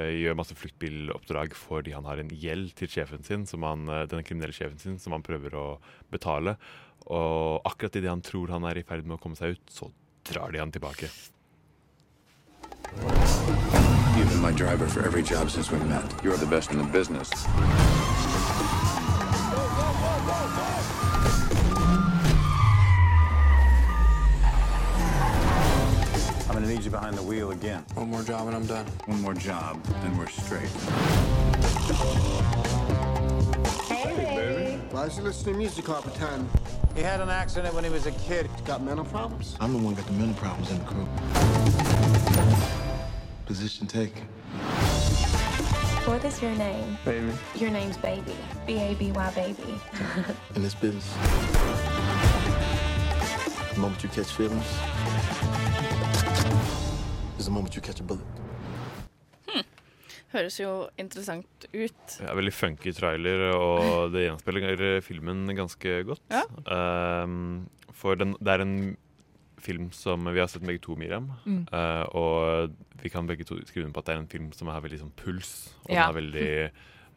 eh, 0.00 0.10
gjør 0.22 0.36
masse 0.40 0.56
fluktbiloppdrag 0.58 1.54
fordi 1.56 1.94
han 1.94 2.08
har 2.08 2.20
en 2.22 2.32
gjeld 2.32 2.74
til 2.78 2.88
sjefen 2.90 3.22
sin, 3.26 3.46
han, 3.62 3.88
eh, 3.88 4.06
den 4.10 4.24
kriminelle 4.26 4.56
sjefen 4.56 4.78
sin, 4.82 4.98
som 4.98 5.12
han 5.16 5.24
prøver 5.26 5.54
å 5.54 5.66
betale. 6.10 6.56
Og 7.06 7.62
akkurat 7.68 7.96
idet 7.96 8.10
han 8.10 8.24
tror 8.24 8.50
han 8.52 8.66
er 8.68 8.80
i 8.80 8.86
ferd 8.88 9.06
med 9.06 9.18
å 9.18 9.22
komme 9.22 9.38
seg 9.38 9.56
ut, 9.56 9.72
så 9.72 9.92
drar 10.28 10.52
de 10.52 10.58
han 10.60 10.72
tilbake. 10.74 11.08
You've 14.18 14.30
been 14.30 14.42
my 14.42 14.50
driver 14.52 14.88
for 14.88 15.06
every 15.06 15.22
job 15.22 15.50
since 15.50 15.70
we 15.70 15.78
met. 15.86 16.04
You're 16.24 16.36
the 16.36 16.50
best 16.50 16.72
in 16.72 16.78
the 16.78 16.84
business. 16.84 17.30
You 26.88 26.92
behind 26.92 27.16
the 27.16 27.22
wheel 27.22 27.50
again. 27.50 27.84
One 27.94 28.10
more 28.10 28.22
job 28.22 28.46
and 28.46 28.56
I'm 28.56 28.66
done. 28.66 28.86
One 29.06 29.20
more 29.20 29.34
job, 29.34 29.80
and 30.04 30.18
we're 30.18 30.28
straight. 30.28 30.68
Hey, 33.88 34.16
baby. 34.16 34.82
Why 34.90 35.04
is 35.04 35.16
he 35.16 35.22
listening 35.22 35.54
to 35.54 35.58
music 35.58 35.88
all 35.88 36.00
the 36.00 36.10
time? 36.10 36.48
He 36.94 37.02
had 37.02 37.20
an 37.20 37.28
accident 37.28 37.74
when 37.74 37.84
he 37.84 37.90
was 37.90 38.06
a 38.06 38.12
kid. 38.12 38.48
He's 38.54 38.60
Got 38.62 38.82
mental 38.82 39.04
problems? 39.04 39.56
I'm 39.60 39.72
the 39.74 39.78
one 39.78 39.94
got 39.94 40.06
the 40.06 40.12
mental 40.12 40.34
problems 40.36 40.70
in 40.70 40.78
the 40.78 40.84
crew. 40.84 41.06
Position 43.44 43.86
taken. 43.86 44.22
What 46.06 46.24
is 46.24 46.40
your 46.40 46.54
name? 46.54 46.96
Baby. 47.04 47.32
Your 47.56 47.70
name's 47.70 47.98
Baby. 47.98 48.36
B 48.66 48.78
A 48.78 48.94
B 48.94 49.12
Y 49.12 49.30
Baby. 49.34 49.74
In 50.54 50.62
this 50.62 50.74
business, 50.74 51.12
the 53.74 53.80
moment 53.80 54.02
you 54.02 54.08
catch 54.08 54.32
feelings 54.32 54.64
is 57.38 57.46
the 57.46 57.52
moment 57.54 57.74
you 57.76 57.82
catch 57.82 58.00
a 58.00 58.04
bullet. 58.04 58.44
Høres 60.28 60.58
jo 60.60 60.70
interessant 61.00 61.64
ut. 61.72 62.16
Ja, 62.20 62.34
veldig 62.36 62.52
funky 62.52 62.92
trailer, 62.92 63.46
og 63.56 64.10
det 64.12 64.26
gjenspeiler 64.26 64.82
filmen 65.00 65.46
ganske 65.56 66.02
godt. 66.04 66.20
Ja. 66.28 66.42
Um, 67.24 67.62
for 67.96 68.18
den, 68.20 68.34
det 68.36 68.52
er 68.58 68.64
en 68.66 68.74
film 69.58 69.88
som 69.96 70.28
vi 70.28 70.38
har 70.42 70.50
sett 70.52 70.66
begge 70.68 70.82
to, 70.84 70.98
Miriam. 71.00 71.30
Mm. 71.48 71.64
Uh, 71.72 72.04
og 72.12 72.76
vi 73.00 73.08
kan 73.14 73.26
begge 73.26 73.46
to 73.48 73.56
skrive 73.64 73.86
under 73.86 73.96
på 73.96 74.04
at 74.04 74.10
det 74.10 74.14
er 74.18 74.22
en 74.26 74.30
film 74.36 74.52
som 74.52 74.68
har 74.68 74.84
veldig 74.84 75.00
sånn 75.00 75.16
puls. 75.16 75.54
Og 75.86 75.94
Ja. 75.96 76.04
den 76.04 76.12
er 76.12 76.20
veldig 76.20 76.52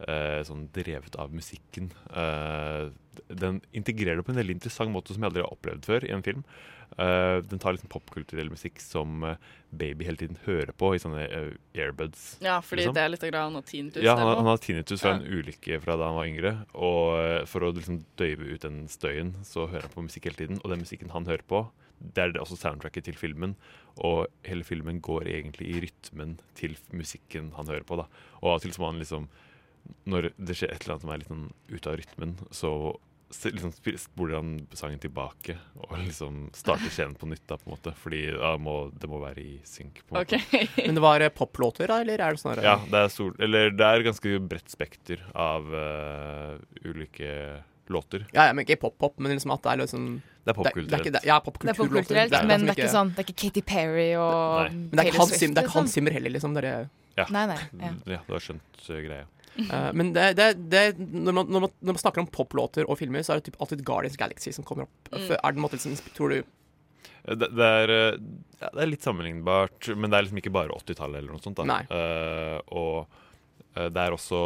uh, 0.08 0.40
sånn 0.48 0.66
drevet 0.72 1.20
av 1.20 1.36
musikken. 1.36 1.92
Uh, 2.16 2.96
den 3.28 3.60
integrerer 3.76 4.22
det 4.22 4.26
på 4.26 4.32
en 4.32 4.40
veldig 4.40 4.56
interessant 4.56 4.96
måte 4.96 5.12
som 5.12 5.22
jeg 5.22 5.34
aldri 5.34 5.44
har 5.44 5.52
opplevd 5.52 5.92
før 5.92 6.08
i 6.08 6.16
en 6.16 6.24
film. 6.24 6.48
Eh, 6.98 7.38
den 7.48 7.60
tar 7.60 7.74
liksom 7.74 7.90
popkulturell 7.90 8.50
musikk 8.52 8.82
som 8.84 9.24
uh, 9.24 9.36
baby 9.70 10.04
hele 10.06 10.20
tiden 10.20 10.38
hører 10.44 10.74
på 10.76 10.90
i 10.96 11.00
sånne 11.00 11.24
uh, 11.32 11.54
earbuds. 11.78 12.38
Ja, 12.44 12.58
fordi 12.60 12.84
liksom. 12.84 12.96
det 12.98 13.04
er 13.06 13.14
litt 13.14 13.24
grann 13.30 13.56
av 13.56 13.64
tinnitus 13.68 14.04
Ja, 14.04 14.18
han, 14.20 14.34
han 14.42 14.50
har 14.50 14.60
tinnitus 14.60 15.00
fra 15.00 15.14
Ja. 15.14 15.22
en 15.22 15.30
ulykke 15.30 15.80
fra 15.84 15.96
da 15.96 16.10
han 16.10 16.18
var 16.20 16.28
yngre. 16.28 16.52
Og 16.76 17.06
eh, 17.22 17.38
for 17.48 17.64
å 17.64 17.72
liksom 17.78 18.02
døyve 18.20 18.50
ut 18.52 18.66
den 18.66 18.82
støyen, 18.92 19.38
så 19.48 19.70
hører 19.72 19.88
han 19.88 19.96
på 19.96 20.04
musikk 20.10 20.28
hele 20.28 20.42
tiden. 20.42 20.60
Og 20.64 20.74
den 20.74 20.84
musikken 20.84 21.14
han 21.16 21.30
hører 21.30 21.46
på, 21.48 21.64
det 22.02 22.24
er 22.26 22.34
det 22.36 22.42
også 22.44 22.58
soundtracket 22.60 23.08
til 23.08 23.16
filmen. 23.16 23.56
Og 24.04 24.26
hele 24.48 24.68
filmen 24.68 25.00
går 25.04 25.30
egentlig 25.32 25.70
i 25.72 25.86
rytmen 25.86 26.40
til 26.60 26.76
musikken 26.92 27.54
han 27.56 27.72
hører 27.72 27.88
på. 27.88 28.02
da. 28.02 28.10
Og 28.42 28.52
av 28.52 28.60
og 28.60 28.66
til 28.66 28.76
så 28.76 28.84
må 28.84 28.92
han 28.92 29.00
liksom 29.00 29.30
Når 30.06 30.28
det 30.38 30.54
skjer 30.60 30.70
et 30.70 30.84
eller 30.84 30.94
annet 30.94 31.02
som 31.02 31.12
er 31.12 31.22
litt 31.24 31.32
sånn 31.32 31.48
ute 31.72 31.90
av 31.90 31.96
rytmen, 31.98 32.36
så 32.54 32.72
liksom 33.32 33.72
spoler 33.98 34.36
han 34.36 34.52
sangen 34.78 35.00
tilbake 35.02 35.58
og 35.80 35.96
liksom 36.00 36.50
starter 36.56 36.92
scenen 36.92 37.16
på 37.16 37.30
nytt. 37.32 37.44
da, 37.48 37.58
på 37.58 37.70
en 37.70 37.76
måte. 37.76 37.94
Fordi 37.98 38.22
ja, 38.28 38.54
må, 38.58 38.76
det 38.94 39.10
må 39.10 39.22
være 39.24 39.42
i 39.42 39.58
synk. 39.68 40.04
på 40.08 40.16
en 40.16 40.22
måte. 40.22 40.42
Men 40.86 41.00
det 41.00 41.04
var 41.04 41.26
eh, 41.26 41.34
poplåter, 41.34 41.88
da, 41.92 42.02
eller 42.04 42.22
er 42.22 42.38
det 42.38 42.44
sånn 42.44 42.62
Ja, 42.64 42.78
det 42.86 43.04
er, 43.06 43.12
sol, 43.14 43.34
eller 43.40 43.74
det 43.76 43.88
er 43.88 44.06
ganske 44.06 44.38
bredt 44.52 44.72
spekter 44.72 45.24
av 45.38 45.68
uh, 45.74 46.56
ulike 46.86 47.62
låter. 47.92 48.26
Ja, 48.32 48.46
ja, 48.48 48.54
men 48.54 48.66
ikke 48.66 48.80
pop-pop, 48.86 49.18
men 49.20 49.36
liksom 49.36 49.52
at 49.52 49.64
det 49.66 49.72
er 49.74 49.82
liksom 49.84 50.06
Det 50.22 50.54
er 50.54 50.58
popkulturelt. 50.58 51.26
Ja, 51.28 51.40
pop 51.44 51.60
Det 51.60 51.74
er 51.74 51.78
popkulturelt, 51.78 52.32
liksom 52.32 52.48
men 52.48 52.66
det 52.66 52.74
er 52.74 52.80
ikke 52.80 52.94
sånn 52.94 53.12
Det 53.12 53.24
er 53.24 53.28
ikke 53.28 53.40
Katy 53.44 53.64
Perry 53.68 54.08
og 54.16 54.32
Nei. 54.32 54.70
Men 54.72 54.94
det 54.94 55.04
er 55.04 55.12
ikke 55.12 55.18
Taylor 55.18 55.20
Hans 55.20 55.34
Swift, 55.34 55.42
Zimmer, 55.42 55.56
det 55.56 55.62
er 55.62 55.68
ikke 55.68 55.76
Hans 55.76 55.90
liksom. 55.90 55.94
Zimmer 55.98 56.18
heller, 56.18 56.36
liksom. 56.38 56.56
Det 56.56 56.72
er. 56.72 56.90
Ja. 57.20 57.28
Nei, 57.36 57.46
nei, 57.52 57.60
ja. 57.84 57.94
ja, 58.16 58.20
du 58.28 58.34
har 58.38 58.46
skjønt 58.46 58.86
uh, 58.88 59.00
greia. 59.04 59.28
Eh, 59.60 59.90
men 59.98 60.14
det, 60.16 60.30
det, 60.40 60.54
det, 60.72 60.86
når, 61.00 61.36
man, 61.36 61.52
når, 61.52 61.68
man, 61.68 61.76
når 61.82 61.98
man 61.98 62.02
snakker 62.06 62.24
om 62.24 62.32
poplåter 62.32 62.88
og 62.88 63.00
filmer, 63.02 63.26
så 63.26 63.36
er 63.36 63.42
det 63.42 63.52
typ 63.52 63.60
alltid 63.62 63.86
Guardians 63.88 64.20
Galaxy 64.20 64.54
som 64.56 64.68
kommer 64.68 64.88
opp. 64.88 65.12
Mm. 65.12 65.26
For 65.28 65.36
Er 65.36 65.52
det 65.52 65.60
en 65.60 65.66
måte 65.66 65.80
liksom, 65.80 65.98
tror 66.16 66.36
du 66.36 66.42
Eh, 67.24 67.36
Det, 67.36 67.48
det, 67.56 67.66
er, 67.66 67.90
eh, 67.90 68.20
ja, 68.60 68.70
det 68.74 68.84
er 68.84 68.92
litt 68.92 69.06
sammenlignbart, 69.06 69.92
men 69.96 70.10
det 70.10 70.18
er 70.18 70.28
liksom 70.28 70.42
ikke 70.42 70.54
bare 70.54 70.78
80-tallet 70.78 71.22
eller 71.22 71.36
noe 71.36 71.44
sånt. 71.44 71.62
Eh, 71.62 72.58
og 72.78 73.06
uh, 73.78 73.88
det 73.88 74.02
er 74.02 74.16
også 74.16 74.44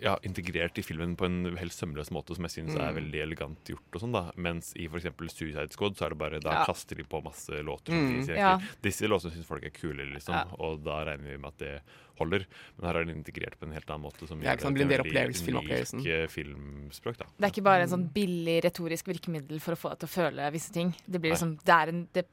ja, 0.00 0.16
integrert 0.24 0.78
i 0.78 0.82
filmen 0.82 1.16
på 1.16 1.26
en 1.26 1.56
helt 1.56 1.72
sømløs 1.72 2.10
måte 2.10 2.34
som 2.34 2.44
jeg 2.44 2.64
syns 2.64 2.74
er 2.76 2.92
Mm. 2.92 2.96
veldig 2.96 3.22
elegant 3.22 3.64
gjort. 3.64 3.94
og 3.94 4.00
sånn 4.00 4.12
da 4.12 4.30
Mens 4.36 4.72
i 4.76 4.86
f.eks. 4.88 5.04
Suicide 5.32 5.70
Squad 5.72 5.96
så 5.96 6.06
er 6.06 6.08
det 6.10 6.18
bare 6.18 6.40
da 6.40 6.50
Ja. 6.60 6.64
kaster 6.64 6.96
de 6.96 7.04
på 7.04 7.22
masse 7.22 7.50
låter. 7.62 7.92
Mm. 7.92 8.20
de 8.20 8.26
sier 8.26 8.36
Ja. 8.36 8.58
Disse 8.82 9.02
låtene 9.06 9.32
syns 9.32 9.44
folk 9.44 9.64
er 9.64 9.70
kule, 9.70 10.04
liksom, 10.14 10.34
Ja. 10.34 10.44
og 10.58 10.82
da 10.84 11.04
regner 11.04 11.30
vi 11.32 11.36
med 11.36 11.46
at 11.48 11.58
det 11.58 11.82
holder. 12.18 12.46
Men 12.78 12.86
her 12.92 13.00
er 13.00 13.04
det 13.04 13.16
integrert 13.16 13.58
på 13.58 13.64
en 13.66 13.72
helt 13.72 13.86
annen 13.90 14.02
måte. 14.10 14.26
Som 14.28 14.40
Ja, 14.42 14.52
ikke 14.54 14.62
sant, 14.62 14.76
gjør 14.76 14.78
blir 14.78 14.82
en 14.82 14.88
det 14.88 14.96
del 14.96 15.02
til 15.02 15.12
opplevelse, 15.12 15.42
veldig 15.42 15.68
filmopplevelsen. 15.68 16.00
unik, 16.00 16.06
eh, 16.06 16.26
filmspråk. 16.26 17.16
da 17.18 17.24
Det 17.38 17.44
er 17.44 17.50
ikke 17.60 17.64
bare 17.64 17.82
en 17.82 17.88
sånn 17.88 18.12
billig 18.12 18.62
retorisk 18.62 19.04
virkemiddel 19.06 19.60
for 19.60 19.72
å 19.74 19.78
få 19.78 19.88
deg 19.90 19.98
til 20.00 20.08
å 20.08 20.30
føle 20.32 20.52
visse 20.52 20.72
ting. 20.72 20.94
Det 21.08 21.20
blir 21.20 21.30
Nei. 21.30 21.36
liksom, 21.36 21.58
det 21.64 21.74
er 21.74 21.88
en 21.88 22.08
det 22.12 22.26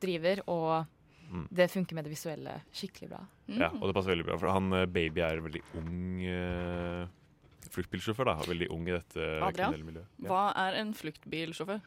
driver, 0.00 0.40
og 0.48 0.86
Mm. 1.32 1.46
det 1.50 1.66
funker 1.72 1.96
med 1.96 2.04
det 2.04 2.12
visuelle 2.12 2.58
skikkelig 2.76 3.08
bra. 3.14 3.22
Ja, 3.48 3.70
og 3.72 3.86
det 3.88 3.94
passer 3.96 4.12
veldig 4.12 4.26
bra, 4.28 4.36
for 4.42 4.52
han 4.52 4.66
eh, 4.76 4.84
baby 4.86 5.22
er 5.24 5.40
veldig 5.40 5.62
ung 5.80 5.96
uh, 6.28 7.06
fluktbilsjåfør. 7.72 8.28
da, 8.28 8.34
Veldig 8.50 8.68
ung 8.74 8.84
i 8.90 8.92
dette 8.98 9.16
Adrian, 9.40 9.72
kriminelle 9.72 9.88
miljøet. 9.88 10.12
Ja. 10.20 10.28
hva 10.28 10.44
er 10.66 10.78
en 10.82 10.92
fluktbilsjåfør? 10.98 11.80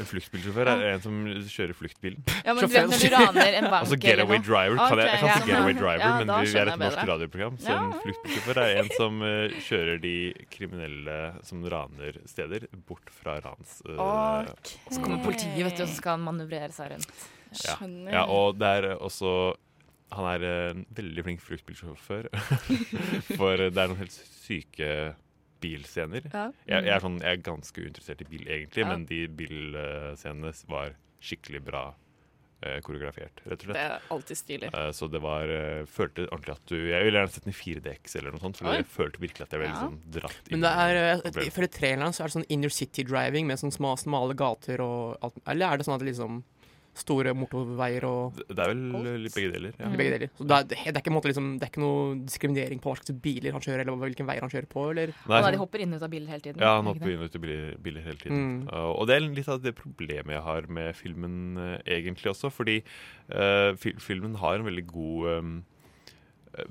En 0.00 0.06
fluktbilsjåfør 0.08 0.66
er 0.72 0.80
en 0.96 1.02
som 1.04 1.16
kjører 1.46 1.76
fluktbilen. 1.78 2.22
Ja, 2.46 2.54
men 2.56 2.64
du 2.64 2.72
vet 2.72 2.88
når 2.90 3.02
du 3.04 3.12
raner 3.12 3.56
en 3.60 3.66
bank 3.74 3.84
Altså 3.84 3.98
getaway 4.02 4.40
driver. 4.42 4.80
Kan 4.80 4.98
jeg, 5.02 5.10
jeg 5.10 5.20
kan 5.20 5.30
si 5.36 5.50
getaway 5.50 5.74
driver, 5.76 6.00
Ja, 6.02 6.12
men 6.16 6.32
vi, 6.32 6.48
vi 6.50 6.58
er 6.62 6.70
et 6.72 6.80
norsk 6.80 7.02
radioprogram. 7.12 7.58
Så 7.60 7.74
en 7.76 7.92
fluktbilsjåfør 8.06 8.60
er 8.64 8.80
en 8.80 8.88
som 8.96 9.20
uh, 9.22 9.58
kjører 9.68 10.00
de 10.02 10.14
kriminelle 10.56 11.18
som 11.46 11.62
raner 11.76 12.18
steder, 12.30 12.66
bort 12.88 13.12
fra 13.20 13.36
rans... 13.44 13.76
eh, 13.84 14.72
Så 14.90 15.04
kommer 15.04 15.20
politiet, 15.28 15.60
vet 15.68 15.76
du, 15.76 15.84
og 15.84 15.92
så 15.92 16.00
skal 16.00 16.16
han 16.16 16.24
manøvrere 16.26 16.72
seg 16.74 16.96
rundt. 16.96 17.28
Ja. 17.64 17.76
ja, 18.12 18.24
og 18.30 18.58
det 18.60 18.68
er 18.78 18.84
også 18.98 19.54
Han 20.12 20.26
er 20.26 20.44
en 20.72 20.86
veldig 20.94 21.22
flink 21.26 21.40
fruktbilsjåfør. 21.44 22.28
For 23.38 23.56
det 23.62 23.78
er 23.78 23.90
noen 23.92 24.00
helt 24.00 24.14
syke 24.14 24.88
bilscener. 25.62 26.24
Ja. 26.32 26.48
Jeg, 26.66 26.84
jeg, 26.86 26.94
er 26.96 27.02
sånn, 27.04 27.18
jeg 27.22 27.36
er 27.38 27.42
ganske 27.46 27.82
uinteressert 27.84 28.22
i 28.24 28.26
bil, 28.30 28.46
egentlig, 28.48 28.82
Ja. 28.82 28.88
men 28.90 29.04
de 29.06 29.20
bilscenene 29.28 30.52
var 30.72 30.94
skikkelig 31.22 31.60
bra 31.66 31.82
eh, 32.64 32.78
koreografert, 32.84 33.42
rett 33.44 33.60
og 33.62 33.66
slett. 33.68 33.76
Det 33.76 33.84
er 33.86 34.06
alltid 34.16 34.40
stilig. 34.40 34.70
Eh, 34.74 34.90
så 34.96 35.08
det 35.12 35.20
var 35.22 35.52
eh, 35.52 35.82
Følte 35.88 36.26
ordentlig 36.32 36.56
at 36.56 36.64
du 36.72 36.76
Jeg 36.90 37.04
ville 37.06 37.20
gjerne 37.22 37.34
sett 37.36 37.46
den 37.46 37.54
i 37.54 37.58
4DX 37.60 38.16
eller 38.20 38.34
noe 38.34 38.42
sånt, 38.42 38.58
for 38.60 38.70
Oi. 38.72 38.78
jeg 38.80 38.88
følte 38.90 39.22
virkelig 39.22 39.46
at 39.46 39.52
jeg 39.54 39.62
ble 39.62 39.68
Ja. 39.70 39.74
liksom 39.76 40.00
dratt 40.16 40.40
inn 40.50 40.56
Men 40.58 40.64
det 40.66 40.72
er, 40.86 40.98
i 40.98 41.34
eh, 41.44 41.46
ifølge 41.52 41.74
traileren 41.76 42.16
så 42.16 42.24
er 42.24 42.32
det 42.32 42.38
sånn 42.40 42.48
inner 42.56 42.72
city 42.74 43.04
driving 43.06 43.46
med 43.46 43.60
sånne 43.62 43.76
små, 43.78 43.94
smale 44.00 44.34
gater 44.34 44.80
og 44.84 45.20
alt 45.22 45.38
Eller 45.46 45.70
er 45.70 45.78
det 45.78 45.86
sånn 45.86 45.94
at 46.00 46.02
det 46.04 46.10
liksom 46.14 46.40
store 46.96 47.32
motorveier 47.38 48.04
og 48.08 48.38
Det 48.40 48.58
er 48.58 48.72
vel 48.72 49.20
litt 49.22 49.34
begge 49.34 49.52
deler. 49.54 49.74
Ja. 49.78 49.90
Begge 49.94 50.14
deler. 50.16 50.32
Så 50.36 50.46
det 50.48 50.56
er, 50.56 50.66
det 50.70 50.90
er 50.90 50.98
ikke, 51.00 51.12
en 51.12 51.16
måte, 51.16 51.30
liksom, 51.30 51.48
det 51.60 51.66
er 51.66 51.72
ikke 51.72 51.82
noe 51.84 52.02
diskriminering 52.26 52.82
på 52.82 52.90
hva 52.90 52.98
slags 52.98 53.14
biler 53.22 53.54
han 53.54 53.64
kjører, 53.64 53.84
eller 53.84 54.02
hvilken 54.02 54.28
veier 54.28 54.44
han 54.44 54.52
kjører 54.52 54.68
på, 54.70 54.84
eller? 54.92 55.14
Nei, 55.30 55.38
Og 55.38 55.46
da 55.46 55.52
de 55.54 55.62
hopper 55.62 55.84
inn 55.84 55.94
og 55.94 56.02
ut 56.02 56.06
av 56.06 56.12
biler 56.12 56.34
hele 56.34 56.44
tiden. 56.46 56.64
Ja, 56.64 56.74
han 56.80 56.90
hopper 56.90 57.14
inn 57.14 57.22
og 57.22 57.30
ut 57.30 57.38
av 57.38 57.44
biler, 57.46 57.64
biler 57.86 58.06
hele 58.10 58.22
tiden. 58.24 58.42
Mm. 58.42 58.60
Uh, 58.68 58.90
og 58.90 59.08
det 59.10 59.16
er 59.16 59.26
litt 59.28 59.50
av 59.54 59.62
det 59.64 59.74
problemet 59.78 60.36
jeg 60.36 60.44
har 60.50 60.70
med 60.80 60.92
filmen 60.98 61.40
uh, 61.60 61.72
egentlig 61.86 62.34
også, 62.34 62.52
fordi 62.52 62.80
uh, 63.30 63.70
fil 63.80 63.98
filmen 64.02 64.36
har 64.42 64.58
en 64.58 64.66
veldig 64.68 64.86
god 64.90 65.32
um, 65.38 65.56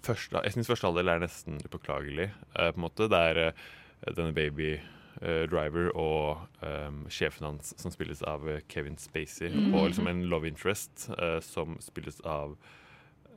første, 0.04 0.44
Jeg 0.44 0.56
syns 0.56 0.70
første 0.70 0.90
halvdel 0.90 1.16
er 1.16 1.24
nesten 1.24 1.60
upåklagelig, 1.64 2.32
uh, 2.58 2.70
på 2.70 2.82
en 2.82 2.88
måte. 2.90 3.08
Det 3.12 3.26
er 3.32 3.44
uh, 3.50 3.68
denne 4.12 4.36
baby 4.36 4.76
Driver 5.22 5.90
og 6.00 6.46
um, 6.64 7.02
sjefen 7.12 7.44
hans, 7.50 7.74
som 7.82 7.92
spilles 7.92 8.22
av 8.24 8.46
eh, 8.48 8.62
Kevin 8.72 8.96
Spacey, 8.98 9.50
Mm. 9.52 9.74
og 9.76 9.90
liksom 9.90 10.08
en 10.08 10.22
love 10.32 10.48
interest 10.48 11.10
eh, 11.18 11.40
som 11.44 11.76
spilles 11.84 12.22
av 12.24 12.56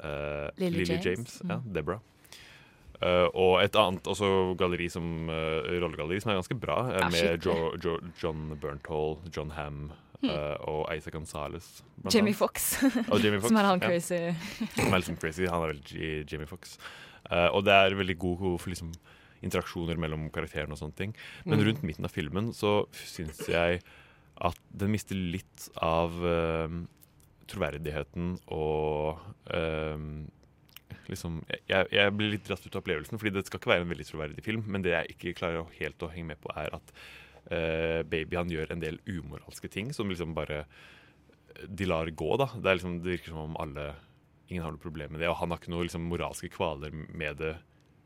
eh, 0.02 0.48
Lily 0.58 0.84
James. 0.84 1.04
James. 1.06 1.42
Mm. 1.44 1.50
Ja, 1.50 1.60
Deborah. 1.74 2.00
Uh, 3.02 3.26
og 3.34 3.56
et 3.64 3.74
annet 3.74 4.06
også 4.06 4.54
galleri 4.60 4.86
som 4.92 5.26
uh, 5.26 5.66
rollegalleri 5.82 6.20
som 6.22 6.30
er 6.30 6.36
ganske 6.38 6.54
bra, 6.62 6.76
uh, 6.86 7.08
med 7.10 7.42
jo, 7.42 7.72
jo, 7.82 7.96
John 8.22 8.52
Bernthal, 8.62 9.16
John 9.34 9.50
Hamm 9.58 9.90
Hmm. 10.22 10.30
eh, 10.30 10.54
og 10.70 10.84
Isaac 10.94 11.16
Gonzales. 11.16 11.82
Jamie. 12.14 12.30
Fox. 12.32 12.76
Jamie 13.24 13.40
Fox, 13.42 13.48
Som 13.50 13.56
er 13.58 13.66
han 13.66 13.80
ja. 13.82 13.88
crazy. 13.88 14.20
Som 14.76 14.92
er 14.94 15.00
liksom 15.02 15.16
crazy. 15.18 15.48
Han 15.50 15.64
er 15.64 15.72
veldig 15.72 16.10
Jamie 16.30 16.46
Fox. 16.46 16.76
Eh, 17.26 17.48
og 17.50 17.64
det 17.66 17.74
er 17.74 17.96
veldig 17.98 18.14
god 18.22 18.44
for 18.62 18.70
liksom, 18.70 18.92
interaksjoner 19.42 19.98
mellom 20.00 20.28
karakterene 20.34 20.74
og 20.76 20.80
sånne 20.80 20.96
ting. 20.98 21.14
Men 21.44 21.58
Mm. 21.58 21.66
rundt 21.66 21.82
midten 21.86 22.04
av 22.08 22.12
filmen 22.14 22.52
så 22.54 22.86
syns 22.92 23.42
jeg 23.48 23.82
at 24.42 24.58
den 24.70 24.90
mister 24.94 25.14
litt 25.14 25.68
av 25.76 26.14
eh, 26.26 26.76
troverdigheten 27.52 28.38
og 28.54 29.18
eh, 29.52 29.98
liksom 31.10 31.40
jeg, 31.68 31.88
jeg 31.92 32.14
blir 32.16 32.30
litt 32.36 32.46
dratt 32.46 32.64
ut 32.64 32.74
av 32.76 32.80
opplevelsen, 32.82 33.18
fordi 33.20 33.34
det 33.34 33.46
skal 33.46 33.60
ikke 33.60 33.72
være 33.74 33.84
en 33.86 33.92
veldig 33.92 34.06
troverdig 34.08 34.44
film, 34.46 34.62
men 34.66 34.84
det 34.84 34.94
jeg 34.94 35.16
ikke 35.16 35.34
klarer 35.42 35.68
helt 35.80 36.02
å 36.02 36.10
henge 36.12 36.30
med 36.32 36.40
på, 36.42 36.52
er 36.56 36.72
at 36.78 36.94
eh, 37.50 38.00
Baby 38.08 38.38
han 38.38 38.52
gjør 38.52 38.72
en 38.72 38.82
del 38.82 39.00
umoralske 39.06 39.68
ting 39.72 39.92
som 39.92 40.08
liksom 40.10 40.34
bare 40.34 40.64
de 41.68 41.84
lar 41.84 42.08
gå, 42.08 42.30
da. 42.40 42.48
Det, 42.56 42.78
liksom, 42.78 43.00
det 43.02 43.18
virker 43.18 43.34
som 43.34 43.44
om 43.50 43.58
alle 43.60 43.92
Ingen 44.52 44.64
har 44.66 44.72
noe 44.74 44.82
problem 44.82 45.12
med 45.14 45.22
det, 45.22 45.28
og 45.30 45.38
han 45.38 45.48
har 45.52 45.60
ikke 45.60 45.70
noen 45.72 45.86
liksom, 45.86 46.02
moralske 46.10 46.48
kvaler 46.52 46.92
med 46.92 47.38
det. 47.40 47.52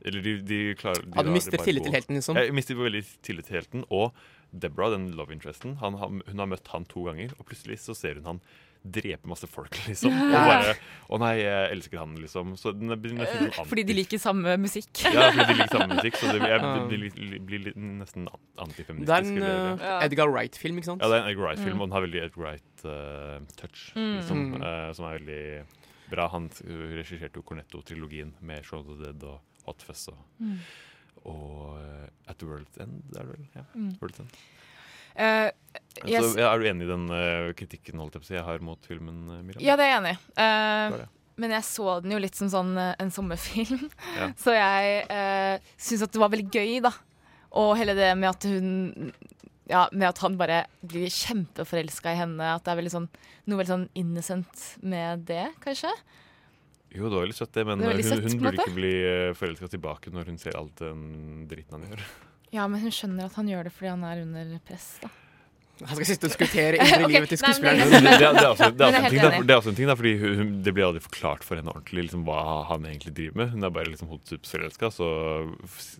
Eller 0.04 0.20
de, 0.22 0.36
de 0.42 0.74
klarer 0.78 1.02
de 1.06 1.16
Ja, 1.16 1.22
du 1.22 1.30
mister 1.30 1.58
tillit 1.58 1.84
til 1.84 1.92
helten, 1.96 2.14
liksom? 2.20 2.36
Jeg 2.36 2.52
mister 2.54 2.74
veldig 2.76 3.04
tillit 3.22 3.46
til 3.46 3.56
helten. 3.60 3.84
Og 3.90 4.12
Deborah, 4.52 4.90
den 4.92 5.10
love 5.16 5.32
interesten, 5.32 5.76
han, 5.80 5.94
hun 5.98 6.38
har 6.38 6.46
møtt 6.46 6.68
han 6.68 6.84
to 6.84 7.04
ganger, 7.08 7.32
og 7.38 7.46
plutselig 7.46 7.78
så 7.82 7.94
ser 7.96 8.14
hun 8.20 8.24
han 8.24 8.40
drepe 8.86 9.26
masse 9.26 9.48
folk, 9.50 9.74
liksom. 9.88 10.12
Og 10.14 10.30
bare 10.30 10.76
Å 11.10 11.18
nei, 11.18 11.32
jeg 11.40 11.72
elsker 11.74 11.98
han, 11.98 12.12
liksom. 12.22 12.52
Så 12.60 12.70
den 12.76 12.92
er- 12.94 13.00
den 13.02 13.18
er 13.18 13.26
sånn 13.26 13.66
Fordi 13.66 13.82
de 13.88 13.96
liker 13.98 14.18
samme 14.22 14.54
musikk. 14.62 14.92
ja, 15.02 15.32
fordi 15.32 15.46
de 15.48 15.56
liker 15.58 15.72
samme 15.74 15.96
musikk, 15.96 16.14
så 16.20 16.30
det, 16.30 16.40
jeg, 16.46 16.60
Ja. 16.60 16.86
det 16.86 17.48
blir, 17.50 17.72
nesten 17.74 18.28
antifeministisk. 18.62 19.06
Det 19.06 19.16
er 19.16 19.26
en 19.26 19.42
eller- 19.42 19.82
eh, 19.98 20.04
Edgar 20.06 20.30
Wright-film, 20.30 20.78
ikke 20.78 20.84
sant? 20.92 21.02
Ja, 21.02 21.08
det 21.10 21.16
er 21.18 21.24
en 21.24 21.30
Edgar 21.32 21.48
Wright-film, 21.48 21.74
Mm. 21.76 21.80
og 21.82 21.88
den 21.88 21.96
har 21.98 22.06
veldig 22.06 22.22
Edgar 22.22 22.42
Wright-touch, 22.44 23.82
uh, 23.96 24.20
liksom, 24.20 24.38
Mm. 24.54 24.62
uh, 24.62 24.92
som 24.92 25.04
er 25.10 25.18
veldig 25.18 25.66
bra. 26.10 26.28
Han 26.28 26.48
regisserte 26.94 27.34
jo 27.34 27.42
Cornetto-trilogien 27.42 28.32
med 28.40 28.62
Shaun 28.64 28.86
of 28.86 28.86
the 28.98 29.10
Dead 29.12 29.24
og 29.24 29.40
Hot 29.66 29.82
Fuzz 29.86 30.08
og, 30.12 30.18
Mm. 30.42 30.58
og 31.24 31.78
eh, 31.80 32.08
At 32.30 32.42
World's 32.46 32.78
End, 32.82 33.02
er 33.16 33.24
det 33.26 33.34
vel? 33.36 33.46
Ja, 33.56 33.64
Mm. 33.74 33.92
World's 34.00 34.20
End. 34.22 34.36
Uh, 35.16 35.48
yes. 36.04 36.26
Så, 36.26 36.38
ja, 36.38 36.50
er 36.52 36.60
du 36.60 36.66
enig 36.68 36.84
i 36.84 36.90
den 36.90 37.06
uh, 37.08 37.52
kritikken 37.56 38.00
holdt 38.02 38.18
jeg 38.20 38.36
jeg 38.36 38.44
har 38.44 38.58
mot 38.60 38.82
filmen, 38.84 39.22
Miriam? 39.46 39.62
Ja, 39.64 39.76
det 39.80 39.86
er 39.86 39.94
jeg 39.94 40.00
enig 40.02 40.10
i. 40.12 40.18
Uh, 40.36 40.96
det. 41.00 41.06
men 41.40 41.54
jeg 41.56 41.64
så 41.70 41.94
den 42.04 42.12
jo 42.12 42.18
litt 42.20 42.36
som 42.36 42.50
sånn 42.52 42.74
eh, 42.80 42.94
en 43.00 43.10
sommerfilm. 43.12 43.86
Ja. 44.18 44.28
Så 44.44 44.52
jeg 44.56 45.06
uh, 45.08 45.72
syns 45.80 46.04
at 46.04 46.12
det 46.12 46.20
var 46.20 46.30
veldig 46.32 46.50
gøy, 46.52 46.76
da. 46.84 46.92
Og 47.56 47.74
hele 47.80 47.94
det 47.96 48.10
med 48.20 48.28
at 48.28 48.44
hun 48.48 49.12
Ja, 49.68 49.88
med 49.90 50.06
at 50.08 50.20
han 50.22 50.36
bare 50.38 50.60
blir 50.86 51.08
kjempeforelska 51.10 52.12
i 52.12 52.20
henne. 52.20 52.52
At 52.54 52.62
det 52.64 52.70
er 52.74 52.78
veldig 52.78 52.92
sånn, 52.92 53.08
noe 53.48 53.58
veldig 53.58 53.72
sånn 53.72 53.88
innocent 53.98 54.66
med 54.86 55.24
det, 55.26 55.48
kanskje. 55.64 55.90
Jo, 56.96 57.10
det 57.10 57.12
var 57.12 57.26
veldig 57.26 57.36
søtt, 57.36 57.52
det, 57.52 57.66
men 57.68 57.82
Det 57.84 57.90
uh, 57.90 57.98
hun, 57.98 58.08
søtt, 58.08 58.24
hun 58.26 58.40
burde 58.40 58.64
ikke 58.64 58.78
bli 58.78 58.94
uh, 59.04 59.34
forelska 59.36 59.68
tilbake 59.76 60.14
når 60.14 60.32
hun 60.32 60.40
ser 60.40 60.56
alt 60.58 60.80
den 60.80 61.44
dritten 61.50 61.76
han 61.76 61.92
gjør. 61.92 62.08
Ja, 62.56 62.66
men 62.70 62.80
hun 62.80 62.94
skjønner 62.94 63.28
at 63.28 63.36
han 63.36 63.48
gjør 63.50 63.68
det 63.68 63.74
fordi 63.76 63.92
han 63.92 64.04
er 64.08 64.24
under 64.24 64.58
press, 64.66 64.90
da. 65.04 65.12
Han 65.84 65.92
skal 65.92 66.08
sitte 66.08 66.24
og 66.24 66.32
diskutere 66.32 66.76
indre 66.80 67.02
okay, 67.04 67.10
livet 67.12 67.32
til 67.32 67.40
skuespilleren. 67.42 67.90
det, 67.92 67.98
det, 68.00 68.12
det, 68.16 68.26
er 68.26 68.48
også, 68.48 68.68
det, 68.72 69.56
også 69.56 69.72
en 69.72 69.78
ting, 69.78 69.90
da, 69.90 69.96
fordi 69.98 70.14
hun, 70.22 70.52
det 70.64 70.72
blir 70.72 70.86
aldri 70.86 71.02
forklart 71.04 71.44
for 71.44 71.60
henne 71.60 71.72
ordentlig 71.72 72.06
liksom, 72.06 72.22
hva 72.28 72.62
han 72.70 72.86
egentlig 72.88 73.12
driver 73.18 73.42
med. 73.42 73.50
Hun 73.52 73.68
er 73.68 73.74
bare 73.74 73.90
liksom 73.92 74.08
hodestups-forelska, 74.12 74.90
så 74.94 75.08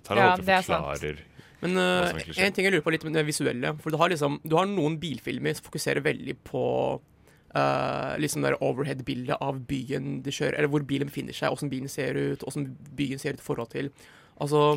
tar 0.06 0.16
han 0.16 0.22
Ja, 0.22 0.30
alltid 0.32 0.54
er 0.54 0.64
forklarer 0.70 1.20
Men 1.66 1.76
uh, 1.76 2.24
en 2.46 2.56
ting 2.56 2.68
jeg 2.68 2.72
lurer 2.72 2.86
på 2.86 2.94
litt 2.94 3.04
med 3.04 3.18
det 3.18 3.26
visuelle. 3.28 3.74
For 3.84 3.92
du 3.92 4.00
har 4.00 4.12
liksom 4.12 4.40
Du 4.44 4.56
har 4.56 4.68
noen 4.70 4.96
bilfilmer 5.02 5.58
som 5.58 5.68
fokuserer 5.68 6.04
veldig 6.04 6.38
på 6.46 6.64
uh, 7.54 8.16
liksom 8.22 8.42
der 8.46 8.58
overhead-bildet 8.62 9.38
av 9.40 9.62
byen 9.68 10.20
de 10.26 10.34
kjører, 10.34 10.58
eller 10.58 10.72
hvor 10.72 10.86
bilen 10.88 11.10
befinner 11.10 11.36
seg, 11.36 11.54
åssen 11.54 11.72
bilen 11.72 11.92
ser 11.92 12.18
ut, 12.18 12.44
åssen 12.48 12.72
byen 12.98 13.22
ser 13.22 13.36
ut 13.36 13.42
i 13.44 13.48
forhold 13.48 13.72
til 13.74 13.92
Altså 14.36 14.76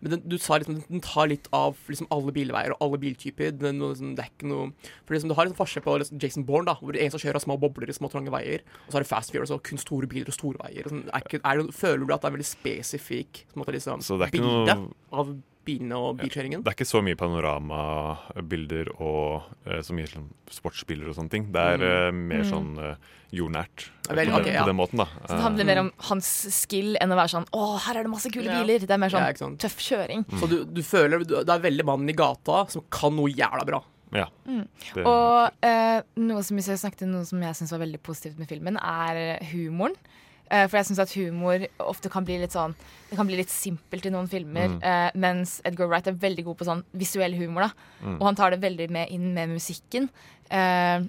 men 0.00 0.12
den, 0.12 0.20
du 0.30 0.36
sa 0.38 0.58
liksom, 0.60 0.78
den 0.86 1.02
tar 1.02 1.26
litt 1.30 1.48
av 1.54 1.78
liksom 1.90 2.06
alle 2.14 2.32
bilveier 2.34 2.74
og 2.74 2.82
alle 2.84 3.00
biltyper. 3.02 3.50
Den, 3.58 3.80
liksom, 3.82 4.12
det 4.18 4.24
er 4.24 4.30
ikke 4.30 4.50
noe 4.50 4.68
For 5.06 5.16
liksom, 5.16 5.32
Du 5.32 5.34
har 5.34 5.48
liksom 5.48 5.58
forskjell 5.58 5.84
på 5.86 5.96
liksom, 6.02 6.20
Jason 6.22 6.46
Bourne, 6.46 6.68
da, 6.70 6.76
hvor 6.78 6.94
det 6.94 7.02
en 7.02 7.14
som 7.14 7.22
kjører 7.22 7.42
små 7.42 7.58
bobler 7.60 7.90
i 7.90 7.96
små, 7.96 8.10
trange 8.12 8.32
veier. 8.34 8.62
Og 8.86 8.92
så 8.92 8.98
har 8.98 9.06
du 9.06 9.10
Fast 9.10 9.34
Furious 9.34 9.54
og 9.54 9.64
kun 9.66 9.82
store 9.82 10.10
biler 10.10 10.30
og 10.30 10.36
store 10.36 10.62
veier. 10.62 10.86
Og 10.86 10.94
sånn. 10.94 11.04
er 11.10 11.26
ikke, 11.26 11.42
er 11.42 11.62
det, 11.62 11.74
føler 11.74 12.04
du 12.04 12.14
at 12.14 12.22
det 12.22 12.30
er 12.30 12.36
veldig 12.38 12.50
spesifikk 12.52 13.42
måte, 13.58 13.74
liksom, 13.74 14.04
Så 14.06 14.20
det 14.20 14.28
er 14.28 14.34
ikke 14.34 14.44
bilde 14.46 14.78
noe- 14.84 15.22
av 15.22 15.34
bilene 15.68 16.00
og 16.00 16.16
bilkjøringen? 16.22 16.64
Det 16.64 16.72
er 16.72 16.78
ikke 16.78 16.88
så 16.88 17.04
mye 17.04 17.18
panoramabilder 17.20 18.90
og 18.96 19.46
uh, 19.68 19.78
så 19.84 19.96
mye 19.96 20.08
sånn 20.10 20.28
sportsbiler 20.52 21.10
og 21.10 21.16
sånne 21.18 21.32
ting. 21.34 21.48
Det 21.54 21.64
er 21.74 21.84
mm. 21.84 22.24
mer 22.32 22.42
Mm. 22.42 22.50
sånn 22.50 22.70
uh, 22.80 23.14
jordnært 23.34 23.88
vel, 24.08 24.30
på, 24.30 24.38
den, 24.40 24.54
ja. 24.54 24.62
på 24.62 24.70
den 24.70 24.78
måten, 24.78 25.00
da. 25.02 25.06
Så 25.26 25.36
det 25.36 25.44
handler 25.44 25.68
mer 25.68 25.80
om 25.82 25.90
hans 26.08 26.30
skill 26.54 26.96
enn 27.02 27.12
å 27.12 27.18
være 27.18 27.32
sånn 27.34 27.46
Å, 27.52 27.64
her 27.84 27.98
er 28.00 28.06
det 28.06 28.12
masse 28.12 28.30
kule 28.32 28.46
Ja. 28.48 28.62
biler. 28.62 28.86
Det 28.86 28.94
er 28.94 29.02
mer 29.02 29.12
sånn 29.12 29.26
ikke 29.28 29.50
tøff 29.60 29.78
kjøring. 29.84 30.24
Så 30.40 30.48
du, 30.48 30.56
du 30.64 30.80
føler 30.86 31.24
du, 31.26 31.36
Det 31.42 31.52
er 31.52 31.64
veldig 31.66 31.84
mannen 31.88 32.08
i 32.08 32.16
gata 32.16 32.64
som 32.72 32.86
kan 32.88 33.12
noe 33.18 33.28
jævla 33.28 33.66
bra. 33.68 33.82
Ja. 34.16 34.24
Mm. 34.48 34.64
Og 35.04 35.66
eh, 35.68 35.98
noe 36.22 36.44
som 36.46 36.56
jeg 36.56 36.80
snakket 36.80 37.04
noe 37.10 37.26
som 37.28 37.42
jeg 37.44 37.58
syns 37.58 37.74
var 37.74 37.82
veldig 37.84 38.00
positivt 38.00 38.40
med 38.40 38.48
filmen, 38.48 38.78
er 38.80 39.42
humoren. 39.50 39.98
Eh, 40.50 40.64
for 40.68 40.78
jeg 40.78 40.88
syns 40.88 41.02
at 41.04 41.12
humor 41.18 41.66
ofte 41.84 42.08
kan 42.12 42.24
bli 42.24 42.38
litt 42.40 42.54
sånn 42.56 42.72
Det 43.10 43.16
kan 43.18 43.28
bli 43.28 43.36
litt 43.36 43.52
simpelt 43.52 44.06
i 44.08 44.12
noen 44.12 44.28
filmer. 44.28 44.68
Mm. 44.68 44.80
eh, 44.82 45.10
mens 45.20 45.58
Edgar 45.68 45.88
Wright 45.88 46.06
er 46.08 46.16
veldig 46.16 46.44
god 46.44 46.58
på 46.60 46.66
sånn 46.68 46.82
visuell 46.96 47.34
humor. 47.36 47.68
da 47.68 47.70
Mm. 48.04 48.16
Og 48.20 48.26
han 48.28 48.36
tar 48.36 48.50
det 48.50 48.60
veldig 48.62 48.90
med 48.90 49.10
inn 49.10 49.32
med 49.34 49.48
musikken. 49.50 50.08
Eh, 50.50 51.00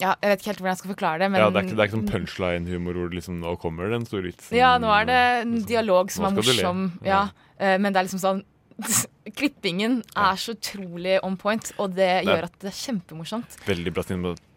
ja, 0.00 0.14
jeg 0.22 0.30
vet 0.30 0.40
ikke 0.40 0.50
helt 0.50 0.60
hvordan 0.62 0.72
jeg 0.72 0.80
skal 0.80 0.92
forklare 0.94 1.18
det, 1.20 1.30
men 1.30 1.40
ja, 1.42 1.50
det 1.50 1.60
er 1.60 1.66
ikke, 1.66 1.76
det 1.76 1.82
er 1.82 1.88
ikke 1.90 1.98
sånn 1.98 2.12
punchline-humor 2.14 2.96
hvor 2.96 3.10
liksom, 3.12 3.40
nå 3.42 3.56
kommer 3.60 3.90
den 3.92 4.06
store 4.08 4.30
vitsen. 4.30 4.56
Ja, 4.56 4.78
nå 4.80 4.88
er 4.96 5.04
det 5.10 5.18
en 5.42 5.58
dialog 5.68 6.10
som 6.10 6.24
er 6.24 6.36
morsom. 6.38 6.86
Ja. 7.04 7.28
eh, 7.58 7.76
men 7.76 7.92
det 7.92 8.00
er 8.00 8.08
liksom 8.08 8.22
sånn 8.22 8.44
Klippingen 9.36 9.98
er 10.16 10.38
så 10.40 10.54
utrolig 10.56 11.18
on 11.22 11.36
point, 11.36 11.72
og 11.78 11.92
det 11.94 12.24
gjør 12.24 12.46
at 12.48 12.54
det 12.62 12.70
er 12.72 12.78
kjempemorsomt. 12.80 13.58
Veldig 13.68 13.92
bra 13.92 14.02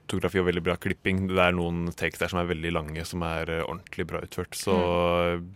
cinematografi 0.08 0.40
og 0.42 0.48
veldig 0.50 0.64
bra 0.64 0.76
klipping. 0.78 1.28
Det 1.30 1.40
er 1.40 1.54
noen 1.56 1.88
takes 1.96 2.20
der 2.20 2.28
som 2.30 2.40
er 2.40 2.50
veldig 2.50 2.72
lange, 2.76 3.06
som 3.06 3.22
er 3.24 3.50
eh, 3.50 3.64
ordentlig 3.64 4.06
bra 4.08 4.22
utført. 4.22 4.54
Så 4.56 4.74
Mm. 4.74 5.48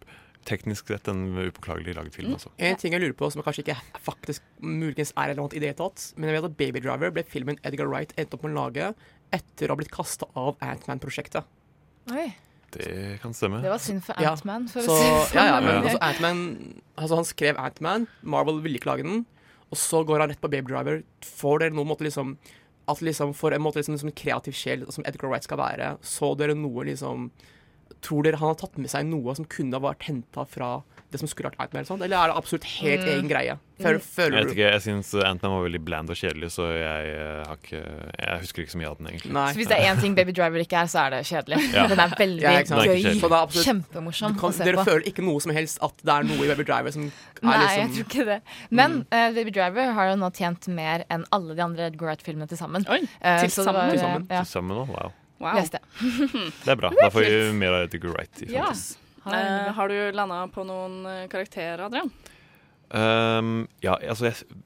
teknisk 0.48 0.88
sett 0.88 1.08
en 1.10 1.36
upåklagelig 1.36 1.94
laget 1.98 2.16
film, 2.16 2.32
altså. 2.34 2.50
En 2.58 2.76
ting 2.78 2.94
jeg 2.94 3.02
lurer 3.02 3.14
på 3.20 3.30
som 3.32 3.42
kanskje 3.44 3.66
ikke 3.66 3.76
faktisk 4.00 4.42
muligens 4.62 5.12
er 5.18 5.34
relevant 5.34 5.54
i 5.54 5.60
det 5.60 5.74
hele 5.76 5.90
tatt, 5.90 6.14
men 6.16 6.30
jeg 6.30 6.38
vet 6.42 6.46
at 6.50 6.58
Baby 6.58 6.80
Driver 6.80 7.12
ble 7.12 7.24
filmen 7.28 7.58
Edgar 7.66 7.88
Wright 7.92 8.14
endte 8.18 8.34
opp 8.38 8.44
med 8.44 8.54
å 8.56 8.62
lage 8.64 8.94
etter 9.34 9.68
å 9.68 9.76
ha 9.76 9.76
blitt 9.76 9.92
kasta 9.92 10.26
av 10.40 10.56
Antman-prosjektet. 10.64 11.44
Det 12.72 13.20
kan 13.22 13.34
stemme. 13.34 13.62
det 13.62 13.70
var 13.72 13.80
synd 13.80 14.04
for 14.04 14.16
Ja, 14.22 14.32
Ant-Man. 14.32 14.68
Så, 14.68 14.80
ja, 15.36 15.44
ja, 15.48 15.58
sånn. 15.60 15.66
men 15.66 15.84
altså, 15.84 16.00
Ant-Man 16.02 16.40
altså, 16.98 17.16
Han 17.16 17.26
skrev 17.26 17.58
Ant-Man, 17.60 18.08
Marvel 18.24 18.62
ville 18.62 18.80
ikke 18.80 18.92
lage 18.92 19.04
den, 19.04 19.26
og 19.72 19.78
så 19.78 20.06
går 20.08 20.20
han 20.24 20.30
rett 20.32 20.42
på 20.42 20.50
Baby 20.52 20.72
Driver. 20.72 21.04
Får 21.24 21.60
dere 21.60 21.76
noen 21.76 21.88
måte 21.92 22.04
liksom 22.08 22.38
at 22.88 23.02
liksom 23.04 23.34
For 23.36 23.52
en 23.52 23.62
måte 23.62 23.82
liksom, 23.82 23.98
som 24.00 24.10
en 24.10 24.16
kreativ 24.16 24.56
sjel 24.56 24.86
som 24.94 25.06
Edgar 25.08 25.30
Wright 25.30 25.44
skal 25.44 25.60
være, 25.60 25.94
så 26.02 26.34
dere 26.40 26.56
noe 26.56 26.86
liksom 26.88 27.30
Tror 28.02 28.24
dere 28.24 28.38
han 28.38 28.48
har 28.50 28.56
tatt 28.56 28.78
med 28.78 28.90
seg 28.90 29.06
noe 29.06 29.34
som 29.36 29.46
kunne 29.46 29.74
ha 29.74 29.80
vært 29.80 30.04
henta 30.08 30.46
fra 30.48 30.84
det 31.10 31.20
som 31.22 31.28
skulle 31.28 31.48
vært 31.50 31.60
Ant-Man? 31.64 31.80
eller 31.80 31.88
sånt, 31.88 32.02
Eller 32.04 32.18
er 32.20 32.28
det 32.28 32.36
absolutt 32.36 32.64
helt 32.82 33.02
Mm. 33.02 33.08
egen 33.14 33.28
greie? 33.30 33.58
Føler, 33.80 34.00
Mm. 34.00 34.02
føler 34.02 34.38
Jeg 34.38 34.46
vet 34.46 34.54
ikke, 34.58 34.72
jeg 34.72 34.82
syns 34.82 35.14
Antman 35.24 35.52
var 35.54 35.64
veldig 35.70 35.86
bland 35.86 36.10
og 36.10 36.16
kjedelig, 36.18 36.50
så 36.52 36.64
jeg, 36.74 37.16
eh, 37.16 37.44
har 37.48 37.56
ikke, 37.56 37.82
jeg 38.20 38.40
husker 38.42 38.62
ikke 38.64 38.72
så 38.74 38.78
mye 38.78 38.90
av 38.92 38.98
den, 38.98 39.08
egentlig. 39.08 39.32
Så 39.32 39.56
hvis 39.56 39.68
det 39.68 39.78
er 39.80 39.96
én 39.96 40.02
ting 40.02 40.16
Baby 40.16 40.32
Driver 40.34 40.60
ikke 40.60 40.78
er, 40.82 40.86
så 40.92 41.00
er 41.06 41.10
det 41.12 41.26
kjedelig. 41.26 41.74
Ja. 41.74 41.88
Den 41.94 42.00
er 42.00 42.08
veldig 42.10 42.42
Ja, 42.42 42.50
gøy. 42.50 42.58
Er 42.58 43.46
absolutt- 43.48 43.66
Kjempemorsom 43.66 44.40
kan, 44.40 44.50
å 44.50 44.54
se 44.54 44.64
Dere 44.66 44.76
på. 44.78 44.86
føler 44.86 45.04
ikke 45.08 45.24
noe 45.24 45.40
som 45.42 45.52
helst 45.54 45.80
at 45.82 45.94
det 46.04 46.14
er 46.14 46.24
noe 46.24 46.44
i 46.44 46.48
Baby 46.54 46.64
Driver 46.64 46.92
som 46.92 47.04
er 47.04 47.12
Nei, 47.42 47.58
liksom 47.58 47.78
jeg 47.78 47.90
tror 47.96 48.06
ikke 48.12 48.26
det. 48.26 48.42
Men 48.72 49.06
uh, 49.12 49.32
Baby 49.32 49.52
Driver 49.52 49.94
har 49.94 50.10
jo 50.10 50.16
nå 50.18 50.34
tjent 50.34 50.68
mer 50.68 51.06
enn 51.10 51.24
alle 51.32 51.56
de 51.56 51.62
andre 51.62 51.86
Edgar 51.92 52.08
Wright-filmene 52.10 52.48
til 52.50 52.58
sammen. 52.58 52.86
Oi, 52.90 53.08
Eh, 53.22 53.40
til 53.42 53.50
så 53.50 53.64
sammen? 53.64 53.74
var, 53.76 53.90
Til 53.92 54.00
eh, 54.00 54.04
sammen, 54.04 54.28
Ja. 54.30 54.44
til 54.44 54.52
sammen? 54.52 54.88
Wow. 54.88 55.12
Wow. 55.38 55.58
Leste. 55.60 55.82
Det 56.66 56.72
er 56.74 56.80
bra. 56.80 56.92
Da 56.98 57.10
får 57.14 57.28
vi 57.28 57.52
mer 57.58 57.76
av 57.78 57.88
Edgar 57.88 58.16
Wright. 58.16 58.42
i 58.42 58.54
Ja. 58.54 58.70
fremtiden. 58.72 59.68
Eh, 59.68 59.74
har 59.76 59.92
du 59.92 60.12
landa 60.16 60.40
på 60.48 60.64
noen 60.64 61.06
eh, 61.06 61.28
karakterer, 61.28 61.86
Adrian? 61.86 62.12
Um, 62.88 63.68
ja, 63.84 63.98
altså 64.00 64.30
jeg, 64.30 64.62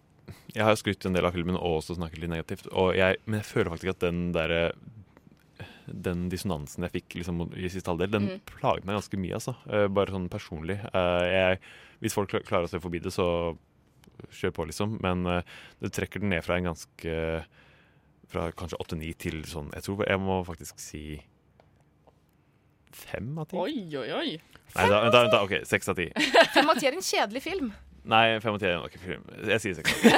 jeg 0.53 0.63
har 0.63 0.75
jo 0.75 0.81
skrytt 0.83 1.07
en 1.09 1.15
del 1.17 1.25
av 1.25 1.33
filmen 1.33 1.57
og 1.57 1.79
også 1.79 1.97
snakket 1.97 2.21
litt 2.21 2.33
negativt. 2.33 2.69
Og 2.71 2.93
jeg, 2.95 3.17
men 3.25 3.41
jeg 3.41 3.49
føler 3.49 3.73
faktisk 3.73 3.95
at 3.95 4.03
den 4.05 4.29
der, 4.35 4.75
Den 5.87 6.29
dissonansen 6.29 6.85
jeg 6.85 6.93
fikk 6.93 7.17
liksom, 7.19 7.41
i 7.57 7.67
siste 7.73 7.89
halvdel, 7.89 8.13
den 8.13 8.29
mm. 8.29 8.45
plaget 8.45 8.85
meg 8.85 8.99
ganske 8.99 9.17
mye, 9.17 9.33
altså. 9.39 9.57
Uh, 9.65 9.87
bare 9.91 10.13
sånn 10.13 10.29
personlig. 10.31 10.77
Uh, 10.93 11.25
jeg, 11.25 11.59
hvis 12.05 12.15
folk 12.15 12.31
klarer 12.45 12.69
å 12.69 12.71
se 12.71 12.79
forbi 12.79 13.01
det, 13.01 13.11
så 13.11 13.57
kjør 14.29 14.53
på, 14.55 14.67
liksom. 14.69 14.97
Men 15.03 15.25
eh, 15.25 15.57
det 15.81 15.93
trekker 15.95 16.21
den 16.21 16.33
ned 16.33 16.45
fra 16.45 16.57
en 16.57 16.71
ganske 16.71 17.17
Fra 18.31 18.47
kanskje 18.55 18.77
åtte-ni 18.79 19.11
til 19.19 19.41
sånn 19.49 19.69
Jeg 19.75 19.83
tror 19.83 20.05
jeg 20.07 20.19
må 20.23 20.37
faktisk 20.47 20.79
si 20.79 21.03
fem 22.91 23.31
av 23.39 23.47
ti. 23.51 23.57
Oi, 23.59 23.75
oi, 23.97 24.09
oi. 24.17 24.31
Nei, 24.75 24.85
da, 24.91 24.99
da, 25.11 25.21
da, 25.31 25.39
OK, 25.45 25.61
seks 25.67 25.89
av 25.91 25.97
ti. 25.99 26.09
Fem 26.55 26.67
av 26.71 26.77
ti 26.79 26.87
er 26.89 26.95
en 26.97 27.03
kjedelig 27.03 27.41
film. 27.43 27.71
Nei, 28.11 28.39
fem 28.41 28.55
av 28.55 28.59
ti 28.61 28.65
er 28.67 28.77
nok 28.79 28.89
ikke 28.95 29.01
film. 29.03 29.25
Jeg 29.51 29.61
sier 29.63 29.75
seks 29.77 29.91
av 29.93 30.01
ti. 30.01 30.11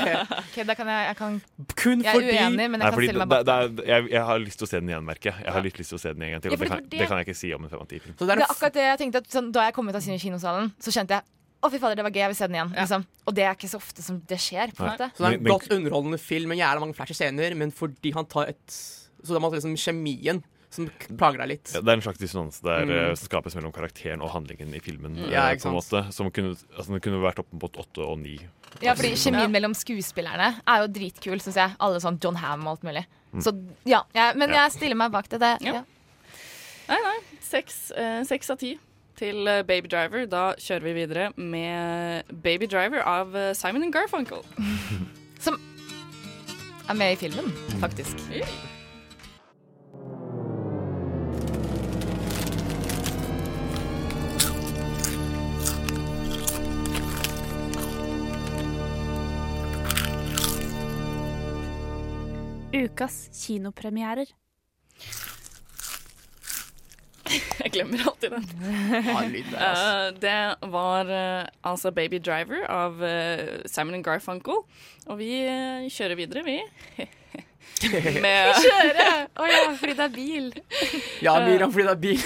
Ok, 0.46 0.56
da 0.68 0.74
kan 0.78 0.88
jeg, 0.88 1.02
jeg 1.10 1.16
kan, 1.18 1.34
Kun 1.76 2.02
Jeg 2.06 2.16
er 2.16 2.22
uenig, 2.24 2.66
men 2.72 2.80
jeg 2.80 2.80
Nei, 2.80 2.90
kan 2.94 3.02
stille 3.02 3.20
meg 3.22 3.32
bak. 3.34 3.44
da- 3.46 3.58
da- 3.68 3.86
jeg, 3.90 4.06
jeg 4.14 4.22
har 4.30 4.40
lyst 4.42 4.58
til 4.62 4.66
å 4.66 4.70
se 4.70 4.80
den 4.80 4.90
igjen, 4.92 5.04
merker 5.06 5.30
jeg. 5.32 5.44
Jeg 5.44 5.52
har 5.56 5.66
litt 5.66 5.80
lyst 5.82 5.92
til 5.92 5.98
å 5.98 6.02
se 6.02 6.12
den 6.16 6.24
en 6.26 6.32
gang 6.36 6.44
til. 6.46 6.50
Ja, 6.50 6.56
Og 6.56 6.60
det, 6.62 6.66
det 6.66 6.72
kan, 6.74 6.84
det- 6.88 7.00
det 7.02 7.08
kan 7.10 7.20
jeg 7.20 7.28
ikke 7.28 7.38
si 7.42 7.52
om 7.56 7.66
en 7.66 7.72
fem 7.74 7.82
av 7.84 7.88
ti 7.90 7.98
film. 8.02 8.16
Det 8.22 8.36
er 8.38 8.44
akkurat 8.46 8.78
det 8.78 8.86
jeg 8.86 9.00
tenkte 9.04 9.22
at 9.22 9.28
sånn, 9.36 9.50
Da 9.54 9.66
jeg 9.68 9.76
kom 9.76 9.90
ut 9.92 9.98
av 10.00 10.06
kinosalen, 10.26 10.72
så 10.80 10.94
kjente 10.96 11.18
jeg 11.18 11.22
å 11.66 11.70
fy 11.74 11.78
fader, 11.82 11.96
det 12.00 12.04
var 12.06 12.14
gøy, 12.14 12.22
jeg 12.24 12.32
vil 12.32 12.38
se 12.38 12.46
den 12.48 12.56
igjen. 12.58 12.72
Liksom. 12.76 13.06
Og 13.26 13.34
det 13.36 13.44
er 13.46 13.54
ikke 13.56 13.68
så 13.70 13.78
ofte 13.82 14.02
som 14.02 14.20
det 14.26 14.38
skjer. 14.38 14.72
på 14.76 14.84
en 14.84 14.92
måte 14.94 15.10
Så 15.14 15.22
det 15.24 15.32
er 15.32 15.38
en 15.38 15.44
godt 15.52 15.70
underholdende 15.76 16.18
film 16.22 16.48
med 16.54 16.58
jævla 16.58 16.80
mange 16.80 16.94
flashy 16.98 17.14
scener, 17.18 17.54
men 17.56 17.70
fordi 17.74 18.12
han 18.14 18.26
tar 18.26 18.48
et 18.54 18.68
Så 18.70 19.34
det 19.34 19.40
er 19.42 19.50
liksom 19.58 19.74
kjemien 19.76 20.42
som 20.70 20.90
plager 21.16 21.38
deg 21.40 21.48
litt. 21.48 21.70
Ja, 21.72 21.80
det 21.80 21.88
er 21.88 21.96
en 21.96 22.02
slags 22.04 22.18
dissonanse 22.20 22.60
der 22.62 22.84
Mm. 22.84 22.90
eh, 23.10 23.14
som 23.14 23.28
skapes 23.30 23.54
mellom 23.56 23.72
karakteren 23.72 24.20
og 24.20 24.30
handlingen 24.34 24.74
i 24.74 24.80
filmen. 24.80 25.14
Mm. 25.16 25.24
eh, 25.28 25.32
Ja, 25.32 25.54
på 25.56 25.68
en 25.70 25.74
måte 25.78 26.12
Som 26.12 26.30
kunne, 26.30 26.54
altså, 26.76 26.88
den 26.90 27.00
kunne 27.00 27.22
vært 27.22 27.38
oppe 27.38 27.54
mot 27.60 27.72
åtte 27.72 27.98
og 28.04 28.18
ni. 28.18 28.38
Ja, 28.82 28.92
fordi 28.94 29.14
Kjemien 29.16 29.50
mellom 29.50 29.72
skuespillerne 29.74 30.60
er 30.66 30.82
jo 30.82 30.88
dritkul, 30.88 31.40
syns 31.40 31.54
jeg. 31.56 31.76
Alle 31.80 31.98
sånn 32.02 32.20
John 32.22 32.36
Ham 32.36 32.66
og 32.66 32.76
alt 32.76 32.82
mulig. 32.84 33.06
Mm. 33.32 33.42
Så 33.42 33.52
ja, 33.86 34.02
jeg, 34.14 34.36
Men 34.36 34.50
Ja. 34.50 34.66
jeg 34.66 34.72
stiller 34.72 34.96
meg 34.96 35.12
bak 35.12 35.28
det. 35.28 35.40
det 35.40 35.58
Ja. 35.62 35.72
ja. 35.72 35.84
Nei, 36.88 36.98
nei. 37.02 37.18
Seks, 37.40 37.90
eh, 37.96 38.22
seks 38.24 38.50
av 38.50 38.58
ti 38.58 38.78
til 39.18 39.48
eh, 39.48 39.64
Baby 39.66 39.90
Driver. 39.92 40.26
Da 40.30 40.44
kjører 40.60 40.86
vi 40.86 40.92
videre 40.92 41.30
med 41.36 42.22
Baby 42.42 42.68
Driver 42.70 43.02
av 43.02 43.36
eh, 43.36 43.52
Simon 43.54 43.88
and 43.88 43.92
Garfunkel. 43.92 44.44
Som 45.44 45.60
er 46.88 46.94
med 46.94 47.12
i 47.12 47.20
filmen, 47.26 47.52
faktisk. 47.80 48.16
Ukas 62.76 63.30
kinopremierer. 63.32 64.45
Jeg 67.64 67.72
glemmer 67.72 68.02
alltid 68.10 68.34
den. 68.34 68.46
Ass. 69.56 69.82
Eh, 69.82 70.08
det 70.20 70.40
var 70.72 71.10
eh, 71.12 71.46
altså 71.66 71.92
Baby 71.94 72.18
Driver 72.20 72.66
av 72.70 73.04
eh, 73.04 73.62
Simon 73.66 73.96
and 73.98 74.04
Garfunkel. 74.04 74.64
Og 75.06 75.20
vi 75.20 75.30
kjører 75.92 76.18
videre, 76.18 76.42
vi. 76.46 76.58
Med 78.24 78.50
Vi 78.50 78.66
kjører! 78.66 79.26
Å 79.36 79.48
ja, 79.48 79.62
fordi 79.76 79.96
det 79.96 80.04
er 80.04 80.12
bil. 80.14 80.50
Ja, 81.24 81.36
Miriam, 81.44 81.72
fordi 81.72 81.86
det 81.86 81.94
er 81.94 82.02
bil. 82.04 82.20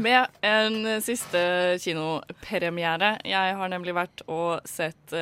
Med 0.00 0.40
en 0.46 1.02
siste 1.04 1.42
kinopremiere. 1.82 3.16
Jeg 3.28 3.56
har 3.60 3.72
nemlig 3.72 3.94
vært 3.96 4.22
og 4.30 4.64
sett 4.68 5.12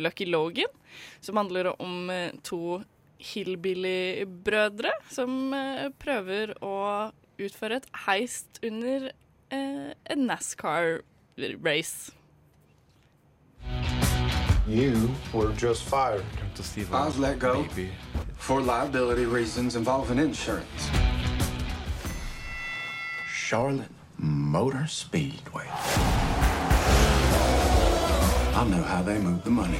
Lucky 0.00 0.26
Logan, 0.28 0.70
som 1.24 1.40
handler 1.40 1.70
om 1.78 2.10
to 2.44 2.80
hillbilly-brødre 3.18 4.92
som 5.14 5.54
prøver 6.02 6.52
å 6.62 6.76
utføre 7.38 7.76
et 7.76 7.86
heist 8.06 8.58
under 8.64 9.10
eh, 9.50 9.92
en 10.10 10.18
NASCAR-race. 10.18 12.12
You 14.66 15.10
were 15.32 15.52
just 15.52 15.84
fired. 15.84 16.24
I 16.92 17.06
was 17.06 17.18
let 17.18 17.38
go 17.38 17.66
for 18.36 18.60
liability 18.60 19.24
reasons 19.24 19.76
involving 19.76 20.18
insurance. 20.18 20.90
Charlotte 23.32 23.88
Motor 24.18 24.86
Speedway. 24.86 25.66
I 28.54 28.66
know 28.70 28.82
how 28.82 29.02
they 29.02 29.18
move 29.18 29.42
the 29.44 29.50
money. 29.50 29.78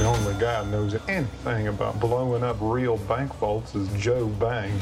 The 0.00 0.06
only 0.06 0.32
guy 0.40 0.64
who 0.64 0.70
knows 0.70 0.96
anything 1.08 1.68
about 1.68 2.00
blowing 2.00 2.42
up 2.42 2.56
real 2.58 2.96
bank 2.96 3.34
vaults 3.34 3.74
is 3.74 3.86
Joe 4.02 4.28
Bang. 4.28 4.72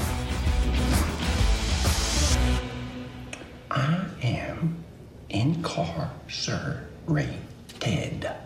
I 3.68 4.06
am 4.22 4.84
incarcerated. 5.28 7.34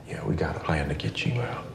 Yeah, 0.08 0.24
we 0.24 0.34
got 0.34 0.56
a 0.56 0.60
plan 0.60 0.88
to 0.88 0.94
get 0.94 1.26
you 1.26 1.42
out. 1.42 1.66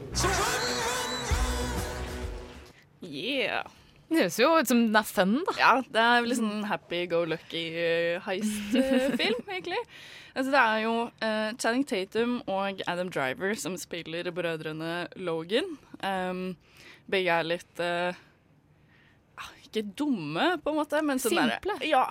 Yeah. 3.00 3.62
Det 4.08 4.22
høres 4.22 4.38
jo 4.40 4.48
ut 4.56 4.70
som 4.70 4.78
den 4.86 4.96
er 4.96 5.04
fun, 5.04 5.34
da. 5.44 5.54
Ja, 5.60 5.72
det 5.84 6.04
er 6.04 6.24
litt 6.24 6.38
sånn 6.40 6.64
happy 6.68 7.02
go 7.10 7.24
lucky 7.28 7.64
eh, 7.76 8.14
heist-film, 8.24 9.42
egentlig. 9.52 9.80
Altså, 10.32 10.52
det 10.54 10.62
er 10.62 10.78
jo 10.84 10.94
uh, 11.10 11.50
Channing 11.60 11.84
Tatum 11.88 12.38
og 12.46 12.80
Adam 12.88 13.10
Driver 13.12 13.52
som 13.58 13.76
spiller 13.80 14.30
brødrene 14.32 15.08
Logan. 15.20 15.74
Um, 16.00 16.56
begge 17.10 17.34
er 17.40 17.46
litt 17.48 17.80
ah, 17.82 19.48
Ikke 19.64 19.82
dumme, 19.98 20.52
på 20.62 20.72
en 20.72 20.78
måte, 20.78 21.00
men 21.04 21.20
sånn 21.20 21.36
Simple. 21.40 21.78
Ja. 21.88 22.04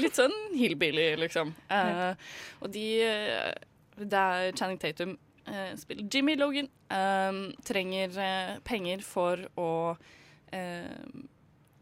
Litt 0.00 0.18
sånn 0.18 0.34
hillbilly, 0.56 1.12
liksom. 1.20 1.54
Uh, 1.70 2.16
og 2.60 2.72
de 2.74 2.88
eh, 3.04 3.52
Det 4.00 4.24
er 4.24 4.50
Channing 4.58 4.80
Tatum 4.82 5.16
spiller 5.76 6.08
Jimmy 6.08 6.38
Logan. 6.40 6.70
eh, 6.88 7.40
trenger 7.68 8.14
penger 8.64 9.02
for 9.04 9.42
å 9.60 9.70
eh, 10.54 11.22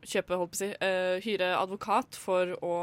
kjøpe, 0.02 0.38
holdt 0.40 0.54
på 0.54 0.58
å 0.58 0.62
si, 0.62 0.70
eh, 0.80 1.20
hyre 1.22 1.52
advokat 1.60 2.16
for 2.18 2.56
å 2.64 2.76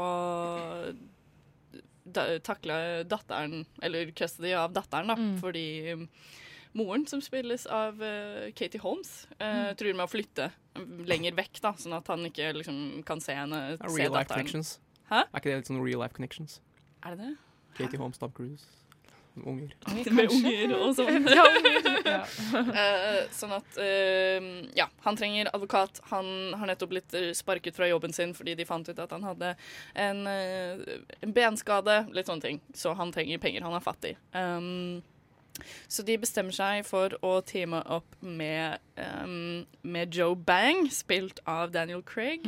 da, 2.10 2.24
takle 2.42 3.04
datteren, 3.08 3.64
eller 3.84 4.10
custody 4.16 4.52
av 4.56 4.72
datteren, 4.74 5.10
da, 5.12 5.16
Mm. 5.16 5.34
fordi 5.40 5.64
um, 5.92 6.08
moren, 6.74 7.06
som 7.06 7.20
spilles 7.22 7.66
av 7.70 8.00
uh, 8.00 8.50
Katie 8.56 8.80
Holmes, 8.80 9.26
uh, 9.40 9.70
Mm. 9.70 9.76
truer 9.76 9.94
med 9.94 10.06
å 10.08 10.10
flytte 10.10 10.50
lenger 11.06 11.36
vekk, 11.36 11.60
da, 11.60 11.72
sånn 11.78 11.96
at 11.96 12.06
han 12.08 12.24
ikke 12.26 12.52
liksom, 12.56 13.02
kan 13.04 13.20
se 13.20 13.34
henne 13.34 13.76
real 13.78 13.90
se 13.90 13.96
Real 13.98 14.12
life 14.12 14.28
datteren. 14.28 14.46
connections. 14.46 14.78
Hæ? 15.10 15.24
Er 15.26 15.38
ikke 15.40 15.50
det 15.50 15.56
litt 15.60 15.66
sånn 15.70 15.84
real 15.84 16.00
life 16.00 16.14
connections? 16.14 16.60
Er 17.04 17.16
det 17.16 17.18
det? 17.26 17.36
Katie 17.76 17.98
Holmes, 17.98 18.18
Tom 18.18 18.32
Cruise. 18.32 18.64
Unger. 19.36 19.74
Med 20.10 20.32
unger 20.32 20.72
og 20.76 20.94
sånn. 20.98 21.28
Ja, 21.38 21.44
unger. 21.46 22.00
Ja. 22.04 22.22
uh, 22.80 23.20
sånn 23.34 23.54
at 23.56 23.78
uh, 23.78 24.48
Ja, 24.76 24.88
han 25.06 25.18
trenger 25.18 25.52
advokat. 25.54 26.02
Han 26.10 26.56
har 26.58 26.72
nettopp 26.72 26.92
blitt 26.94 27.16
sparket 27.38 27.78
fra 27.78 27.88
jobben 27.90 28.14
sin 28.16 28.34
fordi 28.36 28.56
de 28.58 28.66
fant 28.68 28.88
ut 28.88 28.98
at 28.98 29.14
han 29.14 29.24
hadde 29.26 29.54
en, 29.94 30.26
uh, 30.26 31.14
en 31.20 31.36
benskade, 31.36 32.02
litt 32.16 32.30
sånne 32.30 32.46
ting. 32.48 32.60
Så 32.74 32.94
han 32.98 33.14
trenger 33.14 33.40
penger. 33.42 33.64
Han 33.66 33.78
er 33.78 33.86
fattig. 33.86 34.16
Um, 34.34 35.00
så 35.90 36.04
de 36.06 36.14
bestemmer 36.20 36.54
seg 36.56 36.84
for 36.88 37.12
å 37.26 37.32
teame 37.44 37.82
opp 37.92 38.14
med, 38.24 38.80
um, 38.96 39.66
med 39.82 40.14
Joe 40.14 40.38
Bang, 40.38 40.86
spilt 40.94 41.42
av 41.44 41.74
Daniel 41.74 42.00
Craig, 42.06 42.46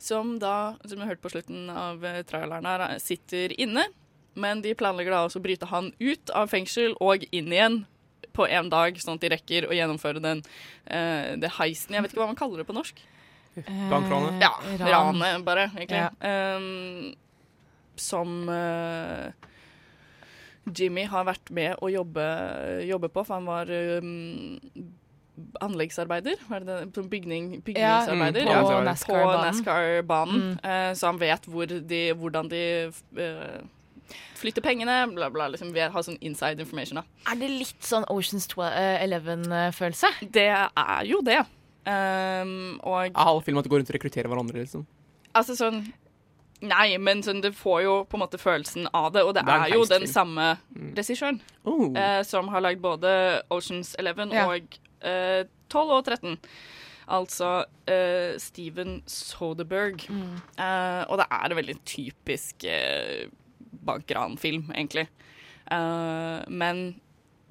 som 0.00 0.38
da, 0.40 0.78
som 0.86 1.02
vi 1.02 1.08
hørte 1.10 1.24
på 1.26 1.34
slutten 1.34 1.68
av 1.68 2.06
traileren 2.30 2.70
her, 2.70 2.86
sitter 3.02 3.52
inne. 3.60 3.84
Men 4.34 4.62
de 4.64 4.74
planlegger 4.78 5.14
da 5.14 5.24
også 5.26 5.40
å 5.42 5.44
bryte 5.44 5.68
han 5.70 5.92
ut 6.02 6.32
av 6.34 6.50
fengsel 6.52 6.96
og 7.02 7.26
inn 7.30 7.52
igjen 7.52 7.82
på 8.34 8.48
én 8.50 8.70
dag, 8.70 8.96
sånn 8.98 9.18
at 9.18 9.22
de 9.22 9.30
rekker 9.30 9.68
å 9.68 9.74
gjennomføre 9.76 10.22
den 10.22 10.40
uh, 10.42 11.34
det 11.38 11.52
heisen. 11.60 11.94
Jeg 11.94 12.02
vet 12.02 12.14
ikke 12.14 12.24
hva 12.24 12.32
man 12.32 12.38
kaller 12.38 12.62
det 12.62 12.68
på 12.68 12.74
norsk. 12.74 13.02
Bankranet? 13.90 14.40
Ja, 14.42 14.50
ran. 14.80 14.88
ranet, 14.90 15.44
bare, 15.46 15.68
egentlig. 15.76 16.02
Ja. 16.02 16.56
Um, 16.58 17.14
som 17.94 18.48
uh, 18.50 19.30
Jimmy 20.66 21.04
har 21.06 21.26
vært 21.28 21.52
med 21.54 21.78
å 21.78 21.90
jobbe, 21.92 22.26
jobbe 22.88 23.10
på, 23.12 23.22
for 23.22 23.38
han 23.38 23.46
var 23.46 23.70
um, 23.70 24.66
anleggsarbeider. 25.64 26.42
Hva 26.48 26.58
er 26.58 26.64
det 26.64 26.72
det? 26.72 26.90
Sånn 26.96 27.10
Bygning, 27.12 27.48
bygningsarbeider. 27.66 28.48
mm, 28.48 28.66
på 28.66 28.82
NASCAR-banen. 28.88 29.30
På 29.30 29.46
NASCAR-banen. 29.48 30.42
Mm. 30.42 30.58
uh, 30.64 30.90
så 30.98 31.10
han 31.10 31.22
vet 31.22 31.48
hvor 31.50 31.70
de, 31.94 32.02
hvordan 32.18 32.50
de 32.52 32.64
eh, 32.90 33.58
flytter 34.38 34.62
pengene, 34.64 34.96
bla, 35.14 35.30
bla. 35.30 35.48
Liksom, 35.52 35.72
vi 35.74 35.80
har 35.80 36.02
sånn 36.06 36.18
inside 36.20 36.60
information, 36.60 37.00
da. 37.00 37.04
Er 37.32 37.40
det 37.40 37.50
litt 37.50 37.84
sånn 37.84 38.06
Oceans 38.12 38.46
11-følelse? 38.54 40.10
Det 40.34 40.48
er 40.52 41.04
jo 41.08 41.20
det. 41.24 41.40
Um, 41.84 42.80
og 42.80 43.10
Er 43.10 43.26
halve 43.28 43.44
filmen 43.44 43.60
at 43.60 43.66
de 43.66 43.72
går 43.72 43.82
rundt 43.82 43.90
og 43.92 43.98
rekrutterer 43.98 44.30
hverandre, 44.32 44.62
liksom? 44.64 44.86
Altså 45.36 45.56
sånn 45.58 45.82
Nei, 46.64 46.94
men 46.96 47.20
sånn, 47.20 47.42
det 47.44 47.50
får 47.58 47.82
jo 47.84 47.94
på 48.08 48.16
en 48.16 48.22
måte 48.22 48.38
følelsen 48.40 48.86
av 48.96 49.10
det, 49.12 49.24
og 49.26 49.34
det, 49.36 49.42
Det 49.44 49.52
er 49.52 49.64
er, 49.66 49.74
jo 49.74 49.84
den 49.84 50.06
samme 50.08 50.54
samme 51.04 51.34
Mm. 51.34 51.40
Oh. 51.64 51.90
uh, 51.92 52.22
som 52.24 52.48
har 52.48 52.62
lagd 52.64 52.80
både 52.80 53.42
Oceans 53.52 53.94
11 53.98 54.32
Ja. 54.32 54.46
og 54.48 54.78
uh, 55.04 55.44
12 55.68 55.90
og 55.90 56.04
13. 56.06 56.38
Altså 57.08 57.64
uh, 57.90 58.38
Steven 58.40 59.02
Soderberg. 59.04 60.06
Mm. 60.08 60.40
Uh, 60.56 61.04
og 61.10 61.18
det 61.20 61.26
er 61.30 61.44
en 61.50 61.56
veldig 61.58 61.76
typisk 61.84 62.64
eh, 62.64 63.28
bankranfilm, 63.86 64.70
egentlig. 64.74 65.08
Uh, 65.70 66.44
men 66.48 66.86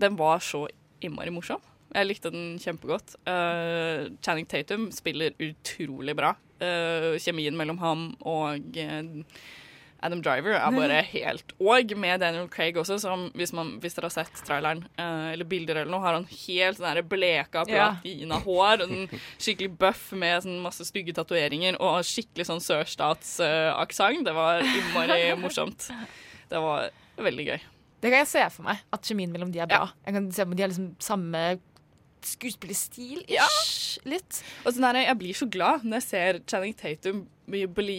den 0.02 0.18
var 0.20 0.42
så 0.44 0.66
innmari 1.04 1.34
morsom. 1.34 1.62
Jeg 1.94 2.10
likte 2.10 2.32
den 2.34 2.56
kjempegodt. 2.62 3.16
Uh, 3.28 4.10
Channing 4.26 4.48
Tatum 4.50 4.88
spiller 4.94 5.36
utrolig 5.42 6.16
bra. 6.18 6.34
Uh, 6.64 7.14
kjemien 7.22 7.58
mellom 7.58 7.80
ham 7.82 8.06
og 8.30 8.78
eh, 8.80 9.04
Adam 10.04 10.22
Driver 10.26 10.54
er 10.58 10.76
bare 10.76 11.00
helt 11.08 11.54
Og 11.64 11.94
med 11.98 12.20
Daniel 12.20 12.50
Craig 12.52 12.76
også, 12.80 12.98
som 13.00 13.30
hvis, 13.40 13.54
man, 13.56 13.78
hvis 13.84 13.96
dere 13.96 14.10
har 14.10 14.16
sett 14.18 14.42
traileren 14.46 14.84
uh, 15.00 15.32
eller 15.32 15.48
bilder 15.48 15.80
eller 15.82 15.92
noe, 15.94 16.04
har 16.04 16.18
han 16.18 16.26
helt 16.32 16.78
sånn 16.82 17.02
bleka 17.10 17.64
Ja. 17.72 17.90
platina-hår 18.02 18.84
sånn 18.84 19.06
skikkelig 19.40 19.72
buff 19.80 20.06
med 20.20 20.44
sånn 20.44 20.60
masse 20.64 20.86
stygge 20.90 21.16
tatoveringer 21.16 21.80
og 21.80 22.02
skikkelig 22.08 22.46
sånn 22.52 22.64
sørstatsaksent. 22.64 24.26
det 24.28 24.34
var 24.36 24.62
innmari 24.64 25.34
morsomt. 25.44 25.88
Det 26.50 26.60
var 26.62 26.90
veldig 27.18 27.46
gøy. 27.52 27.60
Det 28.04 28.10
kan 28.12 28.20
jeg 28.26 28.28
se 28.34 28.42
for 28.52 28.68
meg, 28.68 28.82
at 28.92 29.08
kjemien 29.08 29.32
mellom 29.32 29.52
de 29.54 29.62
er 29.64 29.70
bra. 29.72 29.86
Jeg 30.06 30.14
kan 30.18 30.26
se 30.36 30.44
om 30.44 30.56
De 30.58 30.64
har 30.66 30.70
liksom 30.74 30.90
samme 31.00 31.44
skuespillerstil, 32.24 33.24
ish, 33.28 33.98
litt. 34.08 34.42
Og 34.64 34.74
sånn 34.76 34.86
der, 34.88 35.02
jeg 35.10 35.18
blir 35.20 35.36
så 35.38 35.48
glad 35.52 35.84
når 35.84 36.00
jeg 36.00 36.06
ser 36.08 36.40
Channing 36.48 36.76
Tatum 36.80 37.24
bli- 37.52 37.66
bli 37.68 37.98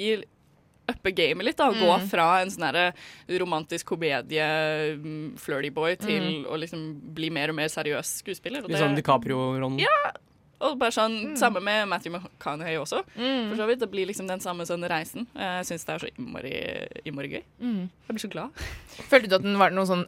uppe 0.89 1.11
gamet 1.17 1.45
litt. 1.45 1.57
da, 1.57 1.71
mm. 1.73 1.81
Gå 1.81 1.95
Mm. 2.01 2.09
fra 2.09 2.41
en 2.43 2.49
sånn 2.49 2.65
her 2.75 2.93
romantisk 3.39 3.87
komedie, 3.87 4.97
mm, 4.97 5.39
flirty 5.39 5.71
boy, 5.71 5.95
til 5.97 6.21
Mm. 6.23 6.45
å 6.47 6.59
liksom 6.59 7.15
bli 7.15 7.31
mer 7.31 7.49
og 7.51 7.55
mer 7.57 7.69
seriøs 7.69 8.23
skuespiller. 8.23 8.63
Litt 8.69 8.77
sånn 8.79 8.97
DiCaprio-rollen. 8.97 9.79
Ja, 9.81 10.13
og 10.61 10.79
bare 10.79 10.91
sånn, 10.91 11.37
Samme 11.37 11.61
med 11.63 11.89
Matthew 11.89 12.13
McConaughey 12.13 12.77
også. 12.79 13.03
Mm. 13.17 13.51
For 13.51 13.57
så 13.63 13.67
vidt, 13.69 13.81
Det 13.81 13.91
blir 13.91 14.07
liksom 14.07 14.27
den 14.29 14.41
samme 14.41 14.63
sånn 14.67 14.87
reisen. 14.89 15.27
Jeg 15.35 15.65
syns 15.67 15.85
det 15.85 15.95
er 15.95 15.99
så 16.07 16.11
innmari, 16.19 16.89
innmari 17.05 17.31
gøy. 17.33 17.43
Mm. 17.63 17.91
Jeg 18.09 18.17
blir 18.17 18.29
så 18.29 18.31
glad. 18.31 18.51
Følte 19.11 19.29
du 19.29 19.35
at 19.37 19.43
den 19.43 19.59
var 19.59 19.71
noe 19.71 19.85
sånn 19.87 20.07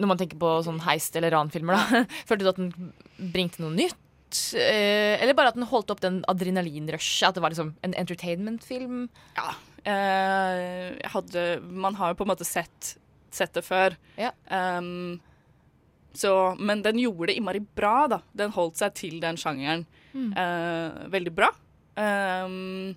Når 0.00 0.06
man 0.08 0.16
tenker 0.16 0.38
på 0.38 0.64
sånn 0.64 0.80
heist- 0.80 1.14
eller 1.14 1.30
ranfilmer, 1.30 1.74
da. 1.76 2.04
Følte 2.26 2.38
du 2.38 2.48
at 2.48 2.56
den 2.56 2.92
bringte 3.20 3.60
noe 3.60 3.70
nytt? 3.76 3.94
Eh, 4.54 5.20
eller 5.22 5.34
bare 5.34 5.48
at 5.48 5.54
den 5.56 5.64
holdt 5.64 5.90
opp 5.90 6.00
den 6.00 6.24
adrenalinrushet? 6.26 7.28
At 7.28 7.34
det 7.34 7.42
var 7.42 7.50
liksom 7.50 7.74
en 7.84 7.92
entertainmentfilm? 7.92 9.08
Ja. 9.36 9.52
Eh, 9.88 10.96
jeg 10.98 11.10
hadde 11.14 11.44
Man 11.72 11.96
har 11.96 12.12
jo 12.12 12.18
på 12.20 12.26
en 12.26 12.32
måte 12.34 12.46
sett, 12.48 12.96
sett 13.32 13.54
det 13.56 13.62
før. 13.64 13.96
Um, 14.50 15.20
så, 16.18 16.32
men 16.58 16.82
den 16.82 16.98
gjorde 17.00 17.30
det 17.30 17.38
innmari 17.38 17.60
bra, 17.62 18.08
da. 18.10 18.18
Den 18.36 18.52
holdt 18.56 18.80
seg 18.80 18.94
til 18.98 19.20
den 19.24 19.38
sjangeren 19.40 19.86
Mm. 20.16 20.30
eh, 20.40 21.08
veldig 21.12 21.30
bra. 21.36 21.50
Um, 22.00 22.94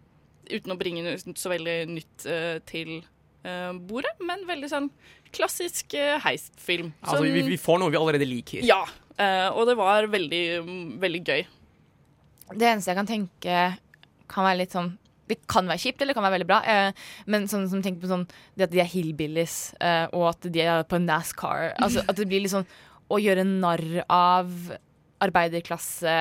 uten 0.47 0.71
å 0.73 0.77
bringe 0.79 1.03
noe 1.03 1.19
så 1.37 1.51
veldig 1.51 1.75
nytt 1.91 2.25
eh, 2.25 2.55
til 2.65 2.93
eh, 3.43 3.73
bordet, 3.75 4.13
men 4.23 4.45
veldig 4.47 4.69
sånn 4.71 4.87
klassisk 5.35 5.93
uh, 5.99 6.15
heistfilm. 6.23 6.93
Altså, 7.03 7.21
vi, 7.27 7.43
vi 7.51 7.59
får 7.59 7.81
noe 7.83 7.91
vi 7.93 7.99
allerede 7.99 8.25
liker. 8.25 8.63
Ja, 8.65 8.79
eh, 9.19 9.49
og 9.51 9.67
det 9.69 9.75
var 9.79 10.07
veldig, 10.11 10.41
veldig 11.03 11.21
gøy. 11.27 11.43
Det 12.55 12.67
eneste 12.71 12.91
jeg 12.91 12.99
kan 12.99 13.11
tenke 13.11 13.59
kan 14.31 14.47
være 14.47 14.61
litt 14.63 14.73
sånn 14.75 14.93
Det 15.31 15.39
kan 15.49 15.69
være 15.69 15.81
kjipt, 15.85 16.01
eller 16.01 16.11
det 16.11 16.19
kan 16.19 16.27
være 16.27 16.37
veldig 16.37 16.49
bra. 16.49 16.61
Eh, 16.67 17.09
men 17.31 17.49
sånn 17.51 17.67
som 17.71 17.81
tenker 17.83 18.03
på 18.03 18.11
sånn 18.11 18.27
det 18.59 18.67
at 18.67 18.73
de 18.73 18.83
er 18.83 18.89
hillbillies, 18.91 19.57
eh, 19.79 20.05
og 20.11 20.31
at 20.33 20.47
de 20.51 20.63
er 20.63 20.85
på 20.87 20.99
NASCAR 21.01 21.75
Altså 21.81 22.03
At 22.05 22.17
det 22.19 22.27
blir 22.29 22.43
litt 22.43 22.53
sånn 22.53 22.67
å 23.11 23.19
gjøre 23.19 23.45
narr 23.47 24.01
av 24.11 24.51
arbeiderklasse 25.21 26.15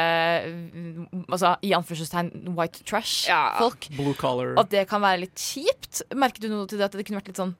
mm, 0.45 1.25
Altså 1.31 1.55
i 1.65 1.73
anførselstegn 1.77 2.53
white 2.57 2.85
trash-folk. 2.89 3.91
Blue 3.97 4.15
collar. 4.19 4.55
At 4.61 4.71
det 4.75 4.87
kan 4.91 5.03
være 5.05 5.25
litt 5.25 5.41
kjipt. 5.41 6.05
Merket 6.15 6.45
du 6.45 6.53
noe 6.53 6.69
til 6.71 6.81
det 6.81 6.91
at 6.91 6.97
det 6.97 7.07
kunne 7.09 7.21
vært 7.23 7.33
litt 7.33 7.41
sånn 7.41 7.57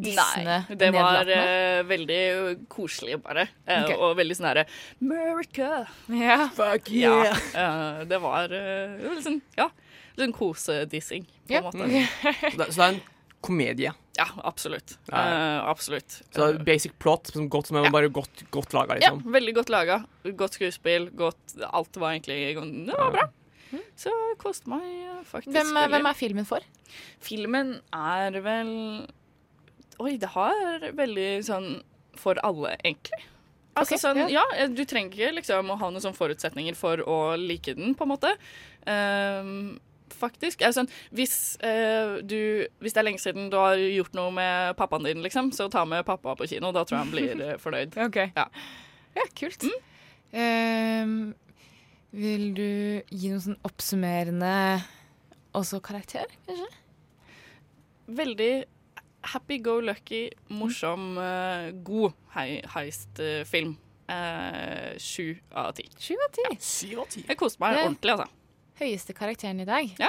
dissende? 0.00 0.56
Nei, 0.68 0.78
det 0.80 0.90
var 0.94 1.30
eh, 1.34 1.80
veldig 1.88 2.22
koselig, 2.72 3.18
bare. 3.24 3.46
Uh, 3.66 3.76
okay. 3.82 3.96
Og 3.98 4.16
veldig 4.18 4.36
sånn 4.38 4.48
herre 4.50 4.66
America! 5.02 5.84
Yeah. 6.08 6.46
Fuck 6.56 6.90
yeah! 6.94 7.36
Ja, 7.54 7.68
uh, 8.00 8.02
det 8.08 8.20
var 8.22 8.54
uh, 8.54 9.10
liksom, 9.16 9.40
ja, 9.58 9.68
sånn 10.20 10.36
kosedissing, 10.36 11.26
på 11.48 11.58
en 11.58 11.66
måte. 11.66 12.04
Så 12.20 12.54
det, 12.60 12.68
så 12.70 12.76
det 12.76 12.86
er 12.86 12.94
en 12.94 13.02
komedie. 13.40 13.92
Ja, 14.18 14.26
absolutt. 14.44 14.98
Ja. 15.08 15.20
Uh, 15.20 15.68
absolutt. 15.70 16.18
Så 16.28 16.36
det 16.38 16.48
er 16.60 16.64
basic 16.66 16.96
plot, 17.00 17.32
som, 17.32 17.48
godt, 17.52 17.70
som 17.70 17.80
er 17.80 17.88
bare 17.92 18.10
godt, 18.12 18.44
godt 18.52 18.74
laga, 18.76 18.98
Ja, 19.00 19.14
liksom. 19.14 19.32
veldig 19.32 19.54
godt 19.56 19.72
laga. 19.72 20.00
Godt 20.36 20.58
skuespill. 20.58 21.08
Godt, 21.16 21.56
alt 21.70 22.00
var 22.00 22.16
egentlig 22.16 22.42
Det 22.86 22.98
var 22.98 23.14
bra. 23.16 23.28
Så 23.98 24.10
jeg 24.10 24.38
koste 24.40 24.70
meg 24.70 24.82
eh, 24.82 25.18
faktisk 25.28 25.54
Hvem, 25.54 25.68
veldig. 25.76 25.90
hvem 25.94 26.08
er 26.10 26.16
filmen 26.18 26.46
for? 26.48 26.64
Filmen 27.22 27.68
er 27.94 28.38
vel 28.42 28.72
Oi, 30.00 30.16
det 30.18 30.32
har 30.32 30.88
veldig 30.96 31.28
sånn 31.46 31.68
for 32.18 32.40
alle, 32.44 32.72
egentlig. 32.80 33.20
Altså 33.78 33.94
okay, 33.94 34.02
sånn, 34.02 34.20
ja. 34.32 34.42
ja, 34.56 34.66
Du 34.72 34.82
trenger 34.88 35.12
ikke 35.14 35.36
liksom 35.38 35.70
å 35.70 35.76
ha 35.78 35.90
noen 35.92 36.02
sånne 36.02 36.18
forutsetninger 36.18 36.76
for 36.78 37.02
å 37.04 37.18
like 37.38 37.76
den, 37.78 37.94
på 37.96 38.06
en 38.06 38.10
måte. 38.10 38.32
Ehm, 38.90 39.78
faktisk. 40.16 40.62
Altså, 40.66 40.86
hvis, 41.16 41.56
eh, 41.66 42.18
du, 42.22 42.66
hvis 42.80 42.96
det 42.96 43.02
er 43.02 43.06
lenge 43.08 43.22
siden 43.22 43.50
du 43.52 43.58
har 43.60 43.80
gjort 43.80 44.16
noe 44.18 44.32
med 44.34 44.76
pappaen 44.78 45.08
din, 45.08 45.22
liksom, 45.24 45.52
så 45.56 45.68
ta 45.72 45.84
med 45.88 46.04
pappa 46.08 46.34
på 46.38 46.48
kino. 46.50 46.72
Da 46.72 46.84
tror 46.84 46.98
jeg 46.98 47.06
han 47.06 47.14
blir 47.14 47.44
eh, 47.46 47.58
fornøyd. 47.64 47.96
Okay. 48.08 48.32
Ja. 48.36 48.48
Ja, 49.16 49.26
kult. 49.38 49.66
Ehm, 50.30 51.32
vil 52.14 52.50
du 52.54 52.70
gi 53.10 53.30
noe 53.32 53.42
sånn 53.42 53.58
oppsummerende 53.66 54.52
også 55.58 55.80
karakter, 55.82 56.30
kanskje? 56.46 56.68
Veldig 58.10 58.52
happy-go-lucky, 59.34 60.24
morsom, 60.56 61.12
uh, 61.18 61.70
god 61.86 62.16
hei 62.34 62.60
heist-film. 62.74 63.76
Uh, 64.10 64.96
Sju 64.98 65.36
av 65.54 65.70
ti. 65.78 65.86
Sju 66.00 66.16
av 66.18 66.32
ti. 66.34 66.46
Ti. 66.58 67.24
Jeg 67.28 67.38
koste 67.38 67.62
meg 67.62 67.78
ordentlig, 67.78 68.16
altså. 68.16 68.39
Høyeste 68.80 69.14
karakteren 69.16 69.60
i 69.60 69.66
dag. 69.68 69.90
Ja. 70.00 70.08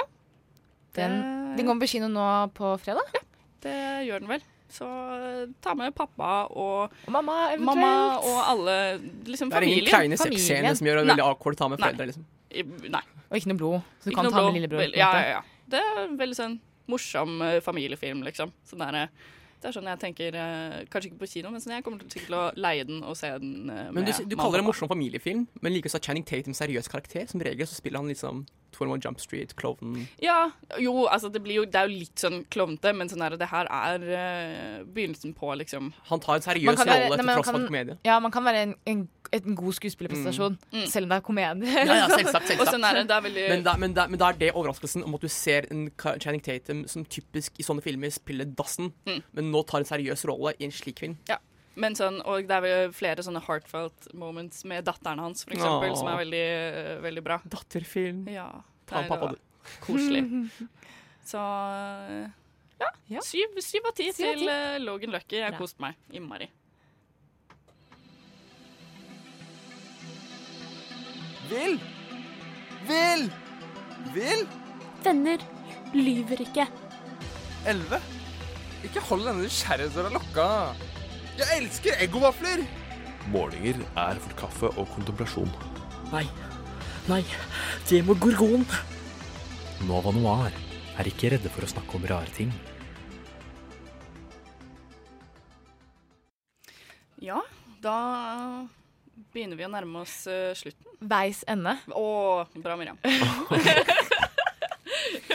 Den, 0.96 1.18
den 1.56 1.66
kommer 1.68 1.84
på 1.86 1.90
kino 1.94 2.08
nå 2.12 2.24
på 2.56 2.74
fredag? 2.82 3.06
Ja, 3.16 3.22
Det 3.62 3.76
gjør 4.08 4.24
den 4.24 4.30
vel. 4.32 4.42
Så 4.72 4.86
eh, 4.88 5.42
ta 5.60 5.74
med 5.76 5.92
pappa 5.96 6.46
og, 6.56 6.92
mamma, 7.12 7.34
eventuelt. 7.52 7.66
mamma 7.68 7.90
og 8.24 8.38
alle 8.54 8.76
liksom 9.28 9.50
Det 9.52 9.58
er 9.60 9.66
ingen 9.68 9.82
familien. 9.82 9.90
kleine 9.92 10.16
sexscener 10.20 10.78
som 10.78 10.88
gjør 10.88 11.02
det 11.02 11.10
veldig 11.12 11.24
awkward 11.26 11.58
å 11.58 11.60
ta 11.60 11.68
med 11.68 11.82
foreldre. 11.82 12.06
liksom. 12.08 12.24
Nei. 12.92 13.02
Og 13.28 13.36
ikke 13.38 13.50
noe 13.52 13.60
blod, 13.60 13.78
så 14.00 14.08
du 14.08 14.10
Ikke 14.14 14.22
kan 14.24 14.32
ta 14.32 14.44
med 14.46 14.56
lillebror. 14.58 14.96
Ja, 14.96 15.10
ja, 15.20 15.28
ja. 15.36 15.42
Det 15.72 15.80
er 15.80 16.00
en 16.06 16.16
veldig 16.20 16.38
sånn 16.40 16.56
morsom 16.92 17.36
eh, 17.44 17.58
familiefilm, 17.64 18.24
liksom. 18.26 18.52
Sånn 18.68 18.80
der, 18.84 18.98
eh, 19.04 19.30
det 19.62 19.70
er 19.70 19.76
sånn 19.76 19.90
jeg 19.92 20.00
tenker 20.02 20.38
eh, 20.38 20.78
Kanskje 20.90 21.12
ikke 21.12 21.22
på 21.22 21.30
kino, 21.36 21.52
men 21.54 21.62
sånn 21.62 21.76
jeg 21.76 21.86
kommer 21.86 22.02
til 22.02 22.10
sikkert 22.16 22.32
til 22.32 22.38
å 22.38 22.46
leie 22.58 22.86
den 22.88 23.04
og 23.06 23.14
se 23.18 23.30
den 23.42 23.68
med 23.68 23.92
Men 23.94 24.08
du, 24.08 24.12
du 24.12 24.34
kaller 24.38 24.58
det 24.58 24.64
en 24.64 24.70
morsom 24.70 24.90
familiefilm, 24.90 25.46
men 25.62 25.76
likevel 25.76 26.00
er 26.00 26.04
Channing 26.06 26.26
Tatum 26.26 26.56
seriøs 26.56 26.90
karakter. 26.90 27.28
Som 27.30 27.44
regel 27.44 27.68
så 27.68 27.78
spiller 27.78 28.02
han 28.02 28.10
liksom 28.10 28.44
21 28.72 29.04
Jump 29.04 29.20
Street, 29.20 29.54
klovnen 29.56 30.06
Ja, 30.22 30.50
jo, 30.80 31.06
altså 31.06 31.28
det 31.28 31.42
blir 31.44 31.60
jo 31.60 31.64
Det 31.64 31.78
er 31.78 31.88
jo 31.88 32.00
litt 32.02 32.22
sånn 32.22 32.42
klovnete, 32.52 32.94
men 32.96 33.10
sånn 33.10 33.22
der, 33.24 33.36
det 33.40 33.48
her 33.50 33.68
er 33.68 34.06
eh, 34.16 34.78
begynnelsen 34.86 35.34
på 35.38 35.52
liksom 35.60 35.92
Han 36.08 36.22
tar 36.24 36.40
en 36.40 36.46
seriøs 36.46 36.80
rolle 36.80 37.18
til 37.18 37.32
tross 37.32 37.50
for 37.52 37.68
komedie. 37.68 37.98
Ja, 38.06 38.18
man 38.22 38.34
kan 38.34 38.46
være 38.46 38.64
en, 38.66 38.74
en, 38.88 39.04
en 39.32 39.54
god 39.56 39.74
skuespillerprestasjon, 39.78 40.58
selv 40.90 41.06
om 41.06 41.12
det 41.12 41.16
er 41.18 41.24
komedie. 41.26 41.70
Ja, 41.86 41.94
ja, 42.02 42.08
selvsagt. 42.12 42.50
Og 42.60 42.66
sånn 42.68 42.84
er 42.84 42.98
det, 43.00 43.04
det 43.08 43.16
er 43.16 43.22
veldig 43.26 43.44
Men, 43.54 43.62
da, 43.66 43.74
men, 43.80 43.94
da, 43.96 44.06
men 44.12 44.20
da 44.20 44.28
er 44.32 44.38
det 44.42 44.50
overraskelsen 44.52 45.04
om 45.06 45.14
at 45.16 45.24
du 45.24 45.28
ser 45.32 45.66
en 45.72 45.86
Channing 45.96 46.42
Tatum 46.44 46.82
som 46.90 47.04
typisk 47.08 47.56
i 47.58 47.64
sånne 47.66 47.82
filmer 47.84 48.12
spiller 48.12 48.44
dassen, 48.58 48.92
Mm. 49.08 49.22
men 49.32 49.48
nå 49.54 49.62
tar 49.66 49.80
en 49.80 49.88
seriøs 49.88 50.26
rolle 50.28 50.52
i 50.58 50.64
en 50.68 50.74
slik 50.74 51.00
film. 51.00 51.16
Ja. 51.30 51.38
Men 51.74 51.94
sånn, 51.96 52.18
og 52.28 52.44
det 52.44 52.52
er 52.52 52.60
vel 52.60 52.90
flere 52.92 53.22
sånne 53.24 53.40
heartfelt 53.46 54.10
moments 54.12 54.60
med 54.68 54.84
datteren 54.84 55.18
hans, 55.24 55.46
for 55.46 55.54
eksempel, 55.56 55.94
Åh. 55.94 55.96
som 55.96 56.10
er 56.12 56.18
veldig, 56.20 56.44
veldig 57.06 57.22
bra. 57.24 57.38
Datterfilm. 57.48 58.26
Ja. 58.28 58.50
Ta 58.86 59.00
er 59.00 59.08
pappa, 59.08 59.30
du. 59.32 59.38
Koselig. 59.80 60.20
Så 61.32 61.38
eh, 61.40 62.26
ja. 63.08 63.20
Syv, 63.24 63.56
syv 63.64 63.88
av 63.88 63.94
ti 63.96 64.10
til 64.12 64.42
ti. 64.42 64.48
eh, 64.50 64.76
Logan 64.82 65.14
Lucky. 65.14 65.38
Jeg 65.38 65.48
har 65.48 65.56
kost 65.56 65.78
meg 65.80 65.96
innmari. 66.12 66.50
Vil! 71.50 71.78
Vil! 72.86 73.28
Vil! 74.14 74.46
Venner 75.02 75.42
lyver 75.94 76.42
ikke. 76.44 76.66
Elleve. 77.66 77.98
Ikke 78.86 79.02
hold 79.08 79.26
denne 79.26 79.44
nysgjerrighetsdøra 79.46 80.12
lukka. 80.14 80.46
Jeg 81.38 81.58
elsker 81.58 82.02
eggovafler! 82.02 82.64
Målinger 83.32 83.78
er 83.96 84.18
for 84.22 84.38
kaffe 84.38 84.70
og 84.74 84.88
kontemplasjon. 84.94 85.50
Nei. 86.12 86.26
Nei, 87.10 87.22
det 87.88 88.02
må 88.06 88.14
gorgon. 88.18 88.66
Nova 89.88 90.12
Noir 90.14 90.54
er 90.98 91.08
ikke 91.10 91.32
redde 91.34 91.50
for 91.50 91.66
å 91.66 91.70
snakke 91.70 91.98
om 91.98 92.06
rare 92.10 92.30
ting. 92.36 92.52
Ja, 97.22 97.38
da 97.82 97.98
begynner 99.32 99.58
vi 99.58 99.66
å 99.66 99.70
nærme 99.72 100.02
oss 100.04 100.22
uh, 100.28 100.52
slutten. 100.56 100.88
Veis 101.08 101.42
ende. 101.50 101.74
Å, 101.96 102.06
bra, 102.62 102.76
Miriam. 102.78 102.98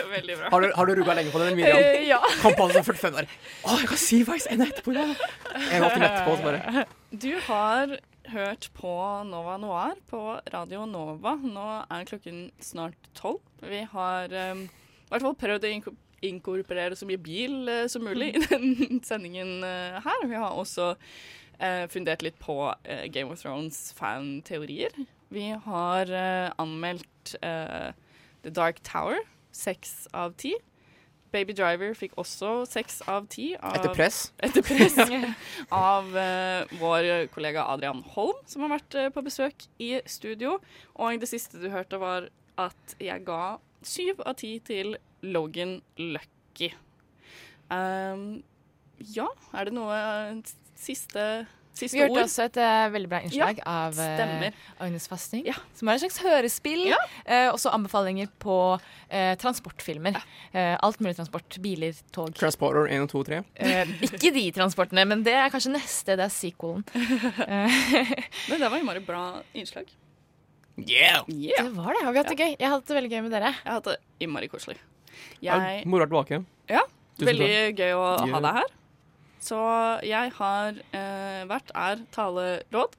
Veldig 0.08 0.36
bra. 0.40 0.50
Har 0.54 0.64
du, 0.64 0.68
har 0.76 0.88
du 0.88 0.94
rugga 0.96 1.16
lenge 1.18 1.32
på 1.34 1.42
den, 1.42 1.58
Miriam? 1.58 1.78
Uh, 1.78 2.04
ja. 2.08 2.20
Kom 2.42 2.56
på 2.58 2.68
den 2.70 2.80
som 2.80 2.88
45 2.88 3.20
år. 3.22 3.32
Å, 3.66 3.78
jeg 3.82 3.90
kan 3.92 4.02
si 4.02 4.22
veis 4.28 4.48
ende 4.52 4.70
etterpå. 4.70 4.96
Ja. 4.96 5.08
En 5.08 5.86
halvtime 5.86 6.10
etterpå, 6.10 6.38
så 6.38 6.44
bare 6.46 6.86
Du 7.26 7.32
har 7.50 7.98
hørt 8.32 8.68
på 8.76 8.94
Nova 9.28 9.56
Noir 9.62 9.96
på 10.10 10.22
Radio 10.54 10.86
Nova. 10.90 11.38
Nå 11.42 11.68
er 11.84 12.10
klokken 12.10 12.50
snart 12.64 13.10
tolv. 13.18 13.42
Vi 13.64 13.82
har 13.94 14.34
um, 14.52 14.68
i 14.68 15.10
hvert 15.14 15.26
fall 15.26 15.40
prøvd 15.40 15.68
å 15.68 15.74
inkorporere 16.28 16.98
så 16.98 17.08
mye 17.10 17.22
bil 17.22 17.60
uh, 17.70 17.86
som 17.92 18.06
mulig 18.08 18.34
i 18.36 18.46
den 18.46 19.02
sendingen 19.10 19.60
her. 19.64 20.28
Vi 20.28 20.38
har 20.38 20.56
også 20.56 20.94
fundert 21.90 22.22
litt 22.22 22.38
på 22.42 22.58
eh, 22.84 23.08
Game 23.10 23.34
of 23.34 23.42
Thrones 23.42 23.92
fanteorier. 23.98 24.94
Vi 25.34 25.50
har 25.66 26.12
eh, 26.14 26.52
anmeldt 26.62 27.36
eh, 27.42 27.92
The 28.44 28.54
Dark 28.54 28.84
Tower, 28.88 29.20
seks 29.52 30.08
av 30.14 30.38
ti. 30.40 30.54
Baby 31.34 31.52
Driver 31.58 31.92
fikk 31.98 32.16
også 32.20 32.62
seks 32.70 33.02
av 33.12 33.28
ti. 33.32 33.50
Etter 33.58 33.92
press. 33.96 34.30
Etter 34.46 34.64
press 34.64 34.96
av 35.76 36.08
uh, 36.16 36.78
vår 36.80 37.28
kollega 37.34 37.66
Adrian 37.68 38.00
Holm, 38.14 38.40
som 38.48 38.64
har 38.64 38.78
vært 38.78 38.96
uh, 38.96 39.10
på 39.12 39.26
besøk 39.26 39.68
i 39.84 39.98
studio. 40.08 40.56
Og 40.96 41.20
det 41.20 41.28
siste 41.30 41.60
du 41.60 41.68
hørte, 41.74 42.00
var 42.00 42.30
at 42.58 42.96
jeg 43.04 43.26
ga 43.28 43.58
syv 43.86 44.24
av 44.24 44.38
ti 44.40 44.56
til 44.66 44.96
Logan 45.26 45.82
Lucky. 46.00 46.72
Um, 47.68 48.40
ja, 48.98 49.28
er 49.54 49.68
det 49.68 49.76
noe 49.76 49.94
eh, 49.94 50.40
siste, 50.78 51.24
siste 51.78 51.98
Vi 51.98 52.02
hørte 52.02 52.16
ord? 52.16 52.24
også 52.28 52.46
et 52.48 52.58
uh, 52.62 52.88
veldig 52.94 53.10
bra 53.12 53.20
innslag 53.26 53.60
Ja, 53.60 53.74
av 53.88 53.98
uh. 54.00 54.48
Agnes 54.86 55.08
Fasting, 55.10 55.46
som 55.78 55.90
er 55.90 55.98
et 55.98 56.04
slags 56.06 56.18
hørespill. 56.26 56.86
Eh, 57.26 57.48
også 57.52 57.74
anbefalinger 57.74 58.30
på 58.42 58.58
transportfilmer. 59.42 60.18
Eh, 60.54 60.74
alt 60.84 61.00
mulig 61.04 61.16
transport. 61.20 61.60
Biler, 61.64 61.94
tog. 62.16 62.34
Transporter 62.38 62.90
1 62.92 63.06
og 63.06 63.12
2 63.14 63.22
og 63.22 63.30
3. 63.30 63.42
Eh, 63.62 63.94
ikke 64.10 64.34
de 64.36 64.46
transportene, 64.58 65.06
men 65.10 65.24
det 65.26 65.34
er 65.38 65.50
kanskje 65.54 65.74
neste. 65.76 66.18
Det 66.18 66.26
er 66.28 66.34
sequelen. 66.34 66.84
Men 68.50 68.60
det 68.62 68.70
var 68.70 68.78
innmari 68.80 69.02
bra 69.06 69.24
innslag. 69.58 69.90
Yeah! 70.78 71.24
Det 71.28 71.72
var 71.74 71.94
det. 71.96 72.04
Har 72.06 72.14
vi 72.14 72.20
hatt 72.22 72.30
det 72.30 72.38
gøy? 72.38 72.52
Jeg 72.60 72.68
har 72.68 72.76
hatt 72.76 72.86
det 72.90 72.98
veldig 73.00 73.10
gøy 73.16 73.22
med 73.26 73.34
dere. 73.34 73.54
Jeg 73.56 73.66
har 73.66 73.80
hatt 73.80 73.88
det 73.90 73.98
innmari 74.22 74.50
koselig. 74.52 74.78
Ja, 75.42 75.58
Jeg 75.58 75.88
Moro 75.90 76.06
å 76.06 76.06
være 76.06 76.12
tilbake. 76.12 76.42
Ja, 76.70 76.84
Tusen 77.18 77.32
veldig 77.32 77.48
takk. 77.50 77.80
gøy 77.82 77.96
å 77.98 78.04
ha 78.34 78.42
deg 78.46 78.60
her. 78.60 78.76
Så 79.48 79.58
jeg 80.04 80.32
har 80.38 80.80
eh, 80.92 81.44
vært 81.48 81.70
er 81.78 82.02
taleråd, 82.16 82.96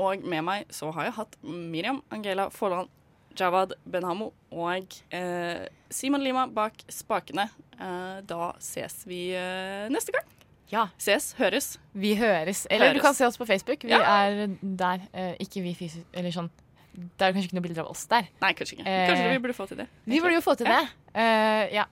og 0.00 0.22
med 0.28 0.44
meg 0.46 0.70
så 0.72 0.90
har 0.96 1.08
jeg 1.10 1.16
hatt 1.18 1.36
Miriam 1.44 2.02
Angela 2.12 2.48
Forland, 2.52 2.88
Jawad 3.36 3.74
Benhamo 3.84 4.30
og 4.56 4.94
eh, 5.12 5.66
Simon 5.92 6.22
Lima 6.24 6.46
bak 6.48 6.80
spakene. 6.92 7.48
Eh, 7.76 8.22
da 8.28 8.52
ses 8.64 9.02
vi 9.08 9.26
eh, 9.36 9.88
neste 9.92 10.14
gang. 10.16 10.24
Ja. 10.72 10.86
Ses, 10.98 11.28
høres. 11.38 11.74
Vi 11.94 12.14
høres. 12.18 12.64
Eller 12.72 12.96
du 12.96 13.02
kan 13.04 13.14
se 13.14 13.26
oss 13.28 13.36
på 13.38 13.46
Facebook. 13.46 13.84
Vi 13.86 13.92
Ja. 13.92 14.00
er 14.26 14.48
der. 14.62 15.04
eh, 15.12 15.34
ikke 15.44 15.62
vi 15.62 15.74
fysisk 15.78 16.04
Eller 16.16 16.32
sånn. 16.34 16.48
Det 16.96 17.22
er 17.22 17.32
kanskje 17.36 17.50
ikke 17.52 17.58
noe 17.60 17.66
bilder 17.68 17.84
av 17.84 17.90
oss 17.92 18.06
der. 18.10 18.26
Nei, 18.42 18.54
kanskje 18.56 18.78
ikke. 18.80 18.86
Eh, 18.88 19.06
Kanskje 19.10 19.28
vi 19.34 19.38
burde 19.44 19.54
få 19.54 19.66
til 19.68 19.76
det. 19.82 19.86
Vi 20.08 20.20
burde 20.24 20.34
jo 20.34 20.40
få 20.42 20.56
til 20.56 20.66
Ja. 20.66 20.80
det. 20.80 20.88
Eh, 21.14 21.74
ja. 21.76 21.84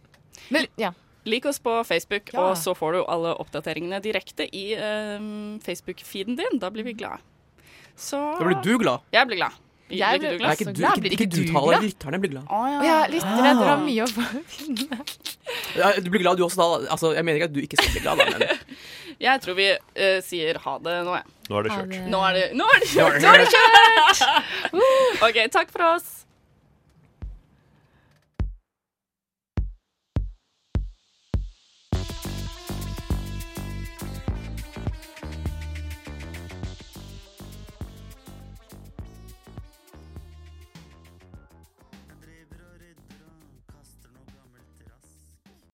Men 0.51 0.66
ja. 0.81 0.90
Lik 1.24 1.46
oss 1.48 1.59
på 1.59 1.78
Facebook, 1.88 2.32
Ja. 2.34 2.51
og 2.51 2.56
så 2.60 2.74
får 2.76 2.92
du 2.92 3.05
alle 3.09 3.34
oppdateringene 3.40 4.01
direkte 4.05 4.44
i 4.52 4.74
eh, 4.76 5.20
Facebook-feeden 5.64 6.36
din. 6.36 6.59
Da 6.60 6.70
blir 6.70 6.84
vi 6.84 6.92
glade. 6.92 7.20
Så 7.96 8.18
Da 8.38 8.44
blir 8.44 8.60
du 8.62 8.78
glad. 8.78 9.01
Jeg 9.14 9.26
blir 9.30 9.36
glad. 9.40 9.60
Jeg 9.92 10.18
blir 10.20 10.28
blir 10.28 10.38
du 10.38 10.38
glad? 10.38 10.48
Nei, 10.48 10.55
ikke 10.56 10.72
du, 10.72 10.82
ikke, 10.82 11.12
ikke 11.12 11.28
du 11.30 11.52
taler, 11.52 11.82
lytterne 11.84 12.18
blir 12.20 12.30
glad. 12.32 12.48
Å, 12.48 12.60
ja. 12.84 12.98
Lytterne 13.12 13.51
ah. 13.51 13.60
har 13.60 13.72
Ah. 13.74 13.84
mye 13.84 14.02
å 14.05 14.09
finne. 14.09 15.01
Ja, 15.76 15.90
du 16.01 16.09
blir 16.10 16.22
glad 16.22 16.38
du 16.38 16.44
også 16.46 16.56
da. 16.56 16.86
Altså, 16.94 17.10
jeg 17.14 17.24
mener 17.26 17.36
ikke 17.36 17.51
at 17.51 17.55
du 17.55 17.60
ikke 17.60 17.76
skal 17.76 17.92
bli 17.92 18.01
glad, 18.01 18.18
da, 18.18 18.24
men 18.32 18.48
Jeg 19.26 19.42
tror 19.44 19.55
vi 19.59 19.66
uh, 19.76 20.20
sier 20.24 20.59
ha 20.64 20.74
det 20.82 20.94
nå, 21.06 21.14
jeg. 21.18 21.26
Nå 21.51 21.59
er 21.59 21.66
det 21.66 21.74
kjørt. 21.74 21.94
Nå 22.10 22.22
er 22.26 22.38
det, 22.38 22.44
nå 22.59 22.66
er 22.66 22.80
det 22.82 22.88
kjørt! 22.90 23.18
Nå 23.22 23.30
er 23.30 23.42
det 23.42 23.48
kjørt! 23.52 24.22
OK, 25.28 25.38
takk 25.55 25.70
for 25.74 25.86
oss. 25.92 26.23